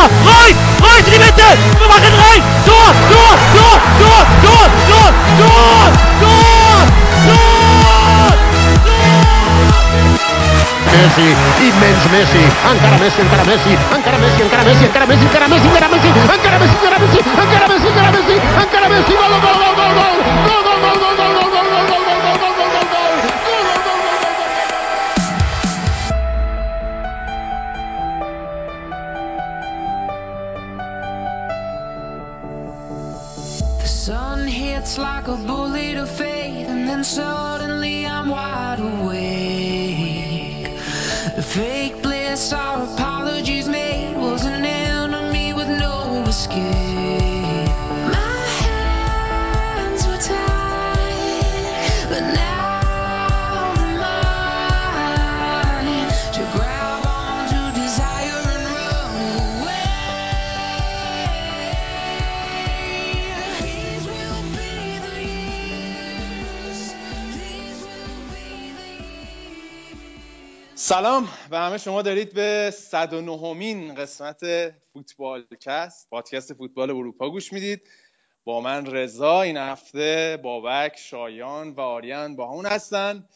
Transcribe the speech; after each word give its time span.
Reus! 0.00 0.56
Reus 0.80 1.04
in 1.06 1.12
die 1.12 1.18
Mitte! 1.18 1.48
Wir 1.78 1.88
machen 1.88 2.12
rein! 2.24 2.42
Tor! 2.64 2.90
Tor! 3.12 3.36
Tor! 3.52 3.78
Tor! 4.00 4.24
Tor! 4.40 4.68
Tor! 4.88 5.10
Tor! 5.36 5.90
Tor! 6.20 6.82
Tor! 7.26 7.70
Messi, 10.90 11.28
immens 11.60 12.04
Messi, 12.10 12.42
encara 12.70 12.98
Messi, 12.98 13.20
encara 13.20 13.44
Messi, 13.44 13.76
encara 13.94 14.18
Messi, 14.18 14.42
encara 14.42 14.64
Messi, 14.64 14.84
encara 14.84 15.06
Messi, 15.06 15.24
encara 15.24 15.46
Messi, 15.48 15.66
encara 15.66 15.88
Messi, 15.88 16.08
encara 16.08 16.58
Messi, 16.58 16.76
encara 16.76 16.98
Messi, 16.98 17.18
encara 17.20 17.68
Messi, 17.68 17.86
encara 17.86 18.10
Messi, 18.10 18.34
encara 18.34 18.88
Messi, 18.88 19.12
gol, 19.14 19.30
gol, 19.30 19.40
gol, 19.40 19.74
gol, 19.76 19.92
gol, 19.94 20.16
gol, 20.48 20.62
gol, 20.64 20.80
gol, 20.80 20.98
gol, 20.98 21.09
همه 71.70 71.78
شما 71.78 72.02
دارید 72.02 72.34
به 72.34 72.70
109 72.74 73.54
مین 73.54 73.94
قسمت 73.94 74.40
فوتبال 74.92 75.44
کست 75.60 76.10
پادکست 76.10 76.54
فوتبال 76.54 76.90
اروپا 76.90 77.30
گوش 77.30 77.52
می‌دید. 77.52 77.88
با 78.44 78.60
من 78.60 78.86
رضا 78.86 79.42
این 79.42 79.56
هفته 79.56 80.38
بابک 80.42 80.98
شایان 80.98 81.70
و 81.70 81.80
آریان 81.80 82.36
با 82.36 82.50
همون 82.50 82.66
هستن. 82.66 83.28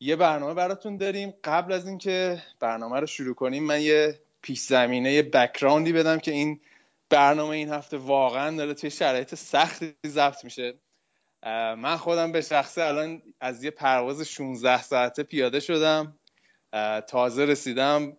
یه 0.00 0.16
برنامه 0.16 0.54
براتون 0.54 0.96
داریم. 0.96 1.34
قبل 1.44 1.72
از 1.72 1.86
اینکه 1.86 2.42
برنامه 2.60 3.00
رو 3.00 3.06
شروع 3.06 3.34
کنیم 3.34 3.64
من 3.64 3.82
یه 3.82 4.20
پیش 4.42 4.60
زمینه 4.60 5.12
یه 5.12 5.22
بکراندی 5.22 5.92
بدم 5.92 6.18
که 6.18 6.30
این 6.30 6.60
برنامه 7.10 7.56
این 7.56 7.68
هفته 7.68 7.96
واقعا 7.96 8.56
داره 8.56 8.74
توی 8.74 8.90
شرایط 8.90 9.34
سختی 9.34 9.94
ضبط 10.06 10.44
میشه. 10.44 10.74
من 11.76 11.96
خودم 11.96 12.32
به 12.32 12.40
شخصه 12.40 12.82
الان 12.82 13.22
از 13.40 13.64
یه 13.64 13.70
پرواز 13.70 14.22
16 14.22 14.82
ساعته 14.82 15.22
پیاده 15.22 15.60
شدم. 15.60 16.17
تازه 17.06 17.44
رسیدم 17.44 18.16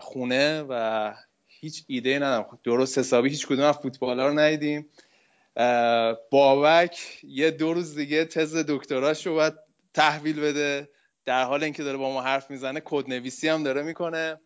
خونه 0.00 0.62
و 0.62 1.14
هیچ 1.46 1.84
ایده 1.86 2.16
ندارم. 2.16 2.58
درست 2.64 2.98
حسابی 2.98 3.28
هیچ 3.30 3.46
کدوم 3.46 3.64
از 3.64 3.78
فوتبالا 3.78 4.28
رو 4.28 4.38
ندیدیم. 4.38 4.88
بابک 6.30 6.98
یه 7.22 7.50
دو 7.50 7.74
روز 7.74 7.94
دیگه 7.94 8.24
تز 8.24 8.56
دکتراش 8.68 9.26
رو 9.26 9.34
باید 9.34 9.54
تحویل 9.94 10.40
بده. 10.40 10.88
در 11.24 11.44
حال 11.44 11.64
اینکه 11.64 11.82
داره 11.82 11.98
با 11.98 12.12
ما 12.12 12.22
حرف 12.22 12.50
می‌زنه 12.50 12.82
کد 12.84 13.08
نویسی 13.08 13.48
هم 13.48 13.62
داره 13.62 13.82
می‌کنه. 13.82 14.40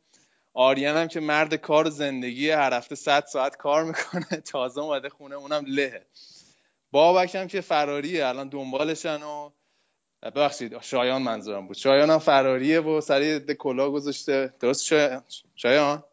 آریان 0.54 0.96
هم 0.96 1.08
که 1.08 1.20
مرد 1.20 1.54
کار 1.54 1.90
زندگی 1.90 2.50
هر 2.50 2.74
هفته 2.74 2.94
100 2.94 3.24
ساعت 3.24 3.56
کار 3.56 3.84
می‌کنه. 3.84 4.26
تازه 4.52 4.80
اومده 4.80 5.08
خونه 5.08 5.34
اونم 5.34 5.64
لهه. 5.66 6.06
بابک 6.90 7.34
هم 7.34 7.46
که 7.46 7.60
فراریه 7.60 8.26
الان 8.26 8.48
دنبالشن 8.48 9.22
و 9.22 9.50
ببخشید 10.22 10.80
شایان 10.80 11.22
منظورم 11.22 11.66
بود. 11.66 11.76
شایان 11.76 12.10
هم 12.10 12.18
فراریه 12.18 12.80
و 12.80 13.00
سریع 13.00 13.38
ده 13.38 13.54
کلا 13.54 13.90
گذاشته. 13.90 14.54
درست 14.60 14.84
شایان؟ 14.84 15.22
شایان؟ 15.56 16.04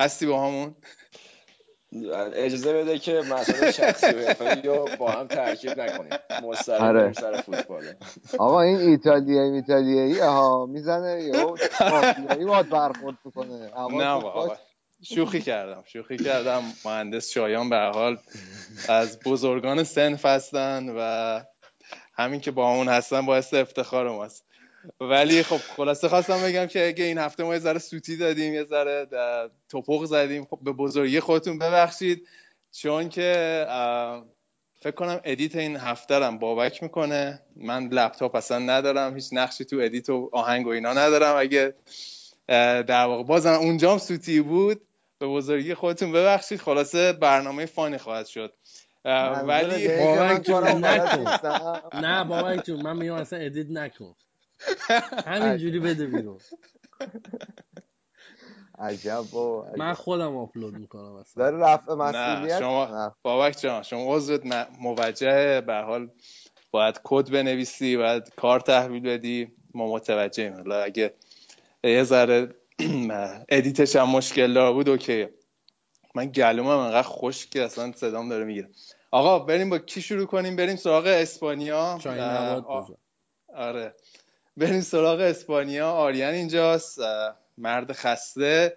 هستی 0.00 0.26
با 0.26 0.46
همون؟ 0.46 0.74
اجازه 2.34 2.72
بده 2.72 2.98
که 2.98 3.12
مسئله 3.12 3.72
شخصی 3.72 4.12
رو 4.64 4.88
با 4.98 5.10
هم 5.10 5.26
ترکیب 5.26 5.80
نکنیم. 5.80 6.18
مستقیم 6.42 6.86
آره. 6.86 7.12
سر 7.12 7.40
فوتباله 7.40 7.96
آقا 8.38 8.60
این 8.60 8.76
ایتالیایی 8.76 9.52
ایتالیایی 9.52 10.18
ها 10.18 10.66
می‌زنه 10.66 11.22
یهو 11.22 11.56
مافیایی 11.80 12.44
باید 12.44 12.70
برخورد 12.70 13.16
می‌کنه. 13.24 13.70
نه 13.90 14.20
باش 14.20 14.58
شوخی 15.02 15.40
کردم 15.40 15.82
شوخی 15.86 16.16
کردم. 16.16 16.62
مهندس 16.84 17.30
شایان 17.30 17.70
به 17.70 17.76
هر 17.76 17.92
حال 17.92 18.18
از 18.88 19.18
بزرگان 19.18 19.84
صنف 19.84 20.26
هستن 20.26 20.88
و 20.98 21.40
همین 22.16 22.40
که 22.40 22.50
با 22.50 22.72
همون 22.72 22.88
هستن 22.88 23.26
باعث 23.26 23.54
افتخار 23.54 24.10
ماست. 24.10 24.44
ولی 25.00 25.42
خب 25.42 25.56
خلاصه 25.56 26.08
خواستم 26.08 26.42
بگم 26.42 26.66
که 26.66 26.86
اگه 26.88 27.04
این 27.04 27.18
هفته 27.18 27.44
ما 27.44 27.54
یه 27.54 27.60
ذره 27.60 27.78
سوتی 27.78 28.16
دادیم 28.16 28.54
یه 28.54 28.64
ذره 28.64 29.06
تپق 29.68 30.04
زدیم 30.04 30.44
خب 30.44 30.58
به 30.62 30.72
بزرگی 30.72 31.20
خودتون 31.20 31.58
ببخشید. 31.58 32.28
چون 32.72 33.08
که 33.08 33.66
فکر 34.80 34.94
کنم 34.94 35.20
edit 35.24 35.56
این 35.56 35.76
هفته 35.76 36.14
رم 36.14 36.38
بابک 36.38 36.82
می‌کنه. 36.82 37.42
من 37.56 37.88
لپتاپ 37.88 38.34
اصلا 38.34 38.58
ندارم 38.58 39.14
هیچ 39.14 39.28
نقشی 39.32 39.64
تو 39.64 39.78
edit 39.82 40.10
و 40.10 40.30
آهنگ 40.32 40.66
و 40.66 40.70
اینا 40.70 40.92
ندارم. 40.92 41.36
اگه 41.36 41.74
در 42.82 43.04
واقع 43.06 43.22
بازم 43.22 43.52
اون 43.52 43.75
جام 43.75 43.98
سوتی 43.98 44.40
بود 44.40 44.80
به 45.18 45.26
بزرگی 45.26 45.74
خودتون 45.74 46.12
ببخشید. 46.12 46.60
خلاصه 46.60 47.12
برنامه 47.12 47.66
funny 47.66 47.98
خواهد 47.98 48.26
شد. 48.26 48.54
ولی 49.48 49.88
بابک 49.88 50.42
جون، 50.42 50.84
نکن. 50.86 51.36
نه 51.92 52.24
بابک 52.24 52.64
جون 52.64 52.80
من 52.80 52.96
میگم 52.96 53.14
اصلا 53.14 53.38
edit 53.38 53.66
نکن. 53.70 54.16
همینجوری 55.26 55.80
بده 55.80 56.06
بیرون. 56.06 56.40
عجب 58.78 59.24
بابا 59.32 59.68
من. 59.76 59.94
خودم 59.94 60.36
آپلود 60.36 60.74
می‌کنم 60.74 61.12
اصلا. 61.14 61.44
داره 61.44 61.58
رفع 61.58 61.94
نه 62.00 62.48
مسئولیت 62.48 62.58
شما 62.58 62.86
نه. 62.86 63.14
بابک 63.22 63.60
جان 63.60 63.82
شما 63.82 64.16
عضوت 64.16 64.46
م- 64.46 64.68
موجه 64.80 65.60
به 65.60 65.72
هر 65.74 65.82
حال 65.82 66.10
باید 66.72 67.00
کد 67.04 67.30
بنویسی 67.30 67.96
باید 67.96 68.34
کار 68.36 68.60
تحویل 68.60 69.02
بدی. 69.02 69.52
ما 69.74 69.92
متوجهیم. 69.94 70.54
حالا 70.54 70.82
اگه 70.82 71.14
یه 71.84 72.04
ذره 72.04 72.56
edit 73.48 73.80
ش 73.80 73.96
هم 73.96 74.10
مشکل 74.10 74.54
دار 74.54 74.72
بود 74.72 74.88
OK 74.88 75.28
من 76.14 76.26
گلومم 76.26 76.68
انقدر 76.78 77.02
خشکه 77.08 77.62
اصلا 77.64 77.92
صدام 77.92 78.28
داره 78.28 78.44
می‌گیره. 78.44 78.70
آقا 79.16 79.38
بریم 79.38 79.70
با 79.70 79.78
کی 79.78 80.02
شروع 80.02 80.26
کنیم؟ 80.26 80.56
بریم 80.56 80.76
سراغ 80.76 81.06
اسپانیا. 81.06 81.98
آره. 83.54 83.94
بریم 84.56 84.80
سراغ 84.80 85.20
اسپانیا. 85.20 85.90
آریان 85.90 86.34
اینجاست. 86.34 86.98
مرد 87.58 87.92
خسته. 87.92 88.76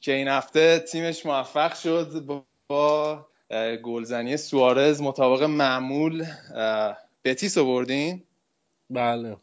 که 0.00 0.12
این 0.12 0.28
هفته 0.28 0.78
تیمش 0.78 1.26
موفق 1.26 1.74
شد 1.74 2.24
با- 2.68 3.26
گلزنی 3.84 4.36
سوارز 4.36 5.00
مطابق 5.02 5.42
معمول. 5.42 6.24
بتیس 7.24 7.58
رو 7.58 7.64
بردین؟ 7.64 8.24
بله. 8.90 9.36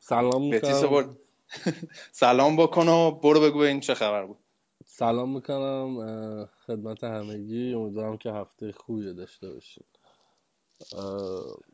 سلام 0.00 0.50
بتیس 0.50 0.82
برد. 0.84 1.08
سلام 2.12 2.56
بکن 2.56 2.88
و 2.88 3.10
برو 3.10 3.40
بگو 3.40 3.58
این 3.58 3.80
چه 3.80 3.94
خبر 3.94 4.24
بود. 4.26 4.38
سلام 5.02 5.34
می‌کنم 5.34 6.48
خدمت 6.66 7.04
همگی. 7.04 7.74
امیدوارم 7.74 8.16
که 8.16 8.32
هفته 8.32 8.72
خوبی 8.72 9.14
داشته 9.14 9.52
باشیم 9.52 9.84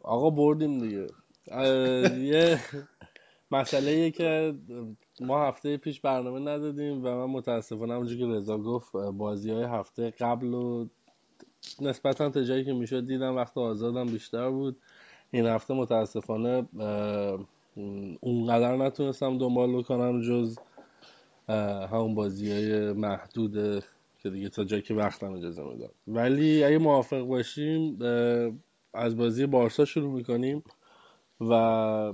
آقا 0.02 0.30
بردیم 0.30 0.78
دیگه. 0.78 1.06
یه 2.18 2.60
مسئله 3.50 3.90
ایه 3.90 4.10
که 4.10 4.54
ما 5.20 5.46
هفته 5.46 5.76
پیش 5.76 6.00
برنامه 6.00 6.40
ندادیم 6.40 7.04
و 7.04 7.08
من 7.08 7.24
متاسفانه 7.24 7.94
همونجور 7.94 8.18
که 8.18 8.26
رضا 8.26 8.58
گفت 8.58 8.92
بازی 8.96 9.50
های 9.50 9.64
هفته 9.64 10.10
قبل 10.10 10.54
و 10.54 10.86
نسبتا 11.80 12.30
تا 12.30 12.42
جایی 12.42 12.64
که 12.64 12.72
می‌شد 12.72 13.06
دیدم 13.06 13.36
وقت 13.36 13.58
آزادم 13.58 14.06
بیشتر 14.06 14.50
بود. 14.50 14.76
این 15.30 15.46
هفته 15.46 15.74
متاسفانه 15.74 16.68
اونقدر 18.20 18.76
نتونستم 18.76 19.38
دنبال 19.38 19.76
بکنم 19.76 20.20
جز 20.20 20.58
همون 21.48 22.14
بازی 22.14 22.52
های 22.52 22.92
محدود 22.92 23.84
که 24.22 24.30
دیگه 24.30 24.48
تا 24.48 24.64
جایی 24.64 24.82
که 24.82 24.94
وقتم 24.94 25.32
اجازه 25.32 25.62
می‌داد. 25.62 25.94
ولی 26.08 26.64
اگه 26.64 26.78
موافق 26.78 27.20
باشیم 27.20 27.98
از 28.94 29.16
بازی 29.16 29.46
بارسا 29.46 29.84
شروع 29.84 30.12
می‌کنیم 30.12 30.62
و 31.40 32.12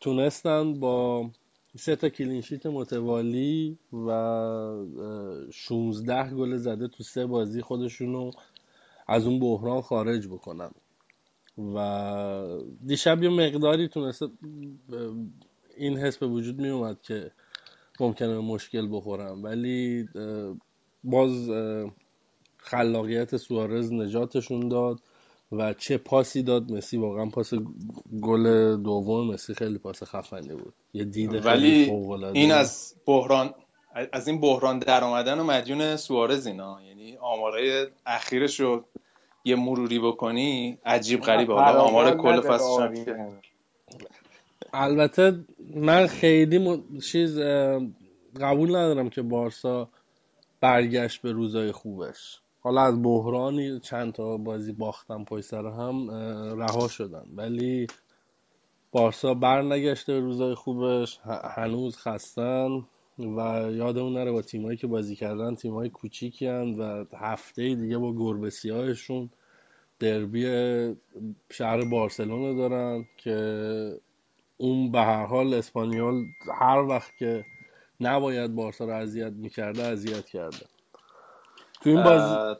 تونستن 0.00 0.80
با 0.80 1.30
سه 1.76 1.96
تا 1.96 2.08
کلینشیت 2.08 2.66
متوالی 2.66 3.78
و 3.92 4.08
اه، 4.08 5.50
16 5.50 6.30
گل 6.30 6.56
زده 6.56 6.88
تو 6.88 7.02
سه 7.02 7.26
بازی 7.26 7.62
خودشونو 7.62 8.30
از 9.06 9.26
اون 9.26 9.40
بحران 9.40 9.80
خارج 9.80 10.26
بکنن. 10.26 10.70
و 11.74 12.58
دیشب 12.86 13.22
یه 13.22 13.28
مقداری 13.28 13.88
تونسته 13.88 14.28
این 15.76 15.96
حس 15.96 16.18
به 16.18 16.26
وجود 16.26 16.60
می 16.60 16.68
اومد 16.68 17.02
که 17.02 17.30
ممکنه 18.00 18.28
به 18.28 18.40
مشکل 18.40 18.88
بخورم. 18.90 19.44
ولی 19.44 20.08
باز 21.04 21.50
خلاقیت 22.56 23.36
سوارز 23.36 23.92
نجاتشون 23.92 24.68
داد 24.68 25.00
و 25.52 25.74
چه 25.74 25.98
پاسی 25.98 26.42
داد. 26.42 26.72
مسی 26.72 26.96
واقعا 26.96 27.26
پاس 27.26 27.54
گل 28.22 28.76
دوم. 28.82 29.30
مسی 29.30 29.54
خیلی 29.54 29.78
پاس 29.78 30.02
خفنی 30.02 30.54
بود. 30.54 30.74
یه 30.92 31.04
دید 31.04 31.30
خیلی 31.30 31.46
ولی 31.46 31.86
فوق 31.86 32.10
العاده 32.10 32.38
این 32.38 32.52
از 32.52 32.94
بحران 33.06 33.54
از 34.12 34.28
این 34.28 34.40
بحران 34.40 34.78
در 34.78 35.04
اومدن 35.04 35.40
و 35.40 35.44
مدیون 35.44 35.96
سوارز 35.96 36.46
اینا. 36.46 36.78
یعنی 36.88 37.16
آمارای 37.16 37.86
اخیرش 38.06 38.60
رو 38.60 38.84
یه 39.44 39.56
مروری 39.56 39.98
بکنی 39.98 40.78
عجیب 40.84 41.20
غریبه. 41.20 41.54
حالا 41.54 41.80
آمار 41.80 42.16
کل 42.16 42.40
فصلش 42.40 42.98
البته 44.72 45.44
من 45.74 46.06
خیلی 46.06 46.58
م... 46.58 46.98
چیز 46.98 47.38
قبول 48.40 48.68
ندارم 48.76 49.10
که 49.10 49.22
بارسا 49.22 49.88
برگشت 50.60 51.22
به 51.22 51.32
روزای 51.32 51.72
خوبش. 51.72 52.40
حالا 52.60 52.82
از 52.82 53.02
بحرانی 53.02 53.80
چند 53.80 54.12
تا 54.12 54.36
بازی 54.36 54.72
باختن 54.72 55.24
پشت 55.24 55.44
سر 55.44 55.66
هم 55.66 56.10
رها 56.60 56.88
شدن. 56.88 57.24
ولی 57.36 57.86
بارسا 58.92 59.34
برنگشته 59.34 60.12
به 60.12 60.20
روزای 60.20 60.54
خوبش 60.54 61.20
هنوز 61.56 61.96
خستن 61.96 62.84
و 63.18 63.68
یادمون 63.72 64.12
نره 64.12 64.32
با 64.32 64.42
تیمایی 64.42 64.76
که 64.76 64.86
بازی 64.86 65.16
کردن 65.16 65.54
تیمای 65.54 65.88
کوچیکی 65.88 66.46
هن 66.46 66.74
و 66.74 67.04
هفته 67.16 67.74
دیگه 67.74 67.98
با 67.98 68.12
گربه 68.12 68.50
سیاهشون 68.50 69.30
دربی 69.98 70.44
شهر 71.50 71.84
بارسلون 71.84 72.56
دارن 72.56 73.06
که 73.16 74.00
اون 74.58 74.92
به 74.92 75.00
هر 75.00 75.26
حال 75.26 75.54
اسپانیول 75.54 76.24
هر 76.60 76.78
وقت 76.78 77.16
که 77.16 77.44
نباید 78.00 78.54
بارسا 78.54 78.84
رو 78.84 78.92
اذیت 78.92 79.32
می‌کرده 79.32 79.82
اذیت 79.82 80.26
کرده. 80.26 80.66
تو 81.80 81.90
این 81.90 82.02
بازی 82.02 82.58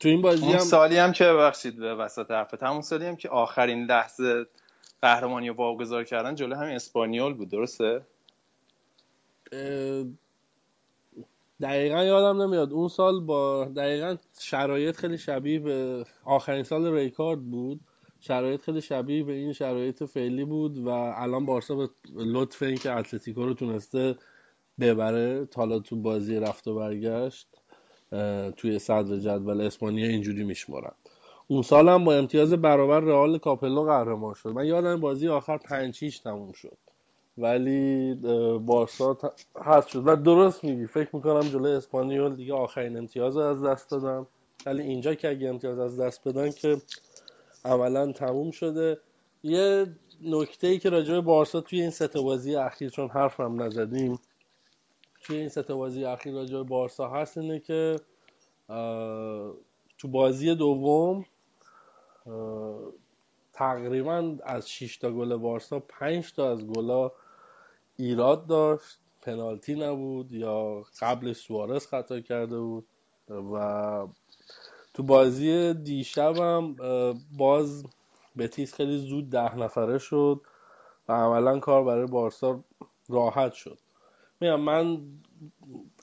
تو 0.00 0.08
این 0.08 0.22
بازی 0.22 0.42
اون 0.42 0.52
هم 0.52 0.58
سالی 0.58 0.96
هم 0.96 1.12
که 1.12 1.24
ببخشید 1.24 1.76
به 1.76 1.94
وسط 1.94 2.30
حرفت 2.30 2.62
همون 2.62 2.80
سالی 2.80 3.06
هم 3.06 3.16
که 3.16 3.28
آخرین 3.28 3.84
لحظه 3.84 4.46
قهرمانی 5.02 5.48
رو 5.48 5.54
واگذار 5.54 6.04
کردن 6.04 6.34
جلو 6.34 6.56
همین 6.56 6.74
اسپانیول 6.76 7.34
بود 7.34 7.48
درسته؟ 7.48 8.06
اه، 9.52 10.04
دقیقا 11.60 12.04
یادم 12.04 12.42
نمیاد. 12.42 12.72
اون 12.72 12.88
سال 12.88 13.20
با 13.20 13.64
دقیقا 13.64 14.16
شرایط 14.40 14.96
خیلی 14.96 15.18
شبیه 15.18 15.58
به 15.58 16.04
آخرین 16.24 16.62
سال 16.62 16.94
ریکارد 16.94 17.40
بود. 17.40 17.80
شرایط 18.20 18.60
خیلی 18.60 18.80
شبیه 18.80 19.24
به 19.24 19.32
این 19.32 19.52
شرایط 19.52 20.02
فعلی 20.02 20.44
بود 20.44 20.78
و 20.78 20.88
الان 20.88 21.46
بارسا 21.46 21.74
به 21.74 21.88
لطف 22.16 22.62
اینکه 22.62 22.92
اتلتیکو 22.92 23.46
رو 23.46 23.54
تونسته 23.54 24.16
ببره 24.80 25.44
تا 25.44 25.60
حالا 25.60 25.78
تو 25.78 25.96
بازی 25.96 26.36
رفت 26.36 26.68
و 26.68 26.74
برگشت 26.74 27.48
توی 28.56 28.78
صدر 28.78 29.16
جدول 29.16 29.60
اسپانیا 29.60 30.06
اینجوری 30.06 30.44
میشمارن. 30.44 30.92
اون 31.46 31.62
سال 31.62 31.88
هم 31.88 32.04
با 32.04 32.14
امتیاز 32.14 32.52
برابر 32.52 33.00
رئال 33.00 33.38
کاپلو 33.38 33.82
قهرمان 33.82 34.34
شد. 34.34 34.48
من 34.48 34.66
یادم 34.66 35.00
بازی 35.00 35.28
آخر 35.28 35.56
پنج 35.56 36.20
تموم 36.20 36.52
شد. 36.52 36.76
ولی 37.38 38.14
بارسا 38.66 39.18
هست 39.56 39.88
شد. 39.88 40.02
و 40.06 40.16
درست 40.16 40.64
میگی. 40.64 40.86
فکر 40.86 41.16
می‌کنم 41.16 41.40
جلوی 41.40 41.72
اسپانیول 41.72 42.34
دیگه 42.36 42.54
آخرین 42.54 42.96
امتیاز 42.96 43.36
رو 43.36 43.42
از 43.42 43.62
دست 43.62 43.90
دادن. 43.90 44.26
ولی 44.66 44.82
اینجا 44.82 45.14
که 45.14 45.30
اگه 45.30 45.48
امتیاز 45.48 45.78
از 45.78 46.00
دست 46.00 46.28
بدن 46.28 46.50
که 46.50 46.76
عملا 47.64 48.12
تموم 48.12 48.50
شده. 48.50 49.00
یه 49.42 49.86
نکته 50.22 50.66
ای 50.66 50.78
که 50.78 50.90
راجع 50.90 51.14
به 51.14 51.20
بارسا 51.20 51.60
توی 51.60 51.80
این 51.80 51.90
سه 51.90 52.08
بازی 52.08 52.56
اخیر 52.56 52.90
چون 52.90 53.08
حرفم 53.08 53.62
نزدیم 53.62 54.18
توی 55.20 55.36
این 55.36 55.48
سه 55.48 55.62
بازی 55.62 56.04
اخیر 56.04 56.34
راجع 56.34 56.56
به 56.56 56.62
بارسا 56.62 57.08
هست 57.08 57.38
اینه 57.38 57.60
که 57.60 57.96
تو 59.98 60.08
بازی 60.08 60.54
دوم 60.54 61.24
تقریبا 63.52 64.36
از 64.42 64.70
6 64.70 64.96
تا 64.96 65.10
گل 65.10 65.36
بارسا 65.36 65.80
5 65.80 66.32
تا 66.32 66.50
از 66.50 66.66
گلا 66.66 67.12
ایراد 67.96 68.46
داشت. 68.46 68.98
پنالتی 69.22 69.74
نبود 69.74 70.32
یا 70.32 70.84
قبل 71.00 71.32
سوارز 71.32 71.86
خطا 71.86 72.20
کرده 72.20 72.58
بود 72.58 72.86
و 73.28 74.06
تو 74.98 75.04
بازی 75.04 75.74
دیشبم 75.74 76.76
باز 77.36 77.86
بتیس 78.38 78.74
خیلی 78.74 78.98
زود 78.98 79.30
ده 79.30 79.56
نفره 79.56 79.98
شد 79.98 80.40
و 81.08 81.12
عملا 81.12 81.58
کار 81.58 81.84
برای 81.84 82.06
بارسا 82.06 82.64
راحت 83.08 83.52
شد. 83.52 83.78
میگم 84.40 84.60
من 84.60 85.00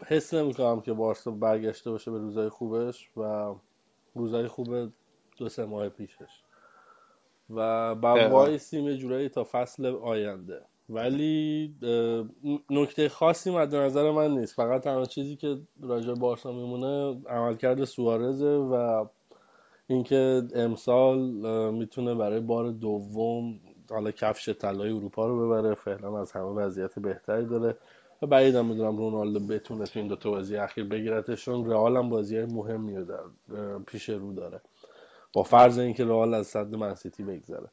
حس 0.08 0.34
نمی‌کنم 0.34 0.82
که 0.82 0.94
بارسا 0.94 1.32
برگشته 1.32 1.92
باشه 1.92 2.12
به 2.12 2.18
روزای 2.18 2.50
خوبش 2.50 3.10
و 3.18 3.54
روزای 4.16 4.48
خوب 4.48 4.92
دو 5.38 5.50
سه 5.50 5.66
ماه 5.66 5.90
پیشش. 5.90 6.44
و 7.50 7.96
با 7.96 8.16
دقیقا. 8.16 8.30
وایسیم 8.36 8.88
یه 8.88 8.98
جورایی 8.98 9.30
تا 9.30 9.48
فصل 9.52 9.86
آینده. 9.86 10.62
ولی 10.90 11.76
نکته 12.70 13.10
خاصی 13.10 13.52
مد 13.52 13.76
نظر 13.76 14.12
من 14.12 14.32
نیست. 14.32 14.56
فقط 14.56 14.82
تنها 14.82 15.06
چیزی 15.06 15.36
که 15.36 15.58
راجع 15.82 16.14
بارسا 16.14 16.52
میمونه 16.52 17.22
عملکرد 17.30 17.84
سوارزه 17.84 18.46
و 18.46 19.06
اینکه 19.88 20.44
امسال 20.56 21.20
می‌تونه 21.72 22.16
برای 22.16 22.40
بار 22.40 22.72
دوم 22.72 23.60
حالا 23.90 24.12
کفش 24.12 24.50
طلای 24.50 24.92
اروپا 24.92 25.28
رو 25.28 25.46
ببره. 25.46 25.76
فعلا 25.76 26.22
از 26.22 26.32
همه 26.32 26.46
وضعیت 26.46 27.00
بهتری 27.00 27.46
داره. 27.46 27.78
و 28.22 28.28
بعیدم 28.28 28.66
می‌دونم 28.66 28.98
رونالدو 28.98 29.40
بتونه 29.40 29.86
تو 29.86 30.00
این 30.00 30.08
دو 30.08 30.16
تا 30.16 30.32
بازی 30.32 30.58
اخیر 30.58 30.84
بگیرتشون. 30.84 31.72
رئال 31.72 31.98
هم 31.98 32.10
بازی 32.10 32.46
مهمی 32.46 32.96
رو 32.96 33.06
در 33.06 33.24
پیش 33.88 34.10
رو 34.10 34.34
داره. 34.34 34.62
با 35.34 35.44
فرض 35.44 35.80
اینکه 35.80 36.06
رئال 36.06 36.34
از 36.34 36.48
صد 36.48 36.76
منسیتی 36.76 37.24
بگذره. 37.24 37.68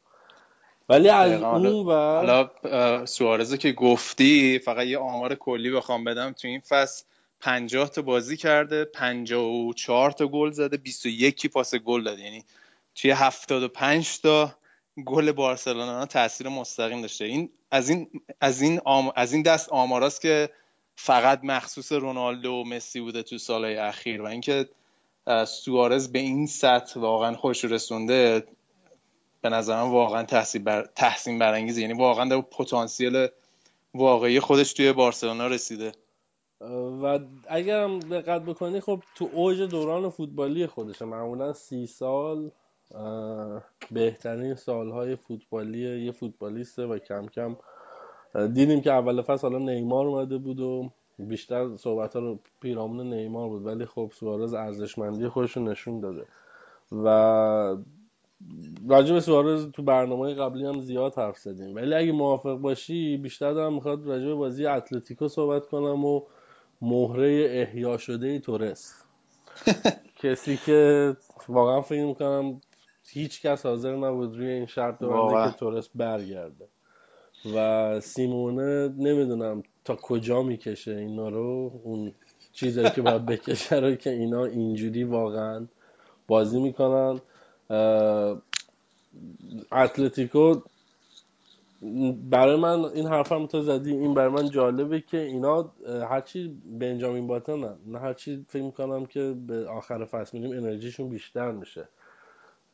ولی 0.92 1.08
از 1.08 1.42
اون 1.42 1.66
و 1.66 1.90
حالا 1.92 2.50
اه، 2.64 3.06
سوارزو 3.06 3.56
که 3.56 3.72
گفتی 3.72 4.58
فقط 4.58 4.86
یه 4.86 4.98
آمار 4.98 5.34
کلی 5.34 5.70
بخوام 5.70 6.04
بدم. 6.04 6.32
تو 6.32 6.48
این 6.48 6.60
فصل 6.60 7.04
50 7.40 7.90
تا 7.90 8.02
بازی 8.02 8.36
کرده 8.36 8.84
54 8.84 10.10
تا 10.10 10.26
گل 10.26 10.50
زده 10.50 10.76
21 10.76 11.50
پاس 11.50 11.74
گل 11.74 12.04
داده. 12.04 12.22
یعنی 12.22 12.44
توی 12.94 13.10
75 13.10 14.20
تا 14.20 14.54
گل 15.04 15.32
بارسلونا 15.32 16.06
تاثیر 16.06 16.48
مستقیم 16.48 17.02
داشته. 17.02 17.24
این 17.24 17.50
از 17.70 17.88
این 17.88 18.10
از 18.40 18.62
این 18.62 18.80
آم... 18.84 19.12
از 19.16 19.32
این 19.32 19.42
دست 19.42 19.68
آماراست 19.68 20.20
که 20.20 20.50
فقط 20.96 21.40
مخصوص 21.42 21.92
رونالدو 21.92 22.52
و 22.52 22.64
مسی 22.64 23.00
بوده 23.00 23.22
تو 23.22 23.38
سالهای 23.38 23.76
اخیر. 23.76 24.22
و 24.22 24.26
اینکه 24.26 24.68
سوارز 25.46 26.12
به 26.12 26.18
این 26.18 26.46
سطح 26.46 27.00
واقعا 27.00 27.34
خوش 27.34 27.64
رسونده 27.64 28.44
به 29.42 29.48
نظرم 29.48 29.90
واقعا 29.90 30.22
تحسین 30.22 30.64
بر... 30.64 30.88
تحسین 30.96 31.38
برانگیزه. 31.38 31.80
یعنی 31.80 31.92
واقعا 31.92 32.28
به 32.28 32.40
پتانسیل 32.40 33.26
واقعی 33.94 34.40
خودش 34.40 34.72
توی 34.72 34.92
بارسلونا 34.92 35.46
رسیده. 35.46 35.92
و 37.02 37.18
اگرم 37.48 37.98
دقت 37.98 38.42
بکنی 38.42 38.80
خب 38.80 39.02
تو 39.14 39.28
اوج 39.32 39.60
دوران 39.60 40.10
فوتبالی 40.10 40.66
خودشه. 40.66 41.04
معمولا 41.04 41.52
سی 41.52 41.86
سال 41.86 42.50
بهترین 43.90 44.54
سالهای 44.54 45.16
فوتبالی 45.16 46.04
یه 46.04 46.12
فوتبالیسته 46.12 46.86
و 46.86 46.98
کم 46.98 47.26
کم 47.26 47.56
دیدیم 48.34 48.80
که 48.80 48.92
اول 48.92 49.22
فصل 49.22 49.48
حالا 49.48 49.58
نیمار 49.58 50.06
اومده 50.06 50.38
بود 50.38 50.60
و 50.60 50.90
بیشتر 51.18 51.76
صحبت 51.76 52.14
ها 52.14 52.20
رو 52.20 52.38
پیرامون 52.60 53.14
نیمار 53.14 53.48
بود. 53.48 53.66
ولی 53.66 53.86
خب 53.86 54.12
سوارز 54.14 54.54
ارزشمندی 54.54 55.28
خودش 55.28 55.56
رو 55.56 55.62
نشون 55.62 56.00
داده. 56.00 56.24
و 56.92 57.76
راجع 58.88 59.14
به 59.14 59.20
سوارز 59.20 59.70
تو 59.70 59.82
برنامه 59.82 60.34
قبلی 60.34 60.66
هم 60.66 60.80
زیاد 60.80 61.14
حرف 61.14 61.38
زدیم. 61.38 61.74
ولی 61.74 61.94
اگه 61.94 62.12
موافق 62.12 62.54
باشی 62.54 63.16
بیشتر 63.16 63.52
دارم 63.52 63.74
می‌خواد 63.74 64.06
راجع 64.06 64.26
به 64.26 64.34
بازی 64.34 64.66
اتلتیکو 64.66 65.28
صحبت 65.28 65.66
کنم 65.66 66.04
و 66.04 66.22
مهره 66.82 67.46
احیا 67.50 67.96
شده 67.98 68.38
تورس 68.38 68.94
کسی 70.22 70.56
که 70.66 71.16
واقعا 71.48 71.80
فکر 71.80 72.04
می‌کنم 72.04 72.60
هیچ 73.08 73.42
کس 73.42 73.66
حاضر 73.66 73.96
نبود 73.96 74.36
روی 74.36 74.48
این 74.50 74.66
شرط 74.66 74.98
ببنده. 74.98 75.50
که 75.50 75.58
تورس 75.58 75.88
برگرده. 75.94 76.68
و 77.54 78.00
سیمونه 78.00 78.88
نمی‌دونم 78.88 79.62
تا 79.84 79.96
کجا 79.96 80.42
می‌کشه 80.42 80.96
اینا 80.96 81.28
رو 81.28 81.80
اون 81.84 82.12
چیزایی 82.52 82.90
که 82.90 83.02
باید 83.02 83.26
بکشه 83.26 83.76
رو 83.76 83.94
که 83.94 84.10
اینا 84.10 84.44
اینجوری 84.44 85.04
واقعا 85.04 85.66
بازی 86.26 86.60
می‌کنن. 86.60 87.20
اتلتیکو 89.72 90.54
برای 92.30 92.56
من 92.56 92.84
این 92.84 93.06
حرفم 93.06 93.46
تو 93.46 93.60
زدی 93.62 93.92
این 93.96 94.14
برای 94.14 94.32
من 94.32 94.50
جالبه 94.50 95.00
که 95.00 95.18
اینا 95.20 95.72
هرچی 96.10 96.60
بنجامین 96.80 97.26
باتن 97.26 97.78
نه 97.86 97.98
هرچی 97.98 98.46
فکر 98.48 98.62
می‌کنم 98.62 99.06
که 99.06 99.34
به 99.46 99.68
آخر 99.68 100.04
فصل 100.04 100.38
میریم 100.38 100.56
انرژیشون 100.64 101.08
بیشتر 101.08 101.52
میشه. 101.52 101.88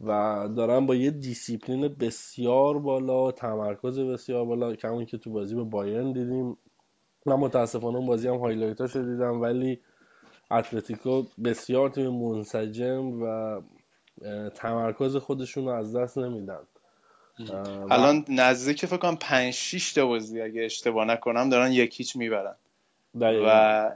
و 0.00 0.10
دارن 0.56 0.86
با 0.86 0.94
یه 0.94 1.10
دیسیپلین 1.10 1.88
بسیار 1.88 2.78
بالا 2.78 3.32
تمرکز 3.32 3.98
بسیار 3.98 4.44
بالا 4.44 4.74
همون 4.76 5.06
که 5.06 5.18
تو 5.18 5.30
بازی 5.32 5.54
با 5.54 5.64
بایرن 5.64 6.12
دیدیم. 6.12 6.58
من 7.26 7.36
متاسفانه 7.36 7.98
اون 7.98 8.06
بازی 8.06 8.28
هم 8.28 8.36
highlight 8.38 8.86
اشو 8.86 9.02
دیدم 9.02 9.40
ولی 9.40 9.80
اتلتیکو 10.50 11.22
بسیار 11.44 11.90
تیم 11.90 12.10
منسجم 12.10 13.22
و 13.22 13.60
تمرکز 14.54 15.16
خودشون 15.16 15.64
رو 15.64 15.70
از 15.70 15.96
دست 15.96 16.18
نمیدن. 16.18 16.58
الان 17.90 18.24
نزدیک 18.28 18.86
فکر 18.86 18.96
کنم 18.96 19.16
5 19.16 19.54
6 19.54 19.92
تا 19.92 20.06
بازی 20.06 20.40
اگه 20.40 20.64
اشتباه 20.64 21.04
نکنم 21.04 21.48
دارن 21.48 21.72
یک 21.72 22.00
هیچ 22.00 22.16
می‌برن. 22.16 22.54
و 23.14 23.90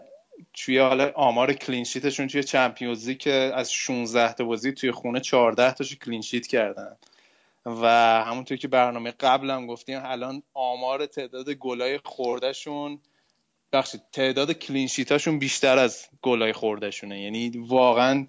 توی 0.54 0.78
حالا 0.78 1.12
آمار 1.14 1.52
clean 1.52 1.80
sheet 1.80 2.07
شون 2.07 2.28
توی 2.28 2.44
Champions 2.44 3.10
که 3.10 3.32
از 3.54 3.72
16 3.72 4.32
تا 4.32 4.44
بازی 4.44 4.72
توی 4.72 4.90
خونه 4.92 5.20
14 5.20 5.72
تاشو 5.72 5.96
clean 5.96 6.21
sheet 6.21 6.46
کردن. 6.46 6.96
و 7.66 7.86
همونطور 8.26 8.56
که 8.56 8.68
برنامه 8.68 9.10
قبلم 9.10 9.66
گفتیم 9.66 10.00
الان 10.02 10.42
آمار 10.54 11.06
تعداد 11.06 11.50
گلای 11.50 11.98
خوردهشون 12.04 12.98
بخشید 13.72 14.00
تعداد 14.12 14.52
clean 14.52 14.83
sheet 14.83 15.14
اشون 15.14 15.38
بیشتر 15.38 15.78
از 15.78 16.06
گلای 16.22 16.52
خوردهشونه. 16.52 17.22
یعنی 17.22 17.52
واقعا 17.68 18.26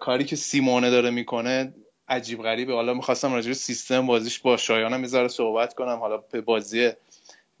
کاری 0.00 0.24
که 0.24 0.36
سیمونه 0.36 0.90
داره 0.90 1.10
می‌کنه 1.10 1.74
عجیب 2.08 2.42
غریبه. 2.42 2.72
حالا 2.74 2.94
می‌خواستم 2.94 3.32
راجع 3.32 3.52
سیستم 3.52 4.06
بازیش 4.06 4.38
با 4.38 4.56
شایانم 4.56 5.00
می‌ذاره 5.00 5.28
صحبت 5.28 5.74
کنم. 5.74 5.98
حالا 5.98 6.16
به 6.16 6.40
بازی 6.40 6.90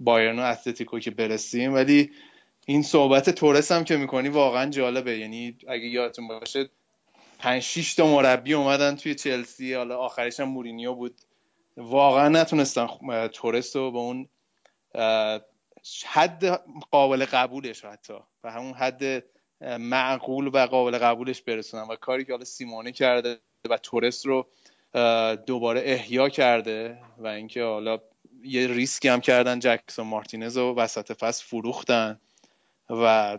بایرن 0.00 0.38
و 0.38 0.42
اتلتیکو 0.42 0.98
که 0.98 1.10
برسیم. 1.10 1.74
ولی 1.74 2.10
این 2.66 2.82
صحبت 2.82 3.30
تورس 3.30 3.72
هم 3.72 3.84
که 3.84 3.96
می‌کنی 3.96 4.28
واقعا 4.28 4.70
جالبه. 4.70 5.18
یعنی 5.18 5.56
اگه 5.68 5.86
یادتون 5.86 6.28
باشه 6.28 6.68
5 7.38 7.62
6 7.62 7.94
تا 7.94 8.06
مربی 8.06 8.54
اومدن 8.54 8.96
توی 8.96 9.14
چلسی. 9.14 9.74
حالا 9.74 9.98
آخرش 9.98 10.40
هم 10.40 10.48
مورینیو 10.48 10.94
بود. 10.94 11.14
واقعا 11.76 12.28
نتونستن 12.28 12.88
تورس 13.32 13.76
رو 13.76 13.90
به 13.90 13.98
اون 13.98 14.28
حد 16.06 16.44
قابل 16.90 17.24
قبولش 17.24 17.84
حتی. 17.84 18.14
و 18.44 18.50
همون 18.50 18.72
حد 18.72 19.24
معقول 19.62 20.46
و 20.46 20.66
قابل 20.66 20.98
قبولش 20.98 21.42
برسونن 21.42 21.88
و 21.88 21.96
کاری 21.96 22.24
که 22.24 22.32
حالا 22.32 22.44
سیمونه 22.44 22.92
کرده 22.92 23.38
و 23.70 23.78
تورس 23.78 24.26
رو 24.26 24.46
دوباره 25.46 25.82
احیا 25.84 26.28
کرده 26.28 26.98
و 27.18 27.26
اینکه 27.26 27.62
حالا 27.62 27.98
یه 28.44 28.66
ریسکی 28.66 29.08
هم 29.08 29.20
کردن 29.20 29.58
جکسون 29.58 30.06
مارتینز 30.06 30.56
رو 30.56 30.74
وسط 30.74 31.12
فصل 31.12 31.44
فروختن 31.44 32.20
و 32.90 33.38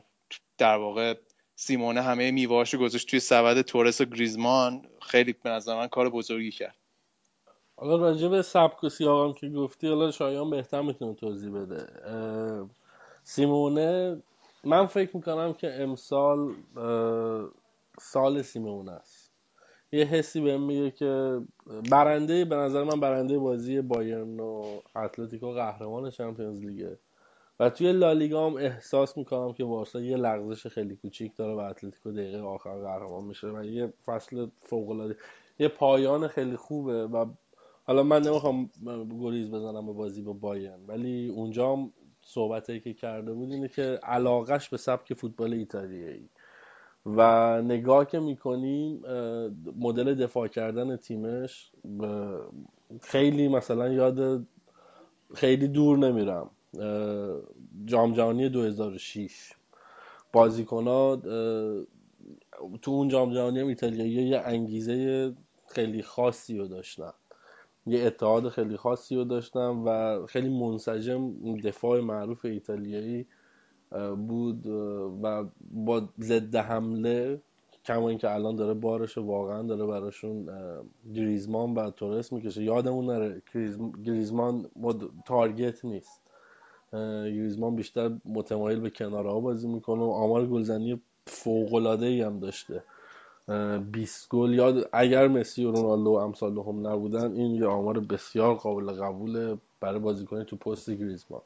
در 0.58 0.76
واقع 0.78 1.16
سیمونه 1.56 2.02
همه 2.02 2.32
میوهاشو 2.32 2.78
گذاشت 2.78 3.10
توی 3.10 3.20
سبد 3.20 3.62
تورس 3.62 4.02
و 4.02 4.06
گریزمان. 4.06 4.86
خیلی 5.02 5.34
به 5.34 5.50
نظر 5.50 5.76
من 5.76 5.88
کار 5.88 6.10
بزرگی 6.10 6.52
کرد. 6.52 6.76
حالا 7.76 7.96
راجع 7.96 8.28
به 8.28 8.42
سبک 8.42 8.84
و 8.84 8.90
سیاقم 8.90 9.34
که 9.34 9.50
گفتی 9.50 9.88
حالا 9.88 10.12
شایان 10.12 10.50
بهتر 10.50 10.82
می‌تونه 10.82 11.14
توضیح 11.14 11.52
بده. 11.52 11.88
سیمونه 13.24 14.22
من 14.64 14.86
فکر 14.86 15.16
می‌کنم 15.18 15.54
که 15.54 15.82
امسال 15.84 16.56
سال 18.00 18.42
سیمونه 18.42 18.92
است. 18.92 19.32
یه 19.92 20.06
حسی 20.06 20.42
بهم 20.42 20.62
میگه 20.62 20.92
که 20.92 21.42
برنده 21.90 22.46
به 22.46 22.56
نظر 22.56 22.84
من 22.84 23.00
برنده 23.00 23.40
بازی 23.40 23.82
بایرن 23.82 24.40
و 24.40 24.64
اتلتیکو 24.96 25.52
قهرمان 25.52 26.10
چمپیونز 26.10 26.66
لیگه. 26.66 26.98
و 27.60 27.70
توی 27.70 27.92
لالیگا 27.92 28.46
هم 28.48 28.56
احساس 28.56 29.18
می‌کنم 29.18 29.54
که 29.54 29.64
بارسا 29.64 30.02
یه 30.02 30.18
لغزش 30.18 30.68
خیلی 30.68 30.96
کوچیک 30.96 31.36
داره 31.36 31.54
و 31.54 31.58
اتلتیکو 31.58 32.12
دقیقه 32.12 32.42
آخر 32.42 32.80
قهرمان 32.80 33.24
میشه 33.24 33.48
و 33.48 33.64
یه 33.64 33.94
فصل 34.06 34.48
فوق 34.62 34.90
العاده 34.90 35.16
یه 35.60 35.68
پایان 35.68 36.28
خیلی 36.28 36.56
خوبه 36.56 37.08
و 37.08 37.26
حالا 37.84 38.04
من 38.04 38.22
نمی‌خوام 38.22 38.70
گریز 39.22 39.52
بزنم 39.52 39.86
به 39.86 39.94
بازی 39.94 40.22
با 40.22 40.34
بایرن 40.34 40.80
ولی 40.88 41.30
اونجا 41.30 41.74
هم 41.74 41.94
صحبتی 42.26 42.80
که 42.80 42.94
کرده 42.94 43.34
بود 43.34 43.52
اینه 43.52 43.68
که 43.68 44.00
علاقش 44.04 44.70
به 44.70 44.78
سبک 44.78 45.14
فوتبال 45.14 45.54
ایتالیایی. 45.54 46.30
و 47.06 47.62
نگاه 47.62 48.06
که 48.06 48.20
می‌کنیم 48.20 49.02
مدل 49.80 50.14
دفاع 50.14 50.48
کردن 50.48 50.98
تیمش 50.98 51.72
خیلی 53.02 53.48
مثلا 53.48 53.90
یاد 53.94 54.46
خیلی 55.36 55.68
دور 55.68 55.98
نمیرم. 55.98 56.50
جام 57.86 58.14
جهانی 58.14 58.50
2006 58.50 59.54
بازیکنها 60.34 61.16
تو 62.82 62.92
اون 62.92 63.08
جام 63.08 63.34
جهانی 63.34 63.60
ایتالیایی 63.60 64.12
یه 64.12 64.40
انگیزه 64.40 65.34
خیلی 65.68 66.04
خاصی 66.04 66.58
رو 66.58 66.68
داشتن. 66.68 67.14
یه 67.86 68.06
اتحاد 68.06 68.50
خیلی 68.50 68.78
خاصی 68.78 69.16
رو 69.16 69.24
داشتن 69.24 69.68
و 69.86 70.26
خیلی 70.26 70.50
منسجم 70.50 71.56
دفاع 71.64 72.00
معروف 72.02 72.46
ایتالیایی 72.46 73.26
بود 74.28 74.68
و 75.24 75.46
با 75.72 76.10
ضد 76.20 76.56
حمله 76.56 77.42
کما 77.86 78.10
اینکه 78.10 78.34
الان 78.34 78.56
داره 78.56 78.74
بارش 78.74 79.18
واقعا 79.18 79.62
داره 79.62 79.86
براشون 79.86 80.50
گریزمان 81.16 81.74
و 81.74 81.90
تورس 81.92 82.34
می‌کشه. 82.34 82.64
یادمون 82.64 83.06
نره 83.06 83.42
گریزمان 84.06 84.66
تارگت 85.26 85.86
نیست. 85.86 86.22
گریزمان 87.24 87.76
بیشتر 87.76 88.12
متمایل 88.26 88.80
به 88.80 88.90
کنارها 88.90 89.40
بازی 89.40 89.68
می‌کنه 89.68 90.02
و 90.04 90.10
آمار 90.10 90.48
گلزنی 90.48 91.02
فوق 91.28 91.74
هم 92.02 92.40
داشته. 92.40 92.84
20 93.92 94.30
گل. 94.30 94.54
یاد 94.54 94.90
اگر 94.94 95.28
مسی 95.28 95.66
و 95.66 95.72
رونالدو 95.72 96.10
و 96.10 96.64
هم 96.64 96.88
نبودن 96.88 97.32
این 97.32 97.56
یه 97.56 97.66
آمار 97.66 98.00
بسیار 98.00 98.56
قابل 98.56 98.92
قبوله 98.92 99.58
برای 99.80 100.00
بازیکن 100.00 100.44
تو 100.44 100.56
پست 100.56 100.90
گریزمان. 100.90 101.42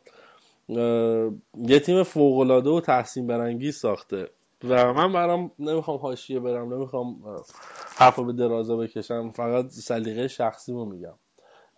یه 1.68 1.80
تیم 1.80 2.04
فوق 2.04 2.40
العاده 2.40 2.70
و 2.70 2.82
تحسین 2.82 3.28
برانگیز 3.28 3.76
ساخته 3.76 4.30
و 4.64 4.94
من 4.94 5.14
برام 5.14 5.52
نمی‌خوام 5.60 5.98
حاشیه 5.98 6.40
برم 6.40 6.74
نمی‌خوام 6.74 7.16
حرفو 7.98 8.24
به 8.24 8.34
درازا 8.34 8.78
بکشم 8.78 9.32
فقط 9.32 9.70
سلیقه 9.70 10.28
شخصی 10.28 10.72
رو 10.72 10.86
میگم 10.86 11.14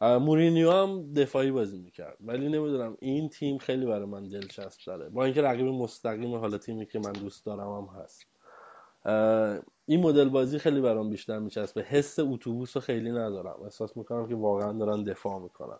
مورینیو 0.01 0.71
هم 0.71 1.13
دفاعی 1.13 1.51
بازی 1.51 1.77
می‌کرد 1.79 2.17
ولی 2.21 2.49
نمی‌دونم 2.49 2.97
این 2.99 3.29
تیم 3.29 3.57
خیلی 3.57 3.85
برای 3.85 4.05
من 4.05 4.29
دلچسب 4.29 4.79
داره. 4.88 5.09
با 5.09 5.25
اینکه 5.25 5.41
رقیب 5.41 5.65
مستقیم 5.65 6.35
حالا 6.35 6.57
تیمی 6.57 6.85
که 6.85 6.99
من 6.99 7.11
دوست 7.11 7.45
دارم 7.45 7.69
هم 7.69 8.01
هست. 8.01 8.25
این 9.89 10.01
مدل 10.01 10.29
بازی 10.29 10.60
خیلی 10.60 10.81
برام 10.81 11.10
بیشتر 11.10 11.39
میچسبه. 11.39 11.81
حس 11.81 12.19
اتوبوس 12.19 12.77
رو 12.77 12.81
خیلی 12.81 13.12
ندارم. 13.12 13.55
احساس 13.63 13.98
می‌کنم 13.98 14.27
که 14.27 14.36
واقعا 14.36 14.74
دارن 14.74 15.03
دفاع 15.03 15.39
می‌کنن. 15.39 15.79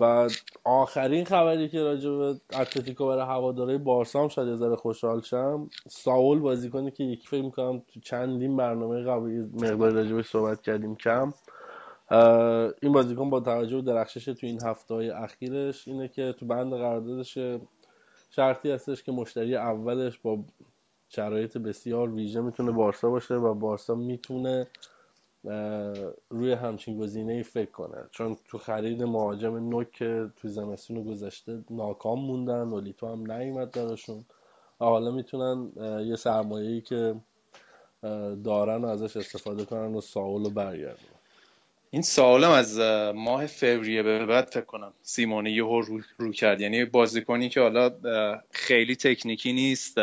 و 0.00 0.28
آخرین 0.64 1.24
خبری 1.24 1.68
که 1.68 1.82
راجع 1.82 2.10
به 2.10 2.40
اتلتیکو 2.60 3.06
برای 3.06 3.24
هواداره 3.24 3.78
بارسا 3.78 4.22
هم 4.22 4.28
شاید 4.28 4.56
ذره 4.56 4.76
خوشحال 4.76 5.20
شم 5.20 5.68
ساول 5.88 6.38
بازیکنی 6.38 6.90
که 6.90 7.04
یکی 7.04 7.26
فکر 7.26 7.42
می‌کنم 7.42 7.82
تو 7.88 8.00
چندین 8.00 8.56
برنامه 8.56 9.02
قبلی 9.02 9.38
مقدار 9.38 9.92
راجع 9.92 10.22
صحبت 10.22 10.62
کردیم 10.62 10.96
کم. 10.96 11.32
این 12.82 12.92
بازیکن 12.92 13.30
با 13.30 13.40
توجه 13.40 13.76
به 13.76 13.82
درخشش 13.82 14.24
تو 14.24 14.46
این 14.46 14.62
هفته 14.62 14.94
های 14.94 15.10
اخیرش 15.10 15.88
اینه 15.88 16.08
که 16.08 16.34
تو 16.38 16.46
بند 16.46 16.72
قراردادش 16.72 17.38
شرطی 18.30 18.70
هستش 18.70 19.02
که 19.02 19.12
مشتری 19.12 19.56
اولش 19.56 20.18
با 20.18 20.38
شرایط 21.08 21.58
بسیار 21.58 22.10
ویژه 22.10 22.40
می‌تونه 22.40 22.72
بارسا 22.72 23.10
باشه 23.10 23.34
و 23.34 23.54
بارسا 23.54 23.94
می‌تونه 23.94 24.66
روی 26.30 26.52
همچین 26.52 26.98
گزینه 26.98 27.32
ای 27.32 27.42
فکر 27.42 27.70
کنه. 27.70 28.04
چون 28.10 28.36
تو 28.48 28.58
خرید 28.58 29.02
مهاجم 29.02 29.68
نوک 29.68 29.98
تو 30.36 30.48
زمستون 30.48 31.04
گذشته 31.04 31.64
ناکام 31.70 32.18
موندن 32.20 32.68
ولیتو 32.68 33.06
هم 33.06 33.32
نیومد 33.32 33.70
درشون. 33.70 34.24
حالا 34.78 35.10
می‌تونن 35.10 35.72
یه 36.06 36.16
سرمایه‌ای 36.16 36.80
که 36.80 37.14
دارن 38.44 38.84
و 38.84 38.86
ازش 38.86 39.16
استفاده 39.16 39.64
کنن 39.64 39.94
و 39.94 40.00
ساول 40.00 40.44
رو 40.44 40.50
برگردن 40.50 41.15
این 41.90 42.02
سوالم 42.02 42.50
از 42.50 42.78
ماه 43.14 43.46
فوریه 43.46 44.02
به 44.02 44.26
بعد 44.26 44.46
فکر 44.46 44.64
کنم. 44.64 44.92
سیمونه 45.02 45.52
یه 45.52 45.62
رو, 45.62 46.00
رو 46.18 46.32
کرد. 46.32 46.60
یعنی 46.60 46.84
بازیکنی 46.84 47.48
که 47.48 47.60
حالا 47.60 47.90
خیلی 48.50 48.96
تکنیکی 48.96 49.52
نیست 49.52 49.98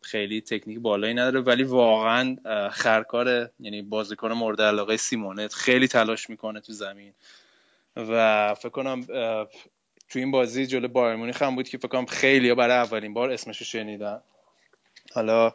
خیلی 0.00 0.40
تکنیک 0.40 0.78
بالایی 0.78 1.14
نداره 1.14 1.40
ولی 1.40 1.62
واقعا 1.62 2.36
خرکار 2.70 3.50
یعنی 3.60 3.82
بازیکن 3.82 4.32
مورد 4.32 4.62
علاقه 4.62 4.96
سیمونه. 4.96 5.48
خیلی 5.48 5.88
تلاش 5.88 6.30
می‌کنه 6.30 6.60
تو 6.60 6.72
زمین. 6.72 7.12
و 7.96 8.54
فکر 8.54 8.68
کنم 8.68 9.06
تو 10.08 10.18
این 10.18 10.30
بازی 10.30 10.66
جلو 10.66 10.88
بایر 10.88 11.16
مونیخ 11.16 11.42
هم 11.42 11.54
بود 11.54 11.68
که 11.68 11.78
فکر 11.78 11.88
کنم 11.88 12.06
خیلی 12.06 12.54
برای 12.54 12.76
اولین 12.76 13.14
بار 13.14 13.30
اسمشو 13.30 13.64
شنیدن. 13.64 14.20
حالا 15.14 15.54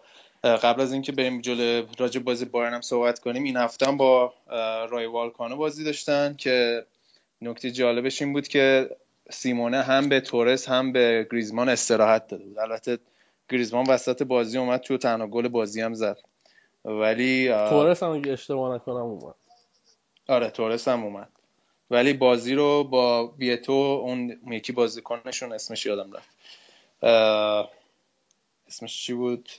قبل 0.55 0.81
از 0.81 0.93
اینکه 0.93 1.11
بریم 1.11 1.41
جلو 1.41 1.85
راجع 1.99 2.19
بازی 2.19 2.45
بایرن 2.45 2.73
هم 2.73 2.81
صحبت 2.81 3.19
کنیم 3.19 3.43
این 3.43 3.57
هفته 3.57 3.85
هم 3.85 3.97
با 3.97 4.33
رای 4.89 5.05
والکانو 5.05 5.55
بازی 5.55 5.83
داشتن 5.83 6.33
که 6.33 6.85
نکته 7.41 7.71
جالبش 7.71 8.21
این 8.21 8.33
بود 8.33 8.47
که 8.47 8.89
سیمونه 9.29 9.81
هم 9.81 10.09
به 10.09 10.21
تورس 10.21 10.69
هم 10.69 10.91
به 10.91 11.27
گریزمان 11.31 11.69
استراحت 11.69 12.27
داده 12.27 12.43
بود. 12.43 12.59
البته 12.59 12.97
گریزمان 13.49 13.85
وسط 13.89 14.23
بازی 14.23 14.57
اومد 14.57 14.79
تو 14.79 14.97
تنها 14.97 15.27
گل 15.27 15.47
بازی 15.47 15.81
هم 15.81 15.93
زد. 15.93 16.17
ولی 16.85 17.47
تورس 17.47 18.03
هم 18.03 18.09
اگه 18.09 18.31
اشتباه 18.31 18.75
نکنم 18.75 18.95
اومد. 18.95 19.35
آره 20.27 20.49
تورس 20.49 20.87
هم 20.87 21.03
اومد. 21.03 21.29
ولی 21.89 22.13
بازی 22.13 22.55
رو 22.55 22.83
با 22.83 23.27
ویتو 23.27 23.71
اون 23.71 24.39
یکی 24.47 24.73
بازیکنشون 24.73 25.53
اسمش 25.53 25.85
یادم 25.85 26.11
رفت. 26.13 26.29
اسمش 28.67 29.03
چی 29.03 29.13
بود؟ 29.13 29.49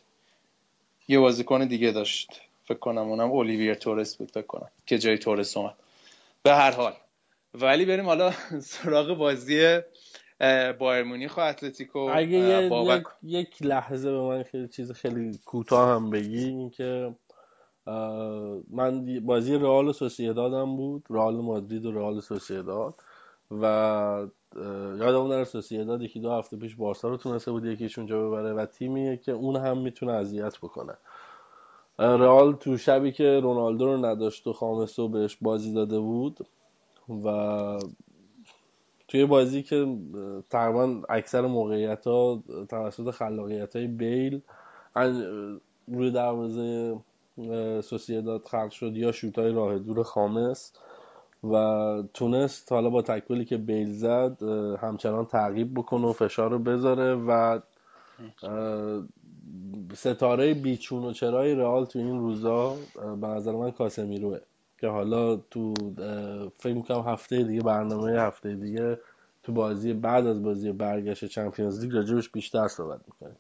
یه 1.09 1.19
بازیکن 1.19 1.67
دیگه 1.67 1.93
داشت. 1.93 2.41
فکر 2.65 2.79
کنم 2.79 3.09
اونم 3.09 3.31
اولیویر 3.31 3.75
تورس 3.75 4.17
بود 4.17 4.31
فکر 4.31 4.47
کنم 4.47 4.69
که 4.87 4.99
جای 4.99 5.19
تورس 5.19 5.57
اومد. 5.57 5.75
به 6.43 6.55
هر 6.55 6.71
حال. 6.71 6.93
ولی 7.55 7.85
بریم 7.85 8.07
حالا 8.07 8.33
سراغ 8.61 9.19
بازی 9.19 9.81
بایر 10.79 11.03
مونیخ 11.03 11.37
و 11.37 11.41
اتلتیکو 11.41 11.99
اگه 11.99 12.69
بابک. 12.69 13.03
یک, 13.23 13.49
یک 13.49 13.63
لحظه 13.63 14.11
به 14.11 14.21
من 14.21 14.43
خیلی 14.43 14.69
چیز 14.69 14.93
خیلی 14.93 15.39
کوتاه 15.45 15.89
هم 15.89 16.11
بگی 16.11 16.45
این 16.45 16.71
که 16.71 17.15
اه، 17.87 18.61
من 18.71 19.21
بازی 19.21 19.55
رئال 19.55 19.89
و 19.89 19.93
سوسییدادم 19.93 20.77
بود 20.77 21.05
رئال 21.11 21.37
مادرید 21.37 21.87
و 21.87 21.93
رئال 21.93 22.21
سوسییداد 22.21 22.95
و 23.51 24.27
یادمون 24.99 25.31
نره 25.33 25.45
سوسییداد 25.45 26.03
یکی 26.03 26.21
دو 26.21 26.31
هفته 26.31 26.57
پیش 26.57 26.77
بارسا 26.77 27.09
رو 27.09 27.17
تونسته 27.17 27.51
بود 27.51 27.65
یکیش 27.65 27.99
اونجا 27.99 28.27
ببره 28.27 28.53
و 28.53 28.67
تیمیه 28.67 29.17
که 29.17 29.33
اون 29.33 29.57
هم 29.57 29.79
می‌تونه 29.79 30.13
اذیت 30.13 30.59
بکنه. 30.59 30.95
رئال 31.99 32.53
تو 32.53 32.77
شبی 32.77 33.13
که 33.13 33.41
رونالدو 33.43 33.87
رو 33.87 34.07
نداشت 34.07 34.47
و 34.47 34.53
خامس 34.53 34.99
رو 34.99 35.09
بهش 35.09 35.39
بازی 35.41 35.75
داده 35.75 36.01
بود 36.01 36.47
و 37.25 37.79
توی 39.09 39.27
بازی 39.27 39.63
که 39.63 39.97
تقریبا 40.51 41.03
اکثر 41.09 41.41
موقعیت 41.41 42.07
ها 42.07 42.43
توسط 42.69 43.11
خلاقیت 43.11 43.77
های 43.77 43.87
بیل 43.87 44.41
روی 45.89 46.11
دروازه 46.11 46.97
اه، 47.39 47.81
سوسییداد 47.81 48.47
خلق 48.47 48.71
شد 48.71 48.97
یا 48.97 49.13
شوت 49.13 49.39
های 49.39 49.53
راه 49.53 49.79
دور 49.79 50.03
خامس. 50.03 50.73
و 51.45 51.55
تونست 52.15 52.73
حالا 52.73 52.91
با 52.91 53.03
تکلی 53.03 53.45
که 53.45 53.57
بیل 53.57 53.93
زد 53.93 54.43
همچنان 54.83 55.25
تعقیب 55.25 55.75
بکنه 55.75 56.07
و 56.07 56.13
فشار 56.13 56.51
رو 56.51 56.59
بذاره 56.59 57.15
و 57.15 57.61
ستاره 59.95 60.55
بیچون 60.55 61.05
و 61.05 61.13
چرای 61.13 61.55
رئال 61.55 61.85
تو 61.85 61.99
این 61.99 62.19
روزا 62.21 62.77
به 63.21 63.27
نظر 63.27 63.53
من 63.53 63.71
کاسمیروه 63.71 64.39
که 64.81 64.89
حالا 64.89 65.37
تو 65.37 65.75
فکر 66.59 66.75
می‌کنم 66.75 67.09
هفته 67.09 67.43
دیگه 67.43 67.63
برنامه 67.63 68.13
هفته 68.13 68.55
دیگه 68.55 68.99
تو 69.43 69.53
بازی 69.53 69.93
بعد 69.93 70.27
از 70.27 70.43
بازی 70.43 70.73
برگشت 70.73 71.25
چمپیونز 71.25 71.85
لیگ 71.85 71.95
راجبش 71.95 72.29
بیشتر 72.29 72.69
صحبت 72.69 73.01
می‌کنیم. 73.07 73.37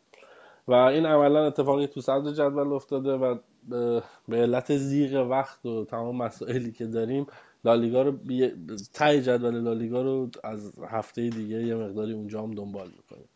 و 0.68 0.72
این 0.72 1.06
عملا 1.06 1.46
اتفاقی 1.46 1.86
تو 1.86 2.00
صدر 2.00 2.32
جدول 2.32 2.72
افتاده 2.72 3.12
و 3.12 3.38
به 3.68 4.02
به 4.28 4.36
علت 4.36 4.76
زیغ 4.76 5.26
وقت 5.30 5.66
و 5.66 5.84
تمام 5.84 6.16
مسائلی 6.16 6.72
که 6.72 6.86
داریم 6.86 7.26
لالیگا 7.64 8.02
رو 8.02 8.12
بی... 8.12 8.52
تای 8.94 9.22
جدول 9.22 9.60
لالیگا 9.60 10.02
رو 10.02 10.30
از 10.44 10.72
هفته 10.88 11.28
دیگه 11.28 11.56
یه 11.56 11.74
مقداری 11.74 12.12
اونجا 12.12 12.42
هم 12.42 12.54
دنبال 12.54 12.90
می‌کنیم. 12.96 13.28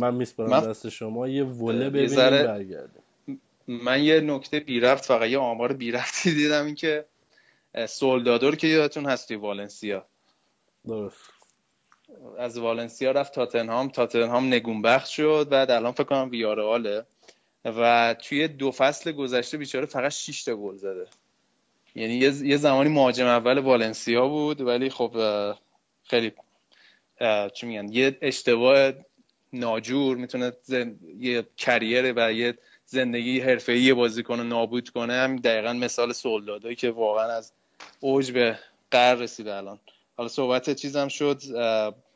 من 0.00 0.14
میسپرم 0.14 0.50
من 0.50 0.60
دست 0.60 0.88
شما 0.88 1.28
یه 1.28 1.44
وله 1.44 1.90
ببینیم 1.90 2.08
ذره 2.08 2.46
برگردیم. 2.46 3.02
من 3.68 4.02
یه 4.02 4.20
نکته 4.20 4.60
بی 4.60 4.80
رفت 4.80 5.04
فقط 5.04 5.28
یه 5.28 5.38
آمار 5.38 5.72
بی 5.72 5.90
رفتی 5.90 6.34
دیدم 6.34 6.66
این 6.66 6.74
که 6.74 7.04
سولدادور 7.88 8.56
که 8.56 8.66
یادتون 8.66 9.06
هست 9.06 9.28
توی 9.28 9.36
والنسیا. 9.36 10.06
درست. 10.86 11.20
از 12.38 12.58
والنسیا 12.58 13.10
رفت 13.10 13.34
تاتنهام 13.34 13.88
تاتنهام 13.88 14.46
نگونبخت 14.46 15.06
شد 15.06 15.48
بعد 15.50 15.70
الان 15.70 15.92
فکر 15.92 16.04
کنم 16.04 16.30
ویارئاله. 16.30 17.06
و 17.64 18.14
توی 18.14 18.48
دو 18.48 18.70
فصل 18.70 19.12
گذشته 19.12 19.58
بیچاره 19.58 19.86
فقط 19.86 20.12
6 20.12 20.44
تا 20.44 20.56
گل 20.56 20.76
زده. 20.76 21.06
یعنی 21.94 22.14
یه 22.14 22.56
زمانی 22.56 22.90
مهاجم 22.90 23.26
اول 23.26 23.58
والنسیا 23.58 24.28
بود 24.28 24.60
ولی 24.60 24.90
خب 24.90 25.12
خیلی 26.02 26.32
چی 27.54 27.66
میگن 27.66 27.88
یه 27.92 28.18
اشتباه 28.22 28.92
ناجور 29.52 30.16
می‌تونه 30.16 30.52
زن... 30.62 30.98
یه 31.18 31.46
کریر 31.56 32.12
و 32.16 32.32
یه 32.32 32.58
زندگی 32.86 33.40
حرفه‌ای 33.40 33.94
بازیکن 33.94 34.38
رو 34.38 34.44
نابود 34.44 34.88
کنه. 34.88 35.12
هم 35.12 35.36
دقیقا 35.36 35.72
مثال 35.72 36.12
سولدادایی 36.12 36.76
که 36.76 36.90
واقعا 36.90 37.32
از 37.32 37.52
اوج 38.00 38.32
به 38.32 38.58
قر 38.90 39.14
رسیده 39.14 39.54
الان. 39.54 39.80
حالا 40.16 40.28
صحبت 40.28 40.74
چیزم 40.74 41.08
شد 41.08 41.42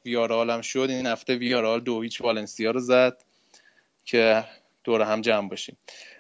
ویارال 0.05 0.51
هم 0.51 0.61
شد. 0.61 0.87
این 0.91 1.07
هفته 1.07 1.37
ویارال 1.37 1.81
دو 1.81 2.03
هیچ 2.03 2.21
والنسیا 2.21 2.71
رو 2.71 2.81
زد 2.81 3.25
که 4.05 4.45
دور 4.85 5.03
هم 5.03 5.21
جمع 5.21 5.49
باشیم. 5.49 5.77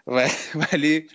ولی 0.72 1.08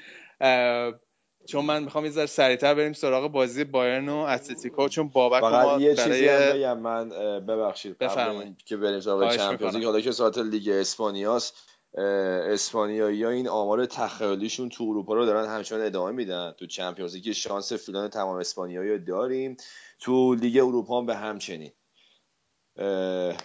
چون 1.45 1.65
من 1.65 1.83
می‌خوام 1.83 2.05
یه 2.05 2.11
ذره 2.11 2.25
سریعتر 2.25 2.73
بریم 2.73 2.93
سراغ 2.93 3.31
بازی 3.31 3.63
بایرن 3.63 4.09
و 4.09 4.15
اتلتیکو 4.15 4.87
چون 4.87 5.07
بابک 5.07 5.43
ما 5.43 5.81
یه 5.81 5.95
چیزی 5.95 6.27
هم 6.27 6.37
برای 6.37 6.59
بگم 6.59 6.79
من 6.79 7.09
ببخشید 7.45 7.97
بفرمایید. 7.97 8.57
که 8.65 8.77
بریم 8.77 8.99
سراغ 8.99 9.35
Champions 9.35 9.75
League. 9.75 9.85
حالا 9.85 10.01
که 10.01 10.11
ساعت 10.11 10.37
لیگ 10.37 10.69
اسپانیاست 10.69 11.53
اسپانیایی 11.93 13.23
ها 13.23 13.29
این 13.29 13.47
آمار 13.47 13.85
تخیلیشون 13.85 14.69
تو 14.69 14.83
اروپا 14.83 15.13
رو 15.13 15.25
دارن 15.25 15.49
همچنان 15.49 15.81
ادامه 15.81 16.11
میدن 16.11 16.51
تو 16.59 16.65
Champions 16.65 17.15
League 17.15 17.31
شانس 17.31 17.73
فیلان 17.73 18.09
تمام 18.09 18.35
اسپانیایی 18.35 18.89
رو 18.89 18.97
داریم 18.97 19.57
تو 19.99 20.33
لیگ 20.33 20.57
اروپا 20.57 20.99
هم 20.99 21.05
به 21.05 21.15
همچنین 21.15 21.71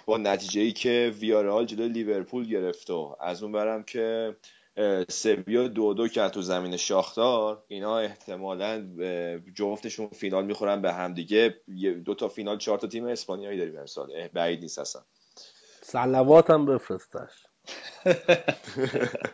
با 0.06 0.16
نتیجه 0.18 0.60
ای 0.60 0.72
که 0.72 1.14
ویارئال 1.20 1.66
جلوی 1.66 1.88
لیورپول 1.88 2.48
گرفت 2.48 2.90
و 2.90 3.16
از 3.20 3.42
اون 3.42 3.52
ورم 3.52 3.82
که 3.82 4.36
سویا 5.08 5.68
دو 5.68 5.94
دو 5.94 6.08
کرد 6.08 6.30
تو 6.32 6.42
زمین 6.42 6.76
شاختار. 6.76 7.64
اینا 7.68 7.98
احتمالا 7.98 8.86
جفتشون 9.54 10.06
فینال 10.08 10.44
می‌خورن 10.44 10.82
به 10.82 10.92
همدیگه 10.92 11.60
یه- 11.68 11.92
دو 11.92 12.14
تا 12.14 12.28
فینال 12.28 12.58
چهار 12.58 12.78
تا 12.78 12.86
تیم 12.86 13.06
اسپانیایی 13.06 13.58
داریم 13.58 13.78
امسال. 13.78 14.28
بعید 14.28 14.60
نیست 14.60 14.78
اصلا. 14.78 15.02
سلوات 15.82 16.50
هم 16.50 16.66
بفرستش. 16.66 17.46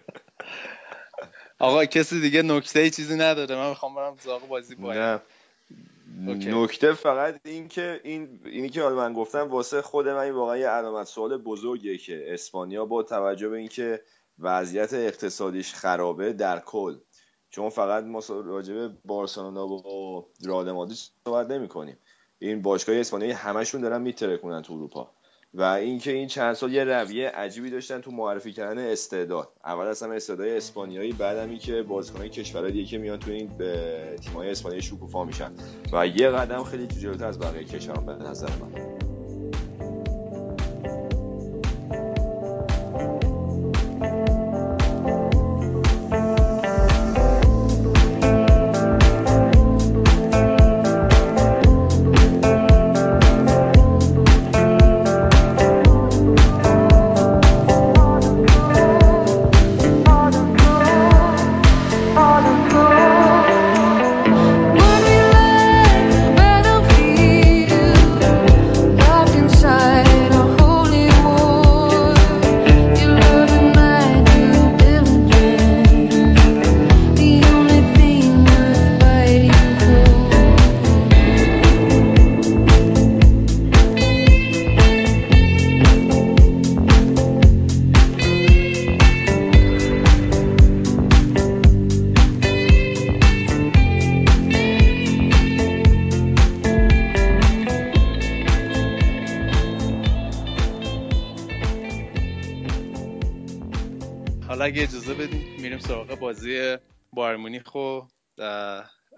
آقا 1.59 1.85
کسی 1.85 2.21
دیگه 2.21 2.43
نکته 2.43 2.81
ای 2.81 2.91
چیزی 2.91 3.17
نداره؟ 3.17 3.57
من 3.57 3.69
می‌خوام 3.69 3.95
برم 3.95 4.17
سراغ 4.19 4.49
بازی 4.49 4.77
اوکی. 6.29 6.51
نکته 6.53 6.93
فقط 6.93 7.41
این 7.45 7.69
که 7.69 8.01
این 8.05 8.41
اینی 8.45 8.69
که 8.69 8.83
حالا 8.83 8.97
من 8.97 9.13
گفتم 9.13 9.51
واسه 9.51 9.83
خود 9.83 10.09
من 10.09 10.17
این 10.19 10.35
واقعا 10.35 10.59
یه 10.59 10.69
علامت 10.69 11.07
سوال 11.07 11.37
بزرگیه 11.37 11.99
که 11.99 12.35
اسپانیا 12.35 12.85
با 12.85 13.03
توجه 13.03 13.49
به 13.49 13.57
اینکه 13.59 14.03
وضعیت 14.39 14.95
اقتصادیش 14.95 15.75
خرابه 15.75 16.33
در 16.33 16.61
کل. 16.61 16.97
چون 17.51 17.71
فقط 17.71 18.05
ما 18.05 18.21
راجع 18.29 18.89
بارسلونا 19.05 19.69
و 19.69 20.27
رئال 20.47 20.73
مادرید 20.73 20.99
صحبت 21.25 21.51
نمی‌کنیم. 21.51 21.99
این 22.39 22.63
باشگاه 22.63 22.97
اسپانیایی 22.97 23.33
همشون 23.33 23.81
دارن 23.81 24.03
میترکونن 24.03 24.63
تو 24.63 24.73
اروپا. 24.73 25.11
و 25.55 25.63
اینکه 25.63 26.13
این 26.13 26.29
چند 26.29 26.55
سال 26.55 26.73
یه 26.73 26.85
رویه 26.85 27.29
عجیبی 27.29 27.71
داشتن 27.71 28.01
تو 28.01 28.11
معرفی 28.11 28.53
کردن 28.53 28.79
استعداد. 28.79 29.49
اول 29.65 29.87
اصلا 29.87 30.13
استعداد 30.13 30.49
اسپانیایی 30.49 31.13
بعدم 31.13 31.51
این 31.51 31.59
که 31.59 31.83
بازیکنای 31.83 32.29
کشورهای 32.29 32.73
دیگه 32.73 32.85
که 32.85 32.99
میان 32.99 33.19
تو 33.19 33.31
این 33.31 33.57
به 33.59 34.17
تیم‌های 34.23 34.51
اسپانیایی 34.51 34.83
شکوفا 34.83 35.25
میشن. 35.25 35.53
و 35.93 36.07
یه 36.07 36.29
قدم 36.29 36.65
خیلی 36.65 36.87
جلوتر 36.87 37.27
از 37.27 37.39
بقیه 37.39 37.65
کشورها 37.65 38.01
به 38.01 38.13
نظر 38.13 38.49
من. 38.49 39.02
بازی 106.33 106.77
بایر 107.13 107.37
مونیخ 107.37 107.75
و 107.75 108.01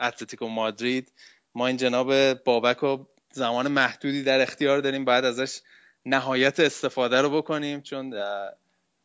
اتلتیکو 0.01 0.49
مادرید. 0.49 1.13
ما 1.55 1.67
این 1.67 1.77
جناب 1.77 2.35
بابک 2.35 2.77
رو 2.77 3.09
زمان 3.33 3.69
محدودی 3.69 4.23
در 4.23 4.41
اختیار 4.41 4.81
داریم. 4.81 5.05
بعد 5.05 5.25
ازش 5.25 5.61
نهایت 6.07 6.61
استفاده 6.61 7.21
رو 7.21 7.31
بکنیم 7.31 7.81
چون 7.81 8.15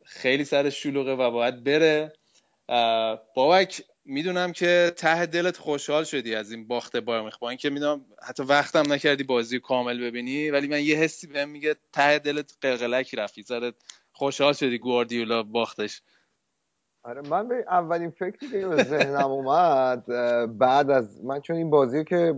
خیلی 0.04 0.44
سر 0.44 0.70
شلوغه 0.70 1.12
و 1.12 1.30
باید 1.30 1.64
بره. 1.64 2.12
بابک 3.34 3.82
می‌دونم 4.04 4.52
که 4.52 4.92
ته 4.96 5.26
دلت 5.26 5.56
خوشحال 5.56 6.04
شدی 6.04 6.34
از 6.34 6.50
این 6.52 6.66
باخت 6.68 6.96
بایر 6.96 7.20
مونیخ. 7.20 7.38
با 7.38 7.48
اینکه 7.48 7.70
می‌دونم 7.70 8.04
حتی 8.22 8.42
وقتم 8.42 8.92
نکردی 8.92 9.24
بازی 9.24 9.60
کامل 9.60 10.00
ببینی 10.00 10.50
ولی 10.50 10.68
من 10.68 10.84
یه 10.84 10.96
حسی 10.96 11.26
بهم 11.26 11.48
میگه 11.48 11.76
ته 11.92 12.18
دلت 12.18 12.52
قلقلکی 12.60 13.16
رفتی 13.16 13.42
سرت 13.42 13.74
خوشحال 14.12 14.52
شدی 14.52 14.78
گواردیولا 14.78 15.42
باختش. 15.42 16.02
آره 17.02 17.22
من 17.30 17.48
به 17.48 17.64
اولین 17.68 18.10
فکری 18.10 18.48
که 18.50 18.66
به 18.66 18.82
ذهنم 18.82 19.30
اومد 19.30 20.06
بعد 20.58 20.90
از 20.90 21.24
من 21.24 21.40
چون 21.40 21.56
این 21.56 21.70
بازی 21.70 22.04
که 22.04 22.34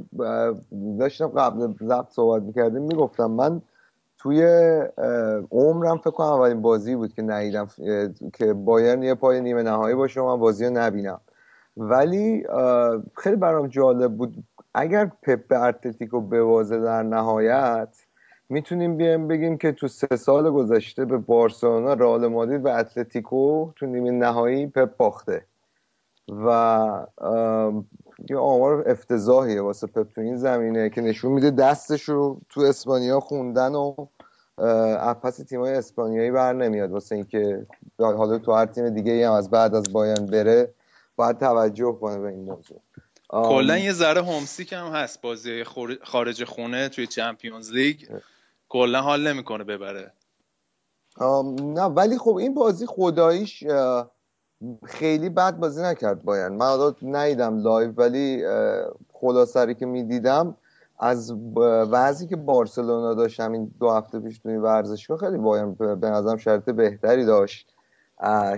داشتم 0.98 1.26
قبل 1.26 1.74
ضبط 1.82 2.10
صحبت 2.10 2.42
می‌کردیم 2.42 2.82
می‌گفتم 2.82 3.30
من 3.30 3.62
توی 4.18 4.42
عمرم 5.50 5.98
فکر 5.98 6.10
کنم 6.10 6.26
اولین 6.26 6.62
بازی 6.62 6.96
بود 6.96 7.12
که 7.12 7.22
ندیدم 7.22 7.68
که 8.34 8.52
بایرن 8.52 9.02
یه 9.02 9.14
پای 9.14 9.40
نیمه 9.40 9.62
نهایی 9.62 9.94
باشه 9.94 10.20
و 10.20 10.26
من 10.26 10.36
بازی 10.40 10.64
رو 10.64 10.70
نبینم. 10.70 11.20
ولی 11.76 12.46
خیلی 13.16 13.36
برام 13.36 13.66
جالب 13.66 14.16
بود 14.16 14.44
اگر 14.74 15.10
پپ 15.22 15.48
به 15.48 15.58
اتلتیکو 15.58 16.20
بوازه 16.20 16.80
در 16.80 17.02
نهایت 17.02 17.88
می‌تونیم 18.48 18.96
بیایم 18.96 19.28
بگیم 19.28 19.58
که 19.58 19.72
تو 19.72 19.88
سه 19.88 20.16
سال 20.16 20.50
گذشته 20.50 21.04
به 21.04 21.18
بارسلونا 21.18 21.94
رئال 21.94 22.26
مادرید 22.26 22.64
و 22.64 22.68
اتلتیکو 22.68 23.70
تو 23.76 23.86
نیمه 23.86 24.10
نهایی 24.10 24.66
پپ 24.66 24.96
باخته. 24.96 25.44
و 26.28 27.06
یه 28.30 28.36
آمار 28.36 28.90
افتضاحیه 28.90 29.62
واسه 29.62 29.86
پپ 29.86 30.12
تو 30.14 30.20
این 30.20 30.36
زمینه 30.36 30.90
که 30.90 31.00
نشون 31.00 31.32
میده 31.32 31.50
دستش 31.50 32.02
رو 32.02 32.40
تو 32.48 32.60
اسپانیا 32.60 33.20
خوندن 33.20 33.74
و 33.74 33.94
پس 35.22 35.36
تیمای 35.36 35.74
اسپانیایی 35.74 36.30
بر 36.30 36.52
نمیاد. 36.52 36.90
واسه 36.90 37.14
اینکه 37.14 37.66
حالا 37.98 38.38
تو 38.38 38.52
هر 38.52 38.66
تیم 38.66 38.90
دیگه 38.90 39.28
هم 39.28 39.34
از 39.34 39.50
بعد 39.50 39.74
از 39.74 39.84
بایان 39.92 40.26
بره 40.26 40.74
باید 41.16 41.38
توجه 41.38 41.92
کنه 42.00 42.18
به 42.18 42.28
این 42.28 42.44
موضوع. 42.44 42.80
کلا 43.32 43.78
یه 43.78 43.92
ذره 43.92 44.22
homesick 44.22 44.72
هم 44.72 44.86
هست. 44.86 45.22
بازی 45.22 45.64
خارج 46.02 46.44
خونه 46.44 46.88
توی 46.88 47.06
Champions 47.06 47.72
League 47.72 47.96
کلا 48.68 49.00
حال 49.00 49.28
نمی‌کنه 49.28 49.64
ببره. 49.64 50.12
نه 51.60 51.82
ولی 51.82 52.18
خب 52.18 52.36
این 52.36 52.54
بازی 52.54 52.86
خداییش 52.86 53.64
خیلی 54.84 55.28
بد 55.28 55.56
بازی 55.56 55.82
نکرد 55.82 56.22
باید 56.22 56.52
من 56.52 56.66
حالا 56.66 56.94
ندیدم 57.02 57.62
live 57.62 57.92
ولی 57.92 58.44
خلاصه‌ای 59.12 59.74
که 59.74 59.86
می‌دیدم 59.86 60.56
از 60.98 61.34
وضعی 61.90 62.28
که 62.28 62.36
بارسلونا 62.36 63.14
داشت 63.14 63.40
همین 63.40 63.74
دو 63.80 63.90
هفته 63.90 64.20
پیش 64.20 64.38
توی 64.38 64.56
ورزشگاه 64.56 65.18
خیلی 65.18 65.36
باید 65.36 65.78
به 65.78 66.10
نظرم 66.10 66.36
شرایط 66.36 66.64
بهتری 66.64 67.24
داشت. 67.24 67.74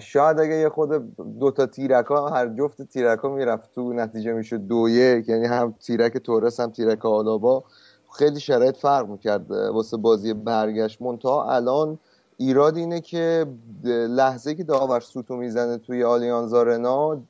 شاید 0.01 0.41
اگه 0.41 0.55
یه 0.55 0.69
خود 0.69 1.17
دوتا 1.41 1.67
تیرک 1.67 2.07
ها 2.07 2.29
هر 2.29 2.49
جفت 2.49 2.83
تیرک 2.83 3.19
ها 3.19 3.29
می‌رفت 3.29 3.75
تو 3.75 3.93
نتیجه 3.93 4.33
می‌شد 4.33 4.57
دو 4.57 4.89
یک. 4.89 5.29
یعنی 5.29 5.47
هم 5.47 5.75
تیرک 5.81 6.19
تورس 6.19 6.61
هم 6.61 6.71
تیرک 6.71 7.07
آلابا 7.07 7.65
خیلی 8.19 8.41
شرایط 8.41 8.77
فرق 8.77 9.09
می‌کرد 9.09 9.51
واسه 9.51 9.97
بازی 9.97 10.35
برگشت. 10.35 11.03
منتها 11.03 11.53
الان 11.55 11.99
ایراد 12.37 12.77
اینه 12.77 13.01
که 13.01 13.47
لحظه 14.09 14.55
که 14.55 14.65
داور 14.65 15.01
سوتو 15.01 15.37
می‌زنه 15.37 15.79
توی 15.79 16.05
آلیانز 16.05 16.55
آرنا 16.55 17.21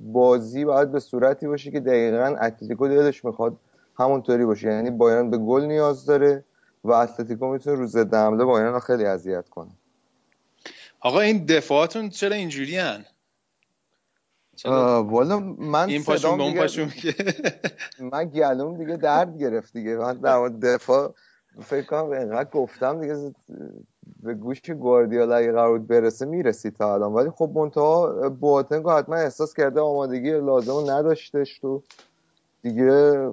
بازی 0.00 0.64
باید 0.64 0.92
به 0.92 1.00
صورتی 1.00 1.46
باشه 1.46 1.70
که 1.70 1.80
دقیقا 1.80 2.36
اتلتیکو 2.40 2.88
دلش 2.88 3.24
می‌خواد 3.24 3.56
همونطوری 3.98 4.44
باشه. 4.44 4.68
یعنی 4.68 4.90
بایرن 4.90 5.30
به 5.30 5.38
گل 5.38 5.62
نیاز 5.64 6.06
داره 6.06 6.44
و 6.84 6.92
اتلتیکو 6.92 7.46
می‌تونه 7.46 7.76
روز 7.76 7.96
حمله 7.96 8.44
بایرن 8.44 8.72
رو 8.72 8.78
خیلی 8.78 9.04
اذیت 9.04 9.48
کنه. 9.48 9.70
آقا 11.04 11.20
این 11.20 11.44
دفاعاتون 11.44 12.08
چرا 12.08 12.36
اینجوری 12.36 12.76
هن؟ 12.76 13.04
والا 15.04 15.38
من 15.58 15.88
این 15.88 16.04
پاشون 16.04 16.36
به 16.36 16.42
اون 16.42 16.54
پاشون 16.54 16.92
من 18.00 18.24
گلوم 18.24 18.76
دیگه 18.76 18.96
درد 18.96 19.38
گرفت 19.38 19.72
دیگه. 19.72 19.96
من 19.96 20.14
در 20.14 20.48
دفاع 20.48 21.14
فکر 21.62 21.86
کنم 21.86 22.10
اینقدر 22.10 22.50
گفتم 22.50 23.00
دیگه 23.00 23.34
به 24.22 24.34
گوش 24.34 24.60
گواردیولا 24.70 25.36
اگه 25.36 25.52
قرار 25.52 25.78
برسه 25.78 26.26
می‌رسید 26.26 26.76
تا 26.76 26.94
الان. 26.94 27.12
ولی 27.12 27.30
خب 27.30 27.50
منتها 27.54 28.28
بواتنگو 28.28 28.90
حتما 28.90 29.16
احساس 29.16 29.54
کرده 29.54 29.80
آمادگی 29.80 30.30
لازم 30.30 30.90
نداشتش 30.90 31.58
تو. 31.58 31.82
دیگه 32.64 33.28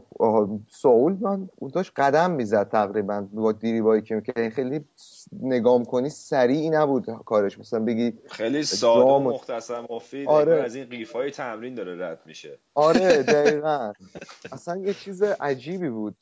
ساول 0.69 1.17
من 1.21 1.49
اون 1.55 1.71
داشت 1.73 1.91
قدم 1.95 2.31
می‌زد 2.31 2.69
تقریبا 2.69 3.27
با 3.33 3.51
دیریبایی 3.51 4.01
که 4.01 4.21
که 4.21 4.49
خیلی 4.49 4.85
نگام 5.41 5.85
کنی 5.85 6.09
سریعی 6.09 6.69
نبود 6.69 7.05
کارش. 7.25 7.59
مثلا 7.59 7.79
بگی 7.79 8.13
خیلی 8.29 8.63
ساده 8.63 9.11
و 9.11 9.19
مختصر 9.19 9.85
مفید 9.89 10.27
آره. 10.27 10.63
از 10.63 10.75
این 10.75 10.85
قیف 10.85 11.11
های 11.11 11.31
تمرین 11.31 11.75
داره 11.75 12.07
رد 12.07 12.19
میشه. 12.25 12.57
آره 12.75 13.23
دقیقا. 13.33 13.93
اصلا 14.51 14.77
یه 14.77 14.93
چیز 14.93 15.23
عجیبی 15.23 15.89
بود. 15.89 16.15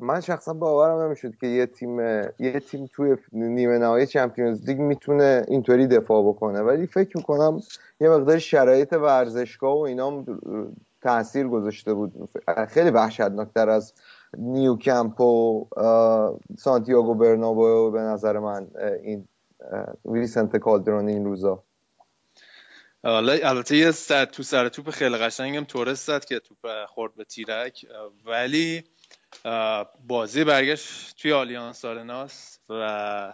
من 0.00 0.20
شخصا 0.20 0.52
باورم 0.52 1.02
نمی‌شد 1.06 1.34
که 1.40 1.46
یه 1.46 1.66
تیم 1.66 2.00
یه 2.38 2.60
تیم 2.70 2.86
توی 2.92 3.16
نیمه 3.32 3.78
نهایی 3.78 4.06
چمپیونز 4.06 4.68
لیگ 4.68 4.80
می‌تونه 4.80 5.44
اینطوری 5.48 5.86
دفاع 5.86 6.28
بکنه. 6.28 6.60
ولی 6.60 6.86
فکر 6.86 7.16
می‌کنم 7.16 7.60
یه 8.00 8.08
مقدار 8.08 8.38
شرایط 8.38 8.92
ورزشگاه 8.92 9.76
و 9.76 9.80
اینا 9.80 10.24
تاثیر 11.04 11.48
گذاشته 11.48 11.94
بود. 11.94 12.12
خیلی 12.68 12.90
وحشتناکتر 12.90 13.68
از 13.70 13.94
نیوکمپ 14.38 15.20
و 15.20 15.68
سانتیاگو 16.58 17.14
برنابو 17.14 17.90
به 17.90 18.00
نظر 18.00 18.38
من 18.38 18.70
این 19.02 19.28
ویسنت 20.04 20.56
کالدرون 20.56 21.08
این 21.08 21.24
روزا. 21.24 21.62
البته 23.04 23.76
یه 23.76 23.90
سر 23.90 24.24
تو 24.24 24.42
سر 24.42 24.68
توپ 24.68 24.90
خیلی 24.90 25.16
قشنگم 25.16 25.64
تورس 25.64 26.06
زد 26.06 26.24
که 26.24 26.38
توپ 26.38 26.84
خورد 26.88 27.14
به 27.14 27.24
تیرک. 27.24 27.86
ولی 28.26 28.84
بازی 30.08 30.44
برگشت 30.44 31.16
توی 31.22 31.32
آلیانس 31.32 31.84
آرناس 31.84 32.58
و 32.68 33.32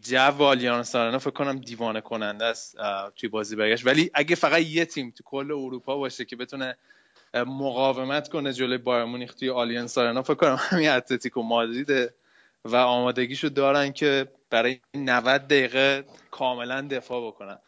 جو 0.00 0.42
آلیانس 0.42 0.94
آرنا 0.94 1.18
فکر 1.18 1.30
کنم 1.30 1.58
دیوانه 1.58 2.00
کننده 2.00 2.44
است 2.44 2.76
توی 3.16 3.28
بازی 3.28 3.56
برگشت. 3.56 3.86
ولی 3.86 4.10
اگه 4.14 4.36
فقط 4.36 4.60
یه 4.60 4.84
تیم 4.84 5.10
تو 5.10 5.24
کل 5.24 5.52
اروپا 5.52 5.96
باشه 5.96 6.24
که 6.24 6.36
بتونه 6.36 6.76
مقاومت 7.34 8.28
کنه 8.28 8.52
جلوی 8.52 8.78
بایرن 8.78 9.04
مونیخ 9.04 9.34
توی 9.34 9.50
آلیانس 9.50 9.98
آرنا 9.98 10.22
فکر 10.22 10.34
کنم 10.34 10.56
همین 10.58 10.88
اتلتیکو 10.88 11.42
مادریده 11.42 12.14
و 12.64 12.76
آمادگیشو 12.76 13.48
دارن 13.48 13.92
که 13.92 14.28
برای 14.50 14.80
90 14.94 15.46
دقیقه 15.46 16.04
کاملا 16.30 16.80
دفاع 16.90 17.26
بکنن. 17.26 17.58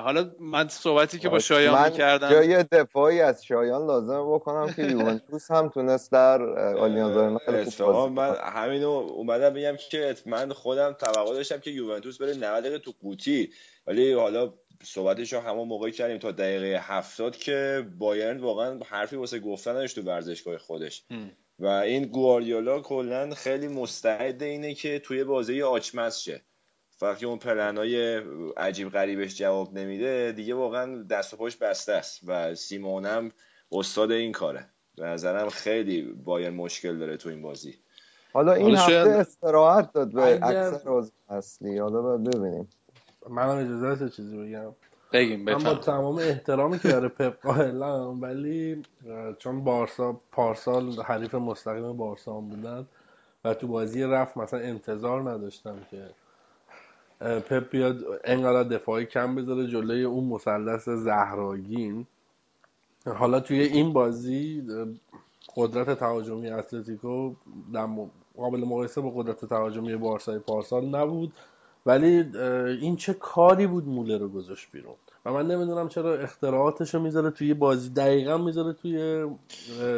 حالا 0.00 0.30
من 0.40 0.68
صحبتی 0.68 1.18
که 1.18 1.28
با 1.28 1.38
شایان 1.38 1.74
من 1.74 1.90
می‌کردم. 1.90 2.30
جای 2.30 2.62
دفاعی 2.62 3.20
از 3.20 3.44
شایان 3.44 3.86
لازم 3.86 4.34
بکنم 4.34 4.72
که 4.72 4.82
یوونتوس 4.92 5.50
هم 5.50 5.68
تونست 5.68 6.12
در 6.12 6.42
آلیانز 6.78 7.16
آرنا 7.16 8.08
من 8.08 8.36
همینو 8.42 8.88
اومدم 8.88 9.50
بگم 9.50 9.76
که 9.90 10.14
من 10.26 10.52
خودم 10.52 10.92
توقع 10.92 11.34
داشتم 11.34 11.58
که 11.58 11.70
یوونتوس 11.70 12.18
بره 12.18 12.34
90 12.34 12.64
دقیقه 12.64 12.78
تو 12.78 12.92
قوطی. 13.02 13.50
ولی 13.86 14.12
حالا 14.12 14.54
صحبتش 14.82 15.32
رو 15.32 15.40
همون 15.40 15.68
موقعی 15.68 15.92
کردیم 15.92 16.18
تا 16.18 16.30
دقیقه 16.30 16.80
هفتاد 16.82 17.36
که 17.36 17.86
بایرن 17.98 18.40
واقعا 18.40 18.80
حرفی 18.86 19.16
واسه 19.16 19.38
گفتن 19.38 19.70
نداشت 19.70 19.94
تو 19.94 20.02
ورزشگاه 20.02 20.58
خودش. 20.58 21.04
و 21.58 21.66
این 21.66 22.04
گواردیولا 22.04 22.80
کلا 22.80 23.34
خیلی 23.34 23.68
مستعد 23.68 24.42
اینه 24.42 24.74
که 24.74 24.98
توی 24.98 25.24
بازی 25.24 25.62
آچمز 25.62 26.16
شه 26.16 26.42
وقتی 27.04 27.26
اون 27.26 27.38
پلنای 27.38 28.22
عجیب 28.56 28.88
غریبش 28.88 29.36
جواب 29.36 29.78
نمیده 29.78 30.32
دیگه 30.36 30.54
واقعا 30.54 31.02
دست 31.02 31.34
و 31.34 31.36
پاش 31.36 31.56
بسته 31.56 31.92
است 31.92 32.20
و 32.26 32.54
سیمونم 32.54 33.32
استاد 33.72 34.10
این 34.10 34.32
کاره. 34.32 34.66
به 34.96 35.04
نظرم 35.04 35.48
خیلی 35.48 36.02
باید 36.02 36.54
مشکل 36.54 36.98
داره 36.98 37.16
تو 37.16 37.28
این 37.28 37.42
بازی. 37.42 37.74
حالا 38.32 38.52
این 38.52 38.76
هفته 38.76 38.92
شاید... 38.92 39.08
استراحت 39.08 39.92
داد 39.92 40.12
به 40.12 40.22
اگر... 40.22 40.44
اکثر 40.46 41.02
اصلی. 41.28 41.78
حالا 41.78 42.02
باید 42.02 42.24
ببینیم. 42.24 42.68
منم 43.28 43.56
اجازه 43.56 44.04
هست 44.04 44.16
چیزی 44.16 44.36
بگم. 44.36 44.74
بگیم 45.12 45.42
من 45.42 45.64
با 45.64 45.74
تمام 45.74 46.18
احترامی 46.18 46.78
که 46.78 46.88
برای 46.88 47.08
پپ 47.08 47.42
قائلم 47.42 48.22
ولی 48.22 48.82
چون 49.38 49.64
بارسا 49.64 50.20
پارسال 50.32 51.02
حریف 51.02 51.34
مستقیم 51.34 51.96
بارسا 51.96 52.36
هم 52.36 52.48
بودن 52.48 52.86
و 53.44 53.54
تو 53.54 53.66
بازی 53.66 54.02
رفت 54.02 54.36
مثلا 54.36 54.60
انتظار 54.60 55.30
نداشتم 55.30 55.76
که 55.90 56.10
پپ 57.24 57.70
بیاد 57.70 58.04
انقدر 58.24 58.62
دفاعی 58.62 59.06
کم 59.06 59.34
بذاره 59.34 59.66
جلوی 59.66 60.04
اون 60.04 60.24
مثلث 60.24 60.88
زهراگین. 60.88 62.06
حالا 63.06 63.40
توی 63.40 63.60
این 63.60 63.92
بازی 63.92 64.62
قدرت 65.56 65.98
تهاجمی 65.98 66.50
اتلتیکو 66.50 67.34
در 67.72 67.88
قابل 68.36 68.60
مقایسه 68.60 69.00
با 69.00 69.10
قدرت 69.10 69.44
تهاجمی 69.44 69.96
بارسای 69.96 70.38
پارسال 70.38 70.84
نبود. 70.84 71.32
ولی 71.86 72.38
این 72.80 72.96
چه 72.96 73.14
کاری 73.14 73.66
بود 73.66 73.88
موله 73.88 74.18
رو 74.18 74.28
گذاشت 74.28 74.68
بیرون؟ 74.72 74.94
و 75.24 75.32
من 75.32 75.46
نمی‌دونم 75.46 75.88
چرا 75.88 76.14
اختراعاتش 76.14 76.94
رو 76.94 77.00
می‌ذاره 77.00 77.30
توی 77.30 77.54
بازی. 77.54 77.90
دقیقا 77.90 78.38
می‌ذاره 78.38 78.72
توی 78.72 79.26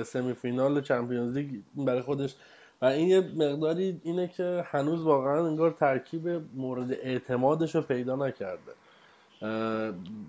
سمی 0.05 0.35
فینال 0.35 0.81
چمپیونز 0.81 1.37
لیگ. 1.37 1.61
برای 1.77 2.03
خودش 2.03 2.35
و 2.83 2.85
این 2.85 3.09
یه 3.09 3.21
مقداری 3.21 4.01
اینه 4.05 4.29
که 4.29 4.65
هنوز 4.67 5.03
واقعا 5.03 5.47
انگار 5.47 5.71
ترکیب 5.71 6.29
مورد 6.55 6.93
اعتمادش 6.93 7.75
رو 7.75 7.83
پیدا 7.83 8.17
نکرده. 8.17 8.73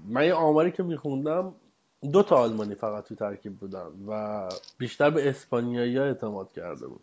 من 0.09 0.25
یه 0.25 0.33
آماری 0.33 0.71
که 0.71 0.83
میخوندم 0.83 1.53
دو 2.11 2.23
تا 2.23 2.35
آلمانی 2.35 2.75
فقط 2.75 3.03
تو 3.03 3.15
ترکیب 3.15 3.55
بودن 3.57 3.87
و 4.07 4.43
بیشتر 4.77 5.09
به 5.09 5.29
اسپانیایی 5.29 5.97
ها 5.97 6.03
اعتماد 6.03 6.51
کرده 6.51 6.87
بود 6.87 7.01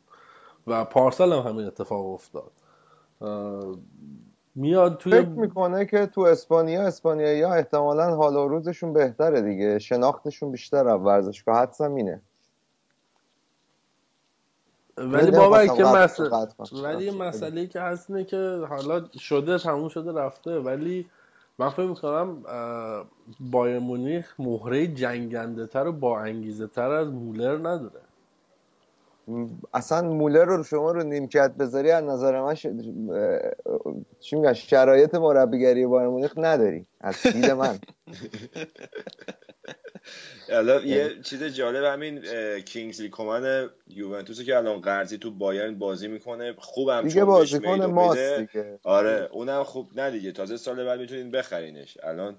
و 0.66 0.84
پارسال 0.84 1.32
هم 1.32 1.38
همین 1.38 1.66
اتفاق 1.66 2.06
افتاد. 2.06 2.50
میاد 4.54 4.96
توی 4.96 5.12
فکر 5.12 5.28
می‌کنه 5.28 5.86
که 5.86 6.06
تو 6.06 6.20
اسپانیا 6.20 6.82
اسپانیایی 6.82 7.42
ها 7.42 7.54
احتمالا 7.54 8.16
حال 8.16 8.36
و 8.36 8.48
روزشون 8.48 8.92
بهتره 8.92 9.40
دیگه 9.40 9.78
شناختشون 9.78 10.52
بیشتر 10.52 10.88
از 10.88 11.00
ورزشگاه 11.00 11.58
حدسم 11.58 11.94
اینه. 11.94 12.20
ولی 14.96 15.30
بابا 15.30 15.66
که 15.66 15.84
مسئله 15.84 16.48
ولی 16.82 17.10
مسئله 17.10 17.66
که 17.66 17.80
هست 17.80 18.10
اینه 18.10 18.24
که 18.24 18.66
حالا 18.68 19.04
شده 19.18 19.58
تموم 19.58 19.88
شده 19.88 20.12
رفته. 20.12 20.58
ولی 20.58 21.06
من 21.58 21.70
فکر 21.70 21.86
می‌کنم 21.86 22.42
بایر 23.40 23.78
مونیخ 23.78 24.34
مهره 24.38 24.86
جنگنده 24.86 25.66
تر 25.66 25.86
و 25.86 25.92
با 25.92 26.20
انگیزه 26.20 26.66
تر 26.66 26.90
از 26.90 27.08
مولر 27.08 27.56
نداره. 27.58 28.00
اصلا 29.74 30.02
مولر 30.08 30.44
رو 30.44 30.62
شما 30.62 30.92
رو 30.92 31.02
نیمکت 31.02 31.50
بذاری 31.50 31.90
از 31.90 32.04
نظر 32.04 32.40
من 32.40 32.54
ش... 32.54 32.66
چی 34.20 34.36
میگن 34.36 34.52
شرایط 34.52 35.14
مربیگری 35.14 35.86
بایر 35.86 36.08
مونیخ 36.08 36.32
نداری. 36.36 36.86
از 37.00 37.22
دید 37.22 37.50
من. 37.50 37.78
حالا 40.50 40.80
یه 40.84 41.22
چیز 41.22 41.44
جالب 41.44 41.84
همین 41.84 42.24
کینگزلی 42.60 43.08
کومن 43.08 43.70
یوونتوس 43.88 44.40
که 44.40 44.56
الان 44.56 44.80
قرضی 44.80 45.18
تو 45.18 45.30
بایرن 45.30 45.78
بازی 45.78 46.08
می‌کنه 46.08 46.54
خوبم 46.58 47.08
دیگه 47.08 47.24
بازیکن 47.24 47.84
ماست 47.86 48.38
دیگه. 48.38 48.78
آره 48.84 49.28
اونم 49.32 49.64
خوب 49.64 50.00
نه 50.00 50.10
دیگه 50.10 50.32
تازه 50.32 50.56
سال 50.56 50.84
بعد 50.84 51.00
می‌تونین 51.00 51.30
بخرینش. 51.30 51.98
الان 52.02 52.36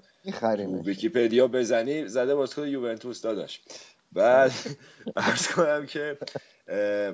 تو 0.63 0.81
ویکیپدیا 0.85 1.47
بزنی 1.47 2.07
زده 2.07 2.35
بازیکن 2.35 2.67
یوونتوس 2.67 3.21
داداش. 3.21 3.61
بعد 4.15 4.51
ارز 5.15 5.47
کنم 5.47 5.85
که 5.85 6.17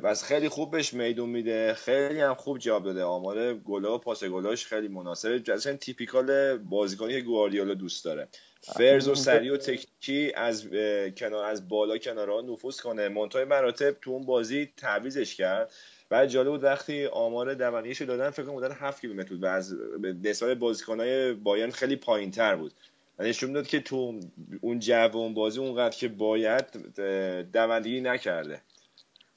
بس 0.03 0.23
خیلی 0.23 0.49
خوب 0.49 0.71
بهش 0.71 0.93
میدون 0.93 1.29
میده. 1.29 1.73
خیلی 1.73 2.21
هم 2.21 2.33
خوب 2.33 2.57
جواب 2.57 2.83
داده. 2.83 3.03
آمار 3.03 3.53
گلا 3.53 3.95
و 3.95 3.97
پاس 3.97 4.23
گلاش 4.23 4.65
خیلی 4.65 4.87
مناسبه. 4.87 5.39
جسن 5.39 5.77
تیپیکال 5.77 6.57
بازیکنی 6.57 7.13
که 7.13 7.21
گواردیولا 7.21 7.73
دوست 7.73 8.05
داره. 8.05 8.27
فرز 8.61 9.07
و 9.07 9.15
سری 9.15 9.49
و 9.49 9.57
تکنیکی 9.57 10.33
از 10.35 10.67
کنار 11.17 11.45
از 11.45 11.69
بالا 11.69 11.97
کنارها 11.97 12.41
نفوذ 12.41 12.79
کنه. 12.79 13.09
منتهای 13.09 13.45
مراتب 13.45 13.91
تو 14.01 14.11
اون 14.11 14.25
بازی 14.25 14.69
تعویزش 14.77 15.35
کرد. 15.35 15.71
بعد 16.09 16.29
جالب 16.29 16.49
بود 16.49 16.63
وقتی 16.63 17.05
آمار 17.05 17.53
دونیش 17.53 18.01
دادن 18.01 18.29
فکر 18.29 18.43
کنم 18.43 18.53
بودن 18.53 18.71
7 18.71 19.01
کیلومتر 19.01 19.29
بود 19.29 19.43
و 19.43 19.45
از 19.45 19.75
نسبت 20.23 20.57
بازیکنای 20.57 21.33
بایرن 21.33 21.71
خیلی 21.71 21.95
پایینتر 21.95 22.55
بود. 22.55 22.73
نشون 23.19 23.53
داد 23.53 23.67
که 23.67 23.79
تو 23.79 24.19
اون 24.61 24.79
جو 24.79 25.09
اون 25.13 25.33
بازی 25.33 25.59
اونقدر 25.59 25.95
که 25.95 26.07
باید 26.07 26.65
دوندگی 27.53 28.01
نکرده. 28.01 28.61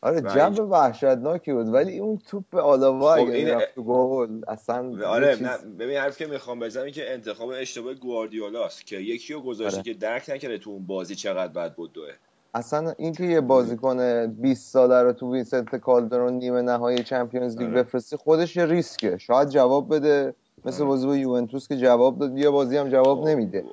آره 0.05 0.21
جو 0.21 0.63
وحشتناکی 0.63 1.53
بود. 1.53 1.69
ولی 1.69 1.99
اون 1.99 2.19
توپ 2.19 2.55
آلاوا 2.55 3.17
خب 3.17 3.29
این 3.29 3.49
رفت 3.49 3.75
گل 3.75 4.43
اصلا 4.49 5.07
آره 5.07 5.37
چیز... 5.37 5.47
ببین 5.79 5.97
حرف 5.97 6.19
که 6.19 6.27
می‌خوام 6.27 6.61
بزنم 6.61 6.91
که 6.91 7.13
انتخاب 7.13 7.49
اشتباه 7.49 7.95
گواردیولاست 7.95 8.87
که 8.87 8.97
یکی 8.97 9.33
رو 9.33 9.41
گذاشته 9.41 9.79
آره. 9.79 9.93
که 9.93 9.95
درک 9.95 10.31
نکرده 10.31 10.59
تو 10.59 10.71
اون 10.71 10.87
بازی 10.87 11.15
چقدر 11.15 11.53
بد 11.53 11.75
بود 11.75 11.93
دوه. 11.93 12.13
اصلا 12.55 12.95
اینکه 12.99 13.25
یه 13.25 13.41
بازیکن 13.41 14.27
20 14.27 14.73
ساله 14.73 15.03
رو 15.03 15.13
تو 15.13 15.33
وینسنت 15.33 15.77
کالدرون 15.77 16.33
نیمه 16.33 16.63
نهایی 16.63 16.99
Champions 16.99 17.57
League 17.57 17.69
آره. 17.69 17.83
بفرستی 17.83 18.17
خودش 18.17 18.57
یه 18.57 18.67
ریسکه. 18.67 19.19
شاید 19.19 19.49
جواب 19.49 19.95
بده. 19.97 20.35
مثل 20.65 20.83
آره. 20.83 20.89
بازی 20.89 21.07
با 21.07 21.17
یوونتوس 21.17 21.69
که 21.69 21.77
جواب 21.77 22.19
داد 22.19 22.39
یه 22.39 22.51
بازی 22.51 22.77
هم 22.77 22.89
جواب 22.89 23.21
خب، 23.21 23.29
نمیده. 23.29 23.65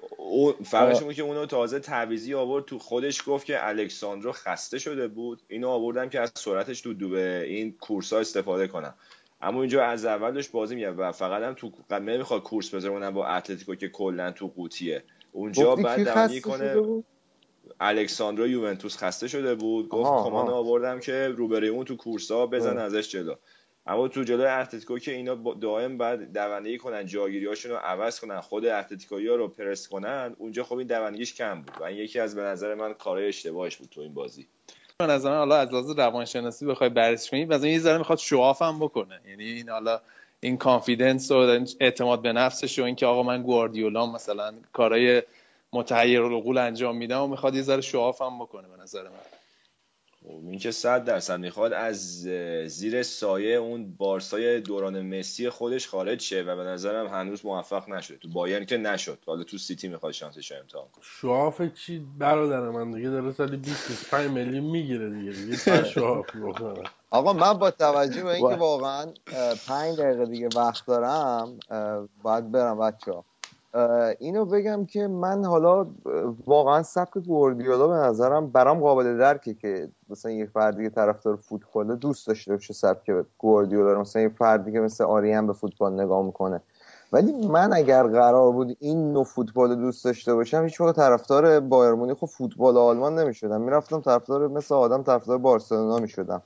فرقش 0.66 1.04
که 1.04 1.22
اونو 1.22 1.46
تازه 1.46 1.80
تعویضی 1.80 2.34
آورد 2.34 2.66
تو 2.66 2.80
خودش 2.80 3.24
گفت 3.28 3.46
که 3.46 3.68
الکساندرو 3.68 4.32
خسته 4.32 4.80
شده 4.80 5.08
بود. 5.08 5.42
اینو 5.48 5.70
آوردم 5.70 6.10
که 6.10 6.20
از 6.20 6.32
سرعتش 6.36 6.82
تو 6.82 6.94
دوبه 6.94 7.44
این 7.48 7.76
کورس 7.80 8.14
ها 8.14 8.20
استفاده 8.20 8.68
کنم. 8.68 8.94
اما 9.42 9.62
اینجا 9.62 9.84
از 9.84 10.06
اولش 10.06 10.50
بازی 10.50 10.76
میگه 10.76 10.92
و 10.92 11.12
فقط 11.12 11.44
هم 11.44 11.54
تو 11.54 11.72
نمی‌خواد 11.92 12.44
کورس 12.44 12.76
بذاره 12.76 13.12
با 13.12 13.28
اتلتیکو 13.28 13.76
که 13.76 13.90
کلا 13.90 14.32
تو 14.32 14.48
قوطیه. 14.48 15.04
اونجا 15.32 15.76
بعد 15.76 16.04
دوانی 16.04 16.42
کنه 16.42 16.76
الکساندرو 17.80 18.48
یوونتوس 18.48 18.98
خسته 18.98 19.28
شده 19.28 19.56
بود. 19.56 19.90
گفت 19.90 20.28
کمانو 20.28 20.52
آوردم 20.52 21.00
که 21.00 21.28
روبروی 21.28 21.70
اون 21.70 21.86
تو 21.86 21.96
کورس 21.96 22.32
ها 22.32 22.48
بزن 22.48 22.78
ازش 22.78 23.10
جلو. 23.10 23.36
اما 23.88 24.08
تو 24.08 24.24
جلوی 24.24 24.46
اتلتیکو 24.46 25.00
که 25.00 25.12
اینا 25.12 25.36
دائم 25.62 25.98
بعد 25.98 26.34
دوندگی 26.34 26.78
کنن 26.78 27.06
جاگیریاشون 27.06 27.72
رو 27.72 27.78
عوض 27.78 28.20
کنن 28.20 28.42
خود 28.42 28.66
اتلتیکویا 28.66 29.36
رو 29.36 29.48
پرس 29.48 29.88
کنن 29.88 30.36
اونجا 30.38 30.64
خب 30.64 30.78
این 30.78 30.88
دوندگیش 30.88 31.34
کم 31.34 31.62
بود 31.62 31.82
و 31.82 31.84
این 31.84 31.98
یکی 31.98 32.20
از 32.20 32.36
به 32.36 32.42
نظر 32.42 32.76
من 32.76 32.94
کارهای 32.94 33.28
اشتباهش 33.28 33.78
بود 33.78 33.90
تو 33.90 34.02
این 34.02 34.14
بازی. 34.14 34.48
به 34.98 35.08
نظر 35.08 35.30
من 35.30 35.38
حالا 35.38 35.58
از 35.58 35.70
لحاظ 35.70 36.00
روانشناسی 36.00 36.66
بخوای 36.66 36.90
بررسی 36.90 37.30
کنی 37.30 37.46
مثلا 37.46 37.68
یه 37.68 37.80
ذره 37.80 37.98
می‌خواد 37.98 38.18
شواف 38.18 38.62
هم 38.62 38.80
بکنه. 38.80 39.20
یعنی 39.30 39.44
این 39.44 39.70
حالا 39.70 40.02
این 40.40 40.58
کانفیدنس 40.58 41.32
و 41.32 41.66
اعتماد 41.80 42.22
به 42.22 42.34
نفسش 42.34 42.80
و 42.80 42.84
اینکه 42.84 43.06
آقا 43.06 43.24
من 43.24 43.44
گواردیولا 43.44 44.06
مثلا 44.06 44.54
کارهای 44.74 45.24
متحیر 45.74 46.22
العقول 46.22 46.58
انجام 46.58 46.98
میدم 46.98 47.22
و 47.22 47.28
می‌خواد 47.28 47.56
یه 47.56 47.62
ذره 47.62 47.82
شواف 47.82 48.22
هم 48.22 48.40
بکنه 48.40 48.68
به 48.68 48.84
نظر 48.84 49.04
من. 49.04 49.31
خب 50.24 50.28
این 50.28 50.60
که 50.60 50.72
صد 50.72 51.04
درصد 51.04 51.40
می‌خواد 51.40 51.74
از 51.74 52.22
زیر 52.68 53.04
سایه 53.04 53.56
اون 53.56 53.94
بارسای 53.98 54.62
دوران 54.62 55.02
مسی 55.02 55.50
خودش 55.50 55.88
خارج 55.88 56.22
شه 56.22 56.42
و 56.42 56.56
به 56.56 56.64
نظرم 56.64 57.08
هنوز 57.08 57.46
موفق 57.46 57.90
نشده. 57.90 58.18
تو 58.18 58.30
بایرن 58.30 58.66
که 58.66 58.78
نشد. 58.78 59.18
حالا 59.26 59.44
تو 59.44 59.58
سیتی 59.58 59.88
می‌خواد 59.88 60.14
شانسش 60.14 60.52
امتحان 60.52 60.86
کنه. 60.92 61.04
شواف 61.04 61.62
چی 61.62 62.06
برادر 62.18 62.60
من 62.60 62.92
دیگه 62.92 63.10
داره 63.10 63.32
سالی 63.32 63.58
25 63.58 64.30
میلیون 64.30 64.64
می‌گیره 64.64 65.10
دیگه. 65.10 65.32
دیگه 65.32 65.84
شواف 65.84 66.26
آقا 67.12 67.34
من 67.34 67.54
با 67.54 67.72
توجه 67.72 68.24
به 68.24 68.30
اینکه 68.30 68.56
واقعا 68.56 69.14
5 69.68 69.98
دقیقه 70.00 70.26
دیگه 70.26 70.50
وقت 70.56 70.86
دارم 70.86 71.60
باید 72.24 72.52
برم 72.52 72.80
بچه 72.80 73.12
ها 73.12 73.26
اینو 74.20 74.46
بگم 74.46 74.86
که 74.86 75.08
من 75.08 75.46
حالا 75.46 75.88
واقعا 76.46 76.84
سبک 76.84 77.18
گوردیولا 77.18 77.88
به 77.88 77.94
نظرم 77.94 78.48
برام 78.48 78.80
قابل 78.80 79.18
درکه 79.18 79.54
که 79.54 79.90
مثلا 80.10 80.32
یه 80.32 80.46
فردی 80.46 80.84
که 80.84 80.90
طرفدار 80.90 81.36
فوتبال 81.36 81.96
دوست 81.96 82.28
داشته 82.28 82.52
باشه 82.54 82.74
سبک 82.74 83.26
گوردیولا 83.38 84.00
مثلا 84.00 84.22
یه 84.22 84.30
فردی 84.30 84.72
که 84.72 84.80
مثل 84.80 85.04
آریان 85.04 85.48
به 85.48 85.54
فوتبال 85.54 85.94
نگاه 85.94 86.26
می‌کنه. 86.26 86.62
ولی 87.14 87.48
من 87.48 87.74
اگر 87.74 88.04
قرار 88.08 88.52
بود 88.52 88.78
این 88.80 89.14
نوع 89.14 89.24
فوتبال 89.24 89.76
دوست 89.76 90.06
داشته 90.06 90.34
باشم 90.36 90.64
هیچ 90.64 90.82
موقع 90.82 90.94
طرفدار 90.94 91.60
بایرن 91.60 91.94
مونیخ 91.94 92.26
فوتبال 92.26 92.78
آلمان 92.78 93.20
نمی‌شدم. 93.20 93.62
می‌رفتم 93.62 94.02
طرفدار 94.02 94.48
مثل 94.48 94.76
آدم 94.76 95.04
طرفدار 95.04 95.38
بارسلونا 95.38 95.98
می‌شدم. 95.98 96.42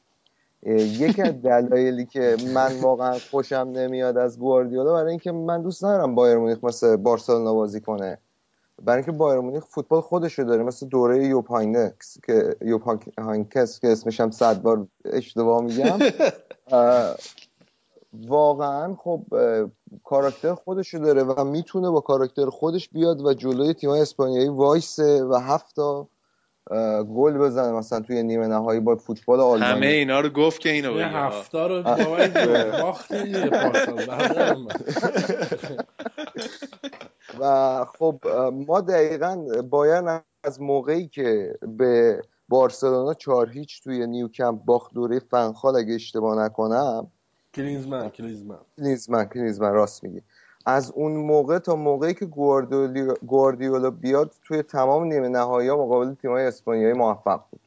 یکی 0.65 1.21
از 1.21 1.41
دلایلی 1.41 2.05
که 2.05 2.37
من 2.53 2.79
واقعا 2.79 3.19
خوشم 3.31 3.71
نمیاد 3.75 4.17
از 4.17 4.39
گواردیولا 4.39 4.93
برای 4.93 5.09
اینکه 5.09 5.31
من 5.31 5.61
دوست 5.61 5.83
ندارم 5.83 6.15
بایرن 6.15 6.37
مونیخ 6.37 6.63
مثل 6.63 6.95
بارسلونا 6.95 7.53
بازی 7.53 7.81
کنه. 7.81 8.17
برای 8.83 8.97
اینکه 8.97 9.11
بایرن 9.11 9.39
مونیخ 9.39 9.63
فوتبال 9.63 10.01
خودشو 10.01 10.43
داره 10.43 10.63
مثل 10.63 10.87
دوره 10.87 11.27
یوپ 11.27 11.57
هاینکس 11.57 12.17
که 12.25 12.55
یوپ 12.61 13.01
هاینکس 13.01 13.79
که 13.79 13.91
اسمش 13.91 14.19
هم 14.19 14.31
صد 14.31 14.61
بار 14.61 14.87
اشتباه 15.05 15.63
میگم. 15.63 15.99
واقعا 18.27 18.95
خب 18.95 19.21
کاراکتر 20.03 20.53
خودشو 20.53 20.97
داره 20.97 21.23
و 21.23 21.43
می‌تونه 21.43 21.89
با 21.89 22.01
کاراکتر 22.01 22.49
خودش 22.49 22.89
بیاد 22.89 23.21
و 23.21 23.33
جلوی 23.33 23.73
تیمای 23.73 24.01
اسپانیایی 24.01 24.47
وایسه 24.47 25.23
و 25.23 25.35
هفتا 25.35 26.07
گل 27.15 27.37
بزنه. 27.37 27.71
مثلا 27.71 27.99
توی 27.99 28.23
نیمه 28.23 28.47
نهایی 28.47 28.79
با 28.79 28.95
فوتبال 28.95 29.39
آلمانی. 29.39 29.71
همه 29.71 29.85
اینا 29.85 30.19
رو 30.19 30.29
گفت 30.29 30.59
که 30.59 30.69
اینو 30.69 30.93
بگه. 30.93 31.07
هفتا 31.07 31.67
رو 31.67 31.83
و 37.39 37.85
خب 37.99 38.19
ما 38.67 38.81
دقیقا 38.81 39.45
باید 39.69 40.05
از 40.43 40.61
موقعی 40.61 41.07
که 41.07 41.55
به 41.77 42.21
بارسلونا 42.49 43.13
چهار 43.13 43.49
هیچ 43.49 43.83
توی 43.83 44.07
نیوکمپ 44.07 44.65
باخت 44.65 44.93
دوره 44.93 45.19
فنخال 45.19 45.75
اگه 45.75 45.93
اشتباه 45.93 46.45
نکنم. 46.45 47.11
کلینزمن 47.53 48.09
کلینزمن 48.09 48.57
کلینزمن 48.77 49.25
کلینزمن 49.25 49.71
راست 49.71 50.03
میگی. 50.03 50.21
از 50.65 50.91
اون 50.95 51.11
موقع 51.11 51.59
تا 51.59 51.75
موقعی 51.75 52.13
که 52.13 52.25
گواردیولا 53.25 53.89
بیاد 53.89 54.31
توی 54.43 54.61
تمام 54.61 55.03
نیمه 55.03 55.27
نهایی 55.27 55.69
ها 55.69 55.77
مقابل 55.77 56.13
تیم‌های 56.13 56.45
اسپانیایی 56.45 56.93
موفق 56.93 57.41
بود. 57.51 57.59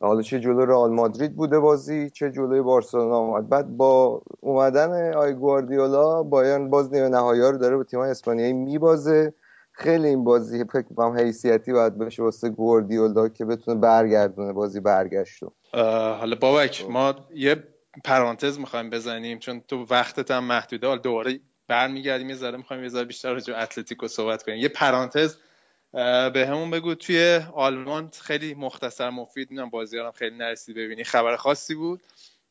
حالا 0.00 0.22
چه 0.22 0.40
جلو 0.40 0.64
رئال 0.64 0.90
مادرید 0.90 1.36
بوده 1.36 1.58
بازی 1.58 2.10
چه 2.10 2.30
جلوی 2.30 2.60
بارسلونا 2.60 3.18
اومد. 3.18 3.48
بعد 3.48 3.76
با 3.76 4.22
اومدن 4.40 5.14
آی 5.14 5.32
گواردیولا 5.32 6.22
بایرن 6.22 6.70
باز 6.70 6.94
نیمه 6.94 7.08
نهایی 7.08 7.40
ها 7.40 7.50
رو 7.50 7.58
داره 7.58 7.76
با 7.76 7.84
تیم‌های 7.84 8.10
اسپانیایی 8.10 8.52
میبازه. 8.52 9.34
خیلی 9.72 10.08
این 10.08 10.24
بازی 10.24 10.64
فکر 10.64 10.94
کنم 10.96 11.16
حیثیتی 11.16 11.72
باید 11.72 11.98
بشه 11.98 12.22
واسه 12.22 12.48
گواردیولا 12.48 13.28
که 13.28 13.44
بتونه 13.44 13.80
برگردونه 13.80 14.52
بازی 14.52 14.80
برگشتو 14.80 15.52
حالا 15.72 16.36
بابک 16.40 16.86
ما 16.90 17.14
یه 17.34 17.64
پرانتز 18.04 18.58
می‌خوایم 18.58 18.90
بزنیم 18.90 19.38
چون 19.38 19.60
تو 19.68 19.86
وقتت 19.90 20.30
هم 20.30 20.44
محدوده. 20.44 20.86
حالا 20.86 21.00
دوباره 21.00 21.40
برمیگردیم 21.70 22.30
یه 22.30 22.36
ذره 22.36 22.56
می‌خوایم 22.56 22.82
یه 22.82 22.88
ذره 22.88 23.04
بیشتر 23.04 23.32
راجع 23.32 23.54
به 23.54 23.62
اتلتیکو 23.62 24.08
صحبت 24.08 24.42
کنیم. 24.42 24.58
یه 24.58 24.68
پرانتز 24.68 25.36
به 26.32 26.46
همون 26.48 26.70
بگو. 26.70 26.94
توی 26.94 27.40
آلمان 27.54 28.10
خیلی 28.20 28.54
مختصر 28.54 29.10
مفید 29.10 29.50
می‌دونم 29.50 29.70
بازی 29.70 29.98
هم 29.98 30.10
خیلی 30.10 30.36
نرسی 30.36 30.72
ببینی. 30.72 31.04
خبر 31.04 31.36
خاصی 31.36 31.74
بود؟ 31.74 32.00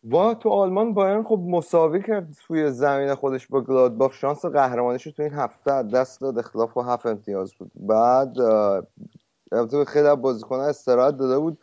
با 0.03 0.33
تو 0.33 0.49
آلمان 0.49 0.93
بایرن 0.93 1.23
خب 1.23 1.39
مساوی 1.47 2.03
کرد 2.03 2.27
توی 2.47 2.71
زمین 2.71 3.15
خودش 3.15 3.47
با 3.47 3.61
گلادباخ. 3.61 4.13
شانس 4.13 4.45
قهرمانیش 4.45 5.05
رو 5.05 5.11
تو 5.11 5.23
این 5.23 5.33
هفته 5.33 5.83
دست 5.83 6.21
داد. 6.21 6.39
اختلاف 6.39 6.77
و 6.77 6.81
هفت 6.81 7.05
امتیاز 7.05 7.53
بود. 7.53 7.71
بعد 7.75 8.39
البته 9.51 9.85
خیلی 9.85 10.07
از 10.07 10.21
بازیکن‌ها 10.21 10.67
استراحت 10.67 11.17
داده 11.17 11.39
بود. 11.39 11.57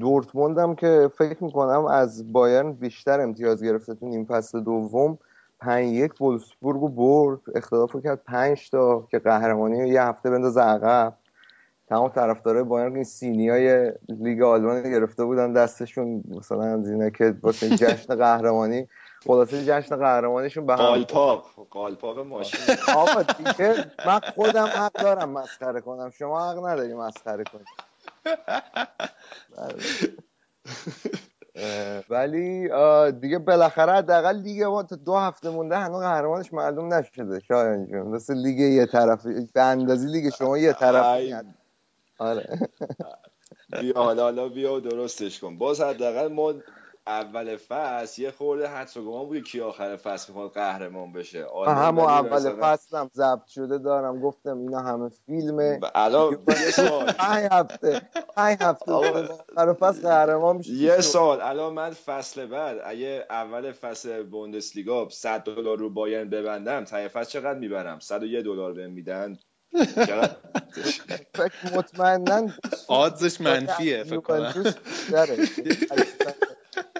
دورتموند 0.00 0.58
هم 0.58 0.74
که 0.74 1.10
فکر 1.18 1.44
می‌کنم 1.44 1.84
از 1.84 2.32
بایرن 2.32 2.72
بیشتر 2.72 3.20
امتیاز 3.20 3.64
گرفته 3.64 3.94
تو 3.94 4.08
نیم 4.08 4.24
فصل 4.24 4.60
دوم. 4.60 5.18
پنج 5.60 5.92
یک 5.92 6.20
وولفسبورگ 6.20 6.80
رو 6.80 6.88
برد 6.88 7.40
اختلاف 7.54 7.92
رو 7.92 8.00
کرد 8.00 8.24
پنج 8.24 8.70
تا 8.70 9.06
که 9.10 9.18
قهرمانی 9.18 9.80
رو 9.80 9.86
یه 9.86 10.02
هفته 10.02 10.30
بندازه 10.30 10.60
عقب. 10.60 11.16
تمام 11.88 12.08
طرفدارای 12.08 12.62
بایرن 12.62 12.94
این 12.94 13.04
سینیای 13.04 13.92
لیگ 14.08 14.42
آلمان 14.42 14.82
گرفته 14.82 15.24
بودن 15.24 15.52
دستشون. 15.52 16.24
مثلا 16.28 16.62
از 16.62 16.88
اینا 16.88 17.10
که 17.10 17.34
واسه 17.42 17.70
جشن 17.70 18.14
قهرمانی. 18.14 18.88
خلاصه 19.26 19.64
جشن 19.64 19.96
قهرمانیشون 19.96 20.66
به 20.66 20.72
هم 20.72 20.78
قالپاق. 20.78 21.44
قالپاق 21.70 22.18
ماشین. 22.18 22.76
آقا 22.94 23.22
دیگه 23.22 23.90
من 24.06 24.20
خودم 24.34 24.66
حق 24.66 24.92
دارم 24.92 25.30
مسخره 25.30 25.80
کنم. 25.80 26.10
شما 26.10 26.50
حق 26.50 26.66
نداری 26.66 26.94
مسخره 26.94 27.44
کنی 27.44 27.64
ولی 32.10 32.68
دیگه 33.12 33.38
بالاخره 33.38 33.92
حداقل 33.92 34.36
لیگ 34.36 34.62
ما 34.62 34.82
تا 34.82 34.96
دو 34.96 35.16
هفته 35.16 35.50
مونده 35.50 35.76
هنوز 35.76 36.02
قهرمانش 36.02 36.52
معلوم 36.52 36.94
نشده 36.94 37.40
شایان 37.40 37.86
جون. 37.86 38.06
مثل 38.06 38.34
لیگ 38.34 38.58
یه 38.58 38.86
طرفی 38.86 39.48
به 39.54 39.62
اندازه 39.62 40.08
لیگ 40.08 40.30
شما 40.30 40.58
یه 40.58 40.72
طرفی 40.72 41.24
نیست. 41.24 41.44
آره. 42.18 42.58
بیا 43.80 43.92
حالا 43.96 44.22
حالا 44.22 44.48
بیا 44.48 44.74
و 44.74 44.80
درستش 44.80 45.40
کن. 45.40 45.58
باز 45.58 45.80
حداقل 45.80 46.28
ما 46.32 46.54
اول 47.10 47.56
فصل 47.56 48.22
یه 48.22 48.30
خورده 48.30 48.68
حدس 48.68 48.96
و 48.96 49.04
گمان 49.04 49.26
بود 49.26 49.42
کی 49.42 49.60
آخر 49.60 49.96
فصل 49.96 50.32
می‌خواد 50.32 50.52
قهرمان 50.52 51.12
بشه. 51.12 51.46
همون 51.66 52.04
ولی 52.04 52.14
اول 52.14 52.36
مثلا 52.36 52.56
فصلم 52.62 53.10
ضبط 53.14 53.46
شده 53.46 53.78
دارم. 53.78 54.20
گفتم 54.20 54.58
اینا 54.58 54.80
همه 54.80 55.08
فیلمه. 55.26 55.80
الان 55.94 56.38
یه 56.48 56.70
سوال 56.70 57.12
پنج 57.12 57.48
هفته. 57.52 58.02
هفته 58.36 58.92
آخر 58.92 59.72
فصل 59.72 60.02
قهرمان 60.02 60.56
میشه. 60.56 60.72
یه 60.72 61.00
سال. 61.00 61.40
الان 61.40 61.72
من 61.72 61.90
فصل 61.90 62.46
بعد 62.46 62.78
اگه 62.84 63.26
اول 63.30 63.72
فصل 63.72 64.22
بوندسلیگا 64.22 65.08
100 65.08 65.40
دلار 65.40 65.78
رو 65.78 65.90
بایرن 65.90 66.30
ببندم 66.30 66.84
ته 66.84 67.08
فصل 67.08 67.30
چقدر 67.30 67.58
می‌برم؟ 67.58 67.98
101 67.98 68.44
دلار 68.44 68.72
بهم 68.72 68.90
میدن. 68.90 69.38
فکر 71.34 71.74
مطمئنا 71.74 72.48
آدزش 72.88 73.40
منفیه 73.40 74.04
فکر 74.04 74.20
کنم. 74.20 74.54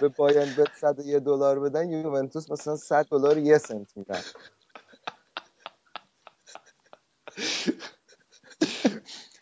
به 0.01 0.07
بایرن 0.07 0.53
به 0.57 0.65
101 0.81 1.15
دلار 1.23 1.59
بدن 1.59 1.89
یوونتوس 1.89 2.51
مثلا 2.51 2.75
100 2.75 3.05
دلار 3.05 3.37
یه 3.37 3.57
سنت 3.57 3.97
میدن. 3.97 4.21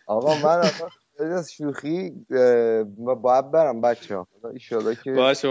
آقا 0.07 0.35
من 0.35 0.59
آقا 0.59 0.89
از 1.19 1.51
شوخی 1.53 2.25
باید 2.97 3.51
برم 3.51 3.81
بچه 3.81 4.15
ها 4.15 4.27
ایشالا 4.53 4.93
که 4.93 5.11
باشه 5.11 5.47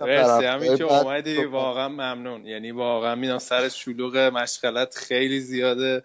مرسی. 0.00 0.44
همین 0.44 0.76
که 0.76 0.84
اومدی. 0.84 1.44
واقعا 1.44 1.88
ممنون. 1.88 2.46
یعنی 2.46 2.70
واقعا 2.70 3.14
می‌دونم 3.14 3.38
سر 3.38 3.68
شلوغ 3.68 4.16
مشغلت 4.16 4.94
خیلی 4.94 5.40
زیاده. 5.40 6.04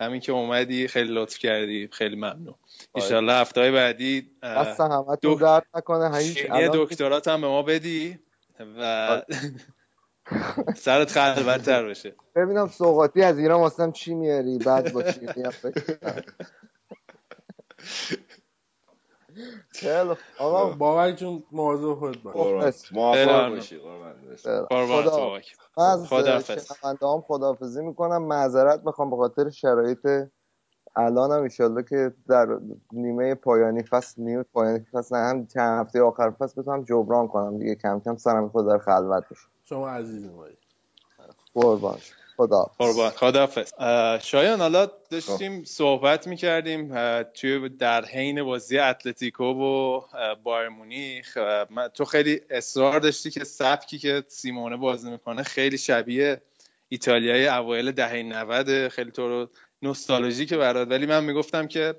همین 0.00 0.20
که 0.20 0.32
اومدی 0.32 0.88
خیلی 0.88 1.14
لطف 1.14 1.38
کردی 1.38 1.88
خیلی 1.92 2.16
ممنون. 2.16 2.54
ایشالله 2.94 3.32
هفته 3.32 3.60
های 3.60 3.70
بعدی 3.70 4.30
دست 4.42 4.80
همتون 4.80 5.16
دو- 5.22 5.34
درد 5.34 5.66
نکنه 5.74 6.10
الان 6.50 6.84
دکترات 6.84 7.28
هم 7.28 7.40
به 7.40 7.46
ما 7.46 7.62
بدی 7.62 8.18
و 8.60 8.82
آره. 8.82 9.26
سرت 10.76 11.10
خلوتتر 11.34 11.88
بشه. 11.88 12.14
ببینم 12.36 12.68
سوقاتی 12.68 13.22
از 13.22 13.38
ایران 13.38 13.60
واسم 13.60 13.92
چی 13.92 14.14
میاری؟ 14.14 14.58
بعد 14.58 14.92
با 14.92 15.02
کنم. 15.02 16.22
خیلی. 19.68 20.14
آقا 20.38 20.68
بابک 20.70 21.14
جون 21.14 21.42
مواظب 21.52 21.94
خودت 21.94 22.18
باش. 22.18 22.92
موفق. 22.92 23.48
باشی 23.48 23.78
خدا. 24.86 25.40
شنونده 26.40 27.06
هم 27.06 27.20
خداحافظی 27.20 27.82
می‌کنم. 27.82 28.22
معذرت 28.22 28.80
می‌خوام 28.84 29.10
به 29.10 29.16
خاطر 29.16 29.50
شرایط 29.50 30.08
الان 30.96 31.32
هم 31.32 31.42
ایشالله 31.42 31.82
که 31.82 32.14
در 32.28 32.58
نیمه 32.92 33.34
پایانی 33.34 33.82
فصل 33.82 34.22
نیمه 34.22 34.42
پایانی 34.42 34.84
فصل 34.92 35.16
نه 35.16 35.22
هم 35.22 35.46
چند 35.46 35.86
هفته 35.86 36.02
آخر 36.02 36.30
فصل 36.30 36.62
بتونم 36.62 36.84
جبران 36.84 37.28
کنم 37.28 37.58
دیگه. 37.58 37.74
کم 37.74 38.00
کم 38.00 38.16
سرم 38.16 38.48
خود 38.48 38.66
در 38.68 38.78
خلوت 38.78 39.28
بشه 39.28 39.46
شما 39.64 39.88
عزیز 39.88 40.26
مایی 40.26 40.56
قربان 41.54 41.98
شم. 41.98 42.14
خدا 42.36 43.48
اه، 43.78 44.18
شایان 44.18 44.60
حالا 44.60 44.90
داشتیم 45.10 45.64
صحبت 45.64 46.26
می‌کردیم 46.26 46.94
توی 47.22 47.68
در 47.68 48.04
حین 48.04 48.42
بازی 48.42 48.78
اتلتیکو 48.78 49.44
و 49.44 50.00
بایر 50.42 50.68
مونیخ. 50.68 51.38
تو 51.94 52.04
خیلی 52.04 52.40
اصرار 52.50 53.00
داشتی 53.00 53.30
که 53.30 53.44
سبکی 53.44 53.98
که 53.98 54.24
سیمونه 54.28 54.76
بازی 54.76 55.10
می‌کنه 55.10 55.42
خیلی 55.42 55.78
شبیه 55.78 56.42
ایتالیای 56.88 57.46
اوایل 57.46 57.92
دهه 57.92 58.22
90 58.22 58.88
خیلی 58.88 59.10
تو 59.10 59.28
رو 59.28 59.48
نوستالژیکه 59.82 60.56
برات. 60.56 60.88
ولی 60.88 61.06
من 61.06 61.24
می‌گفتم 61.24 61.66
که 61.66 61.94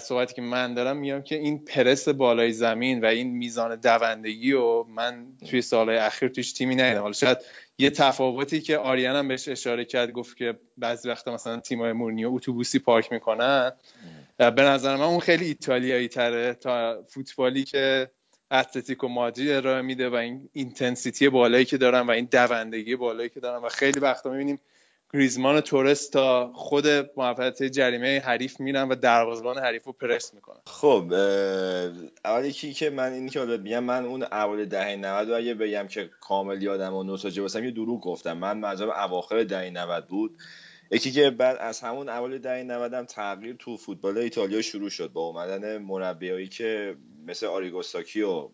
صحبتی 0.00 0.34
که 0.34 0.42
من 0.42 0.74
دارم 0.74 0.96
میگم 0.96 1.22
که 1.22 1.34
این 1.34 1.64
پرس 1.64 2.08
بالای 2.08 2.52
زمین 2.52 3.00
و 3.00 3.06
این 3.06 3.30
میزان 3.30 3.76
دوندگی 3.76 4.52
و 4.52 4.82
من 4.82 5.26
توی 5.50 5.62
سالهای 5.62 5.98
اخیر 5.98 6.28
توش 6.28 6.52
تیمی 6.52 6.76
ندیدم. 6.76 7.00
حالا 7.00 7.12
شاید 7.12 7.38
یه 7.78 7.90
تفاوتی 7.90 8.60
که 8.60 8.78
آریان 8.78 9.16
هم 9.16 9.28
بهش 9.28 9.48
اشاره 9.48 9.84
کرد 9.84 10.12
گفت 10.12 10.36
که 10.36 10.58
بعضی 10.76 11.08
وقتا 11.08 11.34
مثلا 11.34 11.60
تیمای 11.60 11.92
مورینیو 11.92 12.34
اتوبوسی 12.34 12.78
پارک 12.78 13.12
می‌کنن. 13.12 13.72
به 14.38 14.62
نظر 14.62 14.96
من 14.96 15.04
اون 15.04 15.20
خیلی 15.20 15.46
ایتالیایی 15.46 16.08
تره 16.08 16.54
تا 16.54 17.02
فوتبالی 17.08 17.64
که 17.64 18.10
اتلتیکو 18.50 19.08
مادرید 19.08 19.50
ارائه 19.50 19.82
میده 19.82 20.08
و 20.08 20.14
این 20.14 20.48
intensity 20.52 21.28
بالایی 21.28 21.64
که 21.64 21.76
دارن 21.76 22.00
و 22.00 22.10
این 22.10 22.28
دوندگی 22.32 22.96
بالایی 22.96 23.28
که 23.28 23.40
دارن 23.40 23.62
و 23.62 23.68
خیلی 23.68 24.00
وقتا 24.00 24.30
می‌بینیم 24.30 24.60
گریزمان 25.14 25.56
و 25.56 25.60
تورس 25.60 26.12
تا 26.12 26.52
خود 26.54 26.86
محوطه 27.16 27.70
جریمه 27.70 28.20
حریف 28.20 28.60
میرن 28.60 28.88
و 28.88 28.94
دروازه‌بان 28.94 29.58
حریف 29.58 29.84
رو 29.84 29.92
پرس 29.92 30.34
می‌کنن. 30.34 30.60
خب 30.66 31.12
اول 32.24 32.44
یکی 32.44 32.72
که 32.72 32.90
من 32.90 33.12
این 33.12 33.28
که 33.28 33.44
میگم 33.44 33.84
من 33.84 34.04
اون 34.04 34.22
اول 34.22 34.64
دهه 34.64 34.96
90 34.96 35.28
رو 35.28 35.36
اگه 35.36 35.54
بگم 35.54 35.86
که 35.86 36.10
کامل 36.20 36.62
یادم 36.62 36.94
و 36.94 37.02
نوستالژی 37.02 37.40
واسم 37.40 37.64
یه 37.64 37.70
دروغ 37.70 38.00
گفتم. 38.00 38.32
من 38.32 38.58
منظورم 38.58 38.90
اواخر 38.90 39.44
دهه 39.44 39.70
90 39.70 40.06
بود. 40.06 40.36
یکی 40.90 41.12
که 41.12 41.30
بعد 41.30 41.56
از 41.60 41.80
همون 41.80 42.08
اول 42.08 42.38
دهه 42.38 42.62
90 42.62 42.94
هم 42.94 43.04
تغییر 43.04 43.56
تو 43.58 43.76
فوتبال 43.76 44.18
ایتالیا 44.18 44.62
شروع 44.62 44.90
شد 44.90 45.12
با 45.12 45.20
اومدن 45.20 45.78
مربیایی 45.78 46.48
که 46.48 46.96
مثل 47.26 47.46
آریگوساکی 47.46 48.22
و 48.22 48.48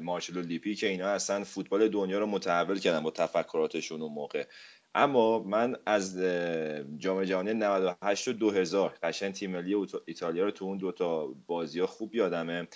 مارچلو 0.00 0.40
لیپی 0.40 0.74
که 0.74 0.86
اینا 0.86 1.08
اصلا 1.08 1.44
فوتبال 1.44 1.88
دنیا 1.88 2.18
رو 2.18 2.26
متحول 2.26 2.78
کردن 2.78 3.02
با 3.02 3.10
تفکراتشون 3.10 4.02
اون 4.02 4.12
موقع. 4.12 4.44
اما 4.94 5.42
من 5.42 5.76
از 5.86 6.18
جام 6.98 7.24
جهانی 7.24 7.54
98 7.54 8.28
و 8.28 8.32
2000 8.32 8.98
قشنگ 9.02 9.32
تیم 9.32 9.50
ملی 9.50 9.74
ایتالیا 10.06 10.44
رو 10.44 10.50
تو 10.50 10.64
اون 10.64 10.78
دوتا 10.78 11.26
بازی 11.46 11.80
ها 11.80 11.86
خوب 11.86 12.14
یادمه 12.14 12.68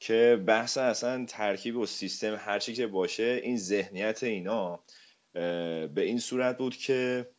که 0.00 0.44
بحث 0.46 0.78
اصلا 0.78 1.24
ترکیب 1.24 1.76
و 1.76 1.86
سیستم 1.86 2.36
هرچی 2.38 2.74
که 2.74 2.86
باشه 2.86 3.40
این 3.42 3.56
ذهنیت 3.56 4.22
اینا 4.22 4.84
به 5.32 5.92
این 5.96 6.18
صورت 6.18 6.58
بود 6.58 6.76
که 6.76 7.30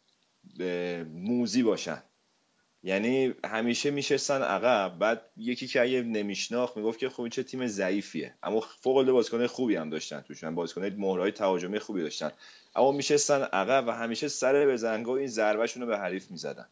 موزی 1.13 1.63
باشن. 1.63 2.03
یعنی 2.83 3.33
همیشه 3.45 3.91
میشستن 3.91 4.41
عقب 4.41 4.99
بعد 4.99 5.21
یکی 5.37 5.67
که 5.67 5.81
اگه 5.81 6.01
نمیشناخت 6.01 6.77
می‌گفت 6.77 6.99
که 6.99 7.09
خب 7.09 7.27
چه 7.27 7.43
تیم 7.43 7.67
ضعیفیه. 7.67 8.35
اما 8.43 8.59
فوق 8.59 8.95
العاده 8.95 9.11
بازیکن 9.11 9.47
خوبی 9.47 9.75
هم 9.75 9.89
داشتن 9.89 10.21
توشون 10.21 10.55
بازیکن 10.55 10.81
مهرهای 10.85 11.31
تهاجمی 11.31 11.79
خوبی 11.79 12.01
داشتن. 12.01 12.31
اما 12.75 12.91
میشستن 12.91 13.41
عقب 13.41 13.87
و 13.87 13.91
همیشه 13.91 14.27
سر 14.27 14.65
به 14.65 14.77
زنگا 14.77 15.17
این 15.17 15.27
ضربهشون 15.27 15.83
رو 15.83 15.89
به 15.89 15.97
حریف 15.97 16.31
می‌زدن. 16.31 16.65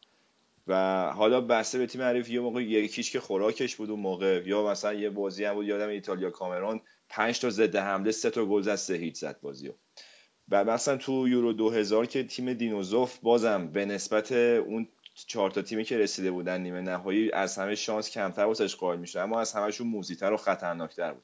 و 0.68 1.05
حالا 1.12 1.41
بسته 1.41 1.78
به 1.78 1.86
تیم 1.86 2.01
حریف 2.01 2.30
یه 2.30 2.39
موقع 2.39 2.64
یکیش 2.64 3.12
که 3.12 3.20
خوراکش 3.20 3.76
بود 3.76 3.89
اون 3.89 3.99
موقع 3.99 4.43
یا 4.45 4.68
مثلا 4.68 4.93
یه 4.93 5.10
بازی 5.10 5.45
هم 5.45 5.53
بود 5.53 5.66
یادم 5.66 5.89
ایتالیا 5.89 6.30
کامرون 6.30 6.82
5 7.10 7.39
تا 7.39 7.49
ضد 7.49 7.76
حمله 7.76 8.12
3 8.12 8.30
تا 8.30 8.45
گل 8.45 8.62
زد 8.62 8.76
3 8.76 8.93
هیچ 8.93 9.16
زد 9.16 9.39
بازیو. 9.41 9.72
و 10.51 10.64
مثلا 10.64 10.97
تو 10.97 11.28
یورو 11.28 11.53
2000 11.53 12.05
که 12.05 12.24
تیم 12.24 12.53
دینوزوف 12.53 13.18
بازم 13.20 13.68
به 13.68 13.86
نسبت 13.86 14.32
اون 14.32 14.88
چهار 15.28 15.51
تا 15.51 15.61
تیمی 15.61 15.84
که 15.84 15.97
رسیده 15.97 16.32
بودن 16.32 16.61
نیمه 16.61 16.82
نهایی 16.82 17.32
از 17.32 17.57
همه 17.57 17.76
شانس 17.76 18.09
کمتر 18.09 18.45
واسش 18.45 18.76
قائل 18.76 18.99
میشه 18.99 19.20
اما 19.20 19.41
از 19.41 19.53
همشون 19.53 19.88
موزیتر 19.88 20.34
و 20.34 20.38
خطرناکتر 20.38 21.13
بود 21.13 21.24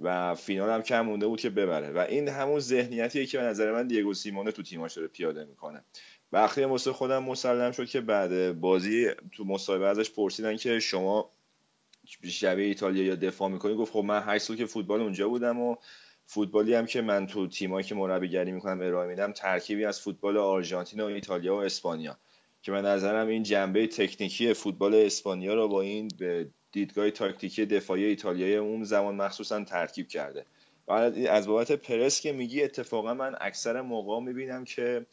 و 0.00 0.34
فینال 0.34 0.70
هم 0.70 0.82
کم 0.82 1.00
مونده 1.00 1.26
بود 1.26 1.40
که 1.40 1.50
ببره. 1.50 1.90
و 1.90 1.98
این 1.98 2.28
همون 2.28 2.60
ذهنیتیه 2.60 3.26
که 3.26 3.38
به 3.38 3.44
نظر 3.44 3.72
من 3.72 3.86
دیگو 3.86 4.14
سیمونه 4.14 4.52
تو 4.52 4.62
تیماش 4.62 4.94
داره 4.94 5.08
پیاده 5.08 5.44
می‌کنه. 5.44 5.84
وقتی 6.32 6.64
واسه 6.64 6.92
خودم 6.92 7.22
مسلم 7.22 7.72
شد 7.72 7.86
که 7.86 8.00
بعد 8.00 8.60
بازی 8.60 9.10
تو 9.32 9.44
مصاحبه 9.44 9.86
ازش 9.86 10.10
پرسیدن 10.10 10.56
که 10.56 10.80
شما 10.80 11.30
شبیه 12.30 12.66
ایتالیا 12.66 13.04
یا 13.04 13.14
دفاع 13.14 13.48
می‌کنی؟ 13.48 13.74
گفت 13.74 13.92
خب 13.92 13.98
من 13.98 14.22
هشت 14.26 14.44
سال 14.44 14.56
که 14.56 14.66
فوتبال 14.66 15.00
اونجا 15.00 15.28
بودم 15.28 15.60
و 15.60 15.76
فوتبالی 16.26 16.74
هم 16.74 16.86
که 16.86 17.02
من 17.02 17.26
تو 17.26 17.46
تیمایی 17.46 17.86
که 17.86 17.94
مربیگری 17.94 18.52
می‌کنم 18.52 18.80
ارائه 18.80 19.08
میدم 19.08 19.32
ترکیبی 19.32 19.84
از 19.84 20.00
فوتبال 20.00 20.36
آرژانتین 20.36 21.00
و 21.00 21.04
ایتالیا 21.04 21.56
و 21.56 21.58
اسپانیا. 21.58 22.18
که 22.64 22.72
من 22.72 22.86
نظرم 22.86 23.26
این 23.26 23.42
جنبه 23.42 23.86
تکنیکی 23.86 24.54
فوتبال 24.54 24.94
اسپانیا 24.94 25.54
رو 25.54 25.68
با 25.68 25.80
این 25.80 26.08
به 26.18 26.48
دیدگاه 26.72 27.10
تاکتیکی 27.10 27.66
دفاعی 27.66 28.04
ایتالیایی 28.04 28.56
اون 28.56 28.84
زمان 28.84 29.14
مخصوصا 29.14 29.64
ترکیب 29.64 30.08
کرده. 30.08 30.46
و 30.88 30.92
از 31.28 31.46
بابت 31.46 31.72
پرس 31.72 32.20
که 32.20 32.32
میگی 32.32 32.62
اتفاقا 32.62 33.14
من 33.14 33.36
اکثر 33.40 33.80
موقع 33.80 34.20
می‌بینم 34.20 34.64
که 34.64 35.06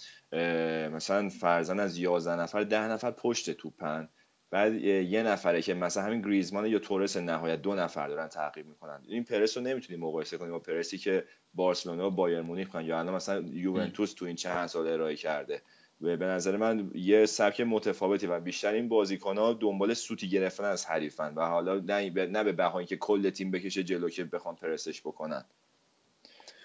مثلا 0.94 1.30
فرزن 1.30 1.80
از 1.80 1.98
11 1.98 2.36
نفر 2.36 2.64
ده 2.64 2.88
نفر 2.88 3.12
پشت 3.12 3.52
توپن. 3.52 4.10
بعد 4.52 4.74
یه 4.84 5.24
نفره 5.24 5.62
که 5.62 5.74
مثلا 5.74 6.04
همین 6.04 6.22
گریزمان 6.22 6.66
یا 6.66 6.80
تورس 6.80 7.18
نهایت 7.18 7.62
دو 7.62 7.76
نفر 7.76 8.08
دارن 8.08 8.28
تعقیب 8.28 8.66
می‌کنن. 8.66 9.02
این 9.08 9.24
پرس 9.24 9.58
رو 9.58 9.64
نمی‌تونی 9.64 10.00
مقایسه 10.00 10.38
کنی 10.38 10.52
با 10.52 10.60
پرسی 10.60 10.98
که 10.98 11.24
بارسلونا 11.54 12.08
و 12.08 12.12
بایر 12.12 12.42
مونیخ 12.42 12.76
یا 12.76 13.00
الان 13.00 13.14
مثلا 13.16 13.42
یوونتوس 13.42 14.14
تو 14.14 14.26
این 14.26 14.36
چند 14.36 14.68
سال 14.68 14.88
ارائه 14.88 15.16
کرده. 15.16 15.62
و 16.02 16.18
به 16.18 16.26
نظر 16.26 16.58
من 16.58 16.92
یه 16.96 17.26
سبک 17.26 17.62
متفاوتی 17.62 18.28
و 18.28 18.40
بیشتر 18.40 18.74
این 18.74 18.90
بازیکن 18.90 19.38
ها 19.38 19.54
دنبال 19.54 19.94
سوتی 19.94 20.30
گرفتن 20.30 20.64
از 20.64 20.86
حریفن 20.86 21.34
و 21.36 21.42
حالا 21.42 21.80
نه 21.80 22.10
نه 22.10 22.44
به 22.44 22.52
بهای 22.52 22.86
که 22.86 22.98
کل 22.98 23.30
تیم 23.30 23.52
بکشه 23.52 23.84
جلو 23.84 24.10
که 24.10 24.24
بخوان 24.24 24.56
پرسش 24.56 25.02
بکنن. 25.02 25.46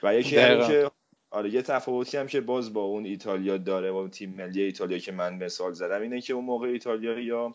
و 0.02 0.14
یکی 0.14 0.30
که 0.30 0.90
آره 1.30 1.50
یه 1.50 1.62
تفاوتی 1.62 2.16
هم 2.16 2.26
که 2.26 2.40
باز 2.40 2.72
با 2.72 2.80
اون 2.80 3.04
ایتالیا 3.04 3.56
داره 3.56 3.92
با 3.92 4.08
تیم 4.08 4.30
ملی 4.30 4.62
ایتالیا 4.62 4.98
که 4.98 5.12
من 5.12 5.34
مثال 5.34 5.72
زدم 5.72 6.02
اینه 6.02 6.20
که 6.20 6.32
اون 6.32 6.44
موقع 6.44 6.68
ایتالیا 6.68 7.20
یا 7.20 7.54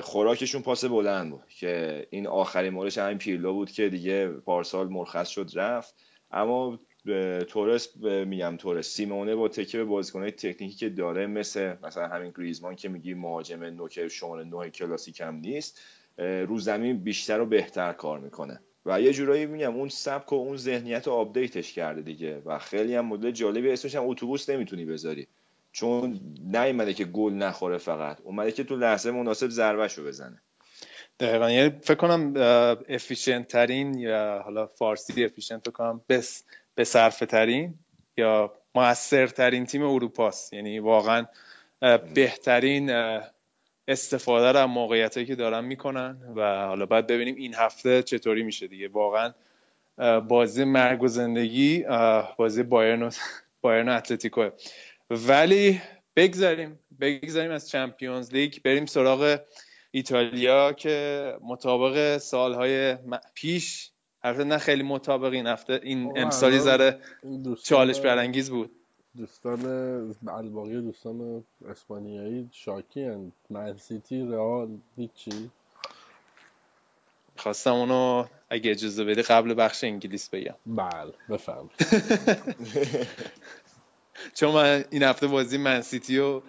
خوراکشون 0.00 0.62
پاس 0.62 0.84
بلند 0.84 1.30
بود 1.30 1.48
که 1.48 2.06
این 2.10 2.26
آخرین 2.26 2.72
موردش 2.72 2.98
همین 2.98 3.18
پیرلو 3.18 3.52
بود 3.52 3.70
که 3.70 3.88
دیگه 3.88 4.28
پارسال 4.28 4.88
مرخص 4.88 5.28
شد 5.28 5.50
رفت. 5.54 5.94
اما 6.30 6.78
تورس 7.48 7.96
میگم 8.02 8.56
تورس 8.56 8.88
سیمئونه 8.88 9.34
با 9.34 9.48
تکیه 9.48 9.80
به 9.80 9.86
بازیکنهای 9.86 10.30
تکنیکی 10.30 10.76
که 10.76 10.88
داره 10.88 11.26
مثل 11.26 11.74
مثلا 11.82 12.08
همین 12.08 12.32
گریزمان 12.36 12.76
که 12.76 12.88
میگی 12.88 13.14
مهاجم 13.14 13.64
نوک 13.64 14.08
شماره 14.08 14.44
نه 14.44 14.70
کلاسیک 14.70 15.20
هم 15.20 15.34
نیست 15.36 15.80
رو 16.18 16.58
زمین 16.58 16.98
بیشتر 16.98 17.40
و 17.40 17.46
بهتر 17.46 17.92
کار 17.92 18.18
می‌کنه. 18.18 18.60
و 18.86 19.00
یه 19.00 19.12
جورایی 19.12 19.46
میگم 19.46 19.74
اون 19.74 19.88
سبک 19.88 20.32
و 20.32 20.36
اون 20.36 20.56
ذهنیت 20.56 21.06
رو 21.06 21.12
update 21.12 21.57
ش 21.57 21.72
کرده 21.72 22.02
دیگه 22.02 22.42
و 22.44 22.58
خیلی 22.58 22.94
هم 22.94 23.06
مدل 23.06 23.30
جالبی 23.30 23.70
اسمش 23.70 23.94
هم 23.94 24.08
اتوبوس 24.08 24.50
نمی‌تونی 24.50 24.84
بذاری. 24.84 25.26
چون 25.72 26.20
نیومده 26.44 26.94
که 26.94 27.04
گل 27.04 27.32
نخوره 27.32 27.78
فقط 27.78 28.20
اومده 28.20 28.52
که 28.52 28.64
تو 28.64 28.76
لحظه 28.76 29.10
مناسب 29.10 29.48
ضربه 29.48 29.86
رو 29.86 30.04
بزنه. 30.04 30.42
دقیقا 31.20 31.50
یعنی 31.50 31.70
فکر 31.80 31.94
کنم 31.94 32.34
efficient 32.88 33.48
ترین 33.48 33.98
یا 33.98 34.42
حالا 34.44 34.66
فارسی 34.66 35.24
efficient 35.24 35.68
کنم 35.68 36.00
بس 36.08 36.44
به 36.76 36.84
صرفه 36.84 37.26
ترین 37.26 37.74
یا 38.16 38.52
موثرترین 38.74 39.66
تیم 39.66 39.82
اروپاست. 39.82 40.52
یعنی 40.52 40.78
واقعا 40.78 41.26
بهترین 42.14 42.90
استفاده 43.88 44.64
موقعیت 44.64 45.14
هایی 45.14 45.26
که 45.26 45.34
دارن 45.34 45.64
می‌کنن 45.64 46.18
و 46.36 46.66
حالا 46.66 46.86
باید 46.86 47.06
ببینیم 47.06 47.34
این 47.34 47.54
هفته 47.54 48.02
چطوری 48.02 48.42
میشه 48.42 48.66
دیگه. 48.66 48.88
واقعا 48.88 49.32
بازی 50.20 50.64
مرگ 50.64 51.02
و 51.02 51.08
زندگی 51.08 51.84
بازی 52.38 52.62
بایرن 52.62 53.02
و 53.02 53.10
بایرن 53.62 53.88
اتلتیکو 53.88 54.50
ولی 55.10 55.80
بگذاریم 56.16 56.78
بگذاریم 57.00 57.50
از 57.50 57.68
چمپیونز 57.68 58.32
لیگ. 58.32 58.54
بریم 58.64 58.86
سراغ 58.86 59.40
ایتالیا 59.90 60.72
که 60.72 61.34
مطابق 61.42 62.18
سالهای 62.18 62.96
پیش 63.34 63.90
البته 64.26 64.44
نه 64.44 64.58
خیلی 64.58 64.82
مطابق 64.82 65.32
این 65.32 65.46
هفته 65.46 65.80
این 65.82 66.18
امسالی 66.18 66.58
ذره 66.58 67.00
چالش 67.62 68.00
برانگیز 68.00 68.50
بود. 68.50 68.70
دوستان 69.16 69.60
الباقی 70.28 70.80
دوستان 70.80 71.44
اسپانیایی 71.70 72.48
شاکی 72.52 73.04
هن. 73.04 73.32
من 73.50 73.78
سیتی 73.78 74.22
رئال 74.22 74.68
هیچی. 74.96 75.50
خواستم 77.36 77.72
اونو 77.72 78.24
اگه 78.50 78.70
اجازه 78.70 79.04
بدی 79.04 79.22
قبل 79.22 79.54
بخش 79.54 79.84
انگلیس 79.84 80.28
بگم. 80.28 80.54
بله 80.66 81.12
بفهم 81.28 81.70
چون 84.34 84.54
من 84.54 84.84
این 84.90 85.02
هفته 85.02 85.26
بازی 85.26 85.58
من 85.58 85.80
سیتی 85.80 86.18
و 86.18 86.42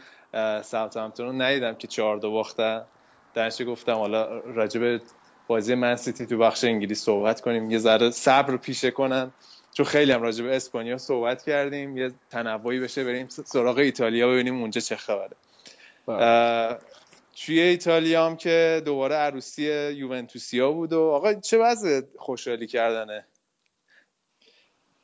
ساوت 0.61 0.97
همتون 0.97 1.25
رو 1.25 1.31
ندیدم 1.31 1.75
که 1.75 1.87
چهار 1.87 2.17
دو 2.17 2.31
باختن. 2.31 2.85
درش 3.33 3.61
گفتم 3.61 3.93
حالا 3.93 4.39
راجب 4.39 5.01
بازی 5.47 5.75
من 5.75 5.95
سیتی 5.95 6.25
تو 6.25 6.37
بخش 6.37 6.63
انگلیس 6.63 7.03
صحبت 7.03 7.41
کنیم. 7.41 7.71
یه 7.71 7.77
ذره 7.77 8.11
صبر 8.11 8.57
پیشه 8.57 8.91
کنن. 8.91 9.31
چون 9.73 9.85
خیلی 9.85 10.11
هم 10.11 10.21
راجع 10.21 10.43
به 10.43 10.55
اسپانیا 10.55 10.97
صحبت 10.97 11.43
کردیم. 11.43 11.97
یه 11.97 12.11
تنوعی 12.29 12.79
بشه 12.79 13.03
بریم 13.03 13.27
سراغ 13.29 13.77
ایتالیا 13.77 14.27
ببینیم 14.27 14.61
اونجا 14.61 14.81
چه 14.81 14.95
خبره. 14.95 15.35
توی 17.45 17.59
ایتالیا 17.59 18.25
هم 18.25 18.35
که 18.35 18.81
دوباره 18.85 19.15
عروسی 19.15 19.63
یوونتوسیا 19.91 20.71
بود 20.71 20.93
و 20.93 21.01
آقا 21.01 21.33
چه 21.33 21.57
وضع 21.57 22.01
خوشحالی 22.17 22.67
کردنه؟ 22.67 23.25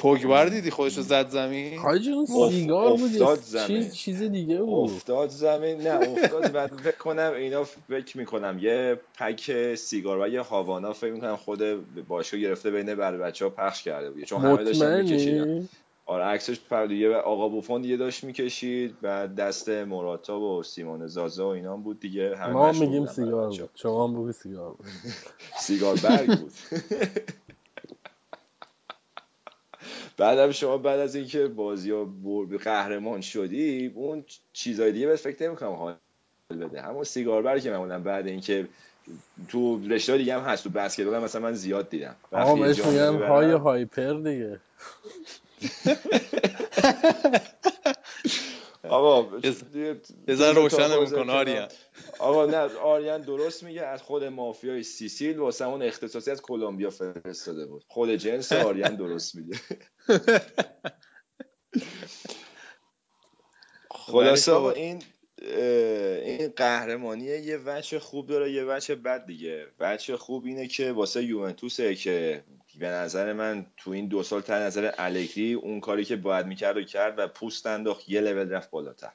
پوگبار 0.04 0.50
دیدی؟ 0.50 0.70
خودشو 0.70 1.02
زد 1.02 1.30
زمین؟ 1.30 1.80
حاجی 1.80 2.12
اون 2.12 2.26
سیگار 2.50 2.98
بود 2.98 3.12
افتاد 3.12 3.40
زمین. 3.40 3.68
چیز 3.68 3.96
چیز 3.96 4.24
دیگه 4.24 4.58
بود. 4.58 4.92
افتاد 4.92 5.30
زمین. 5.30 5.82
نه 5.82 6.10
افتاد 6.10 6.52
بعد 6.52 6.74
فکر 6.74 6.98
کنم 6.98 7.34
اینا 7.36 7.64
فکر 7.64 8.18
می‌کنم 8.18 8.58
یه 8.62 9.00
پک 9.20 9.76
سیگار 9.76 10.20
و 10.20 10.28
یه 10.28 10.42
هاوانا 10.42 10.94
فکر 10.94 11.12
می‌کنم 11.12 11.36
خود 11.36 11.62
باشو 12.08 12.38
گرفته 12.38 12.72
بین 12.72 12.96
بر 12.96 13.18
بچه 13.18 13.46
ها 13.46 13.52
پخش 13.52 13.84
کرده 13.84 14.12
بود 14.12 14.24
چون 14.24 14.42
همه 14.42 14.64
داشتن 14.64 15.02
میکشیدن. 15.02 15.70
آره 16.06 16.24
عکسش 16.24 16.58
یه 16.90 17.16
آقا 17.16 17.50
بوفون 17.50 17.82
دیگه 17.82 17.98
داشت 17.98 18.24
می‌کشید 18.24 19.02
بعد 19.02 19.36
دست 19.36 19.70
موراتا 19.70 20.40
و 20.40 20.64
سیمون 20.64 21.08
زازا 21.08 21.48
و 21.48 21.52
اینا 21.52 21.78
بود 21.78 22.00
دیگه. 22.00 22.36
همه 22.38 22.54
ما 22.54 22.72
میگیم 22.72 23.06
سیگار 23.06 23.48
بود. 23.48 23.70
شما 23.76 24.08
هم 24.08 24.32
سیگار 24.32 24.72
بود. 24.72 24.86
سیگار 25.60 25.96
برگ 26.04 26.40
بود. 26.40 26.52
بعدم 30.18 30.52
شما 30.52 30.78
بعد 30.78 31.00
از 31.00 31.16
اینکه 31.16 31.48
بازی 31.48 31.92
ها 31.92 32.08
قهرمان 32.64 33.22
شدی 33.22 33.92
اون 33.96 34.26
چیزای 34.54 34.92
دیگه 34.92 35.08
بهت 35.08 35.20
فکر 35.20 35.48
نمی‌کنم 35.48 35.72
حال 35.72 35.96
بده. 36.50 36.82
همون 36.82 37.04
سیگار 37.04 37.42
بر 37.42 37.60
که 37.60 37.72
معمولا 37.72 38.00
بعد 38.00 38.28
اینکه 38.28 38.68
تو 39.48 39.88
رشته 39.88 40.18
دیگه 40.18 40.36
هم 40.36 40.42
هست 40.42 40.64
تو 40.64 40.70
بسکتبال 40.70 41.24
مثلا 41.24 41.42
من 41.42 41.54
زیاد 41.54 41.90
دیدم. 41.90 42.16
آقا 42.32 42.56
بهش 42.56 42.86
میگن 42.86 43.28
های 43.28 43.52
هایپر 43.52 44.14
دیگه. 44.14 44.60
آقا 48.90 49.22
بذار 50.28 50.56
روشن 50.56 51.00
می‌کنه 51.00 51.32
آریان 51.32 51.68
آقا 52.20 52.46
نه 52.46 52.58
آریان 52.78 53.22
درست 53.22 53.64
میگه 53.64 53.82
از 53.82 54.02
خود 54.02 54.24
مافیای 54.24 54.84
سیسیل 54.84 55.40
واسه 55.40 55.68
اون 55.68 55.82
اختصاصی 55.82 56.32
از 56.32 56.42
کلمبیا 56.42 56.90
فرستاده 56.90 57.66
بود. 57.66 57.84
خود 57.88 58.10
جنس 58.10 58.52
آریان 58.52 58.96
درست 58.96 59.36
میگه. 59.36 59.60
خلاصه 63.92 64.52
آقا 64.52 64.72
این 64.72 65.04
این 66.26 66.54
قهرمانی 66.56 67.26
یه 67.26 67.60
وجه 67.66 68.00
خوب 68.00 68.28
داره 68.28 68.52
یه 68.52 68.66
وجه 68.66 68.96
بد 68.96 69.26
دیگه. 69.26 69.68
وجه 69.80 70.18
خوب 70.18 70.46
اینه 70.46 70.68
که 70.68 70.92
واسه 70.92 71.24
یوونتوسه 71.24 71.96
که 71.96 72.44
به 72.80 72.88
نظر 72.88 73.34
من 73.34 73.66
تو 73.78 73.92
این 73.92 74.08
دو 74.08 74.24
سال 74.24 74.42
تا 74.42 74.60
نظر 74.60 74.92
الگری 74.98 75.54
اون 75.54 75.80
کاری 75.80 76.06
که 76.06 76.16
باید 76.16 76.46
می‌کرد 76.46 76.78
و 76.78 76.84
کرد 76.84 77.20
و 77.20 77.28
پوست 77.28 77.68
انداخت 77.68 78.10
یه 78.10 78.22
لول 78.22 78.50
رفت 78.50 78.70
بالاتر. 78.70 79.12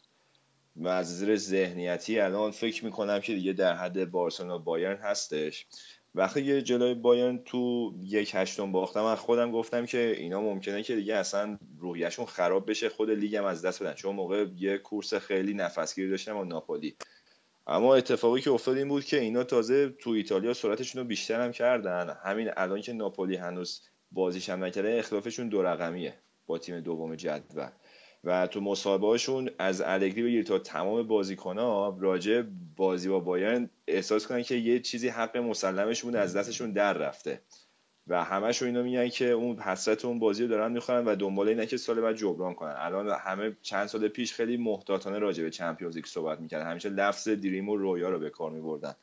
و 0.76 0.88
از 0.88 1.18
زیر 1.18 1.36
ذهنیتی 1.36 2.20
الان 2.20 2.50
فکر 2.50 2.84
می‌کنم 2.84 3.20
که 3.20 3.34
دیگه 3.34 3.52
در 3.52 3.76
حد 3.76 4.10
بارسلونا 4.10 4.58
بایرن 4.58 4.96
هستش. 4.96 5.66
وقتی 6.14 6.42
یه 6.42 6.62
جلوی 6.62 6.94
بایرن 6.94 7.38
تو 7.38 7.92
یک 8.02 8.30
هشتم 8.34 8.72
باختم 8.72 9.02
من 9.02 9.14
خودم 9.14 9.52
گفتم 9.52 9.86
که 9.86 10.14
اینا 10.18 10.40
ممکنه 10.40 10.82
که 10.82 10.96
دیگه 10.96 11.14
اصلا 11.14 11.58
روحیشون 11.78 12.26
خراب 12.26 12.70
بشه 12.70 12.88
خود 12.88 13.10
لیگم 13.10 13.44
از 13.44 13.62
دست 13.64 13.82
بدن. 13.82 13.94
چون 13.94 14.14
موقع 14.14 14.46
یه 14.56 14.78
کورس 14.78 15.14
خیلی 15.14 15.54
نفسگیری 15.54 16.10
داشتم 16.10 16.34
با 16.34 16.44
ناپولی. 16.44 16.96
اما 17.66 17.94
اتفاقی 17.94 18.40
که 18.40 18.50
افتاد 18.50 18.76
این 18.76 18.88
بود 18.88 19.04
که 19.04 19.20
اینا 19.20 19.44
تازه 19.44 19.88
تو 19.88 20.10
ایتالیا 20.10 20.54
سرعتشون 20.54 21.02
رو 21.02 21.08
بیشتر 21.08 21.40
هم 21.40 21.52
کردن. 21.52 22.16
همین 22.24 22.50
الان 22.56 22.80
که 22.80 22.92
ناپولی 22.92 23.36
هنوز 23.36 23.82
بازیش 24.12 24.48
هم 24.48 24.64
نکرده 24.64 24.98
اختلافشون 24.98 25.48
دو 25.48 25.62
رقمیه 25.62 26.14
با 26.46 26.58
تیم 26.58 26.80
دوم 26.80 27.14
جدول. 27.14 27.68
و 28.24 28.46
تو 28.46 28.60
مصاحبه 28.60 29.06
هاشون 29.06 29.50
از 29.58 29.80
الگری 29.80 30.22
بگیر 30.22 30.44
تا 30.44 30.58
تمام 30.58 31.02
بازیکن‌ها 31.02 31.98
راجع 32.00 32.42
بازی 32.76 33.08
با 33.08 33.20
بایرن 33.20 33.70
احساس 33.86 34.26
کنن 34.26 34.42
که 34.42 34.54
یه 34.54 34.80
چیزی 34.80 35.08
حق 35.08 35.36
مسلمشون 35.36 36.16
از 36.16 36.36
دستشون 36.36 36.72
در 36.72 36.92
رفته. 36.92 37.40
و 38.06 38.24
همشون 38.24 38.68
اینو 38.68 38.82
میگن 38.82 39.08
که 39.08 39.30
اون 39.30 39.58
حسرت 39.58 40.04
اون 40.04 40.18
بازی 40.18 40.42
رو 40.42 40.48
دارن 40.48 40.72
می‌خورن 40.72 41.04
و 41.04 41.16
دنبال 41.16 41.48
اینه 41.48 41.66
که 41.66 41.76
سال 41.76 42.00
بعد 42.00 42.16
جبران 42.16 42.54
کنن. 42.54 42.74
الان 42.78 43.08
همه 43.20 43.56
چند 43.62 43.86
سال 43.86 44.08
پیش 44.08 44.32
خیلی 44.32 44.56
محتاطانه 44.56 45.18
راجع 45.18 45.42
به 45.42 45.50
چمپیونز 45.50 45.96
لیگ 45.96 46.06
صحبت 46.06 46.40
می‌کردن. 46.40 46.70
همیشه 46.70 46.88
لفظ 46.88 47.28
دریم 47.28 47.68
و 47.68 47.76
رویا 47.76 48.08
رو 48.08 48.18
به 48.18 48.30
کار 48.30 48.50
میبردن. 48.50 48.94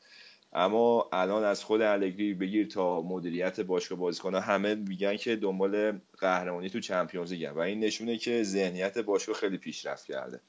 اما 0.58 1.08
الان 1.12 1.44
از 1.44 1.64
خود 1.64 1.82
الگری 1.82 2.34
بگیر 2.34 2.66
تا 2.66 3.02
مدیریت 3.02 3.60
باشگاه 3.60 3.98
بازیکن‌ها 3.98 4.40
همه 4.40 4.74
میگن 4.74 5.16
که 5.16 5.36
دنبال 5.36 6.00
قهرمانی 6.18 6.70
تو 6.70 6.80
چمپیونز 6.80 7.32
لیگ 7.32 7.56
و 7.56 7.58
این 7.58 7.80
نشونه 7.80 8.18
که 8.18 8.42
ذهنیت 8.42 8.98
باشگاه 8.98 9.36
خیلی 9.36 9.58
پیشرفت 9.58 10.06
کرده. 10.06 10.40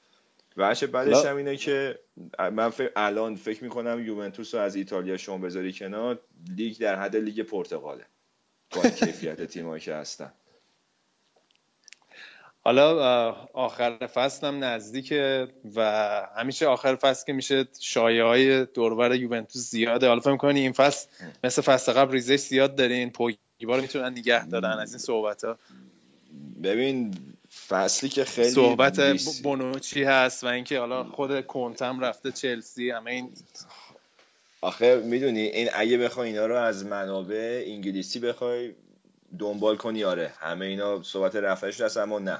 و 0.56 0.74
چه 0.74 0.86
بعدش 0.86 1.24
هم 1.24 1.36
اینه 1.36 1.56
که 1.56 1.98
من 2.38 2.72
الان 2.96 3.36
فکر 3.36 3.64
می‌کنم 3.64 4.04
یوونتوس 4.06 4.54
رو 4.54 4.60
از 4.60 4.76
ایتالیا 4.76 5.16
شما 5.16 5.38
بذاری 5.38 5.72
کنار 5.72 6.20
لیگ 6.48 6.78
در 6.78 6.96
حد 6.96 7.16
لیگ 7.16 7.40
پرتغاله. 7.40 8.04
با 8.70 8.82
کیفیت 8.82 9.44
تیمایی 9.52 9.80
که 9.82 9.94
هستن. 9.94 10.32
حالا 12.68 13.32
آخر 13.52 14.06
فصل 14.06 14.46
هم 14.46 14.64
نزدیکه 14.64 15.48
و 15.76 15.82
همیشه 16.36 16.66
آخر 16.66 16.96
فصل 16.96 17.26
که 17.26 17.32
میشه 17.32 17.68
شایعه 17.80 18.24
های 18.24 18.66
دوربر 18.66 19.14
یوونتوس 19.14 19.70
زیاده. 19.70 20.08
حالا 20.08 20.20
فکر 20.20 20.36
کنی 20.36 20.60
این 20.60 20.72
فصل 20.72 21.08
مثل 21.44 21.62
فصل 21.62 21.92
قبل 21.92 22.12
ریزش 22.12 22.36
زیاد 22.36 22.76
دارین 22.76 23.10
پوگبا 23.10 23.76
رو 23.76 23.82
می‌تونن 23.82 24.08
نگه 24.08 24.46
دارن 24.46 24.78
از 24.78 24.92
این 24.92 24.98
صحبت 24.98 25.44
ها 25.44 25.58
ببین 26.62 27.14
فصلی 27.68 28.08
که 28.08 28.24
خیلی 28.24 28.48
صحبت 28.48 29.00
بونوچی 29.42 30.04
هست 30.04 30.44
و 30.44 30.46
اینکه 30.46 30.78
حالا 30.78 31.04
خود 31.04 31.46
کنتم 31.46 32.00
رفته 32.00 32.32
چلسی 32.32 32.90
همه 32.90 33.10
این 33.10 33.32
آخه 34.60 35.02
می‌دونی 35.04 35.40
این 35.40 35.68
اگه 35.74 35.98
بخوای 35.98 36.28
اینا 36.28 36.46
رو 36.46 36.56
از 36.56 36.84
منابع 36.84 37.64
انگلیسی 37.66 38.18
بخوای 38.18 38.74
دنبال 39.38 39.76
کنی 39.76 40.04
آره 40.04 40.32
همه 40.38 40.66
اینا 40.66 41.02
صحبت 41.02 41.36
رفعش 41.36 41.80
هست 41.80 41.96
اما 41.96 42.18
نه. 42.18 42.38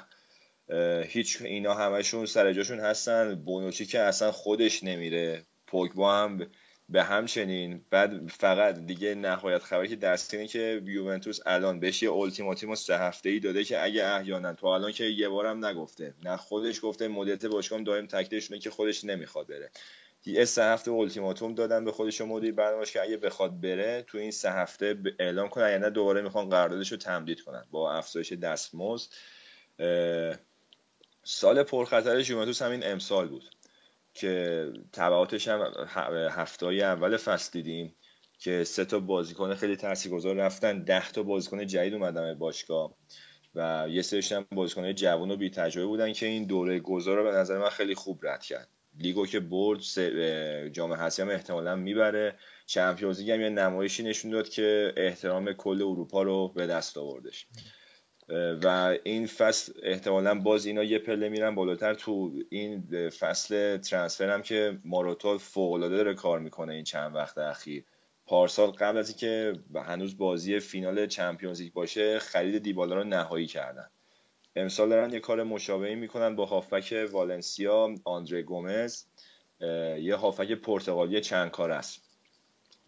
هیچ 1.07 1.43
اینا 1.43 1.75
همشون 1.75 2.27
سر 2.27 2.53
جاشون 2.53 2.81
هستن. 2.81 3.35
بونوچی 3.35 3.87
که 3.87 4.01
اصلا 4.01 4.33
خودش 4.33 4.85
نمیره. 4.85 5.43
پوگبا 5.67 6.15
هم 6.15 6.47
به 6.89 7.03
همچنین. 7.03 7.85
بعد 7.91 8.29
فقط 8.29 8.79
دیگه 8.79 9.15
نهایت 9.15 9.63
خبری 9.63 9.89
که 9.89 9.97
دست 9.97 10.35
اینه 10.35 10.47
که 10.47 10.83
یوونتوس 10.85 11.41
الان 11.47 11.81
بهش 11.81 12.03
یه 12.03 12.13
التیماتوم 12.13 12.75
سه 12.75 12.99
هفته 12.99 13.29
ای 13.29 13.41
داده 13.41 13.65
که 13.65 13.85
اگه 13.85 14.07
احیانا 14.07 14.55
تو 14.55 14.67
الان 14.67 14.93
که 14.93 15.05
یه 15.05 15.29
بارم 15.29 15.65
نگفته. 15.65 16.15
نه 16.25 16.37
خودش 16.37 16.81
گفته 16.83 17.09
مدیریت 17.09 17.47
باشگاه 17.47 17.83
دائم 17.83 18.07
تکلیفشونه 18.07 18.61
که 18.61 18.71
خودش 18.71 19.05
نمی‌خواد 19.05 19.47
بره. 19.47 19.71
یه 20.27 20.45
سه 20.45 20.65
هفته 20.65 20.91
التیماتوم 20.91 21.55
دادن 21.55 21.85
به 21.85 21.93
خودش 21.93 22.21
مدیر 22.21 22.53
برنامه‌اش 22.53 22.93
که 22.93 23.03
اگه 23.03 23.17
بخواد 23.17 23.61
بره 23.61 24.05
تو 24.07 24.19
این 24.19 24.31
سه 24.31 24.51
هفته 24.53 24.97
اعلام 25.19 25.49
کنه 25.49 25.71
یعنی 25.71 25.91
دوباره 25.91 26.23
می‌خوان 26.23 26.49
قراردادش 26.49 26.93
رو 26.93 26.99
تمدید 26.99 27.41
کنن. 27.41 27.65
با 27.71 27.93
افزایش 27.93 28.33
دستمزد. 28.33 29.09
سال 31.31 31.63
پرخطر 31.63 32.31
یوونتوس 32.31 32.63
همین 32.63 32.87
امسال 32.87 33.29
بود 33.29 33.45
که 34.15 34.67
تبعاتش 34.93 35.49
هم 35.49 35.73
هفته 36.31 36.67
اول 36.67 37.17
فصل 37.17 37.51
دیدیم 37.53 37.95
که 38.39 38.65
سه 38.65 38.85
تا 38.85 39.01
بازیکن 39.01 39.55
خیلی 39.55 39.77
تاثیرگذار 39.77 40.37
رفتن 40.37 40.85
ده 40.85 41.11
تا 41.11 41.23
بازیکن 41.23 41.67
جدید 41.67 41.95
اومدن 41.95 42.23
به 42.23 42.35
باشگاه 42.35 42.95
و 43.55 43.87
یه 43.91 44.03
سریش 44.03 44.33
هم 44.33 44.47
بازیکن 44.53 44.93
جوان 44.93 45.31
و 45.31 45.37
بی 45.37 45.51
تجربه 45.51 45.87
بودن 45.87 46.13
که 46.13 46.27
این 46.27 46.45
دوره 46.45 46.81
گذار 46.81 47.17
رو 47.17 47.25
به 47.25 47.33
نظر 47.33 47.59
من 47.59 47.71
خیلی 47.71 47.95
خوب 47.95 48.27
رد 48.27 48.43
کرد. 48.43 48.69
لیگو 48.99 49.27
که 49.27 49.41
برد 49.41 49.81
جام 50.69 50.93
حذفی 50.93 51.23
هم 51.23 51.29
احتمالا 51.29 51.77
می‌بره. 51.77 52.39
چمپیونز 52.67 53.21
لیگ 53.21 53.31
هم 53.31 53.41
یه 53.41 53.49
نمایشی 53.49 54.03
نشون 54.03 54.31
داد 54.31 54.49
که 54.49 54.95
احترام 54.97 55.53
کل 55.53 55.83
اروپا 55.83 56.23
رو 56.23 56.49
به 56.49 56.67
دست 56.67 56.99
آوردش. 56.99 57.47
و 58.65 58.97
این 59.05 59.27
فصل 59.27 59.73
احتمالا 59.83 60.35
باز 60.35 60.67
اینا 60.67 60.85
یه 60.85 60.99
پله 60.99 61.29
میرن 61.29 61.55
بالاتر. 61.55 61.95
تو 61.95 62.33
این 62.51 63.09
فصل 63.11 63.77
ترانسفر 63.77 64.31
هم 64.31 64.43
که 64.43 64.79
ماروتا 64.85 65.39
فوق 65.39 65.73
العاده 65.73 65.97
داره 65.97 66.15
کار 66.15 66.39
می‌کنه 66.39 66.75
این 66.75 66.85
چند 66.85 67.15
وقت 67.15 67.39
اخیر. 67.39 67.85
پارسال 68.27 68.71
قبل 68.71 68.99
از 68.99 69.09
اینکه 69.09 69.53
هنوز 69.75 70.19
بازی 70.19 70.61
فینال 70.61 71.07
چمپیونز 71.07 71.61
لیگ 71.61 71.73
باشه 71.73 72.19
خرید 72.19 72.63
دیبالا 72.63 72.97
رو 72.97 73.05
نهایی 73.05 73.47
کردن. 73.47 73.91
امسال 74.57 74.89
دارن 74.89 75.13
یه 75.13 75.21
کار 75.21 75.43
مشابهی 75.43 75.95
می‌کنن 75.95 76.37
با 76.37 76.45
هافبک 76.47 77.09
والنسیا 77.13 77.95
آندره 78.05 78.43
گومز 78.43 79.05
یه 80.01 80.17
هافک 80.17 80.53
پرتغالی 80.53 81.21
چند 81.21 81.51
کار 81.51 81.71
است. 81.71 82.08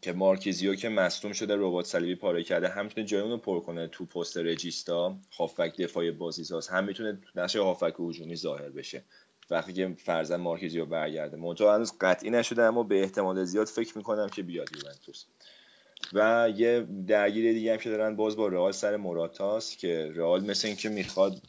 که 0.03 0.12
مارکیزیو 0.12 0.74
که 0.74 0.88
مصدوم 0.88 1.32
شده 1.32 1.57
ربات 1.57 1.86
صلیبی 1.86 2.14
پاره 2.14 2.44
کرده 2.44 2.68
هم 2.68 2.84
می‌تونه 2.84 3.07
جای 3.07 3.20
اونو 3.20 3.36
پر 3.36 3.61
کنه 3.61 3.86
تو 3.86 4.05
پست 4.05 4.38
رجیستا. 4.38 5.16
هافک 5.38 5.76
دفاعی 5.76 6.11
بازیساز 6.11 6.68
هم 6.68 6.84
می‌تونه 6.84 7.18
نقش 7.36 7.57
هافک 7.57 7.94
هجومی 8.01 8.36
ظاهر 8.36 8.68
بشه. 8.68 9.05
وقتی 9.51 9.72
که 9.72 9.94
فرزن 9.98 10.36
مارکیزیو 10.36 10.86
برگرده. 10.86 11.36
منتها 11.36 11.74
هنوز 11.74 11.92
قطعی 12.01 12.30
نشده 12.30 12.62
اما 12.62 12.82
به 12.82 13.03
احتمال 13.03 13.44
زیاد 13.44 13.66
فکر 13.66 13.98
می‌کنم 13.98 14.28
که 14.28 14.42
بیاد 14.42 14.68
یوونتوس. 14.76 15.24
و 16.12 16.51
یه 16.57 16.86
درگیری 17.07 17.55
دیگه 17.55 17.72
هم 17.72 17.78
که 17.78 17.90
دارن 17.90 18.16
باز 18.16 18.36
با 18.36 18.48
رئال 18.48 18.72
سر 18.72 18.96
مراتاست 18.96 19.78
که 19.78 20.12
رئال 20.14 20.44
مثل 20.44 20.68
اینکه 20.68 20.88
می‌خواد 20.88 21.42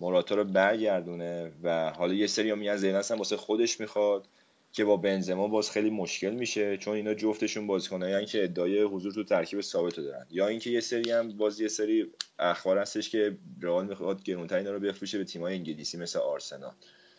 موراتا 0.00 0.34
رو 0.34 0.44
برگردونه 0.44 1.52
و 1.62 1.90
حالا 1.90 2.14
یه 2.14 2.26
سری 2.26 2.54
میگن 2.54 2.76
زینس 2.76 3.10
هم 3.12 3.18
واسه 3.18 3.36
خودش 3.36 3.80
می‌خواد. 3.80 4.28
که 4.74 4.84
با 4.84 4.96
بنزما 4.96 5.48
باز 5.48 5.70
خیلی 5.70 5.90
مشکل 5.90 6.30
میشه 6.30 6.76
چون 6.76 6.94
اینا 6.94 7.14
جفتشون 7.14 7.66
بازیکنایی 7.66 8.26
که 8.26 8.44
ادعای 8.44 8.82
حضور 8.82 9.12
تو 9.12 9.24
ترکیب 9.24 9.60
ثابت 9.60 9.96
دارن 9.96 10.26
یا 10.30 10.46
اینکه 10.48 10.70
یه 10.70 10.80
سری 10.80 11.10
هم 11.10 11.36
باز 11.36 11.60
یه 11.60 11.68
سری 11.68 12.10
اخبار 12.38 12.78
هستش 12.78 13.10
که 13.10 13.36
رئال 13.62 13.86
می‌خواد 13.86 14.22
گرونتر 14.22 14.56
اینا 14.56 14.70
رو 14.70 14.80
بفروشه 14.80 15.18
به 15.18 15.24
تیمای 15.24 15.54
انگلیسی 15.54 15.98
مثل 15.98 16.18
آرسنال. 16.18 16.72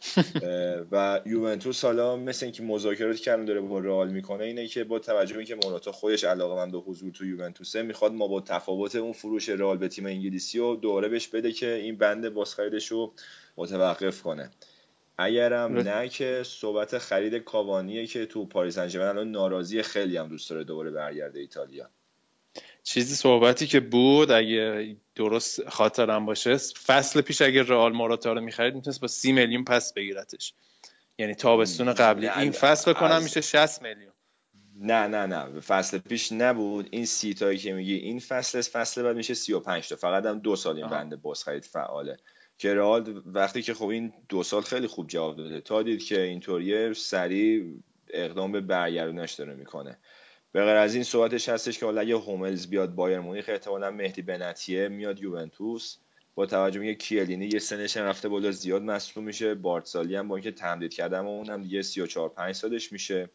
و 0.91 1.21
یوونتوس 1.25 1.85
حالا 1.85 2.15
مثل 2.15 2.45
اینکه 2.45 2.63
مذاکرات 2.63 3.17
کردن 3.17 3.45
داره 3.45 3.61
با 3.61 3.79
رئال 3.79 4.09
می‌کنه 4.09 4.43
اینه 4.43 4.67
که 4.67 4.83
با 4.83 4.99
توجه 4.99 5.33
به 5.33 5.39
اینکه 5.39 5.55
موراتا 5.63 5.91
خودش 5.91 6.23
علاقه 6.23 6.55
من 6.55 6.71
به 6.71 6.77
حضور 6.77 7.11
تو 7.11 7.25
یوونتوسه 7.25 7.81
می‌خواد 7.81 8.11
ما 8.11 8.27
با 8.27 8.41
تفاوت 8.41 8.95
اون 8.95 9.13
فروش 9.13 9.49
رئال 9.49 9.77
به 9.77 9.87
تیم 9.87 10.05
انگلیسی 10.05 10.59
و 10.59 10.75
دوره 10.75 11.09
بهش 11.09 11.27
بده 11.27 11.51
که 11.51 11.73
این 11.73 11.97
بند 11.97 12.29
بازخریدش 12.29 12.87
رو 12.87 13.13
متوقف 13.57 14.21
کنه. 14.21 14.49
اگرم 15.17 15.77
نه 15.77 16.09
که 16.09 16.41
صحبت 16.45 16.97
خرید 16.97 17.35
کاوانیه 17.35 18.07
که 18.07 18.25
تو 18.25 18.45
پاریس 18.45 18.77
انجمن 18.77 19.07
الان 19.07 19.31
ناراضی 19.31 19.81
خیلی 19.81 20.17
هم 20.17 20.27
دوست 20.27 20.49
داره 20.49 20.63
دوباره 20.63 20.91
برگرده 20.91 21.39
ایتالیا. 21.39 21.89
چیزی 22.83 23.15
صحبتی 23.15 23.67
که 23.67 23.79
بود 23.79 24.31
اگه 24.31 24.95
درست 25.15 25.69
خاطرم 25.69 26.25
باشه 26.25 26.57
فصل 26.57 27.21
پیش 27.21 27.41
اگه 27.41 27.63
رئال 27.63 27.93
موراتا 27.93 28.33
رو 28.33 28.41
می‌خرید 28.41 28.75
می‌تونست 28.75 29.01
با 29.01 29.07
سی 29.07 29.31
میلیون 29.31 29.63
پس 29.63 29.93
بگیرتش. 29.93 30.53
یعنی 31.17 31.35
تابستون 31.35 31.93
قبلی. 31.93 32.29
این 32.29 32.51
فصل 32.51 32.93
بکنم 32.93 33.23
میشه 33.23 33.41
60 33.41 33.81
میلیون. 33.81 34.11
نه 34.79 35.07
نه 35.07 35.25
نه 35.25 35.59
فصل 35.59 35.97
پیش 35.97 36.31
نبود. 36.31 36.87
این 36.91 37.05
سی 37.05 37.33
تایی 37.33 37.57
که 37.57 37.73
میگی 37.73 37.95
این 37.95 38.19
فصل 38.19 38.61
فصل 38.61 39.03
بعد 39.03 39.15
میشه 39.15 39.33
35 39.33 39.87
تا. 39.87 39.95
فقط 39.95 40.25
هم 40.25 40.39
دو 40.39 40.55
سال 40.55 40.77
این 40.77 40.87
بنده 40.87 41.15
باز 41.15 41.43
خرید 41.43 41.65
فعاله. 41.65 42.17
رئال 42.63 43.21
وقتی 43.25 43.61
که 43.61 43.73
خب 43.73 43.87
این 43.87 44.13
دو 44.29 44.43
سال 44.43 44.61
خیلی 44.61 44.87
خوب 44.87 45.07
جواب 45.07 45.37
داده. 45.37 45.61
تا 45.61 45.83
دید 45.83 46.03
که 46.03 46.21
اینطوریه 46.21 46.93
سریع 46.93 47.73
اقدام 48.09 48.51
به 48.51 48.61
برگردونش 48.61 49.33
داره 49.33 49.55
می‌کنه. 49.55 49.97
به 50.51 50.65
غیر 50.65 50.75
از 50.75 50.95
این 50.95 51.03
صحبتش 51.03 51.49
هستش 51.49 51.79
که 51.79 51.85
حالا 51.85 52.01
اگه 52.01 52.15
هوملز 52.15 52.67
بیاد 52.67 52.95
بایر 52.95 53.19
مونیخ 53.19 53.45
احتمالا 53.47 53.91
مهدی 53.91 54.21
بنتیه 54.21 54.87
میاد 54.87 55.21
یوونتوس. 55.21 55.97
با 56.35 56.45
توجه 56.45 56.79
به 56.79 56.93
کیلینی 56.95 57.49
یه 57.53 57.59
سنش 57.59 57.97
رفته 57.97 58.29
بالا 58.29 58.51
زیاد 58.51 58.81
مصدوم 58.81 59.23
میشه. 59.23 59.55
بارتسالی 59.55 60.15
هم 60.15 60.27
با 60.27 60.35
اینکه 60.35 60.51
تمدید 60.51 60.93
کردم 60.93 61.25
و 61.25 61.29
اونم 61.29 61.61
دیگه 61.61 61.81
34 61.81 62.29
5 62.29 62.55
سالش 62.55 62.91
میشه. 62.91 63.29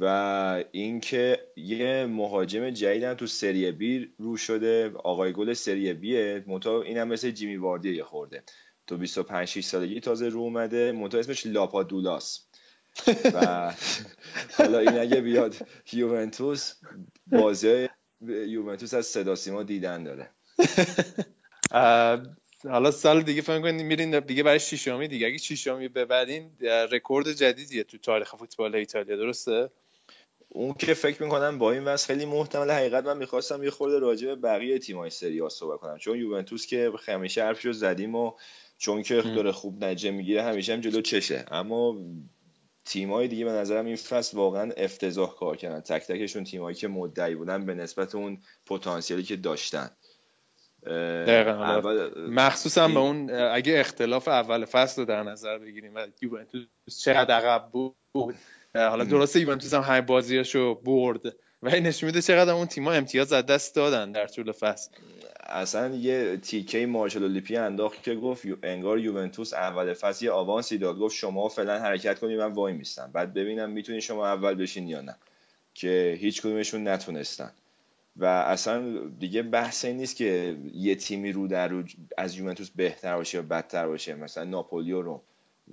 و 0.00 0.64
اینکه 0.72 1.38
یه 1.56 2.06
مهاجم 2.06 2.70
جدیدم 2.70 3.14
تو 3.14 3.26
سری 3.26 3.72
بی 3.72 4.10
رو 4.18 4.36
شده. 4.36 4.92
آقای 5.04 5.32
گل 5.32 5.52
سری 5.52 5.92
بیه. 5.92 6.44
منتها 6.46 6.82
اینم 6.82 7.08
مثل 7.08 7.30
جیمی 7.30 7.56
واردی 7.56 7.94
یه 7.94 8.04
خورده. 8.04 8.42
تو 8.86 8.96
25 8.96 9.48
6 9.48 9.64
سالگی 9.64 10.00
تازه 10.00 10.28
رو 10.28 10.40
اومده. 10.40 10.92
منتها 10.92 11.20
اسمش 11.20 11.46
لاپادولاس. 11.46 12.46
و 13.34 13.74
حالا 14.58 14.78
این 14.78 14.98
اگه 14.98 15.20
بیاد 15.20 15.56
یوونتوس 15.92 16.74
بازی 17.26 17.88
یوونتوس 18.26 18.94
از 18.94 19.06
صدا 19.06 19.34
سیما 19.34 19.62
دیدن 19.62 20.04
داره. 20.04 20.30
حالا 22.68 22.90
سال 22.90 23.22
دیگه 23.22 23.42
فکر 23.42 23.60
کنید 23.60 23.82
میرین 23.82 24.20
دیگه 24.20 24.42
برای 24.42 24.60
شیشمی 24.60 25.08
دیگه. 25.08 25.26
اگه 25.26 25.38
شیشمی 25.38 25.88
ببرین 25.88 26.50
رکورد 26.92 27.32
جدیدیه 27.32 27.84
تو 27.84 27.98
تاریخ 27.98 28.36
فوتبال 28.36 28.74
ایتالیا. 28.74 29.16
درسته؟ 29.16 29.70
اون 30.56 30.74
که 30.74 30.94
فکر 30.94 31.22
می‌کنم 31.22 31.58
با 31.58 31.72
این 31.72 31.84
وضع 31.84 32.06
خیلی 32.06 32.24
محتمل 32.24 32.70
حقیقت 32.70 33.04
من 33.04 33.16
می‌خواستم 33.16 33.62
یه 33.64 33.70
خورده 33.70 33.98
راجع 33.98 34.26
به 34.26 34.34
بقیه 34.34 34.78
تیمای 34.78 35.10
سری 35.10 35.40
آ 35.40 35.48
صحبت 35.48 35.80
کنم. 35.80 35.98
چون 35.98 36.18
یوونتوس 36.18 36.66
که 36.66 36.92
همیشه 37.06 37.42
حرفشو 37.42 37.72
زدیم 37.72 38.14
و 38.14 38.32
چون 38.78 39.02
که 39.02 39.22
داره 39.22 39.52
خوب 39.52 39.84
نجه 39.84 40.10
می‌گیره 40.10 40.42
همیشه 40.42 40.72
هم 40.72 40.80
جلو 40.80 41.00
چشه. 41.00 41.44
اما 41.50 41.96
تیمای 42.84 43.28
دیگه 43.28 43.44
به 43.44 43.50
نظرم 43.50 43.86
این 43.86 43.96
فصل 43.96 44.36
واقعا 44.36 44.72
افتضاح 44.76 45.34
کار 45.34 45.56
کردن. 45.56 45.80
تک 45.80 46.06
تکشون 46.06 46.44
تیمایی 46.44 46.76
که 46.76 46.88
مدعی 46.88 47.34
بودن 47.34 47.66
به 47.66 47.74
نسبت 47.74 48.14
اون 48.14 48.38
پتانسیلی 48.66 49.22
که 49.22 49.36
داشتن. 49.36 49.90
اول 50.86 52.10
مخصوصا 52.30 52.88
به 52.88 52.98
اون 52.98 53.30
اگه 53.30 53.80
اختلاف 53.80 54.28
اول 54.28 54.64
فصل 54.64 55.02
رو 55.02 55.06
در 55.06 55.22
نظر 55.22 55.58
بگیریم 55.58 55.94
و 55.94 56.06
یوونتوس 56.22 56.64
چقدر 57.04 57.34
عقب 57.34 57.70
بود 57.72 57.94
حالا 58.76 59.04
درسته 59.04 59.40
یوونتوس 59.40 59.74
هم 59.74 59.82
های 59.82 60.00
بازیاشو 60.00 60.74
برد 60.74 61.20
و 61.62 61.68
این 61.68 61.86
نشون 61.86 62.06
میده 62.06 62.22
چقدر 62.22 62.52
اون 62.52 62.66
تیم‌ها 62.66 62.92
امتیاز 62.92 63.32
از 63.32 63.46
دست 63.46 63.74
دادن 63.74 64.12
در 64.12 64.26
طول 64.26 64.52
فصل. 64.52 64.90
اصلا 65.46 65.94
یه 65.94 66.36
تیکه 66.36 66.86
مارشلو 66.86 67.28
لیپی 67.28 67.56
انداخت 67.56 68.02
که 68.02 68.14
گفت 68.14 68.46
انگار 68.62 68.98
یوونتوس 68.98 69.54
اول 69.54 69.94
فصل 69.94 70.24
یه 70.24 70.30
آوانسی 70.30 70.78
داد 70.78 70.98
گفت 70.98 71.16
شما 71.16 71.48
فعلا 71.48 71.78
حرکت 71.78 72.18
کنید 72.18 72.38
من 72.38 72.52
وای 72.52 72.72
میستم. 72.72 73.10
بعد 73.12 73.34
ببینم 73.34 73.70
می‌تونید 73.70 74.00
شما 74.00 74.26
اول 74.26 74.54
بشین 74.54 74.88
یا 74.88 75.00
نه 75.00 75.16
که 75.74 76.18
هیچ 76.20 76.42
کدومشون 76.42 76.88
نتونستن. 76.88 77.52
و 78.16 78.24
اصلا 78.24 78.98
دیگه 79.18 79.42
بحث 79.42 79.84
این 79.84 79.96
نیست 79.96 80.16
که 80.16 80.56
یه 80.74 80.94
تیمی 80.94 81.32
رو 81.32 81.48
در 81.48 81.68
رو 81.68 81.82
از 82.18 82.36
یوونتوس 82.36 82.70
بهتر 82.70 83.16
باشه 83.16 83.38
یا 83.38 83.42
بدتر 83.42 83.86
باشه 83.86 84.14
مثلا 84.14 84.44
ناپولی 84.44 84.92
و 84.92 85.02
روم. 85.02 85.20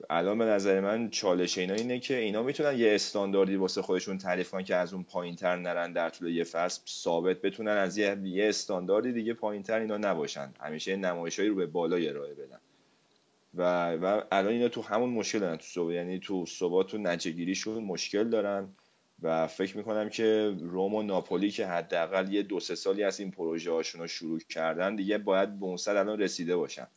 الان 0.10 0.38
به 0.38 0.46
نظر 0.46 0.80
من 0.80 1.10
چالش 1.10 1.58
اینا 1.58 1.74
اینه 1.74 2.00
که 2.00 2.18
اینا 2.18 2.44
می‌تونن 2.44 2.80
یه 2.80 2.96
استانداردی 2.96 3.56
واسه 3.56 3.82
خودشون 3.82 4.18
تعریف 4.18 4.52
کنن 4.52 4.64
که 4.64 4.76
از 4.76 4.94
اون 4.94 5.04
پایین 5.04 5.36
تر 5.36 5.56
نرن 5.56 5.94
در 5.94 6.10
طول 6.10 6.28
یه 6.28 6.44
فصل 6.44 6.82
ثابت 6.88 7.42
بتونن 7.42 7.72
از 7.72 7.98
یه, 7.98 8.18
یه 8.24 8.50
استانداردی 8.50 9.12
دیگه 9.12 9.34
پایین 9.34 9.64
تر 9.64 9.80
اینا 9.80 9.98
نباشن. 9.98 10.54
همیشه 10.60 10.96
نمایشایی 10.96 11.50
رو 11.50 11.56
به 11.56 11.66
بالا 11.66 11.96
ارائه 11.96 12.34
بدن. 12.34 12.60
و, 13.56 13.92
و 13.92 14.22
الان 14.32 14.54
اینا 14.54 14.68
تو 14.68 14.82
همون 14.82 15.10
مشکل 15.10 15.40
دارن 15.40 15.58
تو 15.58 15.64
صبح 15.64 15.94
یعنی 15.94 16.20
تو 16.20 16.46
ثبات 16.46 16.88
تو 16.88 16.98
نجگیریشون 16.98 17.84
مشکل 17.84 18.30
دارن. 18.30 18.70
و 19.22 19.48
فکر 19.48 19.78
می‌کنم 19.78 20.10
که 20.10 20.56
روم 20.60 20.94
و 20.96 21.04
ناپولی 21.04 21.52
که 21.52 21.66
حداقل 21.68 22.34
یه 22.34 22.44
دو 22.44 22.60
سه 22.60 22.76
سالی 22.76 23.04
از 23.04 23.20
این 23.20 23.32
پروژه 23.32 23.72
هاشون 23.72 24.02
رو 24.02 24.08
شروع 24.08 24.40
کردن 24.40 24.96
دیگه 24.96 25.18
باید 25.18 25.60
به 25.60 25.66
اون 25.66 25.78
الان 25.88 26.20
رسیده 26.20 26.56
باشن. 26.56 26.88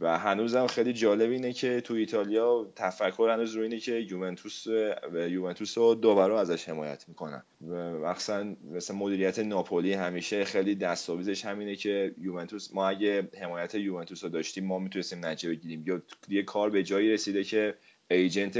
و 0.00 0.18
هنوزم 0.18 0.66
خیلی 0.66 0.92
جالب 0.92 1.30
اینه 1.30 1.52
که 1.52 1.80
تو 1.80 1.94
ایتالیا 1.94 2.72
تفکر 2.76 3.30
هنوز 3.32 3.54
رو 3.54 3.62
اینه 3.62 3.78
که 3.78 3.92
یوونتوس 3.92 4.66
یوونتوس 5.12 5.78
رو 5.78 5.94
دوباره 5.94 6.38
ازش 6.38 6.68
حمایت 6.68 7.04
می‌کنن. 7.08 7.42
و 7.68 7.74
مخصوصا 7.98 8.44
مثل 8.70 8.94
مدیریت 8.94 9.38
ناپولی 9.38 9.92
همیشه 9.92 10.44
خیلی 10.44 10.74
دستاویزش 10.74 11.44
همینه 11.44 11.76
که 11.76 12.14
یوونتوس 12.18 12.74
ما 12.74 12.88
اگه 12.88 13.28
حمایت 13.40 13.74
یوونتوس 13.74 14.24
رو 14.24 14.30
داشتیم 14.30 14.64
ما 14.64 14.78
می‌تونستیم 14.78 15.26
نتیجه 15.26 15.50
بگیریم. 15.54 15.84
یا 15.86 16.02
یه 16.28 16.42
کار 16.42 16.70
به 16.70 16.82
جایی 16.82 17.12
رسیده 17.12 17.44
که 17.44 17.74
agent 18.10 18.56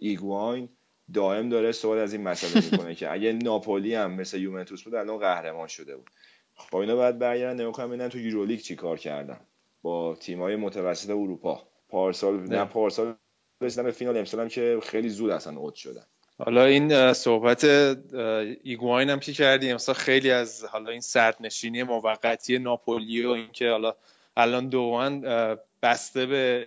ایگواین 0.00 0.68
دائم 1.14 1.48
داره 1.48 1.72
سوال 1.72 1.98
از 1.98 2.12
این 2.12 2.22
مسئله 2.22 2.64
می‌کنه 2.70 2.94
که 2.94 3.12
اگه 3.12 3.32
ناپولی 3.32 3.94
هم 3.94 4.12
مثل 4.12 4.40
یوونتوس 4.40 4.82
بود 4.82 4.94
الان 4.94 5.18
قهرمان 5.18 5.68
شده 5.68 5.96
بود. 5.96 6.10
خب 6.54 6.76
اینا 6.76 6.96
باید 6.96 7.18
برگردن 7.18 7.66
نگاه 7.66 7.86
ببینن 7.86 8.08
تو 8.08 8.18
یورولیگ 8.18 8.60
چی 8.60 8.76
کار 8.76 8.98
کردن. 8.98 9.40
با 9.84 10.16
تیمای 10.20 10.56
متوسط 10.56 11.10
اروپا. 11.10 11.62
پارسال 11.88 12.40
نه 12.40 12.56
نه. 12.56 12.64
پارسال 12.64 13.14
رسیدن 13.60 13.82
به 13.82 13.90
فینال 13.90 14.16
امسال 14.16 14.40
هم 14.40 14.48
که 14.48 14.78
خیلی 14.82 15.08
زود 15.08 15.30
اصلا 15.30 15.58
اوت 15.58 15.74
شدن. 15.74 16.04
حالا 16.38 16.64
این 16.64 17.12
صحبت 17.12 17.64
ایگواین 18.62 19.10
هم 19.10 19.20
که 19.20 19.32
کردیم 19.32 19.74
مثلا 19.74 19.94
خیلی 19.94 20.30
از 20.30 20.64
حالا 20.64 20.90
این 20.90 21.00
صدرنشینی 21.00 21.82
موقتی 21.82 22.58
ناپولی 22.58 23.26
و 23.26 23.30
اینکه 23.30 23.70
حالا 23.70 23.94
الان 24.36 24.68
دوان 24.68 25.20
بسته 25.82 26.26
به 26.26 26.66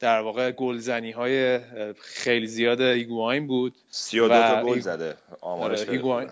در 0.00 0.20
واقع 0.20 0.50
گلزنی 0.50 1.10
های 1.10 1.60
خیلی 2.00 2.46
زیاد 2.46 2.80
ایگواین 2.80 3.46
بود. 3.46 3.74
32 3.90 4.34
و 4.34 4.48
تا 4.48 4.62
گل 4.62 4.80
زده. 4.80 5.14
آمارش 5.40 5.88
ایگواین. 5.88 6.30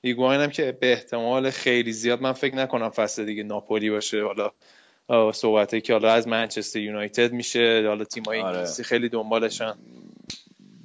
ایگواین 0.00 0.40
هم 0.40 0.50
که 0.50 0.72
به 0.72 0.92
احتمال 0.92 1.50
خیلی 1.50 1.92
زیاد 1.92 2.22
من 2.22 2.32
فکر 2.32 2.54
نکنم 2.54 2.90
فصل 2.90 3.24
دیگه 3.24 3.42
ناپولی 3.42 3.90
باشه. 3.90 4.24
حالا 4.24 4.52
صحبته 5.32 5.80
که 5.80 5.92
حالا 5.92 6.12
از 6.12 6.28
منچستر 6.28 6.78
یونایتد 6.78 7.32
میشه. 7.32 7.84
حالا 7.86 8.04
تیمای 8.04 8.40
آره. 8.40 8.48
انگلیسی 8.48 8.82
خیلی 8.82 9.08
دنبالشن 9.08 9.74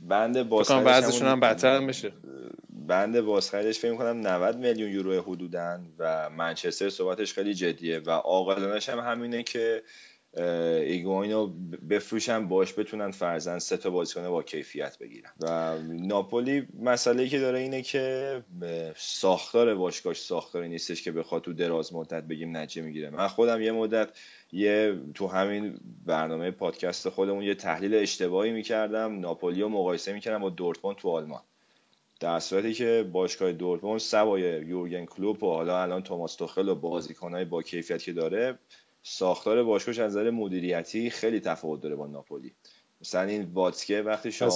بند 0.10 0.36
وضعشون 0.72 1.28
هم 1.28 1.40
بدتر 1.40 1.76
هم 1.76 1.88
بشه 1.88 2.14
بند 2.88 3.22
بازخریدش 3.22 3.80
فکر 3.80 3.96
کنم 3.96 4.28
90 4.28 4.58
میلیون 4.58 4.92
یورو 4.92 5.22
حدودن 5.22 5.86
و 6.00 6.30
منچستر 6.30 6.90
صحبتش 6.90 7.34
خیلی 7.34 7.54
جدیه 7.54 8.00
و 8.00 8.10
عاقلانش 8.10 8.90
هم 8.90 9.00
همینه 9.00 9.44
که 9.44 9.84
ایگواین 10.38 11.32
رو 11.32 11.54
بفروشن 11.90 12.48
باش 12.48 12.80
بتونن 12.80 13.12
فرزن 13.12 13.60
سه 13.60 13.78
تا 13.78 13.90
بازیکن 13.90 14.30
با 14.30 14.44
کیفیت 14.44 14.98
بگیرن. 14.98 15.30
و 15.40 15.78
ناپولی 15.88 16.68
مسئله 16.80 17.28
که 17.28 17.40
داره 17.40 17.60
اینه 17.60 17.82
که 17.82 18.44
ساختار 18.96 19.76
باشگاهش 19.76 20.22
ساختاری 20.22 20.70
نیستش 20.70 21.04
که 21.04 21.12
بخواد 21.12 21.42
تو 21.42 21.54
دراز 21.54 21.94
مدت 21.94 22.24
بگیم 22.24 22.58
نتیجه 22.58 22.82
می‌گیره. 22.82 23.10
من 23.10 23.28
خودم 23.28 23.62
یه 23.62 23.72
مدت 23.72 24.10
یه 24.52 25.00
تو 25.14 25.28
همین 25.28 25.80
برنامه 26.06 26.52
پادکست 26.52 27.10
خودمون 27.10 27.44
یه 27.44 27.56
تحلیل 27.56 27.96
اشتباهی 27.96 28.52
می‌کردم. 28.52 29.20
ناپولی 29.20 29.62
رو 29.62 29.70
مقایسه 29.70 30.14
می‌کردم 30.14 30.40
با 30.40 30.50
دورتموند 30.50 30.98
تو 30.98 31.10
آلمان. 31.10 31.42
در 32.20 32.40
صورتی 32.40 32.74
که 32.74 33.10
باشگاه 33.12 33.52
دورتموند 33.52 34.00
سوای 34.00 34.42
یورگن 34.42 35.06
کلوپ 35.06 35.44
و 35.44 35.52
حالا 35.54 35.82
الان 35.82 36.04
توماس 36.04 36.36
توخل 36.36 36.70
و 36.70 36.76
بازیکنهای 36.76 37.46
با 37.46 37.62
کیفیت 37.62 38.04
که 38.04 38.14
داره 38.14 38.58
ساختار 39.04 39.64
باشگاهش 39.64 40.00
از 40.00 40.12
نظر 40.12 40.30
مدیریتی 40.30 41.10
خیلی 41.10 41.40
تفاوت 41.40 41.82
داره 41.82 41.96
با 41.96 42.08
ناپولی. 42.08 42.56
مثلا 43.02 43.22
این 43.22 43.44
واتسکه 43.54 44.02
وقتی 44.02 44.32
شما. 44.32 44.50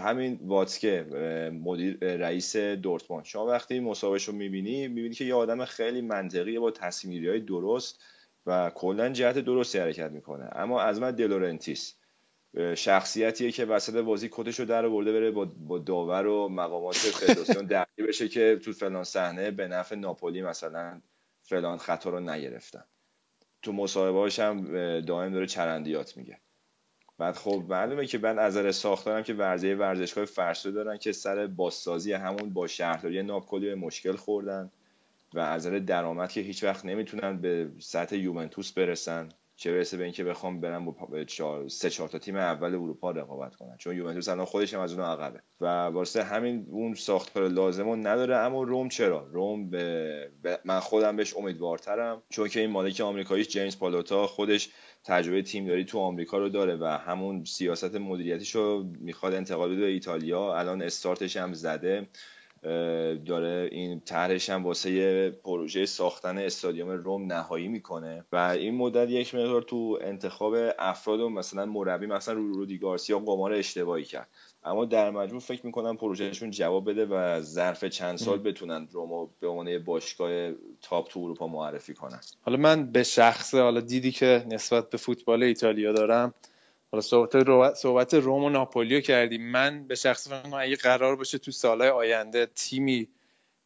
همین 0.00 0.40
واتسکه 0.42 1.06
مدیر 1.52 1.98
رئیس 2.16 2.56
دورتموند. 2.56 3.24
شما 3.24 3.46
وقتی 3.46 3.80
مسابقهش 3.80 4.24
رو 4.24 4.34
می‌بینی 4.34 4.88
می‌بینی 4.88 5.14
که 5.14 5.24
یه 5.24 5.34
آدم 5.34 5.64
خیلی 5.64 6.00
منطقیه 6.00 6.60
با 6.60 6.70
تصمیم 6.70 7.28
های 7.28 7.40
درست 7.40 8.00
و 8.46 8.70
کلا 8.74 9.08
جهت 9.08 9.38
درستی 9.38 9.78
حرکت 9.78 10.10
می‌کنه. 10.10 10.48
اما 10.52 10.80
از 10.80 11.00
من 11.00 11.10
دلورنتیس. 11.10 11.94
شخصیتیه 12.74 13.52
که 13.52 13.64
وسط 13.64 13.96
بازی 13.96 14.28
کتشو 14.32 14.64
در 14.64 14.86
آورده 14.86 15.12
بره 15.12 15.30
با, 15.30 15.44
با 15.44 15.78
داور 15.78 16.26
و 16.26 16.48
مقامات 16.48 16.96
فدراسیون 16.96 17.66
درگیر 17.76 18.06
بشه 18.06 18.28
که 18.28 18.60
تو 18.64 18.72
فلان 18.72 19.04
صحنه 19.04 19.50
به 19.50 19.68
نفع 19.68 19.94
ناپولی 19.94 20.42
مثلا 20.42 21.00
فلان 21.50 21.78
خطا 21.78 22.10
رو 22.10 22.20
نگرفتن. 22.20 22.84
تو 23.62 23.72
مصاحبه‌هاش 23.72 24.38
هم 24.38 24.60
دائم 25.00 25.32
داره 25.32 25.46
چرندیات 25.46 26.16
میگه. 26.16 26.38
بعد 27.18 27.36
خب 27.36 27.64
معلومه 27.68 28.06
که 28.06 28.18
من 28.18 28.38
از 28.38 28.76
ساختارم 28.76 29.22
که 29.22 29.34
ورزه 29.34 29.74
ورزشگاه 29.74 30.24
فرسوده 30.24 30.84
دارن 30.84 30.98
که 30.98 31.12
سر 31.12 31.46
بازسازی 31.46 32.12
همون 32.12 32.52
با 32.52 32.66
شهرداری 32.66 33.22
ناپولی 33.22 33.74
مشکل 33.74 34.16
خوردن 34.16 34.70
و 35.34 35.38
از 35.38 35.66
درآمد 35.66 36.32
که 36.32 36.40
هیچ 36.40 36.64
وقت 36.64 36.84
نمی‌تونن 36.84 37.40
به 37.40 37.70
سطح 37.78 38.16
یوونتوس 38.16 38.72
برسن. 38.72 39.28
چه 39.60 39.72
برسه 39.72 39.96
به 39.96 40.04
اینکه 40.04 40.24
بخوام 40.24 40.60
برن 40.60 40.84
با 40.84 41.24
چهار- 41.24 41.68
سه 41.68 41.90
چهار 41.90 42.08
تا 42.08 42.18
تیم 42.18 42.36
اول 42.36 42.74
اروپا 42.74 43.10
رقابت 43.10 43.54
کنن 43.54 43.76
چون 43.76 43.96
یوونتوس 43.96 44.28
الان 44.28 44.44
خودش 44.44 44.74
هم 44.74 44.80
از 44.80 44.92
اون 44.92 45.02
عقبه. 45.04 45.42
و 45.60 45.66
واسه 45.66 46.22
همین 46.24 46.66
اون 46.70 46.94
ساختار 46.94 47.48
لازم 47.48 47.84
رو 47.88 47.96
نداره. 47.96 48.36
اما 48.36 48.62
روم 48.62 48.88
چرا؟ 48.88 49.28
روم 49.32 49.70
به, 49.70 50.30
من 50.64 50.80
خودم 50.80 51.16
بهش 51.16 51.36
امیدوارترم. 51.36 52.22
چون 52.28 52.48
که 52.48 52.60
این 52.60 52.70
مالک 52.70 53.00
آمریکاییش 53.00 53.48
جیمز 53.48 53.78
پالوتا 53.78 54.26
خودش 54.26 54.68
تجربه 55.04 55.42
تیمداری 55.42 55.84
تو 55.84 55.98
آمریکا 55.98 56.38
رو 56.38 56.48
داره 56.48 56.76
و 56.76 56.84
همون 56.84 57.44
سیاست 57.44 57.94
مدیریتیش 57.94 58.54
رو 58.54 58.84
می‌خواد 59.00 59.34
انتقال 59.34 59.70
بده 59.72 59.80
به 59.80 59.86
ایتالیا. 59.86 60.54
الان 60.54 60.82
استارتش 60.82 61.36
هم 61.36 61.52
زده. 61.52 62.08
داره 63.26 63.68
این 63.72 64.00
طرحش 64.00 64.50
هم 64.50 64.64
واسه 64.64 65.30
پروژه 65.30 65.86
ساختن 65.86 66.38
استادیوم 66.38 66.90
روم 66.90 67.32
نهایی 67.32 67.68
می‌کنه. 67.68 68.24
و 68.32 68.36
این 68.36 68.74
مدت 68.74 69.10
یک 69.10 69.34
مقدار 69.34 69.62
تو 69.62 69.98
انتخاب 70.02 70.54
افراد 70.78 71.20
و 71.20 71.28
مثلا 71.28 71.66
مربی 71.66 72.06
مثلا 72.06 72.34
رو 72.34 72.52
رودی 72.52 72.78
گارسیا 72.78 73.18
قمار 73.18 73.52
اشتباهی 73.52 74.04
کرد. 74.04 74.28
اما 74.64 74.84
در 74.84 75.10
مجموع 75.10 75.40
فکر 75.40 75.66
می‌کنم 75.66 75.96
پروژهشون 75.96 76.50
جواب 76.50 76.90
بده 76.90 77.06
و 77.06 77.40
ظرف 77.40 77.84
چند 77.84 78.16
سال 78.16 78.38
بتونن 78.38 78.88
رومو 78.92 79.28
به 79.40 79.48
عنوان 79.48 79.78
باشگاه 79.78 80.52
تاپ 80.82 81.08
تو 81.08 81.20
اروپا 81.20 81.46
معرفی 81.46 81.94
کنن. 81.94 82.20
حالا 82.42 82.56
من 82.58 82.92
به 82.92 83.02
شخصه 83.02 83.60
حالا 83.60 83.80
دیدی 83.80 84.12
که 84.12 84.44
نسبت 84.48 84.90
به 84.90 84.98
فوتبال 84.98 85.42
ایتالیا 85.42 85.92
دارم 85.92 86.34
حالا 86.92 87.02
صحبت 87.02 87.34
رو... 87.34 87.74
صحبت 87.74 88.14
روم 88.14 88.44
و 88.44 88.50
ناپولیو 88.50 89.00
کردیم. 89.00 89.50
من 89.50 89.86
به 89.86 89.94
شخص 89.94 90.28
فکر 90.28 90.36
می‌کنم 90.36 90.60
اگه 90.60 90.76
قرار 90.76 91.16
باشه 91.16 91.38
تو 91.38 91.50
سالهای 91.50 91.90
آینده 91.90 92.46
تیمی 92.46 93.08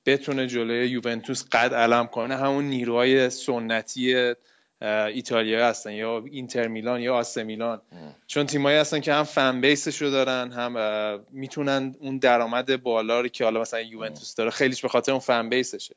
بتونه 0.06 0.46
جلوی 0.46 0.88
یوونتوس 0.88 1.44
قد 1.52 1.74
علم 1.74 2.06
کنه 2.06 2.36
همون 2.36 2.64
نیروهای 2.64 3.30
سنتی 3.30 4.34
ایتالیا 4.80 5.66
هستن 5.66 5.92
یا 5.92 6.24
اینتر 6.30 6.68
میلان 6.68 7.00
یا 7.00 7.14
آسه 7.14 7.42
میلان. 7.44 7.80
چون 8.26 8.46
تیمایی 8.46 8.78
هستن 8.78 9.00
که 9.00 9.12
هم 9.12 9.22
فن 9.22 9.60
بیسش 9.60 10.02
رو 10.02 10.10
دارن 10.10 10.52
هم 10.52 11.24
می‌تونن 11.30 11.94
اون 12.00 12.18
درآمد 12.18 12.82
بالا 12.82 13.20
رو 13.20 13.28
که 13.28 13.44
حالا 13.44 13.60
مثلا 13.60 13.80
یوونتوس 13.80 14.34
داره 14.34 14.50
خیلیش 14.50 14.82
به 14.82 14.88
خاطر 14.88 15.12
اون 15.12 15.20
فن 15.20 15.48
بیسشه 15.48 15.94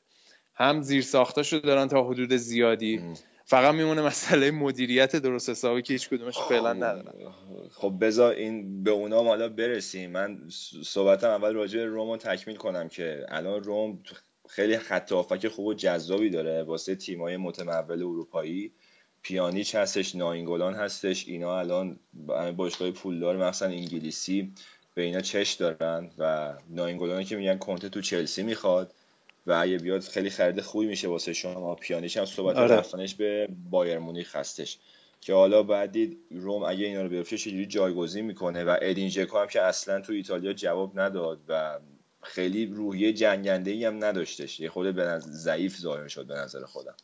هم 0.56 0.82
زیر 0.82 1.02
ساختاشو 1.02 1.58
دارن 1.58 1.88
تا 1.88 2.04
حدود 2.04 2.36
زیادی. 2.36 3.02
فقط 3.50 3.76
میمونه 3.76 4.02
مسئله 4.02 4.52
مدیریت 4.52 5.16
درست 5.16 5.50
حسابی 5.50 5.82
که 5.82 5.94
هیچ 5.94 6.10
کدومش 6.10 6.38
فعلا 6.50 6.74
ندارن 6.74 7.14
خب 7.72 7.94
بذار 8.02 8.34
این 8.34 8.84
به 8.84 8.92
اونا 8.92 9.24
حالا 9.24 9.50
برسیم. 9.50 10.12
من 10.12 10.40
صحبتم 10.84 11.30
اول 11.30 11.54
راجع 11.54 11.80
به 11.80 11.86
روم 11.86 12.18
تکمیل 12.18 12.58
کنم 12.58 12.90
که 12.90 13.26
الان 13.30 13.64
روم 13.64 14.00
خیلی 14.50 14.78
خط 14.78 15.12
هافک 15.12 15.48
خوب 15.48 15.66
و 15.66 15.74
جذابی 15.74 16.30
داره 16.30 16.64
واسه 16.64 16.96
تیمای 16.96 17.38
متمول 17.38 18.04
اروپایی. 18.04 18.72
پیانیچ 19.22 19.76
هستش 19.76 20.16
ناینگولان 20.16 20.74
هستش. 20.74 21.28
اینا 21.28 21.60
الان 21.60 22.00
باشگاه 22.56 22.92
پولدار 22.92 23.38
مثلا 23.38 23.70
انگلیسی 23.70 24.54
به 24.96 25.02
اینا 25.02 25.22
چش 25.22 25.52
دارن 25.54 26.12
و 26.18 26.54
ناینگولان 26.70 27.24
که 27.24 27.36
میگن 27.36 27.58
کنته 27.58 27.90
تو 27.90 28.02
چلسی 28.02 28.44
می‌خواد. 28.44 28.94
و 29.48 29.52
اگه 29.52 29.78
بیاد 29.78 30.02
خیلی 30.02 30.30
خرید 30.30 30.62
خوبی 30.62 30.86
میشه 30.86 31.08
واسه 31.08 31.34
شما. 31.34 31.76
پیانیچ 31.76 32.18
هم 32.18 32.26
صحبت 32.26 32.56
آره. 32.56 32.76
رفتنش 32.76 33.16
به 33.16 33.48
بایر 33.70 34.00
مونیخ 34.00 34.36
هستش. 34.36 34.78
که 35.22 35.34
حالا 35.34 35.64
بعد 35.64 35.92
دید 35.92 36.18
روم 36.32 36.64
اگه 36.64 36.86
اینا 36.86 37.02
رو 37.02 37.10
بیفته 37.10 37.38
چجوری 37.38 37.66
جایگزین 37.66 38.26
می‌کنه 38.26 38.64
و 38.64 38.78
ادین 38.82 39.10
ژکو 39.10 39.38
هم 39.38 39.48
که 39.48 39.62
اصلا 39.62 40.02
تو 40.02 40.14
ایتالیا 40.14 40.54
جواب 40.54 41.00
نداد 41.00 41.40
و 41.48 41.80
خیلی 42.24 42.66
روحیه 42.66 43.14
جنگنده 43.14 43.72
ای 43.72 43.86
هم 43.86 44.04
نداشتش. 44.04 44.60
یه 44.60 44.70
خود 44.70 44.96
به 44.96 45.20
ضعیف 45.20 45.78
ظاهر 45.78 46.08
شد 46.08 46.28
به 46.28 46.34
نظر 46.36 46.66
خودم. 46.66 46.96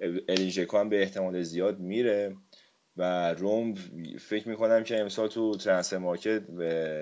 ادین 0.00 0.50
ژکو 0.50 0.78
هم 0.78 0.88
به 0.88 1.02
احتمال 1.02 1.42
زیاد 1.42 1.78
میره. 1.78 2.36
و 2.98 3.34
روم 3.34 3.74
فکر 4.18 4.48
می‌کنم 4.48 4.84
که 4.84 5.00
امسال 5.00 5.28
تو 5.28 5.56
ترانسفر 5.56 5.98
مارکت 5.98 6.42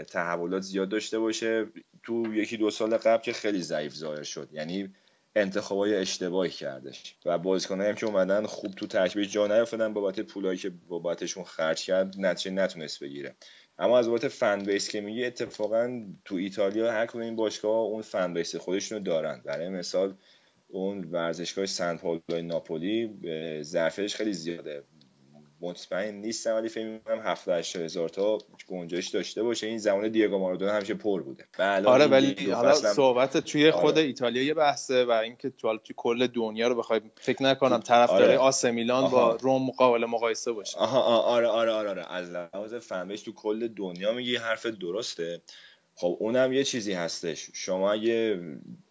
تحولات 0.03 0.63
زیاد 0.63 0.89
داشته 0.89 1.19
باشه. 1.19 1.67
تو 2.03 2.35
یکی 2.35 2.57
دو 2.57 2.71
سال 2.71 2.97
قبل 2.97 3.23
که 3.23 3.33
خیلی 3.33 3.63
ضعیف 3.63 3.95
ظاهر 3.95 4.23
شد 4.23 4.49
یعنی 4.53 4.95
انتخابای 5.37 5.95
اشتباهی 5.95 6.51
کردش 6.51 7.17
و 7.25 7.39
بازیکنایی 7.39 7.89
هم 7.89 7.95
که 7.95 8.07
اومدن 8.07 8.47
خوب 8.47 8.75
تو 8.75 8.87
ترکیب 8.87 9.23
جا 9.23 9.47
نیافتادن 9.47 9.93
بابت 9.93 10.21
پولایی 10.21 10.59
که 10.59 10.73
بابتشون 10.89 11.45
خرج 11.45 11.85
کرد 11.85 12.15
نتیجه 12.19 12.51
نتونست 12.51 13.01
بگیره. 13.01 13.35
اما 13.79 13.99
از 13.99 14.09
بابت 14.09 14.29
فن 14.29 14.63
بیس 14.63 14.89
که 14.89 15.01
میگه 15.01 15.27
اتفاقا 15.27 16.05
تو 16.25 16.35
ایتالیا 16.35 16.93
هر 16.93 17.07
کدوم 17.07 17.23
این 17.23 17.37
باشگاه 17.37 17.77
اون 17.77 18.03
فن 18.03 18.35
بیس 18.35 18.57
خودشونو 18.57 19.01
دارن. 19.01 19.43
برای 19.45 19.69
مثال 19.69 20.15
اون 20.69 21.05
ورزشگاه 21.05 21.67
سن 21.67 21.97
پاولو 21.97 22.43
ناپولی 22.43 23.11
ظرفیتش 23.63 24.17
خیلی 24.17 24.33
زیاده. 24.33 24.83
مطمئن 25.61 26.15
نیستم 26.15 26.55
ولی 26.55 26.69
فکر 26.69 26.87
می‌کنم 26.87 27.21
70 27.25 27.65
هزار 27.75 28.09
تا 28.09 28.39
گنجایش 28.69 29.09
داشته 29.09 29.43
باشه. 29.43 29.67
این 29.67 29.79
زمان 29.79 30.09
دیگو 30.09 30.39
مارادونا 30.39 30.73
همیشه 30.73 30.95
پر 30.95 31.23
بوده. 31.23 31.45
آره 31.59 32.07
ولی 32.07 32.51
حالا 32.51 32.75
صحبت 32.75 33.37
توی 33.37 33.71
خود 33.71 33.99
آره. 33.99 34.07
ایتالیا 34.07 34.43
یه 34.43 34.55
بحثه 34.55 35.05
و 35.05 35.11
اینکه 35.11 35.51
تو 35.51 35.79
توی 35.79 35.95
کل 35.97 36.27
دنیا 36.27 36.69
رو 36.69 36.75
بخوای 36.75 37.01
فکر 37.21 37.43
نکنم 37.43 37.81
طرفدار 37.81 38.23
آره. 38.23 38.39
آس 38.39 38.65
میلان 38.65 39.05
آها. 39.05 39.29
با 39.29 39.37
روم 39.41 39.67
مقابل 39.67 40.05
مقایسه 40.05 40.53
باشه. 40.53 40.79
آها 40.79 41.01
آره 41.03 41.47
آره 41.47 41.71
آره 41.71 41.89
آره. 41.89 42.13
از 42.13 42.31
لحاظ 42.31 42.75
فهمش 42.75 43.23
تو 43.23 43.33
کل 43.33 43.69
دنیا 43.69 44.13
میگی 44.13 44.37
حرف 44.37 44.67
درسته. 44.67 45.43
خب 45.95 46.17
اونم 46.21 46.53
یه 46.53 46.65
چیزی 46.65 46.93
هستش. 46.93 47.51
شما 47.55 47.93
اگه 47.93 48.41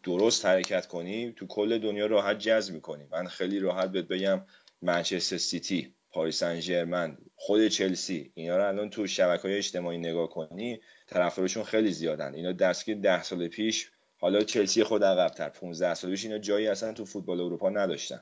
درست 0.03 0.45
حرکت 0.45 0.88
کنی 0.88 1.32
تو 1.32 1.47
کل 1.47 1.78
دنیا 1.78 2.05
راحت 2.05 2.39
جذب 2.39 2.74
می‌کنی. 2.74 3.03
من 3.11 3.28
خیلی 3.28 3.59
راحت 3.59 3.91
بهت 3.91 4.05
بگم 4.05 4.41
منچستر 4.82 5.38
سیتی. 5.38 5.94
پاریس 6.16 6.43
سن 6.43 7.18
خود 7.36 7.68
چلسی 7.68 8.32
اینا 8.36 8.57
رو 8.57 8.68
الان 8.68 8.89
تو 8.89 9.07
شبکه 9.07 9.41
های 9.41 9.57
اجتماعی 9.57 9.97
نگاه 9.97 10.30
کنی 10.30 10.80
طرفدارشون 11.07 11.63
خیلی 11.63 11.91
زیادن. 11.91 12.34
اینا 12.34 12.51
دست 12.51 12.86
که 12.86 12.95
ده 12.95 13.24
سال 13.24 13.47
پیش 13.47 13.91
حالا 14.18 14.43
چلسی 14.43 14.84
خود 14.84 15.03
عقبتر 15.03 15.49
15 15.49 15.93
سال 15.93 16.11
پیش 16.11 16.26
اینا 16.26 16.38
جایی 16.38 16.68
اصلا 16.68 16.93
تو 16.93 17.05
فوتبال 17.05 17.41
اروپا 17.41 17.70
نداشتن. 17.70 18.22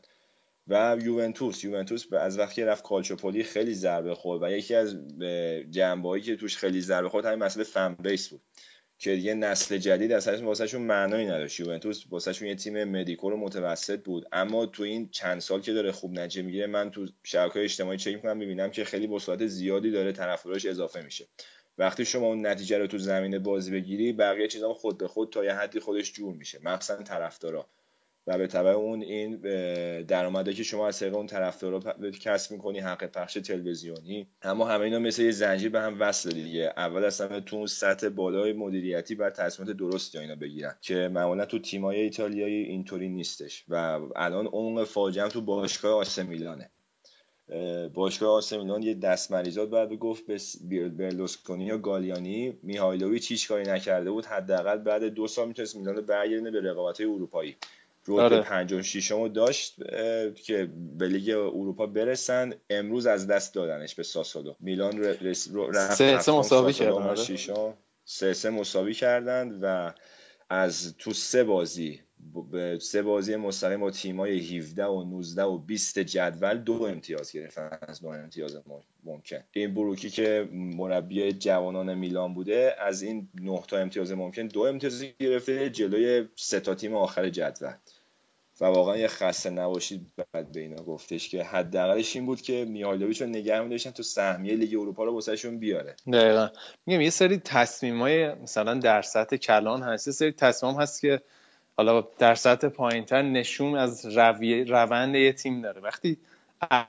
و 0.67 0.97
یوونتوس 1.01 1.63
یوونتوس 1.63 2.13
از 2.13 2.39
وقتی 2.39 2.63
رفت 2.63 2.83
کالچوپولی 2.83 3.43
خیلی 3.43 3.73
ضربه 3.73 4.15
خورد 4.15 4.43
و 4.43 4.51
یکی 4.51 4.75
از 4.75 4.95
جنبه‌هایی 5.69 6.23
که 6.23 6.35
توش 6.35 6.57
خیلی 6.57 6.81
ضربه 6.81 7.09
خورد 7.09 7.25
همین 7.25 7.39
مسئله 7.39 7.63
فن 7.63 7.93
بود. 7.93 8.41
که 9.03 9.15
دیگه 9.15 9.33
نسل 9.33 9.77
جدید 9.77 10.11
اصلا 10.11 10.45
واسهشون 10.45 10.81
معنایی 10.81 11.25
نداشت. 11.25 11.59
یوونتوس 11.59 12.03
واسهشون 12.09 12.47
یه 12.47 12.55
تیم 12.55 12.83
mediocre 12.83 13.35
متوسط 13.35 14.03
بود. 14.03 14.27
اما 14.31 14.65
تو 14.65 14.83
این 14.83 15.09
چند 15.09 15.39
سال 15.39 15.61
که 15.61 15.73
داره 15.73 15.91
خوب 15.91 16.11
نتیجه 16.13 16.41
می‌گیره 16.41 16.67
من 16.67 16.91
تو 16.91 17.07
شبکه‌های 17.23 17.63
اجتماعی 17.63 17.97
چک 17.97 18.13
می‌کنم 18.13 18.37
می‌بینم 18.37 18.71
که 18.71 18.83
خیلی 18.83 19.07
با 19.07 19.19
زیادی 19.47 19.91
داره 19.91 20.11
طرفدارش 20.11 20.65
اضافه 20.65 21.01
میشه. 21.01 21.27
وقتی 21.77 22.05
شما 22.05 22.27
اون 22.27 22.47
نتیجه 22.47 22.77
رو 22.77 22.87
تو 22.87 22.97
زمین 22.97 23.39
بازی 23.39 23.71
بگیری 23.71 24.13
بقیه 24.13 24.47
چیزا 24.47 24.73
خود 24.73 24.97
به 24.97 25.07
خود 25.07 25.29
تا 25.33 25.45
یه 25.45 25.53
حدی 25.53 25.79
خودش 25.79 26.13
جور 26.13 26.35
میشه. 26.35 26.59
مخصوصا 26.63 27.03
طرفدارا. 27.03 27.69
و 28.27 28.37
به 28.37 28.47
تبع 28.47 28.69
اون 28.69 29.01
این 29.01 29.37
درآمده 30.01 30.53
که 30.53 30.63
شما 30.63 30.87
از 30.87 30.99
طریق 30.99 31.15
اون 31.15 31.27
طرفدارا 31.27 31.79
کسب 32.21 32.51
می‌کنی 32.51 32.79
حق 32.79 33.05
پخش 33.05 33.33
تلویزیونی. 33.33 34.27
اما 34.41 34.65
همه 34.65 34.83
اینا 34.83 34.99
مثل 34.99 35.21
یه 35.21 35.31
زنجیر 35.31 35.69
به 35.69 35.81
هم 35.81 36.01
وصل 36.01 36.31
دیگه. 36.31 36.73
اول 36.77 37.03
اصلا 37.03 37.39
تو 37.39 37.55
اون 37.55 37.67
سطح 37.67 38.09
بالای 38.09 38.53
مدیریتی 38.53 39.15
بر 39.15 39.29
تصمیمات 39.29 39.77
درستی 39.77 40.17
اینا 40.17 40.35
بگیرن. 40.35 40.75
که 40.81 41.09
معمولا 41.13 41.45
تو 41.45 41.59
تیمای 41.59 42.01
ایتالیایی 42.01 42.63
اینطوری 42.63 43.09
نیستش. 43.09 43.65
و 43.69 43.99
الان 44.15 44.47
اون 44.47 44.83
فاجعه 44.83 45.29
تو 45.29 45.41
باشگاه 45.41 45.93
آس 45.93 46.19
میلانه. 46.19 46.69
باشگاه 47.93 48.29
آسمیلان 48.29 48.83
یه 48.83 48.93
دست 48.93 49.31
مریضات 49.31 49.69
بعد 49.69 49.93
گفت 49.93 50.23
به 50.69 50.89
برلوسکونی 50.89 51.65
یا 51.65 51.77
گالیانی. 51.77 52.59
میهایلوویچ 52.63 53.31
هیچ 53.31 53.47
کاری 53.47 53.63
نکرده 53.63 54.11
بود. 54.11 54.25
حداقل 54.25 54.77
بعد 54.77 55.03
دو 55.03 55.27
سال 55.27 55.47
می‌تونست 55.47 55.75
میلان 55.75 56.01
برگردونه 56.01 56.51
به 56.51 56.61
رقابت 56.61 57.01
اروپایی. 57.01 57.55
رتبه 58.07 58.23
آره. 58.23 58.41
پنجم 58.41 58.81
ششم 58.81 59.27
داشت 59.27 59.75
که 60.33 60.69
به 60.97 61.07
لیگ 61.07 61.29
اروپا 61.29 61.85
برسن 61.85 62.53
امروز 62.69 63.05
از 63.05 63.27
دست 63.27 63.53
دادنش 63.53 63.95
به 63.95 64.03
ساسولو 64.03 64.53
میلان. 64.59 65.03
رفت 65.73 65.93
سه 65.93 66.19
سه 66.19 66.31
مساوی 66.31 66.73
کردن 66.73 66.91
آره. 66.91 67.73
سه 68.05 68.33
سه 68.33 68.49
مساوی 68.49 68.93
کردند 68.93 69.59
و 69.61 69.93
از 70.49 70.95
تو 70.97 71.13
سه 71.13 71.43
بازی 71.43 71.99
سه 72.81 73.01
بازی 73.01 73.35
مستقیم 73.35 73.79
با 73.79 73.91
تیمای 73.91 74.57
17 74.57 74.85
و 74.85 75.03
19 75.03 75.43
و 75.43 75.57
20 75.57 75.99
جدول 75.99 76.57
دو 76.57 76.83
امتیاز 76.83 77.31
گرفتن 77.31 77.77
از 77.81 78.01
دو 78.01 78.07
امتیاز 78.07 78.57
ممکن 79.03 79.39
این 79.51 79.73
بروکی 79.73 80.09
که 80.09 80.49
مربی 80.51 81.33
جوانان 81.33 81.93
میلان 81.93 82.33
بوده 82.33 82.75
از 82.79 83.01
این 83.01 83.29
نه 83.41 83.63
تا 83.67 83.77
امتیاز 83.77 84.11
ممکن 84.11 84.47
دو 84.47 84.61
امتیاز 84.61 85.03
گرفته 85.19 85.69
جلوی 85.69 86.27
سه 86.35 86.59
تا 86.59 86.75
تیم 86.75 86.95
آخر 86.95 87.29
جدول 87.29 87.73
و 88.61 88.65
واقعا 88.65 88.97
یه 88.97 89.07
خسته 89.07 89.49
نباشید 89.49 90.07
بعد 90.33 90.51
به 90.51 90.59
اینا 90.59 90.83
گفتش 90.83 91.29
که 91.29 91.43
حداقلش 91.43 92.15
این 92.15 92.25
بود 92.25 92.41
که 92.41 92.65
میهایلوویچ 92.65 93.21
رو 93.21 93.27
نگه 93.27 93.61
می‌داشتن 93.61 93.91
تو 93.91 94.03
سهمیه 94.03 94.55
لیگ 94.55 94.79
اروپا 94.79 95.03
رو 95.03 95.13
واسهشون 95.13 95.59
بیاره. 95.59 95.95
دقیقا. 96.13 96.49
میگم 96.85 97.01
یه 97.01 97.09
سری 97.09 97.37
تصمیمای 97.37 98.33
مثلا 98.33 98.73
در 98.73 99.01
سطح 99.01 99.35
کلان 99.35 99.81
هست. 99.81 100.07
یه 100.07 100.13
سری 100.13 100.31
تصمیم 100.31 100.75
هست 100.75 101.01
که 101.01 101.21
حالا 101.77 102.07
در 102.19 102.35
سطح 102.35 102.67
پایینتر 102.67 103.21
نشون 103.21 103.75
از 103.75 104.05
روی 104.17 104.63
روند 104.63 105.15
یه 105.15 105.33
تیم 105.33 105.61
داره. 105.61 105.81
وقتی 105.81 106.17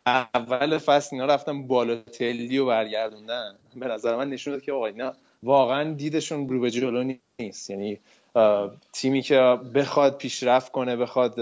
اول 0.06 0.78
فصل 0.78 1.08
اینا 1.12 1.26
رفتن 1.26 1.66
بالاتلی 1.66 2.58
و 2.58 2.66
برگردوندن 2.66 3.54
به 3.76 3.86
نظر 3.86 4.16
من 4.16 4.30
نشون 4.30 4.52
داد 4.52 4.62
که 4.62 4.72
آقا 4.72 4.86
اینا 4.86 5.12
واقعا 5.42 5.92
دیدشون 5.92 6.48
رو 6.48 6.60
به 6.60 6.70
جلو 6.70 7.14
نیست. 7.40 7.70
یعنی 7.70 8.00
تیمی 8.92 9.22
که 9.22 9.38
بخواد 9.74 10.18
پیشرفت 10.18 10.72
کنه 10.72 10.96
بخواد 10.96 11.34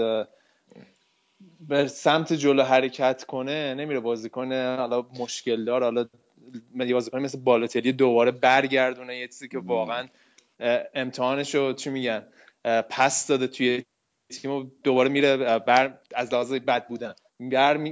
به 1.67 1.87
سمت 1.87 2.33
جلو 2.33 2.63
حرکت 2.63 3.23
کنه 3.23 3.73
نمیره 3.73 3.99
بازی 3.99 4.29
کنه 4.29 4.75
حالا 4.75 5.05
مشکل 5.19 5.65
دار 5.65 5.83
حالا 5.83 6.05
بازیکن 6.75 7.19
مثل 7.19 7.39
بالاتلی 7.39 7.91
دوباره 7.91 8.31
برگردونه 8.31 9.17
یه 9.17 9.27
چیزی 9.27 9.47
که 9.47 9.59
واقعا 9.59 10.07
امتحانش 10.93 11.55
رو 11.55 11.73
چی 11.73 11.89
میگن؟ 11.89 12.27
پس 12.89 13.27
داده 13.27 13.47
توی 13.47 13.83
تیم 14.41 14.71
دوباره 14.83 15.09
میره 15.09 15.59
بر 15.59 15.97
از 16.15 16.33
لحاظ 16.33 16.53
بد 16.53 16.87
بودن 16.87 17.13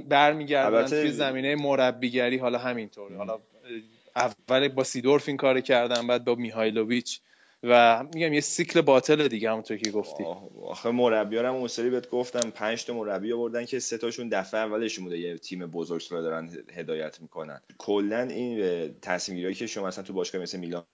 بر 0.08 0.32
میگردن 0.32 0.86
توی 0.86 1.10
زمینه 1.10 1.56
مربیگری 1.56 2.38
حالا 2.38 2.58
همینطور 2.58 3.16
حالا 3.16 3.40
اول 4.16 4.68
با 4.68 4.84
سیدورف 4.84 5.28
این 5.28 5.36
کار 5.36 5.60
کردن 5.60 6.06
بعد 6.06 6.24
با 6.24 6.34
میهایلوویچ. 6.34 7.20
و 7.62 8.04
میگم 8.14 8.32
یه 8.32 8.40
سیکل 8.40 8.80
باطل 8.80 9.28
دیگه 9.28 9.50
همونطور 9.50 9.76
که 9.76 9.90
گفتی. 9.90 10.24
آخه 10.62 10.90
مربیان 10.90 11.44
هم 11.44 11.54
اون 11.54 11.68
سری 11.68 11.90
بهت 11.90 12.10
گفتم 12.10 12.50
5 12.50 12.84
تا 12.84 12.94
مربی 12.94 13.32
آوردن 13.32 13.64
که 13.64 13.78
سه 13.78 13.98
تاشون 13.98 14.28
دفعه 14.28 14.60
اولشون 14.60 15.04
بوده 15.04 15.18
یه 15.18 15.38
تیم 15.38 15.66
بزرگ 15.66 16.02
رو 16.10 16.22
دارن 16.22 16.50
هدایت 16.74 17.20
می‌کنن. 17.20 17.60
کلا 17.78 18.22
این 18.22 18.94
تصمیم 19.02 19.52
که 19.52 19.66
شما 19.66 19.86
مثلا 19.86 20.04
تو 20.04 20.12
باشگاه 20.12 20.42
مثل 20.42 20.58
میلان 20.58 20.84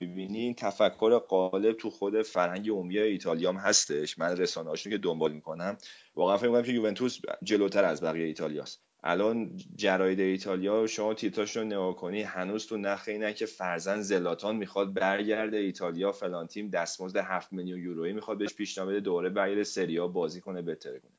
ببینی 0.00 0.38
این 0.38 0.54
تفکر 0.54 1.18
قالب 1.18 1.76
تو 1.76 1.90
خود 1.90 2.22
فرهنگ 2.22 2.70
عمومی 2.70 2.98
ایتالیا 2.98 3.52
هم 3.52 3.56
هستش. 3.56 4.18
من 4.18 4.36
رسانه 4.36 4.76
که 4.76 4.98
دنبال 4.98 5.32
می‌کنم 5.32 5.76
واقعا 6.14 6.36
فکر 6.36 6.46
می‌کنم 6.46 6.62
که 6.62 6.72
یوونتوس 6.72 7.18
جلوتر 7.42 7.84
از 7.84 8.02
بقیه 8.02 8.26
ایتالیاست. 8.26 8.80
الان 9.06 9.56
جراید 9.76 10.20
ایتالیا 10.20 10.86
شما 10.86 11.14
تیتاش 11.14 11.56
رو 11.56 11.64
نگاه 11.64 11.96
کنی 11.96 12.22
هنوز 12.22 12.66
تو 12.66 12.76
نخ 12.76 13.04
اینه 13.08 13.32
که 13.32 13.46
فرزن 13.46 14.00
زلاتان 14.00 14.56
می‌خواد 14.56 14.94
برگرده 14.94 15.56
ایتالیا 15.56 16.12
فلان 16.12 16.46
تیم 16.46 16.70
دستمزد 16.70 17.16
7 17.16 17.52
میلیون 17.52 17.80
یورویی 17.80 18.12
می‌خواد 18.12 18.38
بهش 18.38 18.54
پیشنهاد 18.54 18.90
بده 18.90 19.00
دوره 19.00 19.30
برگرده 19.30 19.64
سریا 19.64 20.08
بازی 20.08 20.40
کنه 20.40 20.62
بهتره 20.62 21.00
کنه. 21.00 21.12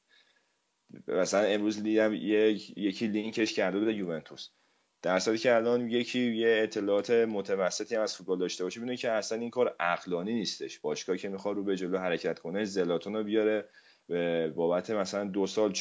مثلا 1.07 1.41
امروز 1.41 1.83
دیدم 1.83 2.13
یک 2.13 2.77
یکی 2.77 3.07
لینکش 3.07 3.53
کرده 3.53 3.79
بود 3.79 3.87
یوونتوس. 3.87 4.49
در 5.01 5.19
صورتی 5.19 5.39
که 5.41 5.55
الان 5.55 5.89
یکی 5.89 6.35
یه 6.35 6.59
اطلاعات 6.63 7.11
متوسطی 7.11 7.95
هم 7.95 8.01
از 8.01 8.15
فوتبال 8.15 8.39
داشته 8.39 8.63
باشه 8.63 8.79
ببینه 8.79 8.97
که 8.97 9.11
اصلا 9.11 9.37
این 9.37 9.49
کار 9.49 9.75
عقلانی 9.79 10.33
نیستش. 10.33 10.79
باشگاهی 10.79 11.19
که 11.19 11.29
می‌خواد 11.29 11.55
رو 11.55 11.63
به 11.63 11.75
جلو 11.75 11.97
حرکت 11.97 12.39
کنه 12.39 12.65
زلاتون 12.65 13.15
رو 13.15 13.23
بیاره 13.23 13.69
بابت 14.55 14.89
مثلا 14.89 15.23
دو 15.23 15.47
سال 15.47 15.73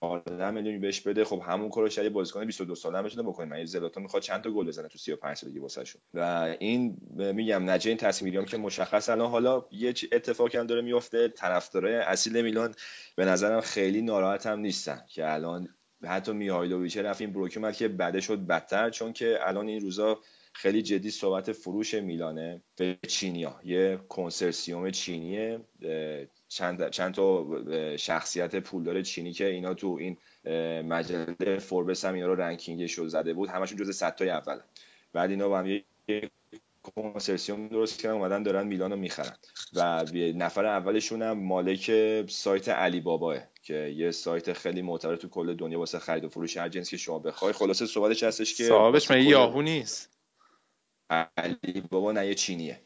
14 0.00 0.50
میلیونی 0.50 0.78
بهش 0.78 1.00
بده. 1.00 1.24
خب 1.24 1.42
همون 1.46 1.68
کارو 1.68 1.90
شاید 1.90 2.12
بازیکن 2.12 2.44
22 2.44 2.74
ساله 2.74 3.02
بتونه 3.02 3.22
بکنه 3.28 3.46
من 3.46 3.64
زلاتان 3.64 4.02
می‌خواد 4.02 4.22
چند 4.22 4.42
تا 4.42 4.50
گل 4.50 4.66
بزنه 4.66 4.88
تو 4.88 4.98
35 4.98 5.36
سالگی 5.36 5.58
واسهشون 5.58 6.02
و 6.14 6.56
این 6.58 6.96
میگم 7.16 7.70
نجه 7.70 7.88
این 7.88 7.98
تصمیم 7.98 8.44
که 8.44 8.56
مشخص 8.56 9.08
الان 9.08 9.30
حالا 9.30 9.64
یه 9.70 9.94
اتفاقی 10.12 10.58
هم 10.58 10.66
داره 10.66 10.82
میفته 10.82 11.28
طرفدارای 11.28 11.94
اصیل 11.94 12.42
میلان 12.42 12.74
به 13.16 13.24
نظرم 13.24 13.60
خیلی 13.60 14.02
ناراحت 14.02 14.46
هم 14.46 14.60
نیستن 14.60 15.02
که 15.08 15.32
الان 15.32 15.68
حتی 16.04 16.32
میهایلوویچ 16.32 16.96
رفت 16.96 17.20
این 17.20 17.32
بروکی 17.32 17.58
اومد 17.60 17.76
که 17.76 17.88
بده 17.88 18.20
شد 18.20 18.46
بدتر. 18.46 18.90
چون 18.90 19.12
که 19.12 19.38
الان 19.42 19.68
این 19.68 19.80
روزا 19.80 20.20
خیلی 20.52 20.82
جدی 20.82 21.10
صحبت 21.10 21.52
فروش 21.52 21.94
میلانه. 21.94 22.62
به 22.76 22.98
چینیا. 23.08 23.60
یه 23.64 23.98
کنسرسیوم 24.08 24.90
چینیه 24.90 25.60
چند, 26.48 26.90
چند 26.90 27.14
تا 27.14 27.46
شخصیت 27.96 28.56
پولدار 28.56 29.02
چینی 29.02 29.32
که 29.32 29.46
اینا 29.46 29.74
تو 29.74 29.98
این 30.00 30.16
مجله 30.82 31.58
فوربس 31.58 32.04
هم 32.04 32.14
اینا 32.14 32.26
رو 32.26 32.34
رنکینگش 32.34 32.92
رو 32.92 33.08
زده 33.08 33.34
بود. 33.34 33.48
همشون 33.48 33.78
جز 33.78 33.90
صد 33.90 34.14
تای 34.14 34.30
اول. 34.30 34.60
بعد 35.12 35.30
اینا 35.30 35.48
با 35.48 35.58
هم 35.58 35.66
یه 35.66 35.84
کنسرسیوم 36.82 37.68
درست 37.68 38.00
کردن 38.00 38.14
اومدن 38.14 38.42
دارن 38.42 38.66
میلان 38.66 38.90
رو 38.90 38.96
می‌خرن. 38.96 39.36
و 39.72 40.04
نفر 40.14 40.66
اولشون 40.66 41.22
هم 41.22 41.38
مالک 41.38 41.90
سایت 42.26 42.68
علی 42.68 43.00
باباه 43.00 43.38
که 43.62 43.74
یه 43.74 44.10
سایت 44.10 44.52
خیلی 44.52 44.82
معتبر 44.82 45.16
تو 45.16 45.28
کل 45.28 45.54
دنیا 45.54 45.78
واسه 45.78 45.98
خرید 45.98 46.24
و 46.24 46.28
فروش 46.28 46.56
هر 46.56 46.68
جنسی 46.68 46.90
که 46.90 46.96
شما 46.96 47.18
بخوای. 47.18 47.52
خلاصه 47.52 47.86
صحبتش 47.86 48.22
هستش 48.22 48.54
که 48.54 48.64
صاحبش 48.64 49.10
مگه 49.10 49.22
یاهو 49.22 49.62
نیست؟ 49.62 50.18
علی 51.10 51.80
بابا 51.90 52.12
نه 52.12 52.26
یه 52.26 52.34
چینیه. 52.34 52.80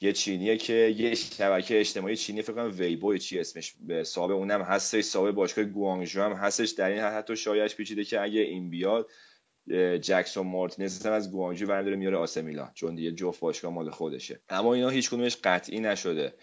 یه 0.00 0.12
چینیه 0.12 0.56
که 0.56 0.94
یه 0.98 1.14
شبکه 1.14 1.80
اجتماعی 1.80 2.16
چینی 2.16 2.42
فکر 2.42 2.52
کنم 2.52 2.74
ویبو 2.78 3.16
چی 3.16 3.38
اسمش 3.38 3.74
به 3.80 4.04
صاحب 4.04 4.30
اونم 4.30 4.62
هستش 4.62 5.04
صاحب 5.04 5.34
باشگاه 5.34 5.64
گوانگژو 5.64 6.22
هم 6.22 6.32
هستش. 6.32 6.70
در 6.70 6.88
این 6.88 7.00
حتی 7.00 7.36
شایعش 7.36 7.74
پیچیده 7.74 8.04
که 8.04 8.20
اگه 8.20 8.40
این 8.40 8.70
بیاد 8.70 9.10
جکسون 10.00 10.46
مارتینز 10.46 11.06
هم 11.06 11.12
از 11.12 11.32
گوانجو 11.32 11.66
برداره 11.66 11.96
میاره 11.96 12.16
آسه 12.16 12.42
میلان. 12.42 12.70
چون 12.74 12.94
دیگه 12.94 13.12
جفت 13.12 13.40
باشگاه 13.40 13.72
مال 13.72 13.90
خودشه. 13.90 14.40
اما 14.48 14.74
اینا 14.74 14.88
هیچ 14.88 15.10
کدومش 15.10 15.36
قطعی 15.44 15.80
نشده. 15.80 16.34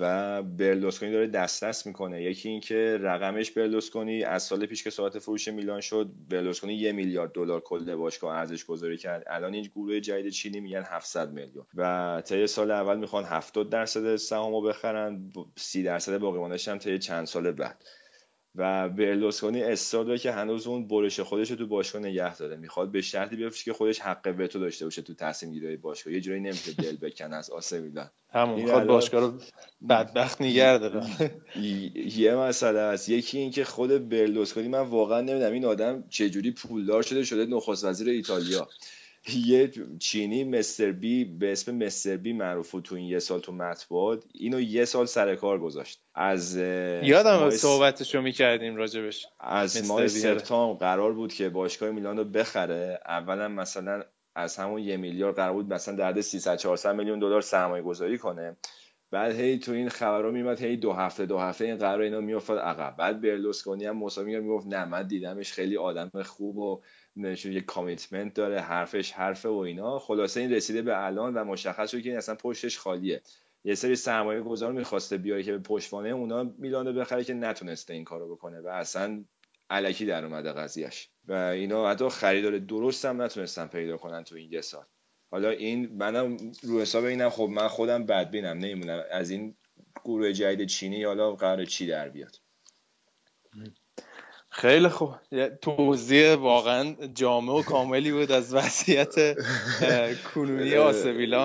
و 0.00 0.42
برلوسکونی 0.42 1.12
داره 1.12 1.26
دست 1.26 1.64
دست 1.64 1.86
می‌کنه. 1.86 2.22
یکی 2.22 2.48
اینکه 2.48 2.98
رقمش 3.00 3.50
برلوسکونی 3.50 4.24
از 4.24 4.42
سال 4.42 4.66
پیش 4.66 4.84
که 4.84 4.90
صحبت 4.90 5.18
فروش 5.18 5.48
میلان 5.48 5.80
شد 5.80 6.10
برلوسکونی 6.28 6.74
یه 6.74 6.92
میلیارد 6.92 7.32
دلار 7.32 7.60
کل 7.60 7.94
باشگاه 7.94 8.36
ارزش 8.36 8.64
گذاری 8.64 8.96
کرد. 8.96 9.24
الان 9.26 9.54
این 9.54 9.64
گروه 9.64 10.00
جدید 10.00 10.32
چینی 10.32 10.60
میگن 10.60 10.84
700 10.86 11.32
میلیون. 11.32 11.66
و 11.74 12.22
طی 12.24 12.46
سال 12.46 12.70
اول 12.70 12.98
می‌خوان 12.98 13.24
70 13.24 13.70
درصد 13.70 14.16
سهامو 14.16 14.60
بخرن 14.60 15.32
30 15.56 15.82
درصد 15.82 16.18
باقی 16.18 16.58
هم 16.66 16.78
طی 16.78 16.98
چند 16.98 17.26
سال 17.26 17.52
بعد. 17.52 17.84
و 18.54 18.88
برلوسکونی 18.88 19.62
اصرار 19.62 20.04
داره 20.04 20.18
که 20.18 20.32
هنوز 20.32 20.66
اون 20.66 20.88
برش 20.88 21.20
خودش 21.20 21.50
رو 21.50 21.56
تو 21.56 21.66
باشگاه 21.66 22.02
نگه 22.02 22.36
داره. 22.36 22.56
می‌خواد 22.56 22.90
به 22.90 23.00
شرطی 23.00 23.36
بیفته 23.36 23.64
که 23.64 23.72
خودش 23.72 24.00
حق 24.00 24.34
وتو 24.38 24.58
داشته 24.58 24.84
باشه 24.84 25.02
تو 25.02 25.14
تصمیم 25.14 25.52
گیری 25.52 25.76
باشگاه. 25.76 26.14
یه 26.14 26.20
جوری 26.20 26.40
نمیشه 26.40 26.72
دل 26.72 26.96
بکنه 26.96 27.36
از 27.36 27.50
آسه 27.50 27.80
میلان 27.80 28.10
همون 28.32 28.60
می‌خواد 28.60 28.86
باشگاه 28.86 29.20
رو 29.20 29.32
بدبخت 29.88 30.42
نگه 30.42 30.78
داره. 30.78 31.06
یه 32.16 32.34
مسئله 32.34 32.78
است. 32.78 33.08
یکی 33.08 33.38
این 33.38 33.50
که 33.50 33.64
خود 33.64 34.08
برلوسکونی 34.08 34.68
من 34.68 34.80
واقعا 34.80 35.20
نمی‌دونم 35.20 35.52
این 35.52 35.64
آدم 35.64 36.04
چه 36.08 36.30
جوری 36.30 36.50
پولدار 36.50 37.02
شده 37.02 37.24
شده 37.24 37.46
نخست 37.46 37.84
وزیر 37.84 38.08
ایتالیا. 38.08 38.68
یه 39.46 39.72
چینی 39.98 40.44
مستر 40.44 40.92
بی 40.92 41.24
به 41.24 41.52
اسم 41.52 41.74
مستر 41.84 42.16
بی 42.16 42.32
معروف 42.32 42.74
تو 42.84 42.94
این 42.94 43.06
یه 43.06 43.18
سال 43.18 43.40
تو 43.40 43.52
مطبوعات. 43.52 44.24
اینو 44.34 44.60
یه 44.60 44.84
سال 44.84 45.06
سر 45.06 45.34
کار 45.34 45.58
گذاشت. 45.58 46.00
از 46.14 46.56
یادم 46.56 47.36
ماه 47.36 47.50
صحبتشو 47.50 48.20
می‌کردیم 48.20 48.76
راجبش. 48.76 49.26
از 49.40 49.88
ماه 49.88 50.08
سپتامبر 50.08 50.78
قرار 50.78 51.12
بود 51.12 51.32
که 51.32 51.48
باشگاه 51.48 51.90
میلان 51.90 52.16
رو 52.16 52.24
بخره. 52.24 53.00
اولا 53.06 53.48
مثلا 53.48 54.02
از 54.34 54.56
همون 54.56 54.80
یه 54.82 54.96
میلیارد 54.96 55.36
قرار 55.36 55.52
بود 55.52 55.72
مثلا 55.72 55.96
درد 55.96 56.20
300 56.20 56.56
400 56.56 56.94
میلیون 56.94 57.18
دلار 57.18 57.40
سرمایه 57.40 57.82
گذاری 57.82 58.18
کنه. 58.18 58.56
بعد 59.12 59.32
هی 59.40 59.58
تو 59.58 59.72
این 59.72 59.88
خبرها 59.88 60.30
میمد 60.30 60.62
هی 60.62 60.76
دو 60.76 60.92
هفته 60.92 61.26
دو 61.26 61.38
هفته 61.38 61.64
این 61.64 61.76
قرار 61.76 62.00
اینا 62.00 62.20
میافتاد 62.20 62.58
عقب. 62.58 62.96
بعد 62.96 63.20
برلوسکونی 63.20 63.84
هم 63.84 63.96
مساوی 63.96 64.40
می‌گفت 64.40 64.66
نه 64.66 64.84
من 64.84 65.06
دیدمش 65.06 65.52
خیلی 65.52 65.76
آدم 65.76 66.10
خوب 66.22 66.58
و 66.58 66.82
یه 67.44 67.60
کامیتمنت 67.60 68.34
داره 68.34 68.60
حرفش 68.60 69.12
حرفه 69.12 69.48
و 69.48 69.56
اینا. 69.56 69.98
خلاصه 69.98 70.40
این 70.40 70.52
رسیده 70.52 70.82
به 70.82 71.06
الان 71.06 71.34
و 71.34 71.44
مشخص 71.44 71.90
شد 71.90 72.02
که 72.02 72.08
این 72.08 72.18
اصلا 72.18 72.34
پشتش 72.34 72.78
خالیه. 72.78 73.22
یه 73.64 73.74
سری 73.74 73.96
سرمایه 73.96 74.40
گذار 74.40 74.72
می‌خواسته 74.72 75.18
بیاره 75.18 75.42
که 75.42 75.52
به 75.52 75.58
پشتوانه 75.58 76.08
اونا 76.08 76.44
میلان 76.58 76.94
بخره 76.94 77.24
که 77.24 77.34
نتونسته 77.34 77.94
این 77.94 78.04
کارو 78.04 78.34
بکنه 78.34 78.60
و 78.60 78.68
اصلا 78.68 79.24
علکی 79.70 80.06
در 80.06 80.24
اومده 80.24 80.52
قضیهش 80.52 81.10
و 81.28 81.32
اینا 81.32 81.90
حتی 81.90 82.08
خریدار 82.08 82.58
درست 82.58 83.04
هم 83.04 83.22
نتونستن 83.22 83.66
پیدا 83.66 83.96
کنن 83.96 84.24
تو 84.24 84.36
این 84.36 84.52
یه 84.52 84.60
سال. 84.60 84.84
حالا 85.32 85.50
این 85.50 85.96
منم 85.96 86.36
رو 86.62 86.80
حساب 86.80 87.04
اینم 87.04 87.30
خب 87.30 87.48
من 87.50 87.68
خودم 87.68 88.06
بدبینم 88.06 88.58
نمیمونم 88.58 89.04
از 89.10 89.30
این 89.30 89.54
گروه 90.04 90.32
جدید 90.32 90.68
چینی 90.68 91.04
حالا 91.04 91.32
قرار 91.32 91.64
چی 91.64 91.86
در 91.86 92.08
بیاد. 92.08 92.36
خیلی 94.50 94.88
خوب. 94.88 95.14
توضیح 95.62 96.34
واقعا 96.34 96.94
جامع 97.14 97.52
و 97.52 97.62
کاملی 97.62 98.12
بود 98.12 98.32
از 98.32 98.54
وضعیت 98.54 99.14
کنونی 100.34 100.74
آسه 100.74 101.36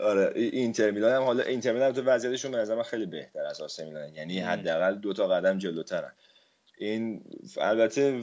آره 0.00 0.32
اینتر 0.34 0.90
میلان 0.90 1.12
هم 1.12 1.22
حالا 1.22 1.42
اینتر 1.42 1.72
میلان 1.72 1.92
تو 1.92 2.02
وضعیتشون 2.02 2.50
به 2.50 2.56
نظر 2.56 2.82
خیلی 2.82 3.06
بهتر 3.06 3.40
از 3.40 3.60
آسه 3.60 3.84
میلان. 3.84 4.14
یعنی 4.14 4.38
حداقل 4.38 4.94
دو 4.94 5.12
تا 5.12 5.28
قدم 5.28 5.58
جلوترن. 5.58 6.12
این 6.78 7.24
البته 7.58 8.22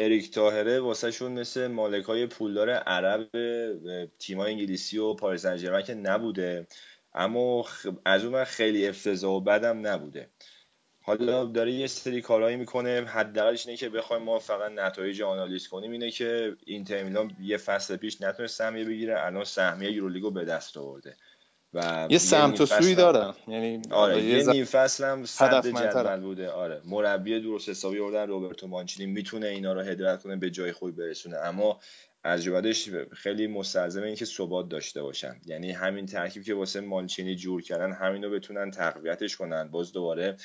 اریک 0.00 0.30
تاهره 0.30 0.80
واسه 0.80 1.10
شون 1.10 1.32
مثل 1.32 1.66
مالک 1.66 2.04
های 2.04 2.26
پولدار 2.26 2.70
عرب 2.70 3.28
تیمای 4.18 4.52
انگلیسی 4.52 4.98
و 4.98 5.14
پاریس 5.14 5.42
سن 5.46 5.82
که 5.82 5.94
نبوده. 5.94 6.66
اما 7.14 7.66
از 8.04 8.24
اون 8.24 8.44
خیلی 8.44 8.88
افتضاح 8.88 9.32
و 9.32 9.40
بدم 9.40 9.86
نبوده. 9.86 10.30
حالا 11.02 11.44
داره 11.44 11.72
یه 11.72 11.86
سری 11.86 12.20
کارهایی 12.20 12.56
می‌کنه. 12.56 13.04
حداقلش 13.06 13.66
اینه 13.66 13.76
که 13.76 13.88
بخوایم 13.88 14.22
ما 14.22 14.38
فقط 14.38 14.72
نتایج 14.72 15.22
آنالیز 15.22 15.68
کنیم. 15.68 15.90
اینه 15.90 16.10
که 16.10 16.56
اینتر 16.66 17.02
میلان 17.02 17.36
یه 17.40 17.56
فصل 17.56 17.96
پیش 17.96 18.20
نتونست 18.20 18.58
سهمیه 18.58 18.84
بگیره. 18.84 19.26
الان 19.26 19.44
سهمیه 19.44 19.92
یورولیگو 19.92 20.30
به 20.30 20.44
دست 20.44 20.76
آورده. 20.76 21.16
و 21.74 22.06
یه 22.10 22.18
سمت 22.18 22.60
و 22.60 22.66
سوی 22.66 22.94
دارن. 22.94 23.34
یعنی 23.48 23.82
آره 23.90 24.22
یه 24.22 24.50
نیم 24.50 24.64
فصل 24.64 25.04
هم 25.04 25.22
جدول 25.22 26.20
بوده. 26.20 26.50
آره. 26.50 26.82
مربی 26.84 27.40
درست 27.40 27.68
حسابی 27.68 28.00
آوردن 28.00 28.28
روبرتو 28.28 28.66
مانچینی 28.66 29.12
می‌تونه 29.12 29.46
اینا 29.46 29.72
رو 29.72 29.80
هدایت 29.80 30.22
کنه 30.22 30.36
به 30.36 30.50
جای 30.50 30.72
خوبی 30.72 30.92
برسونه. 30.92 31.36
اما 31.36 31.80
از 32.24 32.48
خیلی 33.12 33.46
مستلزمه 33.46 34.06
اینکه 34.06 34.24
ثبات 34.24 34.68
داشته 34.68 35.02
باشن. 35.02 35.40
یعنی 35.46 35.72
همین 35.72 36.06
ترکیب 36.06 36.42
که 36.42 36.54
واسه 36.54 36.80
مانچینی 36.80 37.36
جور 37.36 37.62
کردن 37.62 37.92
همین 37.92 38.24
رو 38.24 38.30
بتونن 38.30 38.70
تقویتش 38.70 39.36
کنن. 39.36 39.68
باز 39.70 39.92
دوباره 39.92 40.36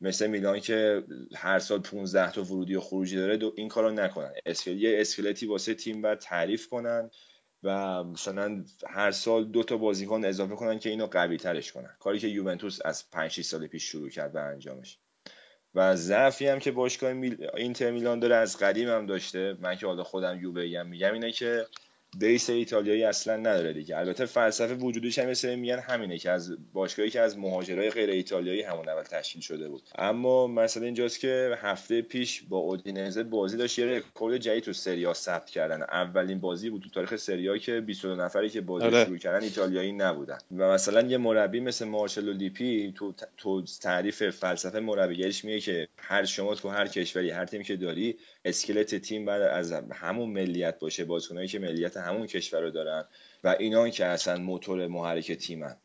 مثل 0.00 0.26
میلان 0.26 0.60
که 0.60 1.02
هر 1.36 1.58
سال 1.58 1.78
15 1.78 2.32
تا 2.32 2.42
ورودی 2.42 2.74
و 2.74 2.80
خروجی 2.80 3.16
داره 3.16 3.36
دو 3.36 3.52
این 3.56 3.68
کارو 3.68 3.90
نکنن. 3.90 4.32
اسکل 4.46 4.70
یه 4.70 5.00
اسکلتی 5.00 5.46
واسه 5.46 5.74
تیم 5.74 6.02
بعد 6.02 6.18
تعریف 6.18 6.68
کنن. 6.68 7.10
و 7.62 8.04
مثلا 8.04 8.64
هر 8.88 9.10
سال 9.10 9.44
دو 9.44 9.62
تا 9.62 9.76
بازیکن 9.76 10.24
اضافه 10.24 10.56
کنن 10.56 10.78
که 10.78 10.90
اینو 10.90 11.06
قوی 11.06 11.36
ترش 11.36 11.72
کنن. 11.72 11.96
کاری 11.98 12.18
که 12.18 12.28
یوونتوس 12.28 12.78
از 12.84 13.10
5 13.10 13.30
6 13.30 13.42
سال 13.42 13.66
پیش 13.66 13.84
شروع 13.84 14.08
کرد 14.08 14.32
به 14.32 14.40
انجامش. 14.40 14.98
و 15.74 15.96
ضعفی 15.96 16.46
هم 16.46 16.58
که 16.58 16.70
باشگاه 16.70 17.12
میل... 17.12 17.46
اینتر 17.56 17.90
میلان 17.90 18.20
داره 18.20 18.34
از 18.34 18.56
قدیم 18.56 18.88
هم 18.88 19.06
داشته. 19.06 19.56
من 19.60 19.76
که 19.76 19.86
حالا 19.86 20.04
خودم 20.04 20.40
یووه 20.40 20.82
میگم 20.82 21.12
اینه 21.12 21.32
که 21.32 21.66
بیس 22.18 22.50
ایتالیایی 22.50 23.04
اصلا 23.04 23.36
نداره 23.36 23.72
دیگه. 23.72 23.98
البته 23.98 24.26
فلسفه 24.26 24.74
وجودش 24.74 25.18
هم 25.18 25.28
مثل 25.28 25.54
میگن 25.54 25.78
همینه 25.78 26.18
که 26.18 26.30
از 26.30 26.56
باشگاهی 26.72 27.10
که 27.10 27.20
از 27.20 27.38
مهاجرای 27.38 27.90
غیر 27.90 28.10
ایتالیایی 28.10 28.62
همون 28.62 28.88
اول 28.88 29.02
تشکیل 29.02 29.42
شده 29.42 29.68
بود. 29.68 29.82
اما 29.98 30.46
مثلا 30.46 30.84
اینجاست 30.84 31.20
که 31.20 31.58
هفته 31.62 32.02
پیش 32.02 32.42
با 32.42 32.58
اودینزه 32.58 33.22
بازی 33.22 33.56
داشت 33.56 33.78
یه 33.78 33.86
رکورد 33.86 34.36
جدید 34.36 34.64
تو 34.64 34.72
سریا 34.72 35.14
ثبت 35.14 35.50
کردن. 35.50 35.82
اولین 35.82 36.40
بازی 36.40 36.70
بود 36.70 36.82
تو 36.82 36.90
تاریخ 36.90 37.16
سریا 37.16 37.58
که 37.58 37.80
22 37.80 38.22
نفری 38.22 38.50
که 38.50 38.60
بازی 38.60 38.86
آره. 38.86 39.04
شروع 39.04 39.18
کردن 39.18 39.42
ایتالیایی 39.42 39.92
نبودن. 39.92 40.38
و 40.56 40.72
مثلا 40.72 41.08
یه 41.08 41.18
مربی 41.18 41.60
مثل 41.60 41.84
مارچلو 41.84 42.32
لیپی 42.32 42.92
تو 42.96 43.14
تو 43.36 43.62
تعریف 43.62 44.30
فلسفه 44.30 44.80
مربیگریش 44.80 45.44
میگه 45.44 45.60
که 45.60 45.88
هر 45.98 46.24
شما 46.24 46.54
تو 46.54 46.68
هر 46.68 46.86
کشوری 46.86 47.30
هر 47.30 47.44
تیمی 47.44 47.64
که 47.64 47.76
داری 47.76 48.16
اسکلت 48.44 48.94
تیم 48.94 49.24
بعد 49.24 49.42
از 49.42 49.72
همون 49.72 50.30
ملیت 50.30 50.78
باشه. 50.78 51.04
بازیکنایی 51.04 51.48
که 51.48 51.58
ملیت 51.58 51.96
همون 52.00 52.26
کشور 52.26 52.60
رو 52.60 52.70
دارن 52.70 53.04
و 53.44 53.56
اینا 53.58 53.88
که 53.88 54.04
اصلا 54.04 54.36
موتور 54.36 54.86
محرک 54.86 55.32
تیمن 55.32 55.76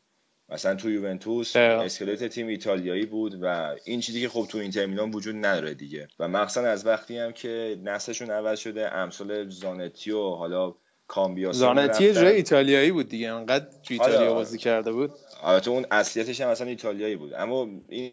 مثلا 0.48 0.74
تو 0.74 0.90
یوونتوس. 0.90 1.56
اسکلت 1.56 2.28
تیم 2.28 2.46
ایتالیایی 2.46 3.06
بود 3.06 3.38
و 3.42 3.76
این 3.84 4.00
چیزی 4.00 4.20
که 4.20 4.28
خب 4.28 4.46
تو 4.50 4.58
اینتر 4.58 4.86
میلان 4.86 5.10
وجود 5.10 5.36
نداره 5.36 5.74
دیگه 5.74 6.08
و 6.18 6.28
مخصوصا 6.28 6.68
از 6.68 6.86
وقتی 6.86 7.18
هم 7.18 7.32
که 7.32 7.80
نسلشون 7.82 8.30
عوض 8.30 8.58
شده 8.58 8.94
امثال 8.94 9.48
زانتی 9.48 10.10
و 10.10 10.30
حالا 10.30 10.74
کامبیاسو 11.08 11.58
زانتی. 11.58 12.12
جای 12.12 12.36
ایتالیایی 12.36 12.92
بود 12.92 13.08
دیگه 13.08 13.30
انقدر 13.30 13.64
تو 13.64 13.94
ایتالیا 13.94 14.18
آره. 14.18 14.30
بازی 14.30 14.58
کرده 14.58 14.92
بود. 14.92 15.12
البته 15.42 15.70
اون 15.70 15.86
اصلیتش 15.90 16.40
هم 16.40 16.50
مثلا 16.50 16.66
ایتالیایی 16.66 17.16
بود. 17.16 17.34
اما 17.34 17.68
این 17.88 18.12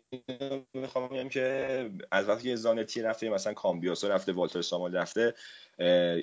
می‌خوام 0.74 1.08
بگم 1.08 1.30
که 1.30 1.90
از 2.12 2.30
وقتی 2.30 2.44
که 2.44 2.56
زانتی 2.56 3.02
رفته 3.02 3.30
مثلا 3.30 3.54
کامبیاسو 3.54 4.10
رفته 4.10 4.32
والتر 4.32 4.62
سامال 4.62 4.96
رفته 4.96 5.34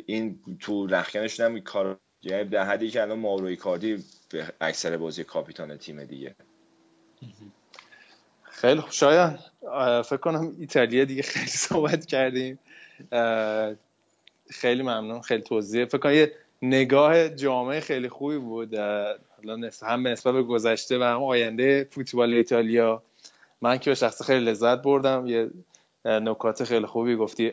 این 0.07 0.41
تو 0.61 0.87
رخکنشون 0.87 1.47
هم 1.47 1.61
کار 1.61 1.99
یعنی 2.23 2.45
در 2.45 2.65
حدی 2.65 2.91
که 2.91 3.03
الان 3.03 3.19
ماورو 3.19 3.57
کاردی 3.57 4.05
به 4.31 4.45
اکثر 4.61 4.97
بازی 4.97 5.25
کاپیتان 5.25 5.77
تیم 5.77 6.05
دیگه. 6.05 6.35
خیلی 8.43 8.81
خوب. 8.81 8.91
شایان 8.91 9.39
فکر 10.03 10.17
کنم 10.17 10.57
ایتالیا 10.61 11.05
دیگه 11.05 11.23
خیلی 11.23 11.47
صحبت 11.47 12.07
کردیم. 12.07 12.59
خیلی 14.51 14.83
ممنون 14.83 15.21
خیلی 15.21 15.43
توضیح. 15.43 15.85
فکر 15.85 15.99
کنم 15.99 16.13
یه 16.13 16.33
نگاه 16.63 17.29
جامعه 17.29 17.81
خیلی 17.81 18.09
خوبی 18.09 18.39
بود. 18.39 18.75
حالا 18.75 19.71
هم 19.83 20.03
به 20.03 20.11
نسبت 20.11 20.35
به 20.35 20.43
گذشته 20.43 20.99
و 20.99 21.03
هم 21.03 21.23
آینده 21.23 21.89
فوتبال 21.91 22.35
ایتالیا. 22.35 23.03
من 23.61 23.79
که 23.79 23.91
به 23.91 23.95
شخص 23.95 24.23
خیلی 24.23 24.45
لذت 24.45 24.83
بردم. 24.83 25.27
یه 25.27 25.51
نکات 26.05 26.65
خیلی 26.65 26.87
خوبی 26.87 27.17
گفتی. 27.17 27.53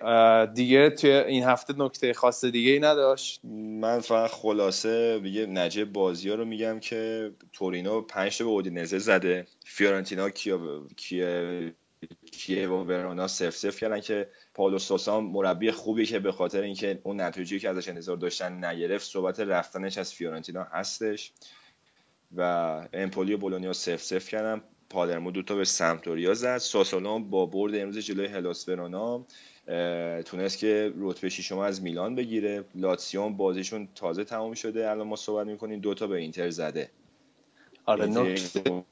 دیگه 0.53 0.89
توی 0.89 1.11
این 1.11 1.43
هفته 1.43 1.73
نکته 1.77 2.13
خاص 2.13 2.45
دیگه 2.45 2.71
ای 2.71 2.79
نداشت؟ 2.79 3.39
من 3.81 3.99
فقط 3.99 4.29
خلاصه 4.29 5.21
یه 5.23 5.45
نجه 5.45 5.85
بازی 5.85 6.29
ها 6.29 6.35
رو 6.35 6.45
میگم 6.45 6.79
که 6.79 7.31
تورینو 7.53 8.01
پنج 8.01 8.43
به 8.43 8.49
اودینزه 8.49 8.99
زده. 8.99 9.45
فیورنتینا 9.65 10.29
کیا 10.29 10.59
کیه؟ 10.97 11.73
کیه 12.31 12.67
و 12.67 12.83
ورونا 12.83 13.27
سف 13.27 13.55
سف 13.55 13.79
کردن 13.79 13.99
که 13.99 14.29
پالو 14.53 14.79
سوسا 14.79 15.21
مربی 15.21 15.71
خوبی 15.71 16.05
که 16.05 16.19
به 16.19 16.31
خاطر 16.31 16.61
اینکه 16.61 16.99
اون 17.03 17.21
نتیجه 17.21 17.59
که 17.59 17.69
ازش 17.69 17.89
انتظار 17.89 18.17
داشتن 18.17 18.65
نگرفت 18.65 19.05
صحبت 19.05 19.39
رفتنش 19.39 19.97
از 19.97 20.13
فیورنتینا 20.13 20.63
هستش. 20.63 21.31
و 22.35 22.41
امپولی 22.93 23.33
و 23.33 23.37
بولونیا 23.37 23.73
سف 23.73 24.01
سف 24.01 24.29
کردن. 24.29 24.61
پادرمو 24.89 25.31
دوتا 25.31 25.55
به 25.55 25.65
سمتوریا 25.65 26.33
زد. 26.33 26.57
ساسولو 26.57 27.19
با 27.19 27.45
برد 27.45 27.75
امروز 27.75 27.97
جلوی 27.97 28.25
هلاس 28.27 28.69
ورونا 28.69 29.25
تونست 30.21 30.57
که 30.57 30.93
رتبه 30.99 31.29
ششم 31.29 31.57
از 31.57 31.81
میلان 31.81 32.15
بگیره. 32.15 32.63
لاتسیون 32.75 33.37
بازیشون 33.37 33.87
تازه 33.95 34.23
تموم 34.23 34.53
شده. 34.53 34.89
الان 34.89 35.07
ما 35.07 35.15
صحبت 35.15 35.47
می‌کنیم 35.47 35.79
دوتا 35.79 36.07
به 36.07 36.17
اینتر 36.17 36.49
زده. 36.49 36.89
آره 37.87 38.07
نکته 38.07 38.83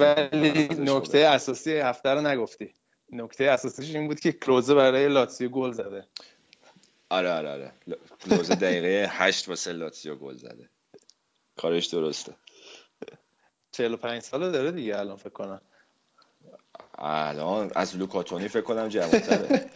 ولی 0.00 0.68
نکته 0.90 1.18
اساسی 1.18 1.74
هفته 1.78 2.10
رو 2.10 2.22
نگفتی. 2.22 2.74
نکته 3.12 3.44
اساسیش 3.44 3.96
این 3.96 4.08
بود 4.08 4.20
که 4.20 4.32
کلوزه 4.32 4.74
برای 4.76 5.08
لاتسیو 5.08 5.50
گل 5.50 5.72
زده. 5.72 6.08
آره 7.10 7.32
آره 7.32 7.50
آره. 7.52 7.72
لوز 8.26 8.50
دقیقه 8.52 9.06
هشت 9.10 9.48
واسه 9.48 9.72
لاتسیو 9.72 10.16
گل 10.16 10.36
زده. 10.36 10.70
کارش 11.56 11.86
درسته. 11.86 12.36
45 13.72 14.22
ساله 14.22 14.50
داره 14.52 14.72
دیگه 14.72 14.98
الان 14.98 15.16
فکر 15.16 15.30
کنم. 15.30 15.62
الان 16.98 17.72
از 17.76 17.96
لوکاتونی 17.96 18.48
فکر 18.48 18.62
کنم 18.62 18.88
جوانتره. 18.88 19.70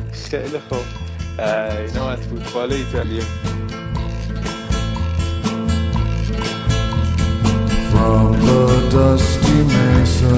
خیلی 0.30 0.60
خوب. 0.60 0.86
اینم 1.38 2.04
از 2.04 2.26
فوتبال 2.26 2.72
ایتالیا. 2.72 3.24
From 8.00 8.32
the 8.32 8.88
dusty 8.90 9.62
mesa, 9.62 10.36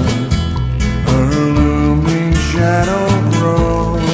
a 1.07 1.19
looming 1.31 2.35
shadow 2.51 3.07
grows, 3.39 4.11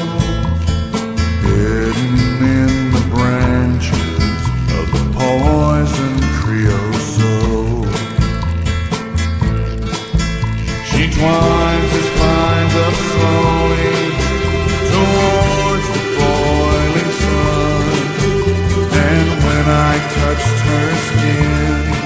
hidden 1.41 2.17
in 2.45 2.73
the 2.93 3.05
branches 3.09 4.41
of 4.79 4.87
the 4.93 5.05
poison 5.17 6.15
creosote. 6.41 7.97
She 10.89 11.03
twines 11.17 11.91
his 11.97 12.09
vines 12.21 12.75
up 12.87 12.97
slowly 13.09 13.97
towards 14.93 15.87
the 15.97 16.05
boiling 16.19 17.13
sun, 17.25 17.83
and 19.09 19.29
when 19.43 19.65
I 19.73 19.95
touched 20.21 20.59
her 20.69 20.89
skin. 21.07 21.99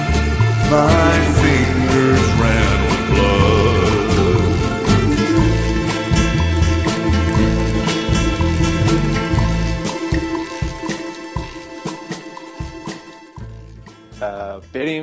My 0.71 1.32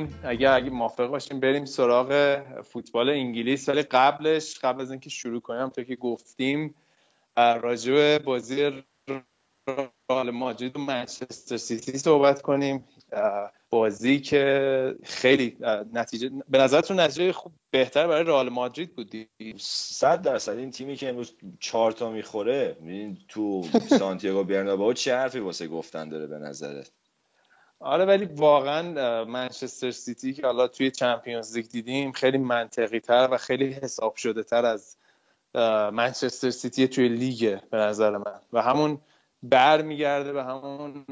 بریم. 0.05 0.19
اگه 0.23 0.49
اگه 0.49 0.69
موافق 0.69 1.07
باشیم 1.07 1.39
بریم 1.39 1.65
سراغ 1.65 2.41
فوتبال 2.61 3.09
انگلیس. 3.09 3.69
ولی 3.69 3.81
قبلش 3.81 4.59
قبل 4.59 4.81
از 4.81 4.91
اینکه 4.91 5.09
شروع 5.09 5.41
کنیم 5.41 5.69
تو 5.69 5.83
که 5.83 5.95
گفتیم 5.95 6.75
راجع 7.37 8.17
بازی 8.17 8.83
رئال 10.09 10.31
مادرید 10.31 10.77
و 10.77 10.79
منچستر 10.79 11.57
سیتی 11.57 11.97
صحبت 11.97 12.41
کنیم. 12.41 12.83
بازی 13.69 14.19
که 14.19 14.95
خیلی 15.03 15.57
نتیجه 15.93 16.31
به 16.49 16.57
نظرتون 16.57 16.99
نتیجه 16.99 17.33
خوب 17.33 17.51
بهتر 17.71 18.07
برای 18.07 18.23
رئال 18.23 18.49
مادرید 18.49 18.95
بود 18.95 19.09
دیگه؟ 19.09 19.27
صد 19.57 20.21
درصد. 20.21 20.57
این 20.57 20.71
تیمی 20.71 20.95
که 20.95 21.09
امروز 21.09 21.33
چهار 21.59 21.91
تا 21.91 22.11
می‌خوره 22.11 22.77
تو 23.27 23.63
سانتیاگو 23.99 24.43
برنابئو 24.43 24.93
چه 24.93 25.15
حرفی 25.15 25.39
واسه 25.39 25.67
گفتن 25.67 26.09
داره 26.09 26.27
به 26.27 26.37
نظرت؟ 26.37 26.91
آره 27.81 28.05
ولی 28.05 28.25
واقعا 28.25 29.25
منچستر 29.25 29.91
سیتی 29.91 30.33
که 30.33 30.45
حالا 30.45 30.67
توی 30.67 30.91
Champions 30.91 31.57
League 31.57 31.67
دیدیم 31.67 32.11
خیلی 32.11 32.37
منطقی 32.37 32.99
تر 32.99 33.27
و 33.31 33.37
خیلی 33.37 33.71
حساب 33.71 34.15
شده 34.15 34.43
تر 34.43 34.65
از 34.65 34.97
منچستر 35.93 36.49
سیتی 36.49 36.87
توی 36.87 37.09
لیگه 37.09 37.61
به 37.71 37.77
نظر 37.77 38.17
من. 38.17 38.39
و 38.53 38.61
همون 38.61 39.01
برمیگرده 39.43 40.33
به 40.33 40.43
همون 40.43 41.05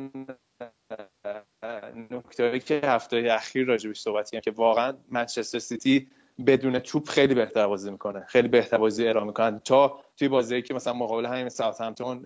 نکته 2.11 2.59
که 2.59 2.81
هفته 2.83 3.27
اخیر 3.31 3.67
راجبش 3.67 3.99
صحبت 3.99 4.29
کردیم 4.29 4.41
که 4.41 4.51
واقعا 4.51 4.93
منچستر 5.11 5.59
سیتی 5.59 6.07
بدون 6.45 6.79
توپ 6.79 7.09
خیلی 7.09 7.35
بهتر 7.35 7.67
بازی 7.67 7.91
می‌کنه 7.91 8.25
خیلی 8.27 8.47
بهتر 8.47 8.77
بازی 8.77 9.07
ارائه 9.07 9.27
می‌کنن 9.27 9.59
تا 9.59 9.99
توی 10.17 10.27
بازی 10.27 10.61
که 10.61 10.73
مثلا 10.73 10.93
مقابل 10.93 11.25
همین 11.25 11.49
ساوثهمپتون 11.49 12.25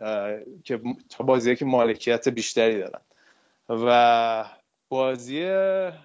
که 0.64 0.82
بازی 1.20 1.56
که 1.56 1.66
مالکیت 1.66 2.30
بیشتری 2.30 2.80
دارن. 2.80 3.02
و 3.86 4.46
بازی 4.92 5.42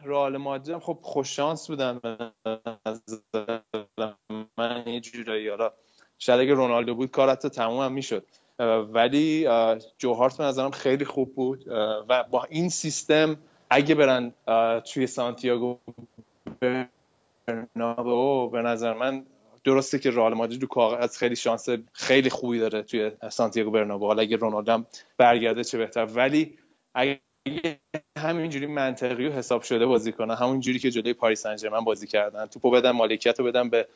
رئال 0.04 0.36
مادرید 0.36 0.74
هم 0.74 0.80
خب 0.80 0.98
خوش 1.02 1.36
شانس 1.36 1.70
بودن 1.70 2.00
من. 4.58 4.82
یه 4.86 5.00
جورایی 5.00 5.48
حالا 5.48 5.72
شاید 6.18 6.40
اگه 6.40 6.54
رونالدو 6.54 6.94
بود 6.94 7.10
کار 7.10 7.30
حتی 7.30 7.48
تموم 7.48 7.84
هم 7.84 7.92
می‌شد. 7.92 8.26
ولی 8.92 9.46
اه، 9.46 9.78
جو 9.98 10.14
هارت 10.14 10.38
به 10.38 10.44
نظرم 10.44 10.70
خیلی 10.70 11.04
خوب 11.04 11.34
بود. 11.34 11.64
و 12.08 12.24
با 12.30 12.44
این 12.44 12.68
سیستم 12.68 13.36
اگه 13.70 13.94
برن 13.94 14.32
توی 14.80 15.06
سانتیاگو 15.06 15.78
برنابئو 17.46 18.48
به 18.48 18.62
نظر 18.62 18.94
من 18.94 19.26
درسته 19.64 19.98
که 19.98 20.10
رئال 20.10 20.34
مادرید 20.34 20.62
رو 20.62 20.68
کاغذ 20.68 21.16
خیلی 21.16 21.36
شانس 21.36 21.68
خیلی 21.92 22.30
خوبی 22.30 22.58
داره 22.58 22.82
توی 22.82 23.12
سانتیاگو 23.30 23.70
برنابئو. 23.70 24.06
حالا 24.06 24.22
اگه 24.22 24.36
رونالدو 24.36 24.72
هم 24.72 24.86
برگرده 25.16 25.64
چه 25.64 25.78
بهتر. 25.78 26.04
ولی 26.04 26.58
اگه 26.94 27.20
همینجوری 28.18 28.66
منطقی 28.66 29.26
و 29.26 29.32
حساب 29.32 29.62
شده 29.62 29.86
بازی 29.86 30.12
کنن. 30.12 30.34
همون 30.34 30.60
جوری 30.60 30.78
که 30.78 30.90
جلوی 30.90 31.12
پاریس 31.12 31.46
سن 31.46 31.80
بازی 31.84 32.06
کردن. 32.06 32.46
توپو 32.46 32.70
بدن 32.70 32.90
مالکیت 32.90 33.40
رو 33.40 33.46
بدن 33.46 33.70
به 33.70 33.86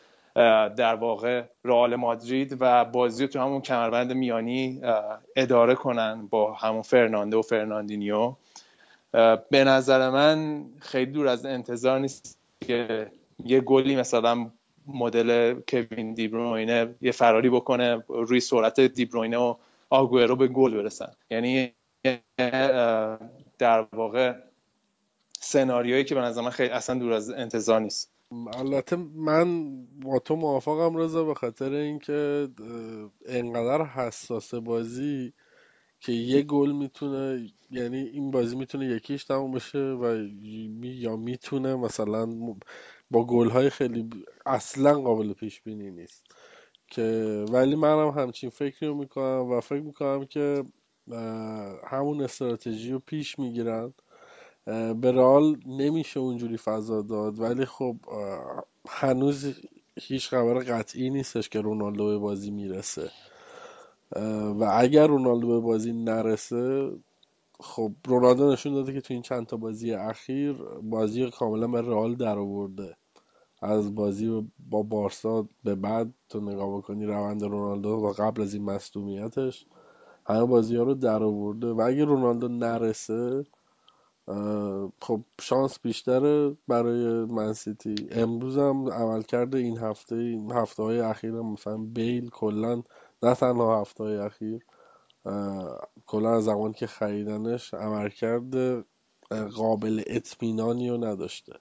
در 0.77 0.95
واقع 0.95 1.43
رئال 1.65 1.97
مادرید 1.97 2.57
و 2.61 2.85
بازی 2.85 3.25
رو 3.25 3.31
تو 3.31 3.41
همون 3.41 3.61
کمربند 3.61 4.13
میانی 4.13 4.81
اداره 5.37 5.75
کنن 5.75 6.27
با 6.31 6.53
همون 6.53 6.83
فرناندو 6.83 7.39
و 7.39 7.43
فرناندینیو. 7.43 8.35
به 9.51 9.65
نظر 9.65 10.11
من 10.11 10.65
خیلی 10.81 11.13
دور 11.13 11.29
از 11.29 11.47
انتظار 11.47 11.99
نیست 11.99 12.39
که 12.61 13.11
یه 13.45 13.61
گلی 13.61 13.97
مثلا 13.97 14.51
مدل 14.87 15.61
کوین 15.69 16.15
دیبروینه 16.15 16.95
یه 17.01 17.13
فراری 17.13 17.51
بکنه 17.51 18.05
روی 18.09 18.41
سرعت 18.41 18.81
دیبروینه 18.81 19.37
و 19.37 19.55
آگوئرو 19.91 20.37
به 20.37 20.49
گل 20.49 20.75
برسن. 20.75 21.13
یعنی 21.31 21.73
در 23.63 23.87
واقع 23.93 24.35
سناریویی 25.41 26.05
که 26.05 26.15
به 26.15 26.21
نظر 26.21 26.43
من 26.43 26.51
خیلی 26.51 26.71
اصلا 26.71 26.99
دور 26.99 27.13
از 27.13 27.31
انتظار 27.31 27.81
نیست. 27.81 28.13
البته 28.55 28.97
من 29.15 29.77
با 29.87 30.19
تو 30.19 30.37
موافقم 30.37 30.97
رضا 30.97 31.25
به 31.25 31.35
خاطر 31.35 31.73
اینکه 31.73 32.49
انقدر 33.27 33.85
حساس 33.85 34.55
بازی 34.55 35.33
که 36.01 36.13
یه 36.13 36.43
گل 36.43 36.73
می‌تونه 36.73 37.49
یعنی 37.71 37.99
این 37.99 38.31
بازی 38.31 38.57
می‌تونه 38.57 38.87
یکیش 38.87 39.25
تموم 39.25 39.53
بشه 39.53 39.79
و 39.79 40.29
یا 40.83 41.17
می‌تونه 41.17 41.75
مثلا 41.75 42.27
با 43.11 43.27
گل 43.27 43.51
های 43.51 43.71
خیلی 43.71 44.11
اصلا 44.47 45.01
قابل 45.01 45.33
پیش 45.33 45.61
بینی 45.61 45.91
نیست. 45.91 46.25
که 46.87 47.45
ولی 47.51 47.77
منم 47.77 48.09
همچین 48.09 48.51
فکری 48.51 48.89
رو 48.89 48.95
می‌کنم 48.95 49.51
و 49.51 49.61
فکر 49.61 49.83
می‌کنم 49.83 50.25
که 50.25 50.65
همون 51.87 52.23
استراتژی 52.23 52.93
رو 52.93 52.99
پیش 52.99 53.39
می‌گیرن. 53.39 53.95
به 55.01 55.13
رئال 55.13 55.57
نمیشه 55.67 56.21
اونجوری 56.21 56.57
فضا 56.57 57.03
داد 57.03 57.41
ولی 57.41 57.65
خب 57.65 57.97
هنوز 58.89 59.55
هیچ 60.01 60.29
خبر 60.29 60.55
قطعی 60.55 61.11
نیستش 61.11 61.49
که 61.49 61.61
رونالدو 61.61 62.07
به 62.07 62.19
بازی 62.19 62.51
می‌رسه. 62.51 63.11
و 64.59 64.71
اگر 64.73 65.07
رونالدو 65.07 65.49
به 65.49 65.61
بازی 65.61 65.93
نرسه 65.93 66.91
خب 67.61 67.93
رونالدو 68.07 68.53
نشون 68.53 68.75
داده 68.75 68.93
که 68.93 69.01
تو 69.01 69.15
این 69.15 69.23
چند 69.23 69.47
تا 69.47 69.57
بازی 69.57 69.93
اخیر 69.93 70.53
بازی 70.83 71.31
کاملا 71.31 71.69
به 71.69 71.81
رئال 71.81 72.15
در 72.15 72.39
آورده. 72.39 72.97
از 73.63 73.95
بازی 73.95 74.51
با 74.71 74.83
بارسا 74.83 75.49
به 75.65 75.75
بعد 75.75 76.15
تو 76.29 76.41
نگاه 76.41 76.77
بکنی 76.77 77.07
روند 77.07 77.43
رونالدو 77.43 77.89
و 77.89 78.13
قبل 78.13 78.43
از 78.43 78.55
این 78.55 78.65
مصدومیتش 78.65 79.67
همه 80.27 80.45
بازی 80.45 80.77
ها 80.77 80.83
رو 80.83 80.95
در 80.95 81.23
آورده 81.23 81.73
و 81.73 81.81
اگه 81.81 82.05
رونالدو 82.05 82.49
نرسه 82.49 83.45
خب 85.01 85.21
شانس 85.41 85.79
بیشتره 85.83 86.57
برای 86.69 87.25
منسیتی 87.25 87.95
امروز 88.11 88.59
هم 88.59 88.89
عمل 88.89 89.23
کرده 89.23 89.59
این 89.59 89.79
هفته 89.79 90.15
این 90.15 90.53
هفته 90.53 90.83
های 90.83 91.01
اخیر 91.01 91.33
مثلا 91.33 91.77
بیل 91.77 92.31
کلا 92.31 92.83
نه 93.23 93.35
تنها 93.35 93.81
هفته 93.81 94.05
های 94.05 94.17
اخیر 94.17 94.65
کلا 96.07 96.35
از 96.37 96.45
زمان 96.45 96.73
که 96.73 96.87
خریدنش 96.87 97.75
عمل 97.75 98.09
کرده 98.09 98.85
قابل 99.55 100.03
اطمینانی 100.07 100.91
رو 100.91 101.05
نداشته. 101.05 101.53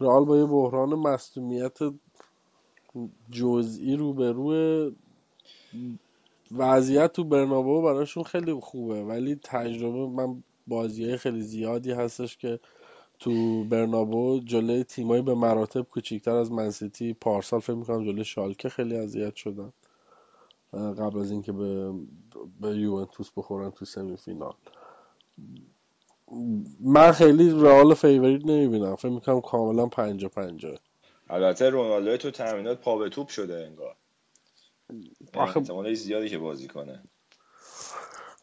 رئال 0.00 0.24
با 0.24 0.36
یه 0.36 0.44
بحران 0.44 0.94
مصدومیت 0.94 1.78
جزئی 3.30 3.96
روبروه. 3.96 4.92
وضعیت 6.58 7.12
تو 7.12 7.24
برنابو 7.24 7.82
براشون 7.82 8.22
خیلی 8.22 8.52
خوبه 8.52 9.04
ولی 9.04 9.34
تجربه 9.44 10.06
من 10.06 10.42
بازی 10.66 11.16
خیلی 11.16 11.42
زیادی 11.42 11.92
هستش 11.92 12.36
که 12.36 12.60
تو 13.18 13.64
برنابو 13.64 14.40
جلوی 14.44 14.84
تیمایی 14.84 15.22
به 15.22 15.34
مراتب 15.34 15.82
کوچیکتر 15.82 16.34
از 16.36 16.52
منسیتی 16.52 17.12
پارسال 17.12 17.60
فکر 17.60 17.74
می‌کنم 17.74 18.04
جلوی 18.04 18.24
شالکه 18.24 18.68
خیلی 18.68 18.96
اذیت 18.96 19.34
شدن. 19.36 19.72
قبل 20.72 21.20
از 21.20 21.30
اینکه 21.30 21.52
به 21.52 21.92
به 22.60 22.68
یوونتوس 22.68 23.30
بخورن 23.36 23.70
تو 23.70 23.84
semi 23.84 24.16
final 24.16 24.54
من 26.80 27.12
خیلی 27.12 27.50
رئال 27.50 27.94
favorite 27.94 28.46
نمی‌بینم. 28.46 28.96
فکر 28.96 29.08
می‌کنم 29.08 29.40
کاملا 29.40 29.86
پنجاه 29.86 30.28
پنجاه 30.28 30.74
البته 31.30 31.70
رونالدو 31.70 32.16
تو 32.16 32.30
تمرینات 32.30 32.80
پا 32.80 32.98
به 32.98 33.08
توپ 33.08 33.28
شده 33.28 33.66
انگار. 33.66 33.96
آخه 35.34 35.58
احتمال 35.58 35.94
زیادی 35.94 36.28
که 36.28 36.38
بازی 36.38 36.68
کنه. 36.68 37.02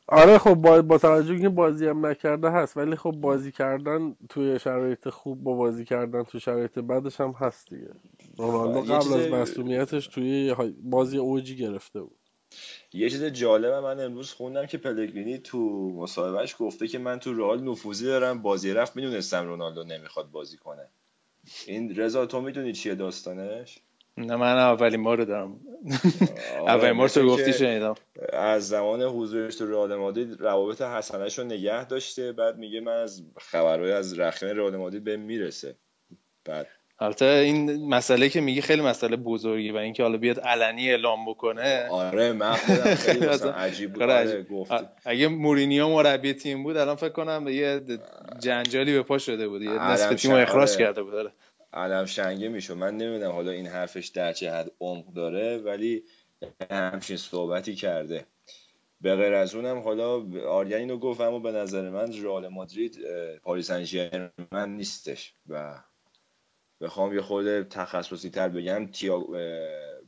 آره 0.07 0.37
خب 0.37 0.53
با, 0.53 0.81
با 0.81 0.97
توجه 0.97 1.39
که 1.39 1.49
بازی 1.49 1.87
هم 1.87 2.05
نکرده 2.05 2.49
هست 2.49 2.77
ولی 2.77 2.95
خب 2.95 3.11
بازی 3.11 3.51
کردن 3.51 4.15
توی 4.29 4.59
شرایط 4.59 5.09
خوب 5.09 5.43
با 5.43 5.53
بازی 5.53 5.85
کردن 5.85 6.23
توی 6.23 6.39
شرایط 6.39 6.79
بعدش 6.79 7.21
هم 7.21 7.31
هست 7.31 7.69
دیگه. 7.69 7.91
رونالدو 8.37 8.93
یه 8.93 8.99
قبل 8.99 9.13
از 9.13 9.27
مسئولیتش 9.27 10.07
توی 10.07 10.55
بازی 10.83 11.17
اوجی 11.17 11.55
گرفته 11.55 12.01
بود. 12.01 12.17
یه 12.93 13.09
چیز 13.09 13.23
جالب 13.23 13.73
من 13.73 13.99
امروز 13.99 14.31
خوندم 14.31 14.65
که 14.65 14.77
پلگرینی 14.77 15.37
تو 15.37 15.59
مصاحبهش 15.95 16.55
گفته 16.59 16.87
که 16.87 16.99
من 16.99 17.19
تو 17.19 17.33
رئال 17.33 17.63
نفوذی 17.63 18.05
دارم 18.05 18.41
بازی 18.41 18.73
رفت 18.73 18.95
می‌دونستم 18.95 19.47
رونالدو 19.47 19.83
نمی‌خواد 19.83 20.31
بازی 20.31 20.57
کنه. 20.57 20.87
این 21.67 21.95
رضا 21.95 22.25
تو 22.25 22.41
می‌دونی 22.41 22.73
چیه 22.73 22.95
داستانش؟ 22.95 23.79
نه 24.17 24.35
من 24.35 24.57
اولین 24.57 25.03
بار 25.03 25.23
دارم 25.23 25.59
آره، 26.59 26.71
اولین 26.71 26.97
بار 26.97 27.09
تو 27.09 27.27
گفتی 27.27 27.53
شنیدم 27.53 27.95
از 28.33 28.67
زمان 28.67 29.01
حضورش 29.01 29.55
تو 29.55 29.71
رئال 29.71 29.95
مادرید 29.95 30.41
روابط 30.41 30.81
حسنش 30.81 31.39
رو 31.39 31.45
نگه 31.45 31.85
داشته 31.85 32.31
بعد 32.31 32.57
میگه 32.57 32.81
من 32.81 33.01
از 33.01 33.23
خبرهای 33.37 33.91
از 33.91 34.19
رخنه 34.19 34.53
رئال 34.53 34.75
مادرید 34.75 35.03
به 35.03 35.17
می‌رسه 35.17 35.75
بعد 36.45 36.67
البته 37.01 37.25
این 37.25 37.89
مسئله 37.89 38.29
که 38.29 38.41
میگی 38.41 38.61
خیلی 38.61 38.81
مسئله 38.81 39.15
بزرگی 39.15 39.71
و 39.71 39.77
اینکه 39.77 40.03
حالا 40.03 40.17
بیاد 40.17 40.39
علنی 40.39 40.89
اعلام 40.89 41.25
بکنه 41.25 41.87
آره 41.89 42.31
من 42.31 42.53
خودم 42.53 42.95
خیلی 42.95 43.25
عجیب 43.65 43.93
بود 43.93 44.03
آره 44.03 44.13
عجیب. 44.13 44.49
گفت 44.49 44.71
اگه 45.05 45.27
مورینیو 45.27 45.89
مربی 45.89 46.33
تیم 46.33 46.63
بود 46.63 46.77
الان 46.77 46.95
فکر 46.95 47.09
کنم 47.09 47.47
یه 47.47 47.81
جنجالی 48.39 48.93
به 48.93 49.03
پا 49.03 49.17
شده 49.17 49.47
بود 49.47 49.61
یه 49.61 49.91
نصف 49.91 50.13
تیم 50.13 50.31
اخراج 50.31 50.69
آره. 50.69 50.79
کرده 50.79 51.03
بود 51.03 51.15
آره. 51.15 51.31
علم 51.73 52.05
شنگه 52.05 52.47
می‌شد. 52.47 52.73
من 52.73 52.97
نمی‌دونم 52.97 53.31
حالا 53.31 53.51
این 53.51 53.67
حرفش 53.67 54.07
در 54.07 54.33
چه 54.33 54.51
حد 54.51 54.71
عمق 54.79 55.13
داره 55.13 55.57
ولی 55.57 56.03
همچین 56.71 57.17
صحبتی 57.17 57.75
کرده. 57.75 58.25
به 59.01 59.15
غیر 59.15 59.33
از 59.33 59.55
اونم 59.55 59.79
حالا 59.79 60.25
آریان 60.47 60.79
اینو 60.79 60.97
گفت 60.97 61.21
اما 61.21 61.39
به 61.39 61.51
نظر 61.51 61.89
من 61.89 62.23
رئال 62.23 62.47
مادرید 62.47 62.97
پاریس 63.43 63.71
ژرمن 63.71 64.69
نیستش. 64.69 65.33
و 65.49 65.83
بخوام 66.81 67.15
یه 67.15 67.21
خورده 67.21 67.63
تخصصی 67.63 68.29
تر 68.29 68.49
بگم 68.49 68.87
تیاگو 68.87 69.35
اه، 69.35 69.41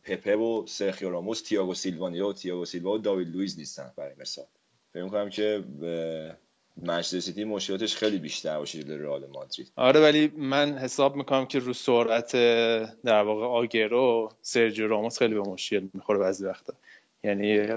پپه 0.03 0.35
و 0.35 0.65
سرخیو 0.67 1.09
راموس 1.09 1.41
تییاگو 1.41 1.73
سیلوا 1.73 2.11
یا 2.11 2.33
تییاگو 2.33 2.65
سیلوا 2.65 2.91
و 2.91 2.97
داوید 2.97 3.27
لوئیس 3.27 3.57
نیستن 3.57 3.93
برای 3.97 4.15
مثال. 4.17 4.45
فکر 4.93 5.03
می‌کنم 5.03 5.29
که 5.29 5.63
منچستر 6.81 7.19
سیتی 7.19 7.43
مشکلاتش 7.43 7.95
خیلی 7.95 8.17
بیشتر 8.17 8.57
باشه 8.57 8.83
جلوی 8.83 8.97
رئال 8.97 9.25
مادرید. 9.33 9.71
آره 9.75 9.99
ولی 9.99 10.31
من 10.37 10.77
حساب 10.77 11.15
می‌کنم 11.15 11.45
که 11.45 11.59
رو 11.59 11.73
سرعت 11.73 12.31
در 13.05 13.23
واقع 13.23 13.45
آگوئرو 13.45 14.29
سرجیو 14.41 14.87
راموس 14.87 15.17
خیلی 15.17 15.33
به 15.33 15.41
مشکل 15.41 15.87
می‌خوره 15.93 16.19
بعضی 16.19 16.45
وقتا. 16.45 16.73
یعنی 17.23 17.67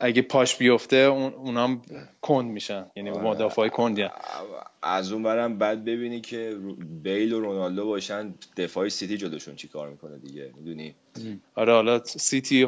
اگه 0.00 0.22
پاش 0.22 0.56
بیفته 0.56 0.96
اون 0.96 1.34
اونام 1.34 1.82
کند 2.22 2.50
میشن. 2.50 2.86
یعنی 2.96 3.10
آره. 3.10 3.22
مدافعای 3.22 3.70
کندی 3.70 4.06
از 4.82 5.12
اون 5.12 5.22
برم 5.22 5.58
بعد 5.58 5.84
ببینی 5.84 6.20
که 6.20 6.56
بیل 7.02 7.32
و 7.32 7.40
رونالدو 7.40 7.86
باشن 7.86 8.34
دفاع 8.56 8.88
سیتی 8.88 9.16
جلوشون 9.16 9.56
چی 9.56 9.68
کار 9.68 9.88
می‌کنه 9.88 10.18
دیگه؟ 10.18 10.52
می‌دونی؟ 10.56 10.94
آره 11.54 11.72
حالا 11.72 12.04
سیتی 12.04 12.66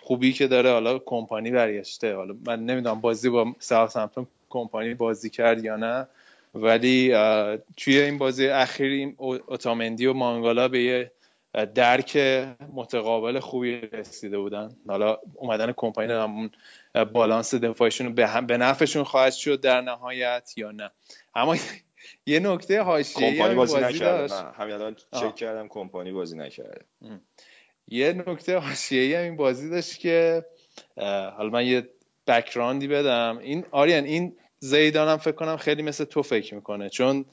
خوبی 0.00 0.32
که 0.32 0.46
داره 0.46 0.70
حالا 0.70 0.98
کمپانی 0.98 1.50
برگشته. 1.50 2.14
حالا 2.14 2.34
من 2.46 2.64
نمی‌دونم 2.66 3.00
بازی 3.00 3.28
با 3.28 3.52
ساوثهمپتون 3.58 4.26
کمپانی 4.50 4.94
بازی 4.94 5.30
کرد 5.30 5.64
یا 5.64 5.76
نه. 5.76 6.06
ولی 6.54 7.14
توی 7.76 8.00
این 8.00 8.18
بازی 8.18 8.48
اخیر 8.48 8.92
این 8.92 9.14
او- 9.18 9.50
اوتامندی 9.50 10.06
و 10.06 10.12
مانگالا 10.12 10.68
به 10.68 10.82
یه 10.82 11.12
درک 11.74 12.16
متقابل 12.72 13.38
خوبی 13.40 13.80
رسیده 13.80 14.38
بودن. 14.38 14.76
حالا 14.88 15.18
اومدن 15.34 15.72
کمپانی 15.76 16.12
همون 16.12 16.50
بالانس 17.12 17.54
دفاعشون 17.54 18.14
به 18.14 18.26
هم 18.26 18.46
به 18.46 18.56
نفعشون 18.56 19.04
خواهد 19.04 19.32
شد 19.32 19.60
در 19.60 19.80
نهایت 19.80 20.52
یا 20.56 20.70
نه. 20.70 20.90
اما 21.34 21.56
یه 22.26 22.40
نکته 22.40 22.82
حاشیه‌ای 22.82 23.32
کمپانی 23.32 23.54
بازی, 23.54 23.74
بازی 23.80 23.94
نکرده. 23.94 24.34
همین 24.34 24.74
الان. 24.74 24.96
چک 25.12 25.36
کردم 25.36 25.68
کمپانی 25.68 26.12
بازی 26.12 26.36
نکرده. 26.36 26.84
یه 27.88 28.12
نکته 28.12 28.58
حاشیه‌ای 28.58 29.14
هم 29.14 29.22
این 29.22 29.36
بازی 29.36 29.70
داشت 29.70 29.98
که 30.00 30.44
حالا 31.36 31.50
من 31.50 31.66
یه 31.66 31.88
بکراندی 32.28 32.88
بدم. 32.88 33.38
این 33.42 33.64
آریان 33.70 34.04
این 34.04 34.36
زیدان 34.58 35.08
هم 35.08 35.16
فکر 35.16 35.32
کنم 35.32 35.56
خیلی 35.56 35.82
مثل 35.82 36.04
تو 36.04 36.22
فکر 36.22 36.54
می‌کنه. 36.54 36.88
چون 36.88 37.24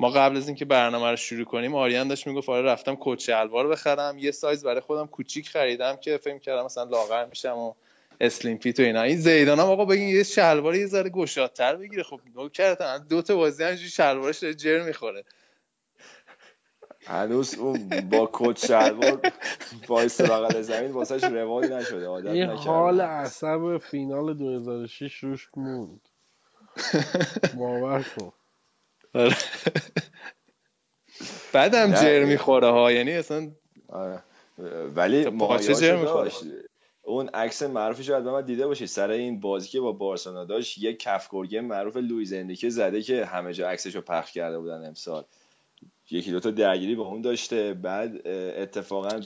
ما 0.00 0.10
قبل 0.10 0.36
از 0.36 0.48
اینکه 0.48 0.64
برنامه 0.64 1.10
رو 1.10 1.16
شروع 1.16 1.44
کنیم 1.44 1.74
آریان 1.74 2.08
داشت 2.08 2.26
می‌گفت 2.26 2.48
آره 2.48 2.62
رفتم 2.62 2.96
کت 3.00 3.18
شلوار 3.18 3.68
بخرم. 3.68 4.18
یه 4.18 4.30
سایز 4.30 4.64
برای 4.64 4.80
خودم 4.80 5.06
کوچیک 5.06 5.48
خریدم 5.48 5.96
که 5.96 6.16
فکر 6.16 6.38
کردم 6.38 6.64
مثلا 6.64 6.84
لاغر 6.84 7.24
میشم 7.24 7.56
و 7.58 7.74
slim 8.20 8.58
fit 8.58 8.80
و 8.80 8.82
اینا. 8.82 9.02
این 9.02 9.16
زیدان 9.16 9.60
هم 9.60 9.66
آقا 9.66 9.84
بگین 9.84 10.08
یه 10.08 10.22
شلوار 10.22 10.74
یه 10.76 10.86
ذره 10.86 11.10
گشادتر 11.10 11.76
بگیره. 11.76 12.02
خب 12.02 12.20
نوکرتم 12.36 13.06
دو 13.10 13.22
تا 13.22 13.36
بازی 13.36 13.64
هم 13.64 13.76
شلوارش 13.76 14.44
جر 14.44 14.82
می‌خوره. 14.82 15.24
هنوز 17.06 17.54
اون 17.54 17.88
با 18.10 18.30
کت 18.32 18.66
شلوار 18.66 19.32
وایس 19.88 20.20
بغل 20.20 20.62
زمین 20.62 20.90
واسهش 20.90 21.24
روال 21.24 21.72
نشده 21.72 22.06
عادت 22.06 22.30
این 22.30 22.50
حال 22.50 23.00
عصب 23.00 23.78
فینال 23.78 24.34
2006 24.34 25.14
روش 25.24 25.48
موند 25.56 26.08
باور 27.58 28.06
کن 28.16 28.32
آره. 29.14 29.36
بعدم. 31.52 31.92
جر 31.92 32.24
می‌خوره 32.24 32.70
ها 32.70 32.92
یعنی 32.92 33.12
اصلا 33.12 33.50
آره. 33.88 34.22
ولی 34.94 35.28
مایاشو 35.28 35.72
جر 35.72 35.96
می‌خوره. 35.96 36.30
اون 37.02 37.28
عکس 37.28 37.62
معروفش 37.62 38.08
رو 38.08 38.16
حتما 38.16 38.40
دیده 38.40 38.66
باشی 38.66 38.86
سر 38.86 39.10
این 39.10 39.40
بازی 39.40 39.68
که 39.68 39.80
با 39.80 39.92
بارسلونا 39.92 40.44
داشت 40.44 40.78
یک 40.78 40.98
کف 40.98 41.28
گرگه 41.30 41.60
معروف 41.60 41.96
لوئیز 41.96 42.32
انریکه 42.32 42.68
زده 42.70 43.02
که 43.02 43.24
همه 43.24 43.52
جا 43.52 43.68
عکسش 43.68 43.94
رو 43.94 44.00
پخش 44.00 44.32
کرده 44.32 44.58
بودن 44.58 44.86
امسال 44.86 45.24
یکی 46.12 46.30
دوتا 46.30 46.50
درگیری 46.50 46.94
با 46.94 47.04
اون 47.04 47.22
داشته. 47.22 47.74
بعد 47.74 48.26
اتفاقا 48.26 49.20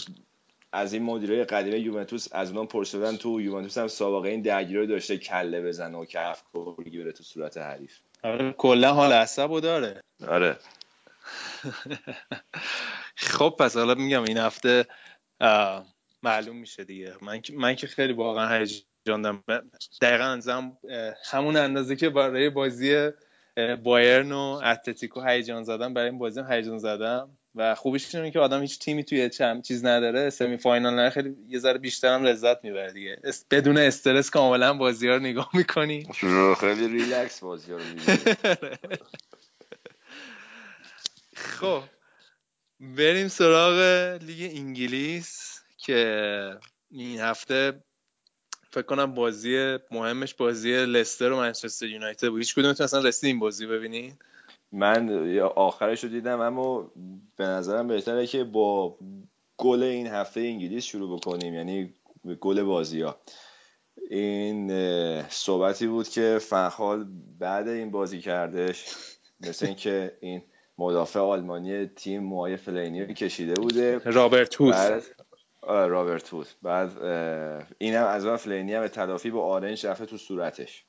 از 0.72 0.92
این 0.92 1.02
مدیرای 1.02 1.44
قدیم 1.44 1.74
یوونتوس 1.74 2.28
از 2.32 2.48
اونها 2.48 2.66
پرسیدن 2.66 3.16
تو 3.16 3.40
یوونتوس 3.40 3.78
هم 3.78 3.88
سابقه 3.88 4.28
این 4.28 4.42
درگیری 4.42 4.78
رو 4.78 4.86
داشته 4.86 5.18
کله 5.18 5.62
بزنه 5.62 5.98
و 5.98 6.04
کف 6.04 6.42
کلی 6.52 6.98
بره 7.02 7.12
تو 7.12 7.22
صورت 7.24 7.58
حریف. 7.58 7.98
آره 8.22 8.52
کلا 8.52 8.92
حال 8.92 9.12
عصب 9.12 9.60
داره. 9.60 10.00
آره. 10.28 10.56
خب 13.16 13.56
پس 13.58 13.76
حالا 13.76 13.94
میگم 13.94 14.22
این 14.22 14.38
هفته 14.38 14.84
معلوم 16.22 16.56
میشه 16.56 16.84
دیگه. 16.84 17.14
من 17.22 17.40
که- 17.40 17.52
من 17.52 17.74
که 17.74 17.86
خیلی 17.86 18.12
واقعا 18.12 18.58
هیجان 18.58 19.22
دارم 19.22 19.44
دقیقا 20.02 20.24
انزم 20.24 20.78
همون 21.30 21.56
اندازه 21.56 21.96
که 21.96 22.10
برای 22.10 22.50
بازی 22.50 23.10
بایرن 23.84 24.32
و 24.32 24.60
اتلتیکو 24.64 25.20
هیجان 25.20 25.64
زدم 25.64 25.94
برای 25.94 26.08
این 26.08 26.18
بازی 26.18 26.40
هیجان 26.50 26.78
زدم. 26.78 27.38
و 27.54 27.74
خوبیش 27.74 28.14
اینه 28.14 28.30
که 28.30 28.38
آدم 28.38 28.60
هیچ 28.60 28.78
تیمی 28.78 29.04
توی 29.04 29.28
چم 29.30 29.62
چیز 29.62 29.84
نداره. 29.84 30.30
سمی 30.30 30.56
فاینال 30.56 30.92
نداره. 30.92 31.10
خیلی 31.10 31.36
یه 31.48 31.58
ذره 31.58 31.78
بیشتر 31.78 32.14
هم 32.14 32.22
لذت 32.22 32.64
می‌بره 32.64 32.92
دیگه. 32.92 33.20
بدون 33.50 33.78
استرس 33.78 34.30
کاملا 34.30 34.74
بازی 34.74 35.08
ها 35.08 35.14
رو 35.14 35.20
نگاه 35.20 35.50
می‌کنی. 35.54 36.08
خیلی 36.60 36.88
ریلکس 36.88 37.40
بازی 37.40 37.72
رو. 37.72 37.78
خب 41.36 41.82
بریم 42.80 43.28
سراغ 43.28 43.78
لیگ 44.22 44.50
انگلیس 44.56 45.60
که 45.78 46.58
این 46.90 47.20
هفته 47.20 47.82
فکر 48.76 48.86
کنم 48.86 49.14
بازی 49.14 49.78
مهمش 49.90 50.34
بازی 50.34 50.84
لستر 50.86 51.32
و 51.32 51.36
منچستر 51.36 51.86
یونایتد 51.86 52.28
بود. 52.28 52.38
هیچ 52.38 52.54
کدومتون 52.54 52.84
اصلا 52.84 53.00
رسید 53.00 53.26
این 53.26 53.38
بازی 53.38 53.66
ببینین 53.66 54.12
من 54.72 55.38
آخرش 55.38 56.04
رو 56.04 56.10
دیدم 56.10 56.40
اما 56.40 56.92
به 57.36 57.44
نظرم 57.44 57.88
بهتره 57.88 58.26
که 58.26 58.44
با 58.44 58.98
گل 59.56 59.82
این 59.82 60.06
هفته 60.06 60.40
انگلیس 60.40 60.84
شروع 60.84 61.18
بکنیم 61.18 61.54
یعنی 61.54 61.94
گل 62.40 62.62
بازی 62.62 63.00
ها 63.00 63.16
این 64.10 64.72
صحبتی 65.28 65.86
بود 65.86 66.08
که 66.08 66.38
فخال 66.42 67.06
بعد 67.38 67.68
این 67.68 67.90
بازی 67.90 68.20
کردش 68.20 68.84
مثل 69.40 69.66
اینکه 69.66 70.18
این 70.20 70.42
مدافع 70.78 71.20
آلمانی 71.20 71.86
تیم 71.86 72.22
موهای 72.22 72.56
فلینی 72.56 73.14
کشیده 73.14 73.54
بوده. 73.54 73.98
رابرت 73.98 74.60
آه، 74.60 75.00
رابرت 75.66 76.34
هوت 76.34 76.56
بعد 76.62 77.02
اینم 77.78 78.04
از 78.04 78.24
اون 78.24 78.36
فلینی 78.36 78.74
هم 78.74 78.80
به 78.80 78.88
تلافی 78.88 79.30
با 79.30 79.44
آرنج 79.46 79.86
رفته 79.86 80.06
تو 80.06 80.16
صورتش. 80.16 80.84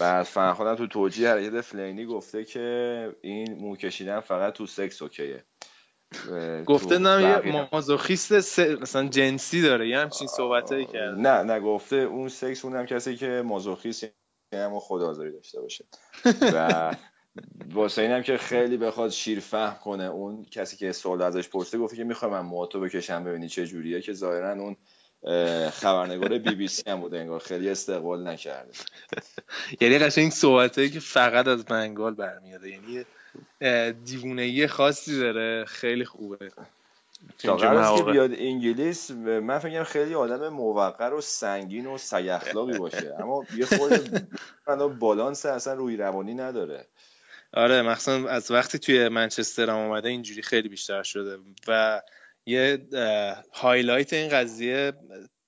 بعد 0.00 0.22
فرخادم 0.22 0.74
تو 0.74 0.86
توجیه 0.86 1.28
حرکت 1.30 1.60
فلینی 1.60 2.06
گفته 2.06 2.44
که 2.44 3.16
این 3.20 3.54
مو 3.54 3.76
کشیدن 3.76 4.20
فقط 4.20 4.52
تو 4.52 4.66
سکس 4.66 5.02
اوکیه. 5.02 5.44
گفته 6.66 6.98
نه 6.98 7.42
یه 7.46 7.68
مازوخیست 7.72 8.40
س... 8.40 8.58
مثلا 8.58 9.08
جنسی 9.08 9.62
داره 9.62 9.88
یه 9.88 9.98
همچین 9.98 10.28
صحبتایی 10.28 10.86
کرده. 10.86 11.20
نه 11.20 11.42
نه 11.42 11.60
گفته 11.60 11.96
اون 11.96 12.28
سکس 12.28 12.64
اونم 12.64 12.86
کسی 12.86 13.16
که 13.16 13.42
مازوخیست 13.46 14.04
هم 14.52 14.78
خدا 14.78 15.08
آزاری 15.08 15.32
داشته 15.32 15.60
باشه. 15.60 15.84
و 16.54 16.92
واسه 17.72 18.02
اینم 18.02 18.22
که 18.22 18.36
خیلی 18.36 18.76
بخواد 18.76 19.10
شیر 19.10 19.40
فهم 19.40 19.78
کنه 19.84 20.04
اون 20.04 20.44
کسی 20.50 20.76
که 20.76 20.92
سوال 20.92 21.22
ازش 21.22 21.48
پرسه 21.48 21.78
گفته 21.78 21.96
که 21.96 22.04
می‌خوام 22.04 22.32
من 22.32 22.40
موهاتو 22.40 22.80
بکشم 22.80 23.24
ببینی 23.24 23.48
چه 23.48 23.66
جوریه 23.66 24.00
که 24.00 24.12
ظاهرا 24.12 24.52
اون 24.52 24.76
خبرنگار 25.70 26.38
بی 26.38 26.54
بی 26.54 26.68
سی 26.68 26.90
هم 26.90 27.00
بوده 27.00 27.18
انگار 27.18 27.40
خیلی 27.40 27.68
استقبال 27.68 28.28
نکرده 28.28 28.72
یعنی 29.80 29.98
قشنگ 29.98 30.22
این 30.22 30.30
صحبتایی 30.30 30.90
که 30.90 31.00
فقط 31.00 31.48
از 31.48 31.64
بنگال 31.64 32.14
برمیاده 32.14 32.70
یعنی 32.70 33.04
دیوونگی 34.04 34.66
خاصی 34.66 35.18
داره 35.18 35.64
خیلی 35.64 36.04
خوبه 36.04 36.52
تا 37.38 37.56
قبل 37.56 37.96
که. 37.96 38.12
بیاد 38.12 38.30
انگلیس 38.32 39.10
من 39.10 39.58
فکر 39.58 39.72
کنم 39.72 39.84
خیلی 39.84 40.14
آدم 40.14 40.48
موقر 40.48 41.14
و 41.14 41.20
سنگین 41.20 41.86
و 41.86 41.98
سگ 41.98 42.28
اخلاقی 42.30 42.78
باشه 42.78 43.14
اما 43.20 43.46
یه 43.56 43.66
خورده 43.66 44.26
بالانس 45.00 45.46
اصلا 45.46 45.74
روی 45.74 45.96
روانی 45.96 46.34
نداره 46.34 46.86
آره 47.56 47.82
مخصوصا 47.82 48.28
از 48.28 48.50
وقتی 48.50 48.78
توی 48.78 49.08
منچستر 49.08 49.70
هم 49.70 49.76
اومده 49.76 50.08
اینجوری 50.08 50.42
خیلی 50.42 50.68
بیشتر 50.68 51.02
شده 51.02 51.38
و 51.68 52.02
یه 52.46 52.88
highlight 53.52 54.12
این 54.12 54.28
قضیه 54.28 54.92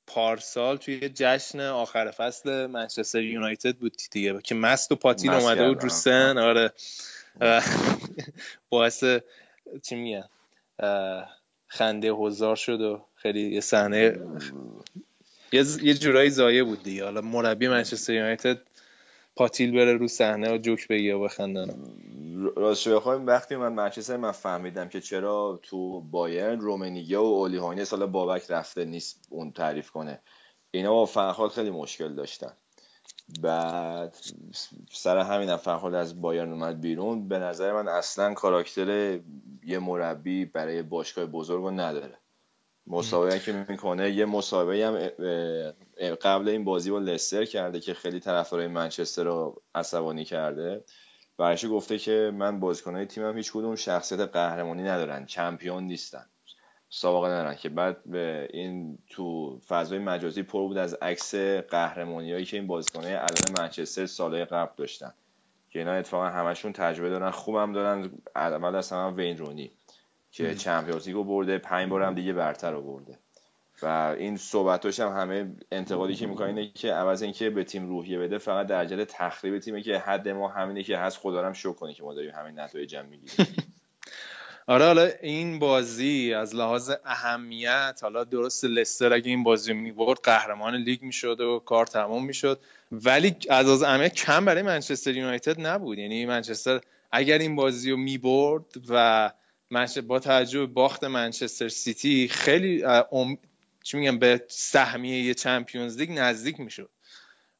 پارسال 0.06 0.76
توی 0.76 1.08
جشن 1.14 1.60
آخر 1.60 2.10
فصل 2.10 2.66
منچستر 2.66 3.22
یونایتد 3.22 3.76
بود 3.76 3.96
دیگه 4.12 4.38
که 4.42 4.54
مست 4.54 4.92
و 4.92 4.96
پاتیل 4.96 5.30
مست 5.30 5.44
اومده 5.44 5.68
بود. 5.68 5.82
رو 5.82 5.88
سن 5.88 6.38
آره. 6.38 6.72
باعث 8.70 9.04
چی 9.82 9.94
میگن؟ 9.94 10.24
اه، 10.78 11.28
خنده 11.66 12.12
هزار 12.12 12.56
شد 12.56 12.80
و 12.80 13.04
خیلی 13.14 13.54
یه 13.54 13.60
صحنه 13.60 14.18
یه 15.52 15.94
جورایی 15.94 16.30
زایه 16.30 16.64
بود 16.64 16.82
دیگه. 16.82 17.04
حالا 17.04 17.20
مربی 17.20 17.68
منچستر 17.68 18.12
یونایتد 18.12 18.58
پاتیل 19.38 19.72
بره 19.72 19.96
رو 19.96 20.08
صحنه 20.08 20.54
و 20.54 20.58
جوک 20.58 20.88
بگیره 20.88 21.14
و 21.14 21.22
بخندن. 21.22 21.66
راستش 22.56 22.88
بخوایم 22.88 23.26
وقتی 23.26 23.56
من 23.56 23.72
منچستر 23.72 24.16
من 24.16 24.32
فهمیدم 24.32 24.88
که 24.88 25.00
چرا 25.00 25.60
تو 25.62 26.00
بایرن 26.00 26.60
رومنیگه 26.60 27.18
و 27.18 27.22
اولی 27.22 27.56
هاینه 27.56 27.84
سال 27.84 28.06
بابک 28.06 28.50
رفته 28.50 28.84
نیست 28.84 29.26
اون 29.30 29.52
تعریف 29.52 29.90
کنه. 29.90 30.20
اینا 30.70 30.92
با 30.92 31.06
فرهاد 31.06 31.50
خیلی 31.50 31.70
مشکل 31.70 32.14
داشتن. 32.14 32.52
بعد 33.42 34.16
سر 34.92 35.18
همین 35.18 35.48
هم 35.48 35.56
فرهاد 35.56 35.94
از 35.94 36.20
بایرن 36.20 36.52
اومد 36.52 36.80
بیرون. 36.80 37.28
به 37.28 37.38
نظر 37.38 37.72
من 37.72 37.88
اصلا 37.88 38.34
کاراکتر 38.34 39.20
یه 39.64 39.78
مربی 39.78 40.44
برای 40.44 40.82
باشگاه 40.82 41.26
بزرگ 41.26 41.62
رو 41.62 41.70
نداره. 41.70 42.18
مسابقه 42.86 43.38
که 43.40 43.64
می‌کنه 43.68 44.10
یه 44.10 44.24
مسابقه 44.24 44.86
هم 44.86 44.94
قبل 46.00 46.48
این 46.48 46.64
بازی 46.64 46.90
با 46.90 46.98
لستر 46.98 47.44
کرده 47.44 47.80
که 47.80 47.94
خیلی 47.94 48.20
طرفدارای 48.20 48.66
منچستر 48.66 49.24
رو 49.24 49.62
عصبانی 49.74 50.24
کرده 50.24 50.84
برش 51.36 51.64
گفته 51.66 51.98
که 51.98 52.32
من 52.34 52.60
بازیکنهای 52.60 53.06
تیمم 53.06 53.36
هیچ 53.36 53.52
کدوم 53.52 53.74
شخصیت 53.74 54.20
قهرمانی 54.20 54.82
ندارن 54.82 55.26
چمپیون 55.26 55.84
نیستن 55.84 56.26
سابقه 56.90 57.28
ندارن. 57.28 57.54
که 57.54 57.68
بعد 57.68 58.04
به 58.06 58.48
این 58.52 58.98
تو 59.10 59.58
فضای 59.68 59.98
مجازی 59.98 60.42
پر 60.42 60.68
بود 60.68 60.78
از 60.78 60.94
عکس 60.94 61.34
قهرمانی 61.70 62.32
هایی 62.32 62.44
که 62.44 62.56
این 62.56 62.66
بازیکنهای 62.66 63.14
الان 63.14 63.60
منچستر 63.60 64.06
سالهای 64.06 64.44
قبل 64.44 64.72
داشتن. 64.76 65.14
که 65.70 65.78
اینا 65.78 65.92
اتفاقا 65.92 66.26
همشون 66.26 66.72
تجربه 66.72 67.10
دارن 67.10 67.30
خوبم 67.30 67.72
دارن. 67.72 68.10
اول 68.36 68.74
از 68.74 68.92
همه 68.92 69.16
وین 69.16 69.38
رونی 69.38 69.72
که 70.30 70.54
چمپیونز 70.54 71.08
لیگو 71.08 71.24
برده 71.24 71.58
پنج 71.58 71.90
بار 71.90 72.02
هم 72.02 72.14
دیگه 72.14 72.32
برتر 72.32 72.72
رو 72.72 72.82
برده. 72.82 73.18
و 73.82 74.14
این 74.18 74.36
صحبتاش 74.36 75.00
هم 75.00 75.20
همه 75.20 75.52
انتقادی 75.72 76.14
که 76.14 76.26
می‌کنه 76.26 76.46
اینه 76.46 76.70
که 76.74 76.92
عوض 76.92 77.22
اینکه 77.22 77.50
به 77.50 77.64
تیم 77.64 77.88
روحیه 77.88 78.18
بده 78.18 78.38
فقط 78.38 78.66
در 78.66 78.84
جهت 78.84 79.08
تخریب 79.08 79.58
تیمه 79.58 79.82
که 79.82 79.98
حد 79.98 80.28
ما 80.28 80.48
همینه 80.48 80.82
که 80.82 80.98
هست. 80.98 81.18
خدا 81.18 81.46
هم 81.46 81.52
شکر 81.52 81.72
کنه 81.72 81.94
که 81.94 82.02
ما 82.02 82.14
داریم 82.14 82.30
همین 82.30 82.60
نتایج 82.60 82.96
هم 82.96 83.06
می‌گیریم. 83.06 83.46
آره 84.66 84.84
حالا 84.84 85.08
این 85.22 85.58
بازی 85.58 86.34
از 86.34 86.54
لحاظ 86.54 86.90
اهمیت 87.04 87.98
حالا 88.02 88.24
درست 88.24 88.64
لستر 88.64 89.12
اگه 89.12 89.28
این 89.28 89.42
بازی 89.42 89.72
می‌برد 89.72 90.18
قهرمان 90.22 90.74
لیگ 90.76 91.02
می‌شد 91.02 91.40
و 91.40 91.58
کار 91.58 91.86
تمام 91.86 92.24
می‌شد. 92.24 92.60
ولی 92.92 93.36
از 93.50 93.66
لحاظ 93.66 93.82
اهمیت 93.82 94.14
کم 94.14 94.44
برای 94.44 94.62
منچستر 94.62 95.16
یونایتد 95.16 95.60
نبود. 95.60 95.98
یعنی 95.98 96.26
منچستر 96.26 96.80
اگر 97.12 97.38
این 97.38 97.56
بازی 97.56 97.90
رو 97.90 97.96
می‌برد 97.96 98.64
و 98.88 99.30
با 100.06 100.18
توجه 100.18 100.58
به 100.58 100.66
باخت 100.66 101.04
منچستر 101.04 101.68
سیتی 101.68 102.28
خیلی. 102.28 102.84
چی 103.88 103.96
میگم 103.96 104.18
به 104.18 104.44
سهمیه 104.48 105.22
یه 105.22 105.34
چمپیونز 105.34 105.98
لیگ 105.98 106.10
نزدیک 106.12 106.60
می‌شد. 106.60 106.90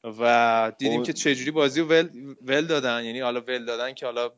و 0.03 0.71
دیدیم 0.77 0.93
اون- 0.93 1.03
که 1.03 1.13
چجوری 1.13 1.51
بازی 1.51 1.81
رو 1.81 1.87
ول, 1.87 2.09
ول 2.41 2.65
دادن. 2.65 3.03
یعنی 3.03 3.19
حالا 3.19 3.41
ول 3.41 3.65
دادن 3.65 3.93
که 3.93 4.05
حالا 4.05 4.31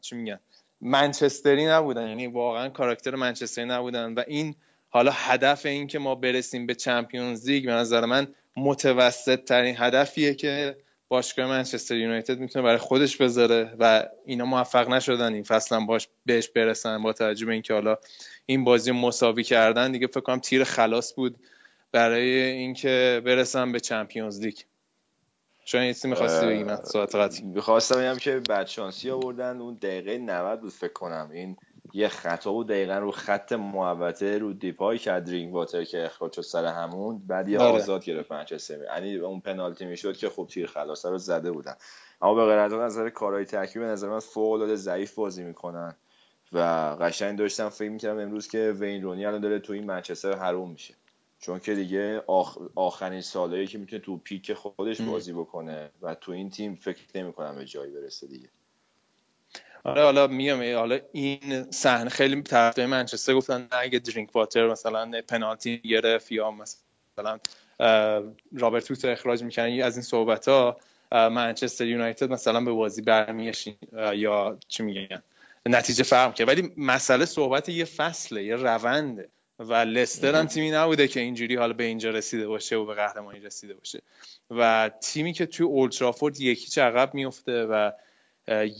چی 0.00 0.16
میگن 0.16 0.40
منچستری 0.80 1.66
نبودن. 1.66 2.08
یعنی 2.08 2.26
واقعا 2.26 2.68
کاراکتر 2.68 3.14
منچستری 3.14 3.64
نبودن. 3.64 4.14
و 4.14 4.22
این 4.26 4.54
حالا 4.88 5.10
هدف 5.14 5.66
این 5.66 5.86
که 5.86 5.98
ما 5.98 6.14
برسیم 6.14 6.66
به 6.66 6.74
چمپیونز 6.74 7.48
لیگ 7.48 7.66
به 7.66 7.72
نظر 7.72 8.04
من 8.04 8.26
متوسط 8.56 9.44
ترین 9.44 9.74
هدفیه 9.78 10.34
که 10.34 10.76
باشگاه 11.08 11.46
منچستر 11.46 11.96
یونایتد 11.96 12.38
می‌تونه 12.38 12.64
برای 12.64 12.78
خودش 12.78 13.16
بذاره. 13.16 13.74
و 13.78 14.06
اینا 14.26 14.44
موفق 14.44 14.88
نشدن 14.88 15.34
این 15.34 15.42
فصل 15.42 15.86
باش 15.86 16.08
بهش 16.26 16.48
برسن 16.48 17.02
با 17.02 17.12
توجه 17.12 17.46
به 17.46 17.52
اینکه 17.52 17.74
حالا 17.74 17.98
این 18.46 18.64
بازی 18.64 18.92
مساوی 18.92 19.42
کردن 19.42 19.92
دیگه 19.92 20.06
فکر 20.06 20.20
کنم 20.20 20.38
تیر 20.38 20.64
خلاص 20.64 21.14
بود 21.14 21.36
برای 21.92 22.30
اینکه 22.40 23.22
برسن 23.24 23.72
به 23.72 23.80
چمپیونز 23.80 24.40
لیگ. 24.40 24.58
شاید 25.64 25.84
یه 25.84 25.94
چیزی 25.94 26.08
می‌خواستی 26.08 26.46
بگی؟ 26.46 26.64
من 26.64 26.76
ساعت 26.76 27.14
قطعی. 27.14 27.46
می‌خواستم 27.46 28.00
بگم 28.00 28.18
که 28.18 28.42
بدشانسی 28.48 29.10
آوردن. 29.10 29.60
اون 29.60 29.74
دقیقه 29.74 30.18
90 30.18 30.60
بود 30.60 30.72
فکر 30.72 30.92
کنم. 30.92 31.30
این 31.32 31.56
یه 31.94 32.08
خطا 32.08 32.52
بود 32.52 32.68
دقیقا 32.68 32.98
رو 32.98 33.10
خط 33.10 33.52
محوطه 33.52 34.38
رو 34.38 34.52
دیپای 34.52 34.98
که 34.98 35.10
درینگ 35.10 35.54
واتر 35.54 35.84
که 35.84 36.04
اخراج 36.04 36.32
شد 36.32 36.42
سر 36.42 36.64
همون. 36.64 37.22
بعد 37.26 37.48
یه 37.48 37.58
آره. 37.58 37.82
آزاد 37.82 38.04
گرفت 38.04 38.32
منچستر 38.32 38.78
یعنی 38.82 39.16
اون 39.16 39.40
پنالتی 39.40 39.84
می‌شد 39.84 40.16
که 40.16 40.28
خب 40.28 40.46
تیر 40.50 40.66
خلاصه 40.66 41.10
رو 41.10 41.18
زده 41.18 41.52
بودن. 41.52 41.74
اما 42.22 42.34
به 42.34 42.44
غیر 42.44 42.58
از 42.58 42.72
نظر 42.72 43.10
کارهای 43.10 43.44
ترکیبی 43.44 43.84
به 43.84 43.90
نظر 43.90 44.08
من 44.08 44.18
فوق 44.18 44.52
العاده 44.52 44.76
ضعیف 44.76 45.14
بازی 45.14 45.44
می‌کنن. 45.44 45.96
و 46.52 46.58
قشنگ 47.00 47.38
داشتم 47.38 47.68
فکر 47.68 47.90
می‌کردم 47.90 48.18
امروز 48.18 48.48
که 48.48 48.74
وین 48.78 49.02
رونی 49.02 49.26
الان 49.26 49.40
داره 49.40 49.58
تو 49.58 49.72
این 49.72 49.84
منچستر 49.84 50.32
حروم 50.32 50.70
میشه. 50.70 50.94
چون 51.40 51.60
که 51.60 51.74
دیگه 51.74 52.22
آخ... 52.26 52.58
آخرین 52.74 53.20
سالهایی 53.20 53.66
که 53.66 53.78
می‌تونه 53.78 54.02
تو 54.02 54.16
پیک 54.16 54.52
خودش 54.52 55.00
بازی 55.00 55.32
بکنه 55.32 55.90
و 56.02 56.14
تو 56.14 56.32
این 56.32 56.50
تیم 56.50 56.74
فکر 56.74 57.04
نمی‌کنم 57.14 57.56
به 57.56 57.64
جایی 57.64 57.92
برسه 57.92 58.26
دیگه. 58.26 58.48
آره 59.84 60.02
حالا 60.02 60.26
میام 60.26 60.76
حالا 60.76 60.98
این 61.12 61.70
صحنه 61.70 62.10
خیلی 62.10 62.42
طرفدار 62.42 62.86
منچستر 62.86 63.34
گفتن 63.34 63.68
اگه 63.70 63.98
درینک 63.98 64.36
واتر 64.36 64.68
مثلا 64.68 65.10
پنالتی 65.28 65.78
گرفت 65.78 66.32
یا 66.32 66.50
مثلا 66.50 67.38
رابرت 68.52 68.84
توت 68.84 69.04
اخراج 69.04 69.42
می‌کنن 69.42 69.82
از 69.82 69.96
این 69.96 70.02
صحبت 70.02 70.48
ها 70.48 70.76
منچستر 71.12 71.86
یونایتد 71.86 72.32
مثلا 72.32 72.60
به 72.60 72.72
بازی 72.72 73.02
برمیگشت 73.02 73.68
یا 74.14 74.58
چی 74.68 74.82
میگن؟ 74.82 75.22
نتیجه 75.68 76.04
فرق 76.04 76.34
کرد. 76.34 76.48
ولی 76.48 76.72
مسئله 76.76 77.24
صحبت 77.24 77.68
یه 77.68 77.84
فصله 77.84 78.44
یه 78.44 78.56
رونده 78.56 79.28
و 79.58 79.74
لستر 79.74 80.34
هم 80.34 80.46
تیمی 80.46 80.70
نبوده 80.70 81.08
که 81.08 81.20
اینجوری 81.20 81.56
حالا 81.56 81.72
به 81.72 81.84
اینجا 81.84 82.10
رسیده 82.10 82.46
باشه 82.46 82.76
و 82.76 82.86
به 82.86 82.94
قهرمانی 82.94 83.40
رسیده 83.40 83.74
باشه. 83.74 84.02
و 84.50 84.90
تیمی 85.00 85.32
که 85.32 85.46
توی 85.46 85.66
اولترافورد 85.66 86.40
یکی 86.40 86.80
عقب 86.80 87.14
میفته 87.14 87.64
و 87.64 87.92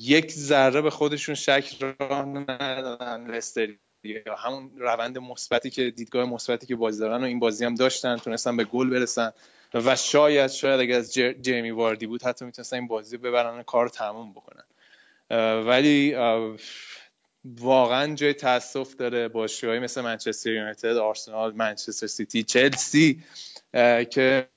یک 0.01 0.33
ذره 0.33 0.81
به 0.81 0.91
خودشون 0.91 1.35
شک 1.35 1.95
راه 2.01 2.25
ندادن 2.25 3.31
لستر 3.31 3.69
یا 4.05 4.37
همون 4.37 4.71
روند 4.79 5.19
مثبتی 5.19 5.71
که 5.71 5.91
دیدگاه 5.91 6.25
مثبتی 6.25 6.67
که 6.67 6.77
بازی 6.77 7.01
دارن 7.01 7.23
و 7.23 7.27
این 7.27 7.39
بازی 7.39 7.65
هم 7.65 7.75
داشتن 7.75 8.17
تونستن 8.17 8.57
به 8.57 8.65
گل 8.65 8.91
برسن. 8.91 9.33
و 9.75 9.97
شاید 9.97 10.51
شاید 10.51 10.81
اگر 10.81 10.99
از 10.99 11.15
جر- 11.15 11.33
جیمی 11.33 11.71
واردی 11.71 12.07
بود 12.07 12.23
حتی 12.23 12.45
می‌تونستن 12.45 12.77
این 12.77 12.87
بازی 12.87 13.17
رو 13.17 13.23
ببرن 13.23 13.59
و 13.59 13.63
کار 13.63 13.89
تموم 13.89 14.33
بکنن. 14.33 14.65
ولی 15.67 16.15
واقعا 17.45 18.15
جای 18.15 18.35
تاسف 18.35 18.95
داره 18.95 19.29
باشگاهی 19.29 19.79
مثل 19.79 20.01
منچستر 20.01 20.51
یونایتد 20.51 20.97
آرسنال 20.97 21.55
منچستر 21.55 22.07
سیتی 22.07 22.43
چلسی 22.43 23.23
که 24.11 24.49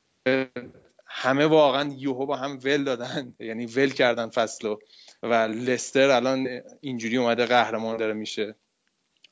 همه 1.17 1.45
واقعا 1.45 1.93
یوهو 1.97 2.25
با 2.25 2.35
هم 2.35 2.59
ول 2.63 2.83
دادن. 2.83 3.33
یعنی 3.39 3.65
ول 3.65 3.89
کردن 3.89 4.29
فصلو. 4.29 4.77
و 5.23 5.33
لستر 5.33 6.09
الان 6.09 6.61
اینجوری 6.81 7.17
اومده 7.17 7.45
قهرمان 7.45 7.97
داره 7.97 8.13
میشه. 8.13 8.55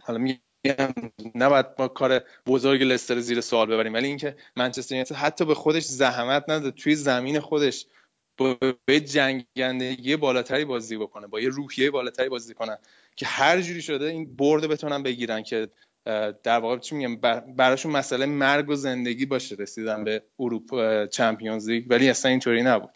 حالا 0.02 0.20
میگم 0.20 0.94
نباید 1.36 1.66
ما 1.80 1.88
کار 1.88 2.24
بزرگ 2.48 2.84
لستر 2.84 3.20
زیر 3.20 3.42
سوال 3.42 3.68
ببریم 3.68 3.94
ولی 3.94 4.08
اینکه 4.08 4.36
منچستر 4.56 4.96
یونایتد 4.96 5.16
حتی 5.16 5.46
به 5.46 5.56
خودش 5.56 5.84
زحمت 5.84 6.50
نده 6.50 6.72
توی 6.72 6.96
زمین 6.96 7.40
خودش 7.40 7.86
با 8.38 8.58
جنگندگی 9.06 10.16
بالاتری 10.16 10.66
بازی 10.66 10.98
بکنه 10.98 11.28
با 11.28 11.42
یه 11.42 11.50
روحیه 11.50 11.92
بالاتری 11.92 12.30
بازی 12.30 12.54
کنه 12.54 12.80
که 13.16 13.26
هر 13.26 13.62
جوری 13.62 13.82
شده 13.82 14.06
این 14.06 14.36
برد 14.36 14.68
بتونن 14.68 15.04
بگیرن 15.04 15.44
که 15.44 15.70
در 16.44 16.60
واقع 16.60 16.78
چی 16.80 16.96
میگم 16.96 17.16
بر- 17.16 17.40
براشون 17.40 17.92
مسئله 17.92 18.26
مرگ 18.26 18.70
و 18.70 18.76
زندگی 18.76 19.26
باشه 19.26 19.56
رسیدن 19.60 20.04
به 20.04 20.24
اروپا 20.40 21.08
چمپیونز 21.08 21.70
لیگ 21.70 21.86
ولی 21.90 22.10
اصلا 22.10 22.32
اینطوری 22.32 22.64
نبود. 22.64 22.90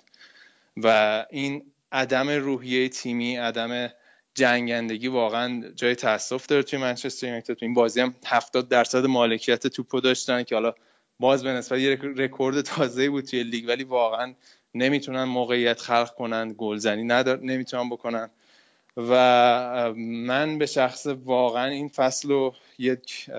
و 0.78 1.26
این 1.30 1.74
عدم 1.92 2.30
روحیه 2.30 2.90
تیمی 2.90 3.36
عدم 3.36 3.90
جنگندگی 4.36 5.08
واقعا 5.08 5.64
جای 5.76 5.96
تاسف 5.96 6.46
داره 6.46 6.64
توی 6.64 6.80
منچستر 6.80 7.28
یونایتد. 7.28 7.54
تو 7.54 7.66
این 7.66 7.74
بازی 7.74 8.02
هم 8.02 8.16
70 8.26 8.70
درصد 8.70 9.06
مالکیت 9.06 9.68
توپو 9.68 10.02
داشتن 10.02 10.44
که 10.44 10.56
حالا 10.56 10.74
باز 11.20 11.44
به 11.44 11.50
نسبت 11.54 11.80
یه 11.80 11.96
رک- 11.96 12.20
رکورد 12.20 12.62
تازه 12.62 13.10
بود 13.10 13.26
توی 13.26 13.44
لیگ 13.44 13.66
ولی 13.68 13.84
واقعا 13.84 14.34
نمی‌تونن 14.74 15.24
موقعیت 15.24 15.82
خلق 15.82 16.14
کنن 16.16 16.56
گلزنی 16.58 17.04
ندار 17.04 17.40
نمی‌تونن 17.40 17.90
بکنن. 17.90 18.30
و 18.98 19.94
من 19.96 20.58
به 20.58 20.66
شخصه 20.66 21.06
واقعا 21.06 21.66
این 21.70 21.88
فصل 21.88 22.30
رو 22.30 22.56
یک 22.80 23.30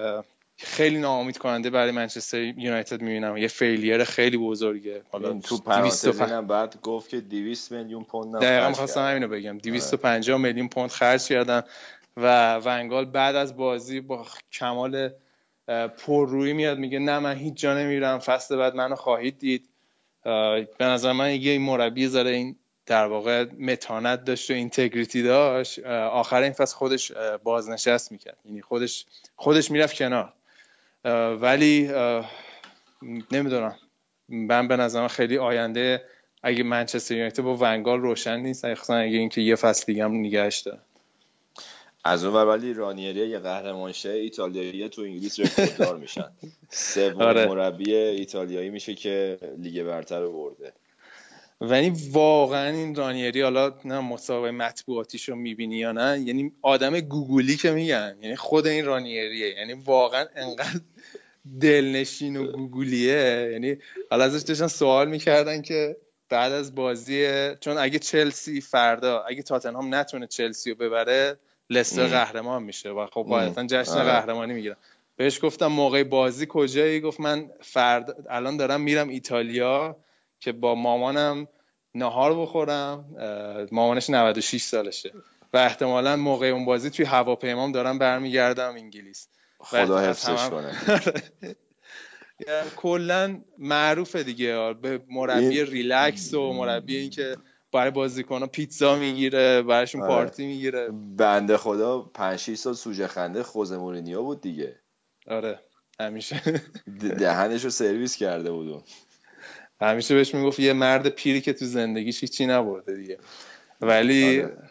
خیلی 0.56 0.98
ناامید 0.98 1.38
کننده 1.38 1.70
برای 1.70 1.90
منچستر 1.90 2.40
یونایتد 2.40 3.02
می‌بینم. 3.02 3.36
یه 3.36 3.48
failure 3.48 4.04
خیلی 4.04 4.36
بزرگه. 4.36 5.02
حالا 5.10 5.28
تو 5.28 5.38
200 5.38 5.62
پرانتز 5.64 6.20
اینم 6.20 6.46
بعد 6.46 6.80
گفت 6.82 7.10
که 7.10 7.20
200 7.20 7.72
میلیون 7.72 8.04
پوند 8.04 8.34
دقیقا 8.34 8.60
خرج 8.60 8.68
می‌خواستم 8.68 9.00
کردن. 9.00 9.10
همینو 9.10 9.28
بگم. 9.28 9.58
250 9.58 10.38
میلیون 10.38 10.68
پوند 10.68 10.90
خرج 10.90 11.28
کردن 11.28 11.62
و 12.16 12.54
ونگال 12.64 13.04
بعد 13.04 13.36
از 13.36 13.56
بازی 13.56 14.00
با 14.00 14.26
کمال 14.52 15.10
اه، 15.68 15.88
پررویی 15.88 16.52
میاد 16.52 16.78
میگه 16.78 16.98
نه 16.98 17.18
من 17.18 17.36
هیچ 17.36 17.54
جا 17.54 17.78
نمیرم. 17.78 18.18
فصل 18.18 18.56
بعد 18.56 18.74
منو 18.74 18.94
خواهید 18.94 19.38
دید. 19.38 19.68
به 20.24 20.84
نظر 20.84 21.12
من 21.12 21.34
یه 21.34 21.58
مربی 21.58 22.06
زاره 22.06 22.30
این 22.30 22.56
در 22.86 23.06
واقع 23.06 23.44
متانت 23.44 24.24
داشت 24.24 24.50
و 24.50 24.54
اینتگریتی 24.54 25.22
داشت. 25.22 25.78
آخر 25.86 26.42
این 26.42 26.52
فصل 26.52 26.76
خودش 26.76 27.12
بازنشست 27.42 28.12
می‌کرد. 28.12 28.38
یعنی 28.44 28.62
خودش 28.62 29.06
خودش 29.36 29.70
می‌رفت 29.70 29.96
کنار. 29.96 30.32
ولی 31.40 31.90
نمی‌دونم. 33.32 33.76
من 34.28 34.68
به 34.68 34.76
نظرم 34.76 35.08
خیلی 35.08 35.38
آینده 35.38 36.04
اگه 36.42 36.62
منچستر 36.62 37.14
یونایتد 37.14 37.42
با 37.42 37.56
ونگال 37.60 38.00
روشن 38.00 38.40
نیست. 38.40 38.64
اگه 38.64 39.18
اینکه 39.18 39.40
یه 39.40 39.54
فصل 39.54 39.84
دیگه 39.86 40.04
هم 40.04 40.14
نگهش 40.14 40.58
داره. 40.58 40.78
از 42.04 42.24
اون 42.24 42.34
ولی 42.34 42.74
رانیری 42.74 43.28
یه 43.28 43.38
قهرمان 43.38 43.92
شه 43.92 44.10
ایتالیایی 44.10 44.88
تو 44.88 45.02
انگلیس 45.02 45.40
رکورددار 45.40 45.96
میشن. 45.96 46.30
سومین 46.70 47.22
آره. 47.22 47.46
مربی 47.46 47.94
ایتالیایی 47.94 48.70
میشه 48.70 48.94
که 48.94 49.38
لیگ 49.58 49.82
برتر 49.82 50.20
رو 50.20 50.32
برده. 50.32 50.72
ولی 51.60 51.92
واقعا 52.12 52.70
این 52.70 52.94
رانیری 52.94 53.42
حالا 53.42 53.74
نه 53.84 54.00
مسابقه 54.00 54.50
مطبوعاتیش 54.50 55.28
رو 55.28 55.36
می‌بینی 55.36 55.76
یا 55.76 55.92
نه 55.92 56.20
یعنی 56.20 56.52
آدم 56.62 57.00
گوگلی 57.00 57.56
که 57.56 57.70
میگن. 57.70 58.16
یعنی 58.22 58.36
خود 58.36 58.66
این 58.66 58.84
رانیریه. 58.84 59.48
یعنی 59.48 59.72
واقعا 59.72 60.26
انقدر 60.36 60.80
دلنشین 61.60 62.36
و 62.36 62.52
گوگلیه 62.52 63.48
یعنی 63.52 63.76
حالا 64.10 64.24
ازش 64.24 64.42
داشتن 64.42 64.66
سوال 64.66 65.08
می‌کردن 65.08 65.62
که 65.62 65.96
بعد 66.28 66.52
از 66.52 66.74
بازی 66.74 67.28
چون 67.60 67.78
اگه 67.78 67.98
چلسی 67.98 68.60
فردا 68.60 69.20
اگه 69.20 69.42
تاتنهام 69.42 69.94
نتونه 69.94 70.26
چلسی 70.26 70.70
رو 70.70 70.76
ببره 70.76 71.38
لستر. 71.70 72.06
قهرمان 72.06 72.62
میشه 72.62 72.90
و 72.90 73.06
خب. 73.06 73.26
قاعدتا 73.28 73.66
جشن 73.66 73.92
آره. 73.92 74.04
قهرمانی 74.04 74.54
می‌گیرن 74.54 74.76
بهش 75.16 75.44
گفتم 75.44 75.66
موقع 75.66 76.02
بازی 76.02 76.46
کجایی 76.48 77.00
گفت 77.00 77.20
من 77.20 77.50
فردا 77.60 78.14
الان 78.30 78.56
دارم 78.56 78.80
میرم 78.80 79.08
ایتالیا 79.08 79.96
که 80.40 80.52
با 80.52 80.74
مامانم 80.74 81.48
نهار 81.94 82.34
بخورم 82.34 83.04
مامانش 83.72 84.10
96 84.10 84.62
سالشه 84.62 85.12
و 85.52 85.56
احتمالا 85.56 86.16
موقع 86.16 86.46
اون 86.46 86.64
بازی 86.64 86.90
توی 86.90 87.04
هواپیمام 87.04 87.72
دارم 87.72 87.98
برمیگردم 87.98 88.74
انگلیس 88.74 89.28
خدا 89.58 89.98
حفظش 89.98 90.48
کنه 90.48 90.72
یعنی 92.46 92.70
کلا 92.76 93.40
معروفه 93.58 94.22
دیگه 94.22 94.74
به 94.82 95.00
مربی 95.10 95.64
ریلکس 95.64 96.34
و 96.34 96.52
مربی 96.52 96.96
این 96.96 97.10
برای 97.72 97.90
بازیکن‌ها 97.90 98.46
پیتزا 98.46 98.96
می‌گیره 98.96 99.62
براشون 99.62 100.00
آره. 100.00 100.10
پارتی 100.10 100.46
می‌گیره 100.46 100.88
بنده 101.16 101.56
خدا 101.56 101.98
5 101.98 102.38
6 102.38 102.54
سال 102.54 102.74
سوژه 102.74 103.06
خنده 103.06 103.42
خوزه 103.42 103.76
مورینیو 103.76 104.22
بود 104.22 104.40
دیگه 104.40 104.76
آره 105.26 105.60
همیشه 106.00 106.42
دهنش 107.18 107.64
رو 107.64 107.70
سرویس 107.70 108.16
کرده 108.16 108.50
بود. 108.50 108.84
همیشه 109.80 110.14
بهش 110.14 110.34
می‌گفت 110.34 110.60
یه 110.60 110.72
مرد 110.72 111.08
پیری 111.08 111.40
که 111.40 111.52
تو 111.52 111.64
زندگیش 111.64 112.20
هیچی 112.20 112.46
نبرده 112.46 112.94
دیگه 112.96 113.18
ولی 113.80 114.42
آره. 114.42 114.70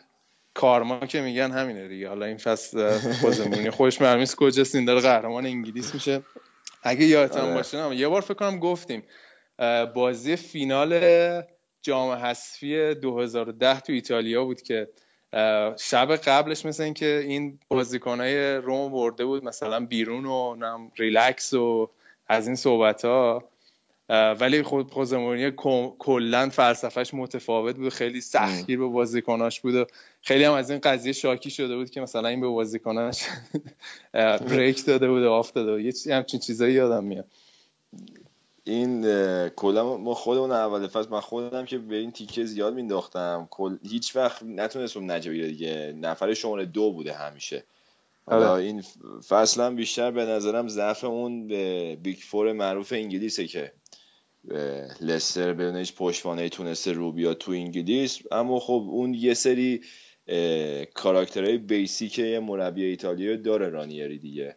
کارما 0.53 0.99
که 0.99 1.21
میگن 1.21 1.51
همینه 1.51 1.87
دیگه 1.87 2.09
حالا 2.09 2.25
این 2.25 2.37
فصل 2.37 2.97
خوزمونی 2.97 3.69
معلوم 4.01 4.19
نیست 4.19 4.35
کجاست 4.35 4.75
این 4.75 4.85
داره 4.85 5.01
قهرمان 5.01 5.45
انگلیس 5.45 5.93
میشه 5.93 6.21
اگه 6.83 7.05
یادتان 7.05 7.45
آره. 7.45 7.53
باشه 7.53 7.77
نه 7.77 7.95
یه 7.95 8.07
بار 8.07 8.21
فکر 8.21 8.33
کنم 8.33 8.59
گفتیم 8.59 9.03
بازی 9.95 10.35
فینال 10.35 10.99
جام 11.87 12.11
حذفی 12.11 12.93
2010 12.95 13.79
تو 13.79 13.93
ایتالیا 13.93 14.45
بود 14.45 14.61
که 14.61 14.87
شب 15.77 16.15
قبلش 16.15 16.65
مثل 16.65 16.83
این 16.83 16.93
که 16.93 17.23
این 17.27 17.59
بازیکنهای 17.67 18.55
روم 18.55 18.91
برده 18.91 19.25
بود 19.25 19.43
مثلا 19.43 19.85
بیرون 19.85 20.25
و 20.25 20.55
نم 20.55 20.91
ریلکس 20.97 21.53
و 21.53 21.89
از 22.27 22.47
این 22.47 22.55
صحبت 22.55 23.05
ها 23.05 23.43
ولی 24.09 24.63
خود 24.63 24.91
خوزه 24.91 25.51
کلا 25.99 26.49
فلسفهش 26.49 27.13
متفاوت 27.13 27.75
بود 27.75 27.89
خیلی 27.89 28.21
سختگیر 28.21 28.79
به 28.79 28.87
بازیکناش 28.87 29.61
بود 29.61 29.75
و 29.75 29.85
خیلی 30.21 30.43
هم 30.43 30.53
از 30.53 30.69
این 30.69 30.79
قضیه 30.79 31.13
شاکی 31.13 31.49
شده 31.49 31.75
بود 31.75 31.89
که 31.89 32.01
مثلا 32.01 32.27
این 32.29 32.41
به 32.41 32.47
بازیکناش 32.47 33.23
break 34.49 34.85
داده 34.85 35.09
بود 35.09 35.23
و 35.23 35.31
off 35.31 35.51
داده 35.51 35.71
بود. 35.71 35.81
یه 35.81 35.91
چی- 35.91 36.11
همچین 36.11 36.39
چیزایی 36.39 36.73
یادم 36.73 37.03
میاد. 37.03 37.25
این 38.67 39.01
کلا 39.49 39.97
ما 39.97 40.13
خودمون 40.13 40.51
اول 40.51 40.87
فصل 40.87 41.09
من 41.09 41.19
خودم 41.19 41.65
که 41.65 41.77
به 41.77 41.95
این 41.95 42.11
تیکه 42.11 42.45
زیاد 42.45 42.73
مینداختم 42.73 43.47
کل 43.51 43.77
هیچ 43.89 44.15
وقت 44.15 44.43
نتونستم 44.43 45.11
نجا 45.11 45.31
دیگه. 45.31 45.93
نفر 45.97 46.33
شماره 46.33 46.65
دو 46.65 46.91
بوده 46.91 47.13
همیشه. 47.13 47.63
حالا 48.25 48.51
آره. 48.51 48.63
این 48.63 48.83
فصل 49.27 49.61
هم 49.61 49.75
بیشتر 49.75 50.11
به 50.11 50.25
نظرم 50.25 50.67
ضعف 50.67 51.03
اون 51.03 51.47
به 51.47 51.95
big 52.03 52.17
four 52.17 52.53
معروف 52.53 52.93
انگلیسه 52.93 53.47
که 53.47 53.73
لستر 55.01 55.53
بدون 55.53 55.75
هیچ 55.75 55.95
پشتوانه 55.95 56.49
تونسته 56.49 56.91
رو 56.91 57.11
بیاد 57.11 57.37
تو 57.37 57.51
انگلیس. 57.51 58.19
اما 58.31 58.59
خب 58.59 58.87
اون 58.89 59.13
یه 59.13 59.33
سری 59.33 59.81
کاراکترهای 60.93 61.57
بیسیک 61.57 62.19
مربی 62.19 62.83
ایتالیایی 62.83 63.37
داره 63.37 63.69
رانیری 63.69 64.19
دیگه. 64.19 64.55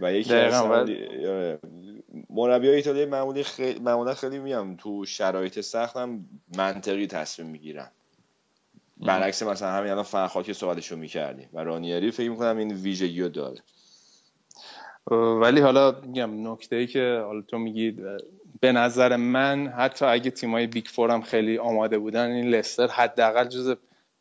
و 0.00 0.12
یکی 0.12 0.34
از 0.34 0.54
آره. 0.54 1.58
مربی 2.30 2.68
ایتالیایی 2.68 3.08
معمولی 3.08 3.42
خیلی 3.42 3.80
معمولا 3.80 4.14
خیلی 4.14 4.38
میام 4.38 4.76
تو 4.76 5.04
شرایط 5.04 5.60
سخت 5.60 5.96
هم 5.96 6.24
منطقی 6.56 7.06
تصمیم 7.06 7.48
می‌گیرن. 7.48 7.90
برعکس 8.96 9.42
مثلا 9.42 9.72
همین 9.72 9.90
الان 9.90 10.04
فرخا 10.04 10.42
که 10.42 10.52
صحبتشو 10.52 10.96
می‌کردیم 10.96 11.48
و 11.52 11.64
رانیری 11.64 12.10
فکر 12.10 12.30
می‌کنم 12.30 12.56
این 12.56 12.72
ویژگی 12.72 13.22
رو 13.22 13.28
داره. 13.28 13.62
ولی 15.40 15.60
حالا 15.60 16.00
میگم 16.00 16.52
نکته 16.52 16.76
ای 16.76 16.86
که 16.86 17.22
حالا 17.24 17.40
تو 17.40 17.58
میگی 17.58 17.96
به 18.60 18.72
نظر 18.72 19.16
من 19.16 19.68
حتی 19.68 20.04
اگه 20.04 20.30
تیمای 20.30 20.66
big 20.66 20.86
four 20.86 21.10
هم 21.10 21.22
خیلی 21.22 21.58
آماده 21.58 21.98
بودن 21.98 22.30
این 22.30 22.48
لستر 22.48 22.86
حداقل 22.86 23.48
جز 23.48 23.76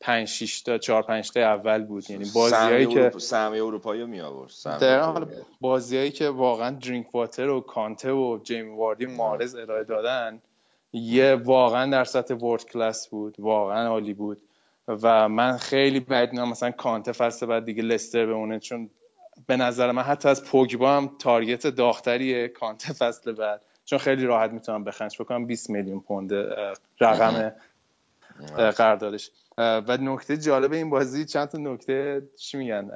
5 0.05 0.27
6 0.27 0.61
تا 0.61 0.77
4 0.77 1.03
5 1.03 1.31
تا 1.31 1.39
اول 1.39 1.83
بود. 1.83 2.09
یعنی 2.09 2.25
بازیایی 2.33 2.85
که 2.85 3.11
سهمیه 3.17 3.63
اروپایی 3.63 4.01
رو 4.01 4.07
می 4.07 4.21
آورد 4.21 4.51
اروپایی. 4.65 4.91
حالا 4.91 5.27
بازیایی 5.61 6.11
که 6.11 6.29
واقعا 6.29 6.69
درینک 6.69 7.15
واتر 7.15 7.49
و 7.49 7.61
کانته 7.61 8.11
و 8.11 8.39
جیمی 8.43 8.77
واردی 8.77 9.05
مارز 9.05 9.55
ارائه 9.55 9.83
دادن 9.83 10.41
یه 10.93 11.35
واقعا 11.35 11.91
در 11.91 12.03
سطح 12.03 12.33
world 12.33 12.65
class 12.65 13.07
بود. 13.07 13.35
واقعا 13.39 13.87
عالی 13.87 14.13
بود. 14.13 14.41
و 14.87 15.29
من 15.29 15.57
خیلی 15.57 15.99
بعید 15.99 16.29
می‌دونم 16.29 16.49
مثلا 16.49 16.71
کانته 16.71 17.11
فصل 17.11 17.45
بعد 17.45 17.65
دیگه 17.65 17.83
لستر 17.83 18.25
بمونه 18.25 18.59
چون 18.59 18.89
به 19.47 19.57
نظر 19.57 19.91
من 19.91 20.01
حتی 20.01 20.29
از 20.29 20.43
پوگبا 20.43 20.91
هم 20.91 21.11
تارگت 21.19 21.67
داختریه 21.67 22.47
کانته 22.47 22.93
فصل 22.93 23.31
بعد. 23.31 23.61
چون 23.85 23.99
خیلی 23.99 24.25
راحت 24.25 24.51
می‌تونم 24.51 24.83
بخنش 24.83 25.21
بکنم 25.21 25.45
20 25.45 25.69
میلیون 25.69 25.99
پوند 25.99 26.33
رقم 26.99 27.51
قراردادش. 28.57 29.31
و 29.57 29.97
نکته 30.01 30.37
جالب 30.37 30.73
این 30.73 30.89
بازی 30.89 31.25
چند 31.25 31.47
تا 31.47 31.57
نکته 31.57 32.21
چی 32.37 32.57
میگن؟ 32.57 32.91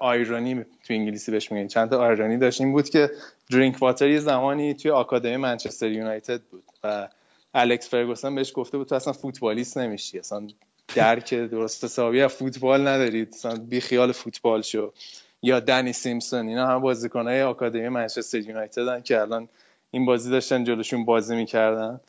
آیرونی 0.00 0.64
تو 0.64 0.94
انگلیسی 0.94 1.30
بهش 1.30 1.52
میگن. 1.52 1.66
چند 1.66 1.90
تا 1.90 1.98
آیرونی 1.98 2.38
داشت. 2.38 2.60
این 2.60 2.72
بود 2.72 2.88
که 2.88 3.10
درینک 3.50 3.82
واتر 3.82 4.08
یه 4.08 4.20
زمانی 4.20 4.74
توی 4.74 4.90
آکادمی 4.90 5.36
منچستر 5.36 5.88
یونایتد 5.88 6.40
بود 6.40 6.62
و 6.84 7.08
الکس 7.54 7.88
فرگوسن 7.88 8.34
بهش 8.34 8.52
گفته 8.54 8.78
بود 8.78 8.86
تو 8.86 8.94
اصلا 8.94 9.12
فوتبالیست 9.12 9.78
نمیشی. 9.78 10.18
اصلا 10.18 10.46
درک 10.94 11.34
درست 11.34 11.84
حسابی 11.84 12.22
از 12.22 12.32
فوتبال 12.32 12.88
ندارید 12.88 13.28
اصلا 13.28 13.56
بی 13.56 13.80
خیال 13.80 14.12
فوتبال 14.12 14.62
شو. 14.62 14.92
یا 15.42 15.60
دنی 15.60 15.92
سیمپسون. 15.92 16.48
اینا 16.48 16.66
هم 16.66 16.80
بازیکنهای 16.80 17.42
آکادمی 17.42 17.88
منچستر 17.88 18.38
یونایتدن 18.38 19.00
که 19.00 19.20
الان 19.20 19.48
این 19.90 20.04
بازی 20.06 20.30
داشتن 20.30 20.64
جلوشون 20.64 21.04
بازی 21.04 21.36
می‌کردن. 21.36 22.00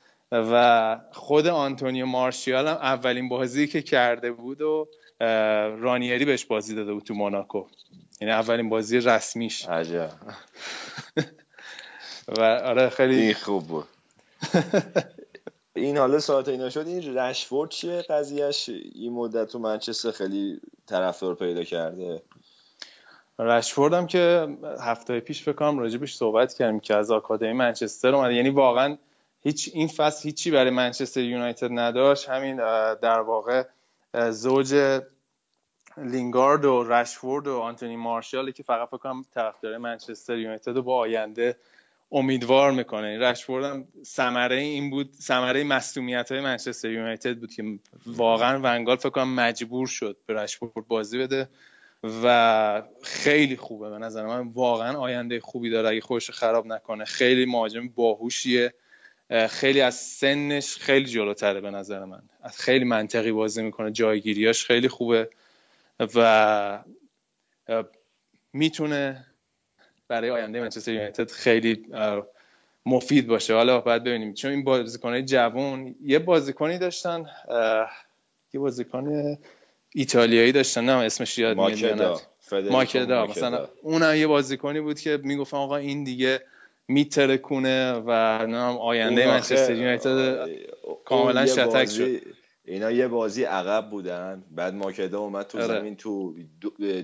و 0.51 0.97
خود 1.11 1.47
آنتونیو 1.47 2.05
مارشیال 2.05 2.67
هم 2.67 2.75
اولین 2.75 3.29
بازی 3.29 3.67
که 3.67 3.81
کرده 3.81 4.31
بود 4.31 4.61
و 4.61 4.87
رانیری 5.79 6.25
بهش 6.25 6.45
بازی 6.45 6.75
داده 6.75 6.93
بود 6.93 7.03
تو 7.03 7.13
موناکو. 7.13 7.67
یعنی 8.21 8.33
اولین 8.33 8.69
بازی 8.69 8.99
رسمیش. 8.99 9.65
عجب. 9.65 10.09
و 12.27 12.41
آره 12.41 12.89
خیلی 12.89 13.21
این 13.21 13.33
خوب 13.33 13.67
بود. 13.67 13.85
این 15.73 15.97
حالا 15.97 16.19
ساعت 16.19 16.47
اینا 16.47 16.69
شد 16.69 16.87
این 16.87 17.17
رشفورد 17.17 17.69
چیه 17.69 18.01
قضیهش 18.01 18.69
این 18.69 19.13
مدت 19.13 19.47
تو 19.47 19.59
منچستر 19.59 20.11
خیلی 20.11 20.59
طرفدار 20.85 21.35
پیدا 21.35 21.63
کرده. 21.63 22.21
رشفورد 23.39 23.93
هم 23.93 24.07
که 24.07 24.47
هفته 24.79 25.19
پیش 25.19 25.43
فکر 25.43 25.53
کنم 25.53 25.79
راجبش 25.79 26.15
صحبت 26.15 26.53
کردیم 26.53 26.79
که 26.79 26.95
از 26.95 27.11
آکادمی 27.11 27.53
منچستر 27.53 28.15
اومده. 28.15 28.33
یعنی 28.33 28.49
واقعا 28.49 28.97
هیچ 29.45 29.69
این 29.73 29.87
فصل 29.87 30.23
هیچی 30.23 30.51
برای 30.51 30.69
منچستر 30.69 31.21
یونایتد 31.21 31.69
نداشت. 31.71 32.29
همین 32.29 32.55
در 32.95 33.19
واقع 33.19 33.63
زوج 34.29 35.01
لینگارد 35.97 36.65
و 36.65 36.83
رشفورد 36.83 37.47
و 37.47 37.57
آنتونی 37.59 37.95
مارشال 37.95 38.51
که 38.51 38.63
فقط 38.63 38.87
فکر 38.87 38.97
کنم 38.97 39.25
طرفدار 39.33 39.77
منچستر 39.77 40.37
یونایتد 40.37 40.75
رو 40.75 40.81
با 40.81 40.97
آینده 40.97 41.55
امیدوار 42.11 42.71
می‌کنه. 42.71 43.07
این 43.07 43.21
رشفورد 43.21 43.65
هم 43.65 43.87
ثمره 44.03 44.55
این 44.55 44.89
بود 44.89 45.13
ثمره 45.13 45.63
مصونیت 45.63 46.31
های 46.31 46.41
منچستر 46.41 46.89
یونایتد 46.89 47.37
بود 47.37 47.53
که 47.53 47.63
واقعا 48.05 48.59
ونگال 48.63 48.97
فکر 48.97 49.09
کنم 49.09 49.35
مجبور 49.35 49.87
شد 49.87 50.17
به 50.25 50.33
رشفورد 50.33 50.87
بازی 50.87 51.17
بده 51.17 51.49
و 52.23 52.83
خیلی 53.03 53.57
خوبه. 53.57 53.89
به 53.89 53.97
نظر 53.97 54.25
من 54.25 54.47
واقعا 54.47 54.97
آینده 54.99 55.39
خوبی 55.39 55.69
داره. 55.69 55.89
اگه 55.89 56.01
خودش 56.01 56.25
رو 56.29 56.35
خراب 56.35 56.67
نکنه 56.67 57.05
خیلی 57.05 57.45
مهاجم 57.45 57.87
باهوشیه. 57.87 58.65
اه، 58.65 58.81
خیلی 59.49 59.81
از 59.81 59.95
سنش 59.95 60.77
خیلی 60.77 61.05
جلوتره 61.05 61.61
به 61.61 61.71
نظر 61.71 62.05
من. 62.05 62.21
خیلی 62.53 62.85
منطقی 62.85 63.31
بازی 63.31 63.63
می‌کنه 63.63 63.91
جایگیریاش 63.91 64.65
خیلی 64.65 64.87
خوبه 64.87 65.29
و 66.15 66.83
می‌تونه 68.53 69.25
برای 70.07 70.29
آینده 70.29 70.61
منچستر 70.61 70.93
یونایتد 70.93 71.31
خیلی 71.31 71.85
مفید 72.85 73.27
باشه. 73.27 73.53
حالا 73.53 73.81
باید 73.81 74.03
ببینیم. 74.03 74.33
چون 74.33 74.51
این 74.51 74.63
بازیکنهای 74.63 75.23
جوان 75.23 75.95
یه 76.01 76.19
بازیکنی 76.19 76.77
داشتن 76.77 77.25
یه 78.53 78.59
بازیکن 78.59 79.37
ایتالیایی 79.93 80.51
داشتن. 80.51 80.85
نه 80.85 80.91
اسمش 80.91 81.37
یاد 81.37 81.57
میاد 81.57 82.21
ماکدا. 82.51 83.25
مثلا 83.27 83.67
اونم 83.81 84.15
یه 84.15 84.27
بازیکنی 84.27 84.81
بود 84.81 84.99
که 84.99 85.19
می‌گفتن 85.23 85.57
آقا 85.57 85.75
این 85.75 86.03
دیگه 86.03 86.41
میترکونه 86.87 87.93
و 87.93 88.11
نام 88.47 88.77
آینده 88.77 89.27
منچستر 89.27 89.75
یونایتد 89.75 90.49
کاملا 91.05 91.45
شتک 91.45 91.73
بازی- 91.73 92.21
اینا 92.65 92.91
یه 92.91 93.07
بازی 93.07 93.43
عقب 93.43 93.89
بودن 93.89 94.43
بعد 94.51 94.73
ماکدا 94.73 95.19
اومد 95.19 95.47
تو 95.47 95.57
آره. 95.57 95.67
زمین 95.67 95.95
تو 95.95 96.35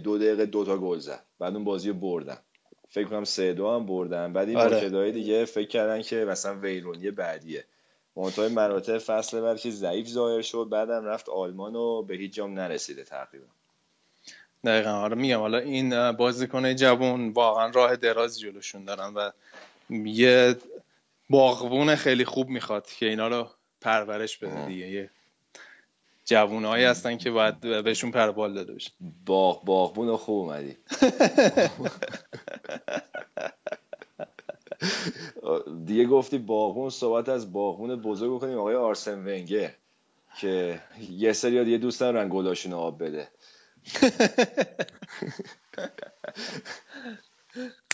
دو, 0.03 0.18
دقیقه 0.18 0.45
دوتا 0.45 0.78
گل 0.78 0.99
زد. 0.99 1.24
بعد 1.40 1.53
اون 1.56 1.64
بازی 1.64 1.90
رو 1.90 1.95
بردن. 1.95 2.38
فکر 2.90 3.08
کنم 3.08 3.24
سه 3.24 3.53
دو 3.53 3.70
هم 3.72 3.86
بردن. 3.86 4.34
بعد 4.34 4.48
این 4.49 4.58
آره. 4.58 5.12
دیگه 5.12 5.45
فکر 5.45 5.68
کردن 5.68 6.02
که 6.02 6.16
مثلا 6.16 6.60
ویرونی 6.60 7.12
بعدیه. 7.12 7.66
منتهای 8.16 8.48
مراتب 8.48 8.98
فصل 8.98 9.41
بعد 9.41 9.60
که 9.60 9.72
ضعیف 9.72 10.08
ظاهر 10.08 10.41
شد 10.41 10.68
بعدم 10.72 11.06
رفت 11.06 11.30
آلمان 11.30 11.76
و 11.76 12.02
به 12.02 12.16
هیچ 12.16 12.34
جام 12.34 12.53
نرسیده 12.53 13.03
تقریبا. 13.03 13.45
دقیقا. 14.66 14.90
حالا 14.91 15.16
میگم 15.16 15.40
حالا 15.40 15.58
این 15.58 16.12
بازیکنه 16.12 16.76
جوان 16.76 17.30
واقعا 17.30 17.70
راه 17.70 17.95
دراز 17.95 18.40
جلوشون 18.40 18.86
دارن 18.86 19.14
و 19.14 19.32
یه 19.92 20.56
باغبون 21.30 21.96
خیلی 21.96 22.26
خوب 22.26 22.50
می‌خواد 22.50 22.88
که 22.88 23.06
اینا 23.06 23.28
رو 23.28 23.50
پرورش 23.82 24.38
بده 24.38 24.66
دیگه. 24.66 24.88
یه 24.88 25.10
جوونهایی 26.26 26.86
هستن 26.86 27.18
که 27.18 27.32
باید 27.32 27.60
بهشون 27.60 28.12
پربال 28.12 28.54
داده 28.54 28.74
بشه 28.74 28.92
باغ 29.26 29.66
باغبون 29.66 30.18
خوب 30.18 30.50
اومدی. 30.50 30.78
دیگه 35.86 36.06
گفتی 36.06 36.38
باغبون 36.38 36.90
صحبت 36.90 37.30
از 37.30 37.54
باغبون 37.54 37.96
بزرگ 37.96 38.36
بکنیم 38.36 38.58
آقای 38.58 38.76
آرسن 38.76 39.20
ونگر 39.20 39.76
که 40.38 40.82
یه 41.10 41.34
سری 41.34 41.66
دیگه 41.66 41.78
دوست 41.78 42.00
دارن 42.00 42.30
گلاشون 42.30 42.74
آب 42.74 43.04
بده. 43.04 43.28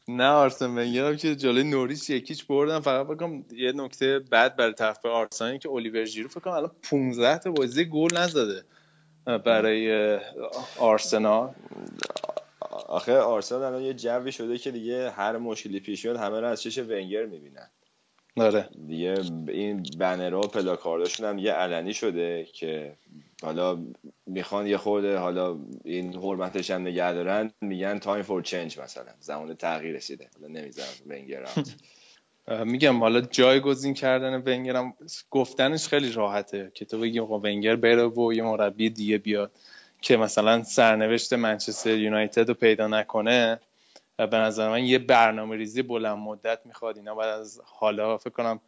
نه 0.07 0.27
آرسن 0.27 0.77
ونگر 0.77 1.05
هم 1.05 1.17
که 1.17 1.35
جلوی 1.35 1.63
نوریچ 1.63 2.09
یکیچ 2.09 2.47
بردن 2.47 2.79
فقط 2.79 3.07
بگم 3.07 3.43
یه 3.51 3.71
نکته 3.71 4.19
بعد 4.19 4.55
برای 4.55 4.73
طرف 4.73 5.05
آرسنال 5.05 5.57
که 5.57 5.69
الیور 5.69 6.05
ژیرو 6.05 6.29
فکر 6.29 6.39
کنم 6.39 6.53
الان 6.53 6.71
15 6.89 7.37
تا 7.37 7.51
بازی 7.51 7.85
گل 7.85 8.17
نزده 8.17 8.63
برای 9.25 10.19
آرسنال. 10.79 11.53
آخه 12.87 13.17
آرسنال 13.17 13.63
الان 13.63 13.81
یه 13.81 13.93
جوی 13.93 14.31
شده 14.31 14.57
که 14.57 14.71
دیگه 14.71 15.09
هر 15.11 15.37
مشکلی 15.37 15.79
پیش 15.79 16.05
میاد 16.05 16.17
همه 16.17 16.39
رو 16.39 16.47
از 16.47 16.61
چش 16.61 16.77
ونگر 16.77 17.25
می‌بینن. 17.25 17.69
آره. 18.37 18.69
دیگه 18.87 19.21
این 19.47 19.83
بنرها 19.99 20.39
و 20.39 20.47
پلاکارداشون 20.47 21.29
هم 21.29 21.37
یه 21.37 21.51
علنی 21.51 21.93
شده 21.93 22.47
که 22.53 22.97
حالا 23.43 23.83
می‌خوان 24.25 24.67
یه 24.67 24.77
خورده 24.77 25.17
حالا 25.17 25.57
این 25.83 26.15
حرمتش 26.15 26.71
هم 26.71 26.81
نگه 26.81 27.13
دارن 27.13 27.51
میگن 27.61 27.99
تایم 27.99 28.23
فور 28.23 28.41
چنج 28.41 28.79
مثلا 28.79 29.11
زمان 29.19 29.53
تغییر 29.53 29.95
رسیده. 29.95 30.29
حالا 30.33 30.47
نمی‌ذارم 30.53 30.89
ونگر 31.07 31.45
میگم 32.65 32.99
حالا 32.99 33.21
جایگزین 33.21 33.93
کردن 33.93 34.35
ونگر 34.35 34.91
گفتنش 35.31 35.87
خیلی 35.87 36.11
راحته 36.11 36.71
که 36.73 36.85
تو 36.85 36.99
بگی 36.99 37.19
آقا 37.19 37.39
ونگر 37.39 37.75
بره 37.75 38.07
و 38.07 38.33
یه 38.33 38.43
مربی 38.43 38.89
دیگه 38.89 39.17
بیاد 39.17 39.51
که 40.01 40.17
مثلا 40.17 40.63
سرنوشت 40.63 41.33
منچستر 41.33 41.97
یونایتد 41.97 42.47
رو 42.47 42.53
پیدا 42.53 42.87
نکنه. 42.87 43.59
به 44.17 44.37
نظر 44.37 44.69
من 44.69 44.83
یه 44.85 44.99
برنامه 44.99 45.55
ریزی 45.55 45.81
بلند 45.81 46.17
مدت 46.17 46.59
می‌خواد. 46.65 46.97
اینا 46.97 47.15
بعد 47.15 47.39
از 47.39 47.61
حالا 47.65 48.17
فکر 48.17 48.29
کنم 48.29 48.59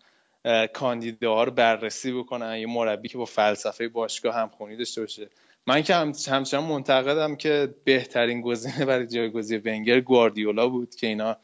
کاندیداها 0.74 1.44
رو 1.44 1.52
بررسی 1.52 2.12
بکنن. 2.12 2.58
یه 2.58 2.68
مربی 2.68 3.08
که 3.08 3.18
با 3.18 3.26
فلسفه 3.26 3.88
باشگاه 3.88 4.36
همخونی 4.36 4.78
داشته 4.78 5.02
باشه. 5.02 5.30
من 5.68 5.82
که 5.82 5.96
هم 5.96 6.14
همچنان 6.28 6.64
منتقدم 6.64 7.36
که 7.36 7.74
بهترین 7.84 8.42
گزینه 8.42 8.86
برای 8.86 9.08
جایگزین 9.08 9.62
ونگر 9.66 10.00
گواردیولا 10.00 10.68
بود 10.68 10.96
که 10.96 11.08
اینا 11.08 11.38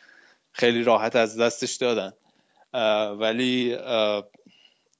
خیلی 0.51 0.83
راحت 0.83 1.15
از 1.15 1.39
دستش 1.39 1.75
دادن. 1.75 2.13
ولی 3.19 3.77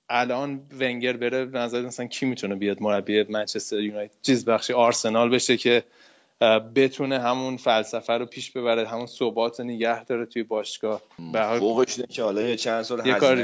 الان 0.09 0.61
ونگر 0.79 1.17
بره 1.17 1.45
به 1.45 1.59
نظر 1.59 1.81
مثلا 1.81 2.05
کی 2.05 2.25
می‌تونه 2.25 2.55
بیاد 2.55 2.81
مربی 2.81 3.23
منچستر 3.23 3.79
یونایتد؟ 3.79 4.15
چیز 4.21 4.45
بخشی 4.45 4.73
آرسنال 4.73 5.29
بشه 5.29 5.57
که 5.57 5.83
بتونه 6.75 7.19
همون 7.19 7.57
فلسفه 7.57 8.13
رو 8.13 8.25
پیش 8.25 8.51
ببره 8.51 8.87
همون 8.87 9.05
ثبات 9.05 9.59
نگه 9.59 10.03
داره 10.03 10.25
توی 10.25 10.43
باشگاه. 10.43 11.01
به 11.33 11.59
فوقش 11.59 11.99
که 12.09 12.23
حالا 12.23 12.41
یه 12.41 12.55
چند 12.55 12.81
سال 12.83 13.07
یه 13.07 13.13
کار 13.13 13.43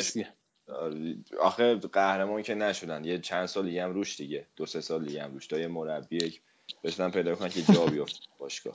آخه 1.40 1.76
قهرمان 1.76 2.42
که 2.42 2.56
نشدن. 2.56 3.06
یه 3.06 3.20
چند 3.20 3.46
سال 3.46 3.66
دیگه 3.66 3.84
هم 3.84 3.94
روش 3.94 4.18
دیگه. 4.18 4.46
دو 4.56 4.66
سه 4.66 4.82
سال 4.82 5.06
دیگه 5.06 5.24
هم 5.24 5.34
روش. 5.34 5.48
تا 5.48 5.58
یه 5.58 5.68
مربی 5.68 6.40
بتونن 6.84 7.12
پیدا 7.12 7.36
کنن 7.36 7.50
که 7.50 7.62
جا 7.62 7.86
بیفته 7.86 8.20
باشگاه. 8.40 8.74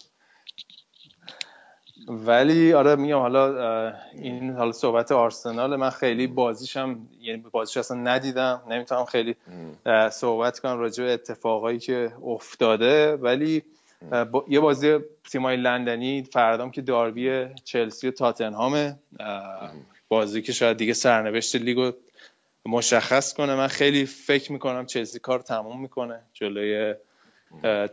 ولی 2.09 2.73
آره 2.73 2.97
میگم 2.97 3.18
حالا 3.18 3.93
این 4.12 4.51
حالا 4.51 4.73
صحبت 4.73 5.12
آرسنال 5.12 5.77
من 5.77 5.90
خیلی 5.90 6.27
بازیشم 6.27 7.09
یعنی 7.20 7.44
بازیش 7.52 7.77
اصلا 7.77 7.97
ندیدم. 7.97 8.62
نمی‌تونم 8.70 9.05
خیلی 9.05 9.36
صحبت 10.10 10.59
کنم 10.59 10.78
راجع 10.78 11.05
به 11.05 11.12
اتفاقایی 11.12 11.78
که 11.78 12.12
افتاده. 12.24 13.16
ولی 13.16 13.62
با 14.32 14.44
یه 14.48 14.60
بازی 14.60 14.98
تیمای 15.31 15.56
لندنی 15.56 16.23
فردام 16.23 16.70
که 16.70 16.82
داربی 16.82 17.47
چلسی 17.64 18.09
و 18.09 18.10
تاتنهامه 18.10 18.98
بازی 20.09 20.43
که 20.43 20.53
شاید 20.53 20.77
دیگه 20.77 20.93
سرنوشت 20.93 21.57
لیگو 21.57 21.93
مشخص 22.66 23.35
کنه. 23.35 23.55
من 23.55 23.69
خیلی 23.69 24.07
فکر 24.07 24.53
می‌کنم 24.53 24.87
چلسی 24.87 25.19
کار 25.19 25.41
تموم 25.41 25.81
می‌کنه. 25.81 26.20
جلوی 26.33 26.95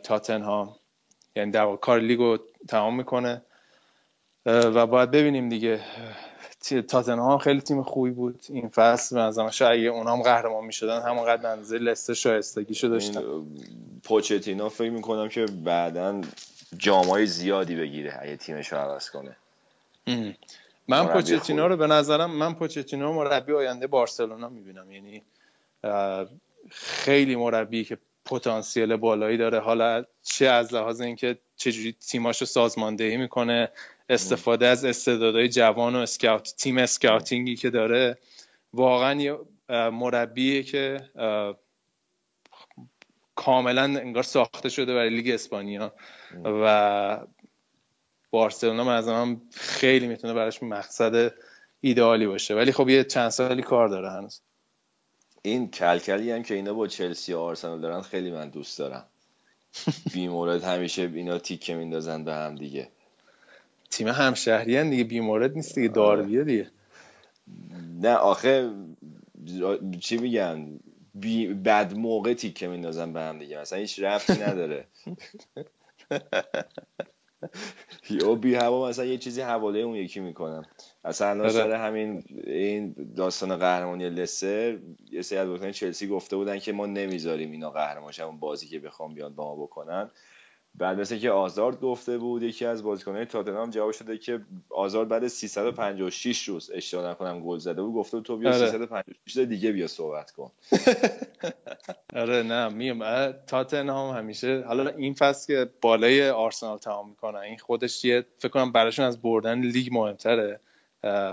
تاتنهام. 0.03 0.75
یعنی 1.35 1.51
در 1.51 1.75
کار 1.75 1.99
لیگو 1.99 2.37
تمام 2.67 2.95
می‌کنه. 2.95 3.41
و 4.45 4.87
باید 4.87 5.11
ببینیم 5.11 5.49
دیگه. 5.49 5.79
تاتنهام 6.87 7.37
خیلی 7.37 7.61
تیم 7.61 7.83
خوبی 7.83 8.11
بود. 8.11 8.39
این 8.49 8.69
فصل 8.69 9.15
به 9.15 9.21
نظرم 9.21 9.49
شاید 9.49 9.79
اگه 9.79 9.89
اونها 9.89 10.15
هم 10.15 10.21
قهرمان 10.21 10.65
می‌شدن 10.65 11.01
همونقدر 11.01 11.51
اندازه 11.51 11.77
لستر 11.77 12.13
شایستگیشو 12.13 12.87
داشتن. 12.87 13.21
پوچتینو 14.03 14.69
فکر 14.69 14.89
می‌کنم 14.89 15.29
که 15.29 15.45
بعدا 15.45 16.21
جامای 16.77 17.25
زیادی 17.25 17.75
بگیره 17.75 18.17
اگه 18.21 18.37
تیمش 18.37 18.73
رو 18.73 18.77
عوض 18.77 19.09
کنه. 19.09 19.35
من 20.87 21.07
پوچتینو 21.07 21.67
رو 21.67 21.77
به 21.77 21.87
نظرم 21.87 22.31
من 22.31 22.53
پوچتینو 22.53 23.13
مربی 23.13 23.53
آینده 23.53 23.87
بارسلونا 23.87 24.49
می‌بینم. 24.49 24.91
یعنی 24.91 25.23
خیلی 26.71 27.35
مربی 27.35 27.83
که 27.83 27.97
پتانسیل 28.25 28.95
بالایی 28.95 29.37
داره. 29.37 29.59
حالا 29.59 30.05
چه 30.23 30.45
از 30.45 30.73
لحاظ 30.73 31.01
اینکه 31.01 31.37
چجوری 31.55 31.95
تیماشو 32.09 32.45
سازماندهی 32.45 33.17
می‌کنه 33.17 33.69
استفاده 34.09 34.67
از 34.67 34.85
استعدادهای 34.85 35.49
جوان 35.49 35.95
و 35.95 35.99
اسکاوت 35.99 36.55
تیم 36.57 36.77
اسکاوتینگی 36.77 37.55
که 37.55 37.69
داره 37.69 38.17
واقعا 38.73 39.21
یه 39.21 39.37
مربیه 39.69 40.63
که 40.63 40.99
کاملا 43.35 43.83
انگار 43.83 44.23
ساخته 44.23 44.69
شده 44.69 44.93
برای 44.93 45.09
لیگ 45.09 45.29
اسپانیا. 45.33 45.93
و 46.43 47.19
بارسلونا 48.33 48.83
من 48.83 49.03
هم 49.03 49.41
خیلی 49.51 50.07
می‌تونه 50.07 50.33
براش 50.33 50.63
مقصد 50.63 51.33
ایدئالی 51.81 52.27
باشه. 52.27 52.55
ولی 52.55 52.71
خب 52.71 52.89
یه 52.89 53.03
چند 53.03 53.29
سالی 53.29 53.61
کار 53.61 53.87
داره 53.87 54.11
هنوز. 54.11 54.41
این 55.41 55.71
کلکلی 55.71 56.31
هم 56.31 56.43
که 56.43 56.53
اینا 56.53 56.73
با 56.73 56.87
چلسی 56.87 57.33
و 57.33 57.37
آرسنال 57.37 57.81
دارن 57.81 58.01
خیلی 58.01 58.31
من 58.31 58.49
دوست 58.49 58.79
دارم. 58.79 59.05
بیمورد 60.13 60.63
همیشه 60.63 61.01
اینا 61.01 61.39
تیکه 61.39 61.75
میندازن 61.75 62.23
به 62.23 62.33
هم 62.33 62.55
دیگه. 62.55 62.89
تیم 63.89 64.07
همشهری 64.07 64.77
هم 64.77 64.89
دیگه 64.89 65.03
بیمورد 65.03 65.55
نیست 65.55 65.75
دیگه 65.75 65.87
داربیه 65.87 66.43
دیگه. 66.43 66.71
نه 68.01 68.13
آخه 68.13 68.71
چی 69.99 70.17
میگن؟ 70.17 70.79
بی 71.15 71.47
بد 71.47 71.93
موقع 71.93 72.33
تیکه 72.33 72.67
میندازن 72.67 73.13
به 73.13 73.21
هم 73.21 73.39
دیگه. 73.39 73.59
مثلا 73.59 73.79
هیچ 73.79 73.99
رفتی 73.99 74.33
نداره. 74.33 74.87
یا 78.09 78.35
بی 78.35 78.55
هوا 78.55 78.89
مثلا 78.89 79.05
یه 79.05 79.17
چیزی 79.17 79.41
حواله 79.41 79.79
اون 79.79 79.95
یکی 79.95 80.19
می‌کنم. 80.19 80.63
اصلا 81.05 81.49
سر 81.49 81.71
همین 81.71 82.23
این 82.47 82.95
داستان 83.17 83.57
قهرمانی 83.57 84.09
لستر 84.09 84.77
یه 85.11 85.21
سری 85.21 85.39
از 85.39 85.75
چلسی 85.75 86.07
گفته 86.07 86.35
بودن 86.35 86.59
که 86.59 86.73
ما 86.73 86.85
نمی‌ذاریم 86.85 87.51
اینا 87.51 87.69
قهرمان 87.69 88.13
اون 88.19 88.39
بازی 88.39 88.67
که 88.67 88.79
بخوام 88.79 89.13
بیان 89.13 89.35
با 89.35 89.55
ما 89.55 89.63
بکنن. 89.63 90.11
بعد 90.75 90.99
مثل 90.99 91.17
که 91.17 91.31
آزارد 91.31 91.81
گفته 91.81 92.17
بود 92.17 92.43
یکی 92.43 92.65
از 92.65 92.83
بازیکنان 92.83 93.25
تاتنهام 93.25 93.69
جواب 93.69 93.91
شده 93.91 94.17
که 94.17 94.39
آزارد 94.69 95.07
بعد 95.07 95.27
356 95.27 96.43
روز 96.43 96.71
اشتباه 96.73 97.11
نکنم 97.11 97.39
گل 97.39 97.57
زده 97.57 97.81
بود 97.81 97.93
گفته 97.93 98.17
بود 98.17 98.25
تو 98.25 98.37
بیا 98.37 98.49
آره. 98.49 98.71
356 98.71 99.37
روز 99.37 99.47
دیگه 99.47 99.71
بیا 99.71 99.87
صحبت 99.87 100.31
کن. 100.31 100.51
آره 102.21 102.43
نه 102.43 102.69
میم 102.69 103.31
تاتنهام 103.31 104.17
همیشه 104.17 104.63
حالا 104.67 104.89
این 104.89 105.13
فصل 105.13 105.53
که 105.53 105.71
بالای 105.81 106.29
آرسنال 106.29 106.77
تمام 106.77 107.09
می‌کنن 107.09 107.39
این 107.39 107.57
خودش 107.57 108.05
یه 108.05 108.25
فکر 108.37 108.49
کنم 108.49 108.71
براشون 108.71 109.05
از 109.05 109.21
بردن 109.21 109.61
لیگ 109.61 109.93
مهمتره. 109.93 110.59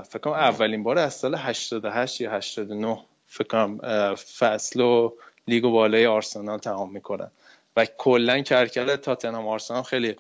فکر 0.03 0.19
کنم 0.23 0.33
اولین 0.33 0.83
بار 0.83 0.99
از 0.99 1.15
سال 1.15 1.35
88 1.35 2.21
یا 2.21 2.31
89 2.33 2.99
فکر 3.27 3.49
کنم 3.49 3.79
فصل 4.15 4.81
و 4.81 5.13
لیگ 5.49 5.65
و 5.65 5.71
بالای 5.71 6.07
آرسنال 6.07 6.59
تمام 6.59 6.93
می‌کنن 6.93 7.31
و 7.77 7.85
کلا 7.85 8.41
کرکل 8.41 8.97
تاتنهام 8.97 9.49
آرسنال 9.49 9.83
خیلی 9.83 10.17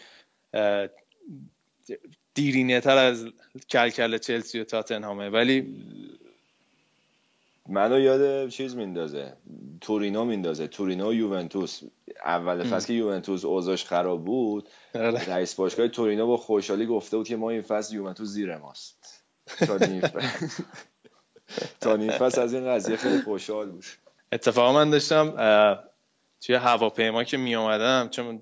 دیرینه 2.34 2.80
تر 2.80 2.96
از 2.96 3.26
کلکل 3.70 4.18
چلسی 4.18 4.60
و 4.60 4.64
تاتنهامه. 4.64 5.30
ولی 5.30 5.76
منو 7.68 8.00
یاد 8.00 8.48
چیز 8.48 8.76
میندازه 8.76 9.36
تورینو 9.80 10.24
میندازه. 10.24 10.68
تورینو 10.68 11.10
و 11.10 11.14
یوونتوس. 11.14 11.80
اول 12.24 12.62
فصل 12.62 12.86
که 12.86 12.92
یوونتوس 12.92 13.44
اوضاعش 13.44 13.84
خراب 13.84 14.24
بود 14.24 14.68
آره. 14.94 15.24
رئیس 15.24 15.54
باشگاه 15.54 15.88
تورینو 15.88 16.26
با 16.26 16.36
خوشحالی 16.36 16.86
گفته 16.86 17.16
بود 17.16 17.28
که 17.28 17.36
ما 17.36 17.50
این 17.50 17.62
فصل 17.62 17.94
یوونتوس 17.94 18.28
زیر 18.28 18.56
ماست. 18.56 19.24
تا 19.46 19.76
نیم 19.76 20.00
فصل 20.00 20.46
تا 21.80 21.96
نیم 21.96 22.10
فصل 22.10 22.40
از 22.40 22.54
این 22.54 22.66
قضیه 22.66 22.96
خیلی 22.96 23.22
خوشحال 23.22 23.70
بود. 23.70 23.84
اتفاقا 24.32 24.72
من 24.72 24.90
داشتم 24.90 25.34
توی 26.40 26.54
هواپیما 26.54 27.24
که 27.24 27.36
می 27.36 27.54
اومدم 27.54 28.08
چون 28.08 28.40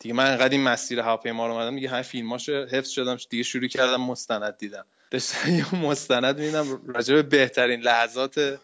دیگه 0.00 0.14
من 0.14 0.30
انقدر 0.30 0.48
این 0.48 0.62
مسیر 0.62 1.00
هواپیما 1.00 1.46
رو 1.46 1.52
اومدم 1.52 1.74
دیگه 1.74 1.88
همه 1.88 2.02
فیلماشو 2.02 2.66
حفظ 2.70 2.88
شدم 2.88 3.16
دیگه 3.30 3.42
شروع 3.42 3.68
کردم 3.68 4.00
مستند 4.00 4.56
دیدم 4.56 4.84
داشتم 5.10 5.56
یه 5.56 5.74
مستند 5.74 6.38
میدم 6.38 6.80
راجع 6.86 7.14
به 7.14 7.22
بهترین 7.22 7.80
لحظات 7.80 8.58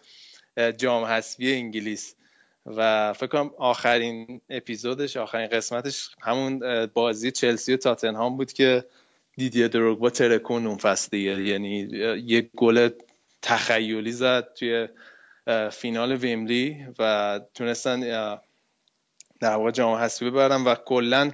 جام 0.77 1.05
حذفی 1.05 1.53
انگلیس. 1.53 2.15
و 2.67 3.13
فکر 3.13 3.27
کنم 3.27 3.51
آخرین 3.59 4.41
اپیزودش 4.51 5.17
آخرین 5.17 5.49
قسمتش 5.49 6.11
همون 6.21 6.87
بازی 6.87 7.31
چلسی 7.31 7.75
و 7.75 7.77
تاتنهام 7.77 8.37
بود 8.37 8.53
که 8.53 8.85
دیدیه 9.37 9.69
دروگبا 9.69 10.11
ترکون 10.11 10.67
اون 10.67 10.77
فصل 10.77 11.17
یعنی 11.17 11.89
یه 12.27 12.51
گل 12.57 12.89
تخیلی 13.43 14.13
زد 14.13 14.55
توی 14.55 14.89
فینال 15.73 16.13
ویملی 16.13 16.87
و 16.99 17.41
تونستن 17.55 18.01
در 19.41 19.55
واقع 19.57 19.71
جام 19.71 19.95
حذفی 19.95 20.31
ببرن 20.31 20.65
و 20.65 20.75
کلا 20.75 21.31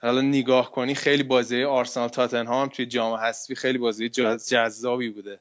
حالا 0.00 0.20
نگاه 0.20 0.72
کنی 0.72 0.94
خیلی 0.94 1.22
بازی 1.22 1.62
آرسنال 1.62 2.08
تاتنهام 2.08 2.68
توی 2.68 2.86
جام 2.86 3.14
حذفی 3.14 3.54
خیلی 3.54 3.78
بازی 3.78 4.08
جذابی 4.48 5.08
بوده. 5.08 5.40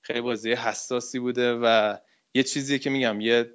خیلی 0.00 0.20
بازی 0.20 0.52
حساسی 0.52 1.18
بوده 1.18 1.52
و 1.52 1.96
یه 2.34 2.42
چیزی 2.42 2.78
که 2.78 2.90
میگم 2.90 3.20
یه 3.20 3.50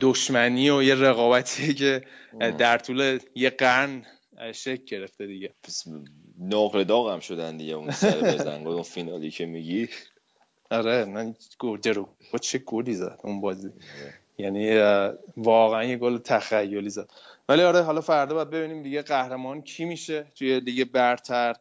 دشمنی 0.00 0.70
و 0.70 0.82
یه 0.82 0.94
رقابتی 0.94 1.74
که 1.74 2.02
در 2.58 2.78
طول 2.78 3.18
یه 3.34 3.50
قرن 3.50 4.06
شکل 4.54 4.84
گرفته 4.84 5.26
دیگه. 5.26 5.54
نقل 6.40 6.84
داغ 6.84 7.10
هم 7.10 7.20
شدن 7.20 7.56
دیگه 7.56 7.74
اون 7.74 7.90
سر 7.90 8.20
بزن 8.20 8.66
اون 8.66 8.82
فینالی 8.82 9.30
که 9.30 9.46
میگی. 9.46 9.88
آره 10.72 11.04
من 11.04 11.34
رو 11.84 12.08
با 12.32 12.38
چه 12.38 12.58
گلی 12.58 12.94
زد 12.94 13.20
اون 13.22 13.40
بازی. 13.40 13.70
یعنی 14.38 14.80
واقعا 15.36 15.84
یه 15.84 15.96
گل 15.96 16.18
تخیلی 16.18 16.90
زد. 16.90 17.10
ولی 17.48 17.62
آره 17.62 17.80
حالا 17.82 18.00
فردا 18.00 18.34
باید 18.34 18.50
ببینیم 18.50 18.82
دیگه 18.82 19.02
قهرمان 19.02 19.62
کی 19.62 19.84
میشه 19.84 20.26
توی 20.34 20.60
دیگه 20.60 20.84
برتر. 20.84 21.56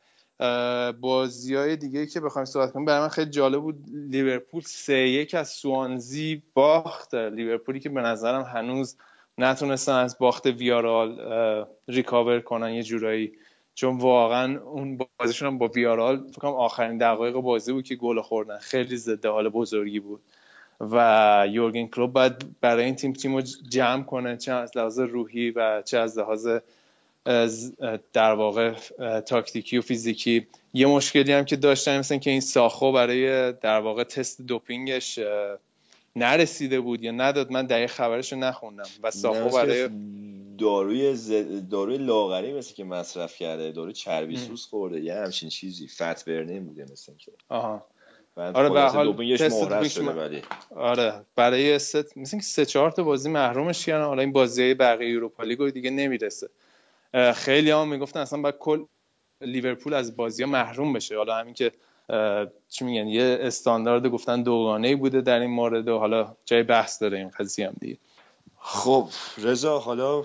بازی 1.01 1.55
های 1.55 1.75
دیگه 1.75 2.05
که 2.05 2.19
بخوایم 2.19 2.45
صحبت 2.45 2.71
کنیم 2.71 2.85
برای 2.85 3.01
من 3.01 3.07
خیلی 3.07 3.31
جالب 3.31 3.61
بود 3.61 3.83
لیورپول 3.93 4.61
سه 4.61 4.93
یک 4.93 5.35
از 5.35 5.49
سوانزی 5.49 6.43
باخت 6.53 7.13
لیورپولی 7.13 7.79
که 7.79 7.89
به 7.89 8.01
نظرم 8.01 8.41
هنوز 8.41 8.97
نتونستن 9.37 9.93
از 9.93 10.17
باخت 10.17 10.45
ویارال 10.45 11.19
ریکاور 11.87 12.39
کنن. 12.39 12.73
یه 12.73 12.83
جورایی 12.83 13.31
چون 13.81 13.97
واقعا 13.97 14.59
اون 14.59 14.99
بازیشون 15.19 15.47
هم 15.47 15.57
با 15.57 15.67
ویارال 15.67 16.27
فکر 16.31 16.47
آخرین 16.47 16.97
دقایق 16.97 17.35
بازی 17.35 17.73
بود 17.73 17.85
که 17.85 17.95
گل 17.95 18.21
خوردن. 18.21 18.57
خیلی 18.57 18.97
ضد 18.97 19.25
حال 19.25 19.49
بزرگی 19.49 19.99
بود. 19.99 20.21
و 20.81 21.45
یورگن 21.49 21.87
کلوب 21.87 22.13
باید 22.13 22.33
برای 22.61 22.85
این 22.85 22.95
تیم 22.95 23.13
تیم 23.13 23.35
رو 23.35 23.41
جمع 23.69 24.03
کنه 24.03 24.37
چه 24.37 24.51
از 24.51 24.77
لحاظ 24.77 24.99
روحی 24.99 25.51
و 25.51 25.81
چه 25.85 25.97
از 25.97 26.17
لحاظ 26.17 26.47
در 28.13 28.33
واقع 28.33 28.73
تاکتیکی 29.19 29.77
و 29.77 29.81
فیزیکی. 29.81 30.47
یه 30.73 30.87
مشکلی 30.87 31.33
هم 31.33 31.45
که 31.45 31.55
داشتن 31.55 31.99
مثل 31.99 32.17
که 32.17 32.29
این 32.29 32.41
ساخو 32.41 32.91
برای 32.91 33.51
در 33.51 33.79
واقع 33.79 34.03
تست 34.03 34.41
دوپینگش 34.41 35.19
نرسیده 36.15 36.79
بود 36.79 37.03
یا 37.03 37.11
نداد 37.11 37.51
من 37.51 37.65
دقیق 37.65 37.89
خبرش 37.89 38.33
رو 38.33 38.39
نخوندم. 38.39 38.89
و 39.03 39.11
ساخو 39.11 39.49
برای 39.49 39.89
داروی 40.61 41.15
ز... 41.15 41.31
داروی 41.71 41.97
لاغری 41.97 42.53
مثل 42.53 42.73
که 42.73 42.83
مصرف 42.83 43.35
کرده 43.35 43.71
داروی 43.71 43.93
چربی. 43.93 44.37
سوز 44.37 44.65
خورده 44.65 45.01
یه 45.01 45.15
همچین 45.15 45.49
چیزی 45.49 45.87
فت 45.87 46.25
برنین 46.25 46.65
بوده 46.65 46.85
مثل 46.91 47.13
که 47.17 47.31
آها. 47.49 47.85
آره، 48.37 48.69
به 48.69 48.81
حال 48.81 49.15
شده 49.87 50.01
م- 50.01 50.17
ولی. 50.17 50.41
آره 50.75 51.25
برای 51.35 51.79
ست 51.79 52.17
مثل 52.17 52.37
که 52.37 52.43
سه 52.43 52.65
چهار 52.65 52.91
تا 52.91 53.03
بازی 53.03 53.29
محرومش 53.29 53.85
کردن 53.85 54.05
حالا 54.05 54.21
این 54.21 54.31
بازی 54.31 54.73
بقیه 54.73 55.15
اروپا 55.15 55.43
لیگ 55.43 55.69
دیگه 55.69 55.89
نمی‌رسه. 55.89 56.49
خیلی 57.35 57.71
هم 57.71 57.87
می‌گفتن 57.87 58.19
اصلا 58.19 58.41
باید 58.41 58.57
کل 58.57 58.85
لیورپول 59.41 59.93
از 59.93 60.15
بازی 60.15 60.43
ها 60.43 60.49
محروم 60.49 60.93
بشه. 60.93 61.17
حالا 61.17 61.35
همین 61.35 61.53
که 61.53 61.71
چی 62.69 62.85
میگن 62.85 63.07
یه 63.07 63.37
استاندارد 63.41 64.07
گفتن 64.07 64.43
دوگانه 64.43 64.87
ای 64.87 64.95
بوده 64.95 65.21
در 65.21 65.39
این 65.39 65.51
مورد 65.51 65.87
و 65.87 65.97
حالا 65.97 66.35
جای 66.45 66.63
بحث 66.63 67.01
داره 67.01 67.17
این 67.17 67.29
قضیه 67.29 67.67
هم 67.67 67.73
دیگه. 67.79 67.97
خب 68.59 69.07
رضا 69.37 69.79
حالا 69.79 70.23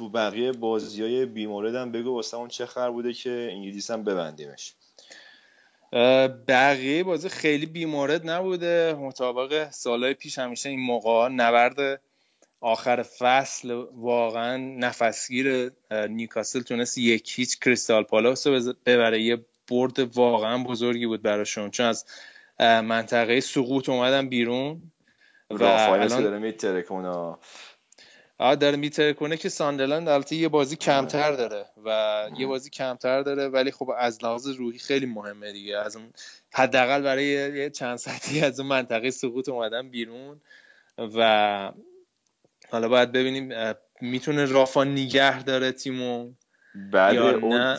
تو 0.00 0.08
بقیه 0.08 0.52
بازی 0.52 1.02
های 1.02 1.26
بیمورد 1.26 1.74
هم 1.74 1.92
بگو 1.92 2.14
واسه 2.14 2.36
اون 2.36 2.48
چه 2.48 2.66
خبر 2.66 2.90
بوده 2.90 3.12
که 3.12 3.48
انگلیس 3.52 3.90
هم 3.90 4.04
ببندیمش. 4.04 4.74
بقیه 6.48 7.04
بازی 7.04 7.28
خیلی 7.28 7.66
بیمورد 7.66 8.30
نبوده. 8.30 8.94
مطابق 8.94 9.70
سالهای 9.70 10.14
پیش 10.14 10.38
همیشه 10.38 10.68
این 10.68 10.80
موقع 10.80 11.28
نبرد 11.28 12.00
آخر 12.60 13.02
فصل 13.02 13.70
واقعا 13.94 14.56
نفسگیر 14.56 15.72
نیوکاسل 15.90 16.60
تونست 16.60 16.98
یک 16.98 17.32
هیچ 17.38 17.58
کریستال 17.58 18.02
پالاس 18.02 18.46
رو 18.46 18.74
ببره. 18.86 19.22
یه 19.22 19.44
برد 19.70 20.16
واقعا 20.16 20.64
بزرگی 20.64 21.06
بود 21.06 21.22
براشون. 21.22 21.70
چون 21.70 21.86
از 21.86 22.04
منطقه 22.60 23.40
سقوط 23.40 23.88
اومدن 23.88 24.28
بیرون 24.28 24.82
و 25.50 25.64
الان 25.64 26.22
داره 26.22 26.38
آه 28.40 28.56
داره 28.56 28.76
میتره 28.76 29.12
کنه 29.12 29.36
که 29.36 29.48
ساندرلند 29.48 30.08
البته 30.08 30.36
یه 30.36 30.48
بازی. 30.48 30.76
کمتر 30.76 31.32
داره 31.32 31.66
و 31.84 32.28
یه 32.38 32.46
بازی 32.46 32.70
کمتر 32.70 33.22
داره 33.22 33.48
ولی 33.48 33.70
خب 33.70 33.90
از 33.98 34.24
لحاظ 34.24 34.46
روحی 34.46 34.78
خیلی 34.78 35.06
مهمه 35.06 35.52
دیگه. 35.52 35.78
از 35.78 35.96
اون 35.96 36.12
حداقل 36.52 37.02
برای 37.02 37.24
یه 37.24 37.70
چند 37.70 37.96
ساعتی 37.96 38.40
از 38.40 38.60
اون 38.60 38.68
منطقه 38.68 39.10
سقوط 39.10 39.48
اومدن 39.48 39.88
بیرون 39.88 40.40
و 40.98 41.72
حالا 42.70 42.88
باید 42.88 43.12
ببینیم 43.12 43.74
می‌تونه 44.00 44.44
رافا 44.44 44.84
نگه 44.84 45.42
داره 45.42 45.72
تیمو 45.72 46.32
بعد 46.92 47.16
اون 47.18 47.76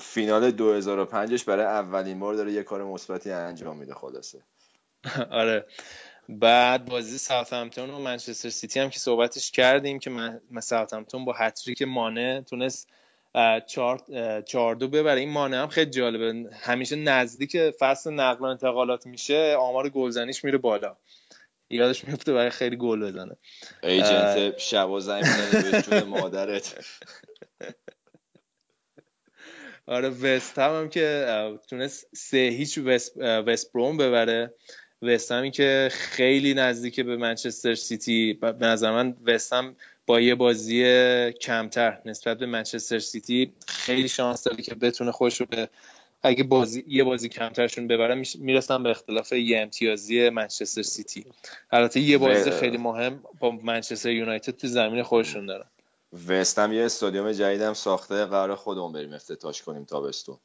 فینال 0.00 0.50
2005ش 0.50 1.44
برای 1.44 1.64
اولین 1.64 2.20
بار 2.20 2.34
داره 2.34 2.52
یه 2.52 2.62
کار 2.62 2.84
مثبتی 2.84 3.30
انجام 3.30 3.76
میده 3.76 3.94
خلاصه. 3.94 4.38
آره. 5.30 5.66
بعد 6.28 6.84
بازی 6.84 7.18
ساوثهمپتون 7.18 7.90
و 7.90 7.98
منچستر 7.98 8.48
سیتی 8.48 8.80
هم 8.80 8.90
که 8.90 8.98
صحبتش 8.98 9.50
کردیم 9.50 9.98
که 9.98 10.40
ساوثهمپتون 10.60 11.24
با 11.24 11.32
هتریک 11.32 11.82
مانه 11.82 12.42
تونست 12.42 12.88
چهار 13.66 14.02
چهار 14.46 14.74
دو 14.74 14.88
ببره. 14.88 15.20
این 15.20 15.30
مانه 15.30 15.56
هم 15.56 15.68
خیلی 15.68 15.90
جالبه. 15.90 16.50
همیشه 16.52 16.96
نزدیک 16.96 17.56
فصل 17.70 18.12
نقل 18.12 18.44
و 18.44 18.44
انتقالات 18.44 19.06
میشه 19.06 19.56
آمار 19.58 19.88
گلزنیش 19.88 20.44
میره 20.44 20.58
بالا. 20.58 20.96
یادش 21.70 22.04
میفته 22.04 22.32
برای 22.32 22.50
خیلی 22.50 22.76
گل 22.76 23.10
بزنه. 23.10 23.36
agent 23.82 24.58
شب 24.58 24.90
و 24.90 25.00
زنگ 25.00 25.24
می‌زنه 25.24 25.70
به 25.70 25.82
جون 25.82 26.02
مادرت. 26.02 26.74
آره 29.86 30.08
وست 30.08 30.58
هم, 30.58 30.70
هم 30.70 30.88
که 30.88 31.26
تونست 31.68 32.06
سه 32.16 32.36
هیچ 32.36 32.78
وست, 32.78 33.16
وست 33.18 33.72
بروم 33.72 33.96
ببره. 33.96 34.54
وست 35.04 35.32
همی 35.32 35.50
که 35.50 35.88
خیلی 35.92 36.54
نزدیک 36.54 37.00
به 37.00 37.16
منچستر 37.16 37.74
سیتی. 37.74 38.32
به 38.32 38.66
نظر 38.66 38.90
من 38.90 39.16
وست 39.26 39.52
هم 39.52 39.76
با 40.06 40.20
یه 40.20 40.34
بازی 40.34 40.82
کمتر 41.32 41.98
نسبت 42.04 42.38
به 42.38 42.46
منچستر 42.46 42.98
سیتی 42.98 43.52
خیلی 43.66 44.08
شانس 44.08 44.44
داره 44.44 44.62
که 44.62 44.74
بتونه 44.74 45.12
خودش 45.12 45.40
رو 45.40 45.46
به 45.50 45.68
اگه 46.22 46.44
بازی 46.44 46.84
یه 46.88 47.04
بازی 47.04 47.28
کمترشون 47.28 47.86
ببرن 47.86 48.24
می‌رسن 48.34 48.82
به 48.82 48.90
اختلاف 48.90 49.32
یه 49.32 49.60
امتیازی 49.60 50.28
منچستر 50.28 50.82
سیتی. 50.82 51.24
البته 51.70 52.00
یه 52.00 52.18
بازی 52.18 52.50
خیلی. 52.50 52.76
مهم 52.76 53.22
با 53.40 53.50
منچستر 53.50 54.10
یونایتد 54.10 54.56
تو 54.56 54.66
زمین 54.66 55.02
خودشون 55.02 55.46
دارن. 55.46 55.66
وست 56.28 56.58
هم 56.58 56.72
یه 56.72 56.84
استادیوم 56.84 57.32
جدیدم 57.32 57.74
ساخته 57.74 58.24
قرار 58.24 58.54
خودمون 58.54 58.92
بریم 58.92 59.12
افتتاحش 59.12 59.62
کنیم 59.62 59.84
تابستون. 59.84 60.36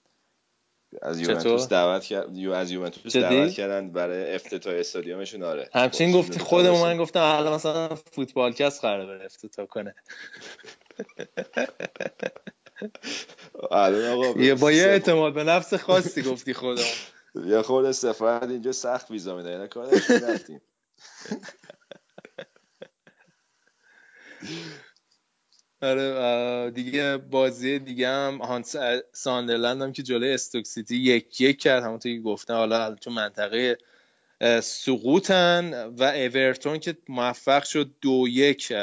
از 1.02 1.20
یوونتوس 1.20 1.68
دعوت 1.68 2.03
کرد 2.03 2.38
یو 2.38 2.52
از 2.52 2.72
یوونتوس 2.72 3.16
دعوت 3.16 3.52
کردن 3.52 3.91
برای 3.91 4.36
افتتاح 4.36 4.74
استادیومشون 4.74 5.44
آره. 5.44 5.70
همچین 5.74 6.11
بازیشون 6.11 6.22
گفتی 6.22 6.40
تو 6.40 6.45
خودمون 6.45 6.82
من 6.82 6.98
گفتم 6.98 7.22
الان 7.22 7.53
مثلا 7.53 7.95
فوتبالکست 7.95 8.82
قراره 8.82 9.06
بره 9.06 9.26
افتتاح 9.26 9.66
کنه. 9.66 9.95
الان 13.72 14.06
آقا 14.06 14.41
یه 14.41 14.56
با 14.56 14.72
یه. 14.72 14.84
اعتماد 14.84 15.34
به 15.34 15.44
نفس 15.44 15.74
خاصی 15.74 16.22
گفتی 16.22 16.53
خودمون. 16.53 16.88
یه 17.45 17.61
خورده 17.61 17.91
سفارت 17.91 18.49
اینجا 18.49 18.72
سخت 18.72 19.11
ویزا 19.11 19.36
میده 19.36 19.49
اینا 19.49 19.68
کار 19.68 19.86
داشتیم 19.86 20.26
رفتیم. 20.26 20.61
آره 25.81 26.72
دیگه 26.72 27.18
بازی 27.18 27.80
دیگه 27.80 28.07
هم 28.07 28.38
هانس 28.38 28.76
ساندرلند 29.11 29.81
هم 29.81 29.91
که 29.91 30.03
جلوی 30.03 30.34
استوک 30.34 30.65
سیتی 30.65 30.95
یک 30.95 31.41
یک 31.41 31.60
کرد 31.60 31.84
همونطور 31.84 32.15
که 32.15 32.19
گفتن 32.22 32.53
حالا 32.53 32.95
تو 32.95 33.11
منطقه 33.11 33.77
سقوطن 34.61 35.88
و 35.97 36.03
اورتون 36.03 36.80
که 36.80 36.97
موفق 37.10 37.64
شد 37.64 37.91
دو 38.01 38.26
یک 38.30 38.73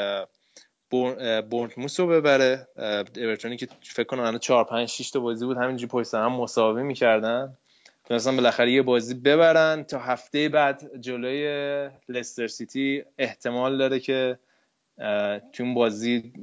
بورنموس 1.49 1.99
رو 1.99 2.07
ببره. 2.07 2.67
اورتونی 3.15 3.57
که 3.57 3.67
فکر 3.81 4.03
کنم 4.03 4.19
الان 4.19 4.39
4 4.39 4.63
5 4.63 4.89
6 4.89 5.11
تا 5.11 5.19
بازی 5.19 5.45
بود 5.45 5.57
همینجوری 5.57 5.89
پشت 5.89 6.13
هم 6.13 6.31
مساوی 6.31 6.83
می‌کردن. 6.83 7.57
تونستن 8.05 8.35
بالاخره 8.35 8.71
یه 8.71 8.81
بازی 8.81 9.13
ببرن 9.13 9.83
تا 9.83 9.99
هفته 9.99 10.49
بعد 10.49 11.01
جلوی 11.01 11.89
لستر 12.09 12.47
سیتی 12.47 13.03
احتمال 13.17 13.77
داره 13.77 13.99
که 13.99 14.39
تو 15.53 15.63
اون 15.63 15.73
بازی 15.73 16.33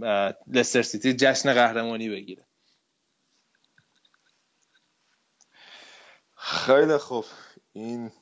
لستر 0.46 0.82
سیتی 0.82 1.12
جشن 1.12 1.54
قهرمانی 1.54 2.08
بگیره. 2.08 2.44
خیلی 6.36 6.96
خوب. 6.96 7.24
این 7.72 8.12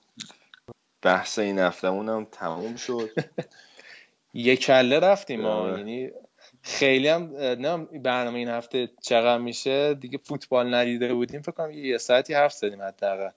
بحث 1.02 1.38
این 1.38 1.58
هفتمون 1.58 2.08
هم 2.08 2.24
تموم 2.32 2.76
شد. 2.76 3.10
یه 4.34 4.56
کله 4.56 4.98
رفتیم 4.98 5.40
ما 5.40 5.54
آره. 5.54 5.78
یعنی 5.78 6.10
خیلی 6.62 7.08
هم 7.08 7.22
نه 7.36 7.76
برنامه 7.76 8.38
این 8.38 8.48
هفته 8.48 8.90
چقدر 9.02 9.38
میشه؟ 9.38 9.94
دیگه 9.94 10.18
فوتبال 10.18 10.74
ندیده 10.74 11.14
بودیم. 11.14 11.42
فکر 11.42 11.52
کنم 11.52 11.70
یه 11.70 11.98
ساعتی 11.98 12.34
حرف 12.34 12.52
زدیم 12.52 12.82
حداقل. 12.82 13.30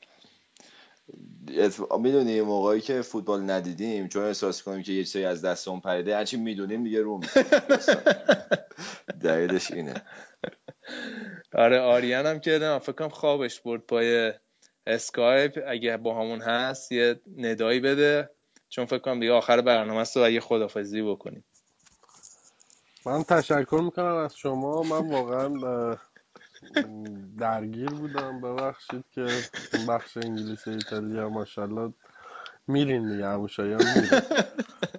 می‌دونی 1.99 2.41
موقعی 2.41 2.81
که 2.81 3.01
فوتبال 3.01 3.49
ندیدیم 3.49 4.07
چون 4.07 4.23
احساس 4.23 4.63
کنیم 4.63 4.83
که 4.83 4.91
یه 4.91 5.03
چیزی 5.03 5.25
از 5.25 5.45
دستمون 5.45 5.79
پریده 5.79 6.15
هرچی 6.15 6.37
می‌دونیم 6.37 6.83
دیگه 6.83 7.01
رو 7.01 7.21
دلیلش 9.21 9.71
اینه. 9.71 9.93
آره 11.53 11.79
آریان 11.79 12.25
هم 12.25 12.39
که 12.39 12.79
فکر 12.81 12.91
کنم 12.91 13.09
خوابش 13.09 13.59
برد 13.61 13.81
پای 13.81 14.33
اسکایپ. 14.87 15.63
اگه 15.67 15.97
با 15.97 16.21
همون 16.21 16.41
هست 16.41 16.91
یه 16.91 17.19
ندایی 17.37 17.79
بده. 17.79 18.29
چون 18.69 18.85
فکر 18.85 18.99
کنم 18.99 19.19
دیگه 19.19 19.31
آخر 19.31 19.61
برنامه 19.61 19.99
است 19.99 20.17
و 20.17 20.19
اگه 20.19 20.39
خدافزی 20.39 21.01
بکنیم. 21.01 21.43
من 23.05 23.23
تشکر 23.23 23.81
می‌کنم 23.83 24.15
از 24.15 24.37
شما. 24.37 24.83
من 24.83 25.11
واقعا 25.11 25.97
درگیر 27.39 27.89
بودم 27.89 28.41
ببخشید 28.41 29.05
که 29.11 29.27
بخش 29.89 30.17
انگلیسی 30.17 30.69
ایتالیا 30.69 31.29
ماشاءالله 31.29 31.93
میرین 32.67 33.09
دیگه 33.09 33.27
همون 33.27 33.47
شایان 33.47 33.81
میره 33.95 34.23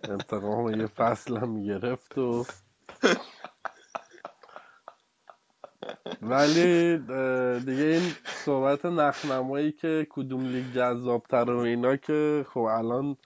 انتقام 0.08 0.80
یه 0.80 0.86
فصل 0.86 1.36
هم 1.36 1.62
گرفت 1.62 2.18
و 2.18 2.44
ولی 6.22 6.98
دیگه 7.60 7.84
این 7.84 8.12
صحبت 8.24 8.84
نخنمایی 8.84 9.72
که 9.72 10.06
کدوم 10.10 10.46
لیگ 10.46 10.72
جذابتر 10.74 11.50
و 11.50 11.58
اینا 11.58 11.96
که 11.96 12.46
خب 12.50 12.60
الان 12.60 13.16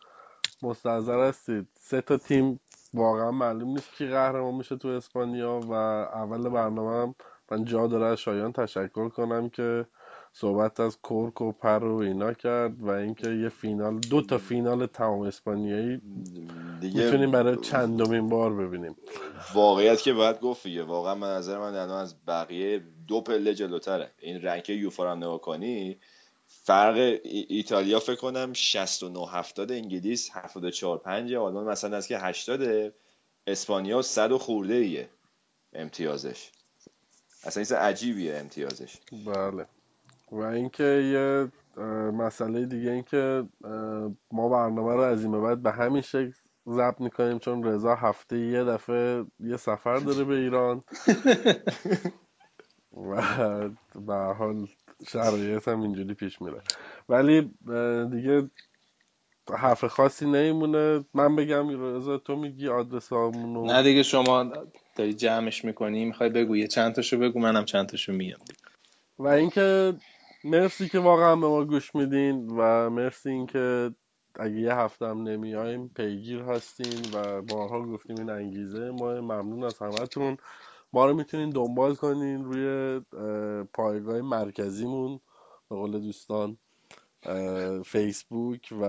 مستحضر 0.62 1.29
هستید. 1.29 1.69
سه 1.81 2.01
تا 2.01 2.17
تیم 2.17 2.61
واقعا 2.95 3.31
معلوم 3.31 3.69
نیست 3.69 3.93
کی 3.93 4.07
قهرمان 4.07 4.55
میشه 4.55 4.77
تو 4.77 4.89
اسپانیا 4.89 5.61
و 5.61 5.73
اول 5.73 6.49
برنامه 6.49 7.03
هم 7.03 7.15
من 7.51 7.64
جا 7.64 7.86
داره 7.86 8.06
از 8.06 8.18
شایان 8.20 8.52
تشکر 8.52 9.09
کنم 9.09 9.48
که 9.51 9.86
صحبت 10.32 10.81
از 10.81 10.98
کرک 11.02 11.40
و 11.40 11.52
پر 11.52 11.85
و 11.85 11.97
اینا 11.97 12.32
کرد 12.32 12.82
و 12.82 12.90
اینکه 12.90 13.31
یه 13.31 13.48
فینال 13.48 13.98
دو 13.98 14.22
تا 14.22 14.39
فینال 14.39 14.86
تمام 14.86 15.20
اسپانیایی 15.20 16.01
دیگه 16.81 17.05
می‌تونیم 17.05 17.31
برای 17.31 17.56
چندمین 17.56 18.28
بار 18.28 18.55
ببینیم. 18.55 18.97
واقعیت 19.55 20.02
که 20.02 20.12
باید 20.12 20.40
گفت 20.40 20.62
دیگه 20.62 20.82
واقعا 20.82 21.14
من 21.14 21.28
نظر 21.36 21.59
من 21.59 21.74
الان 21.74 21.90
از 22.02 22.14
بقیه 22.27 22.82
دو 23.09 23.20
پله 23.20 23.55
جلوتره. 23.55 24.10
این 24.18 24.43
رنک 24.43 24.70
یوفا 24.70 25.05
رو 25.05 25.14
نگاه 25.16 25.40
کنی 25.40 25.98
فرق 26.47 26.97
ای- 26.97 27.47
ایتالیا 27.48 28.01
فکر 28.01 28.16
کنم 28.16 28.52
69 28.52 29.28
70 29.31 29.72
انگلیس 29.72 30.31
74 30.32 30.98
5 30.98 31.35
آلمان 31.35 31.64
مثلا 31.64 31.97
از 31.97 32.09
که 32.09 32.18
80 32.18 32.93
اسپانیا 33.47 34.02
100 34.02 34.32
و 34.32 34.39
خورده 34.39 34.74
ایه 34.74 35.09
امتیازش. 35.72 36.51
اصلا 37.45 37.62
چیز 37.62 37.73
عجیبیه 37.73 38.37
امتیازش. 38.37 38.99
بله. 39.27 39.67
و 40.33 40.41
اینکه 40.41 40.85
یه 40.85 41.53
مسئله 42.12 42.67
دیگه 42.67 42.91
اینکه 42.91 43.45
ما 44.33 44.49
برنامه 44.49 44.95
رو 44.95 45.01
از 45.01 45.23
این 45.23 45.33
به 45.33 45.41
بعد 45.41 45.62
به 45.62 45.73
همین 45.73 46.03
شکل 46.03 46.33
ضبط 46.69 47.01
می‌کنیم 47.01 47.39
چون 47.39 47.65
رضا 47.65 47.95
هفته 47.95 48.39
یه 48.39 48.65
دفعه 48.65 49.25
یه 49.41 49.57
سفر 49.57 49.97
داره 49.97 50.25
به 50.25 50.35
ایران. 50.35 50.85
و 52.97 53.23
به 53.95 54.15
حال 54.15 54.67
شرایط 55.09 55.69
هم 55.69 55.81
اینجوری 55.81 56.15
پیش 56.15 56.43
میره. 56.43 56.62
ولی 57.09 57.41
دیگه 58.11 58.51
حرف 59.55 59.85
خاصی 59.85 60.27
نمیمونه. 60.27 61.05
من 61.15 61.37
بگم 61.37 61.97
رضا 61.97 62.19
تو 62.19 62.37
میگی 62.37 62.69
آدرس 62.69 63.12
همونو 63.12 63.65
نه 63.65 63.83
دیگه 63.83 64.03
شما 64.03 64.53
داری 64.97 65.15
جمعش 65.15 65.65
می‌کنی 65.65 66.05
می‌خوای 66.05 66.29
بگو 66.29 66.57
یه 66.57 66.67
چند 66.67 66.95
تاشو 66.95 67.19
بگو 67.19 67.41
منم 67.41 67.65
چند 67.65 67.87
تاشو 67.87 68.12
میگم. 68.12 68.39
و 69.19 69.29
اینکه 69.29 69.95
مرسی 70.45 70.89
که 70.89 70.99
واقعا 70.99 71.37
به 71.37 71.47
ما 71.47 71.65
گوش 71.65 71.95
میدین 71.95 72.47
و 72.51 72.91
مرسی 72.91 73.31
اینکه 73.31 73.91
اگه 74.35 74.61
یه 74.61 74.75
هفته 74.75 75.07
هم 75.07 75.23
نمیایم 75.23 75.89
پیگیر 75.89 76.41
هستین 76.43 77.15
و 77.15 77.43
بارها 77.43 77.83
گفتیم 77.87 78.17
این 78.17 78.31
انگیزه. 78.31 78.91
ما 78.91 79.12
ممنون 79.12 79.65
از 79.65 79.79
همتون. 79.79 80.37
ما 80.93 81.07
رو 81.07 81.15
می‌تونین 81.15 81.51
دنبال 81.51 81.95
کنین 81.95 82.45
روی 82.45 82.67
اه، 83.12 83.65
پایگاه 83.65 84.21
مرکزیمون. 84.21 85.21
به 85.69 85.77
قول 85.77 86.01
دوستان 86.01 86.57
فیسبوک 87.85 88.69
و 88.81 88.85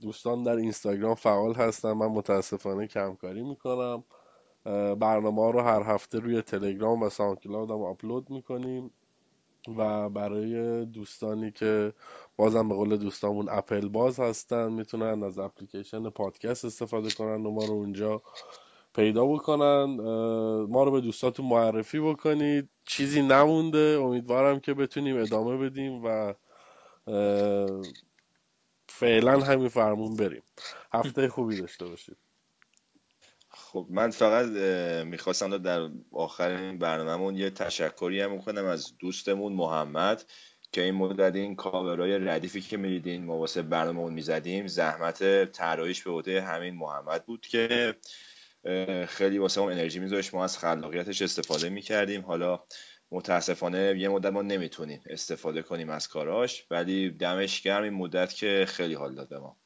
دوستان 0.00 0.42
در 0.42 0.56
اینستاگرام 0.56 1.14
فعال 1.14 1.54
هستن 1.54 1.92
من 1.92 2.06
متاسفانه 2.06 2.86
کمکاری 2.86 3.42
می‌کنم. 3.42 4.04
برنامه 5.00 5.52
رو 5.52 5.60
هر 5.60 5.82
هفته 5.82 6.18
روی 6.18 6.42
تلگرام 6.42 7.02
و 7.02 7.08
ساوندکلاود 7.08 7.70
هم 7.70 7.82
آپلود 7.82 8.30
می‌کنیم 8.30 8.90
و 9.76 10.08
برای 10.08 10.84
دوستانی 10.84 11.50
که 11.50 11.92
بازم 12.36 12.68
به 12.68 12.74
قول 12.74 12.96
دوستامون 12.96 13.48
اپل 13.50 13.88
باز 13.88 14.20
هستن 14.20 14.72
می‌تونن 14.72 15.22
از 15.22 15.38
اپلیکیشن 15.38 16.10
پادکست 16.10 16.64
استفاده 16.64 17.10
کنن 17.10 17.46
و 17.46 17.50
ما 17.50 17.64
رو 17.64 17.72
اونجا 17.72 18.22
پیدا 18.94 19.26
بکنن. 19.26 19.84
ما 20.68 20.84
رو 20.84 20.90
به 20.90 21.00
دوستاتون 21.00 21.46
معرفی 21.46 22.00
بکنید. 22.00 22.68
چیزی 22.84 23.22
نمونده. 23.22 23.98
امیدوارم 24.02 24.60
که 24.60 24.74
بتونیم 24.74 25.20
ادامه 25.20 25.56
بدیم 25.56 26.04
و 26.04 26.34
فعلا 28.88 29.40
همین 29.40 29.68
فرمون 29.68 30.16
بریم. 30.16 30.42
هفته 30.92 31.28
خوبی 31.28 31.60
داشته 31.60 31.84
باشید. 31.84 32.16
خب 33.76 33.86
من 33.90 34.10
فقط 34.10 34.46
می‌خواستم 35.06 35.58
در 35.58 35.88
آخر 36.12 36.48
این 36.48 36.78
برنامهمون 36.78 37.36
یه 37.36 37.50
تشکری 37.50 38.20
هم 38.20 38.32
می‌کنم 38.32 38.64
از 38.64 38.96
دوستمون 38.98 39.52
محمد 39.52 40.24
که 40.72 40.82
این 40.82 40.94
مدت 40.94 41.34
این 41.36 41.56
کاورای 41.56 42.18
ردیفی 42.18 42.60
که 42.60 42.76
می‌دیدین 42.76 43.24
ما 43.24 43.38
واسه 43.38 43.62
برنامهمون 43.62 44.12
می‌زدیم 44.12 44.66
زحمت 44.66 45.44
طراحیش 45.52 46.02
به 46.02 46.10
عهده 46.10 46.42
همین 46.42 46.74
محمد 46.74 47.26
بود 47.26 47.46
که 47.46 47.94
خیلی 49.08 49.38
واسه 49.38 49.60
اون 49.60 49.72
انرژی 49.72 49.98
میذاشت. 49.98 50.34
ما 50.34 50.44
از 50.44 50.58
خلاقیتش 50.58 51.22
استفاده 51.22 51.68
می‌کردیم. 51.68 52.22
حالا 52.22 52.60
متاسفانه 53.10 53.94
یه 53.98 54.08
مدت 54.08 54.32
ما 54.32 54.42
نمی‌تونیم 54.42 55.02
استفاده 55.06 55.62
کنیم 55.62 55.90
از 55.90 56.08
کاراش 56.08 56.66
ولی 56.70 57.10
دمش 57.10 57.60
گرم 57.62 57.82
این 57.82 57.94
مدت 57.94 58.34
که 58.34 58.64
خیلی 58.68 58.94
حال 58.94 59.14
داد 59.14 59.28
به 59.28 59.38
ما. 59.38 59.56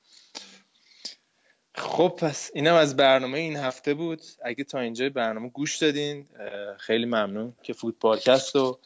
خب 1.81 2.13
پس 2.19 2.51
اینم 2.55 2.75
از 2.75 2.97
برنامه 2.97 3.39
این 3.39 3.57
هفته 3.57 3.95
بود. 3.95 4.21
اگه 4.45 4.65
تا 4.65 4.79
اینجا 4.79 5.09
برنامه 5.09 5.49
گوش 5.49 5.77
دادین 5.77 6.27
خیلی 6.79 7.07
ممنون 7.07 7.53
که 7.63 7.73
فوتبالکست 7.73 8.57
رو 8.57 8.79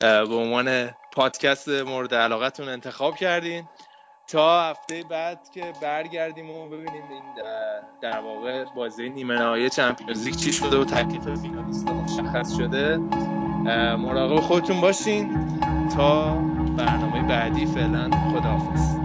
به 0.00 0.34
عنوان 0.34 0.90
پادکست 1.12 1.68
مورد 1.68 2.14
علاقتون 2.14 2.68
انتخاب 2.68 3.16
کردین. 3.16 3.68
تا 4.28 4.62
هفته 4.62 5.04
بعد 5.10 5.50
که 5.54 5.72
برگردیم 5.82 6.50
و 6.50 6.68
ببینیم 6.68 7.02
این 7.10 7.22
در 8.02 8.18
واقع 8.18 8.64
بازی 8.64 9.08
نیمه 9.08 9.34
نهایی 9.34 9.70
چمپیونز 9.70 10.24
لیگ 10.24 10.36
چی 10.36 10.52
شده 10.52 10.76
و 10.76 10.84
تکلیف 10.84 11.40
فینالیستا 11.40 11.92
مشخص 11.92 12.56
شده. 12.56 12.96
مراقب 13.96 14.40
خودتون 14.40 14.80
باشین. 14.80 15.48
تا 15.96 16.34
برنامه 16.78 17.28
بعدی 17.28 17.66
فعلا 17.66 18.10
خداحافظ. 18.10 19.01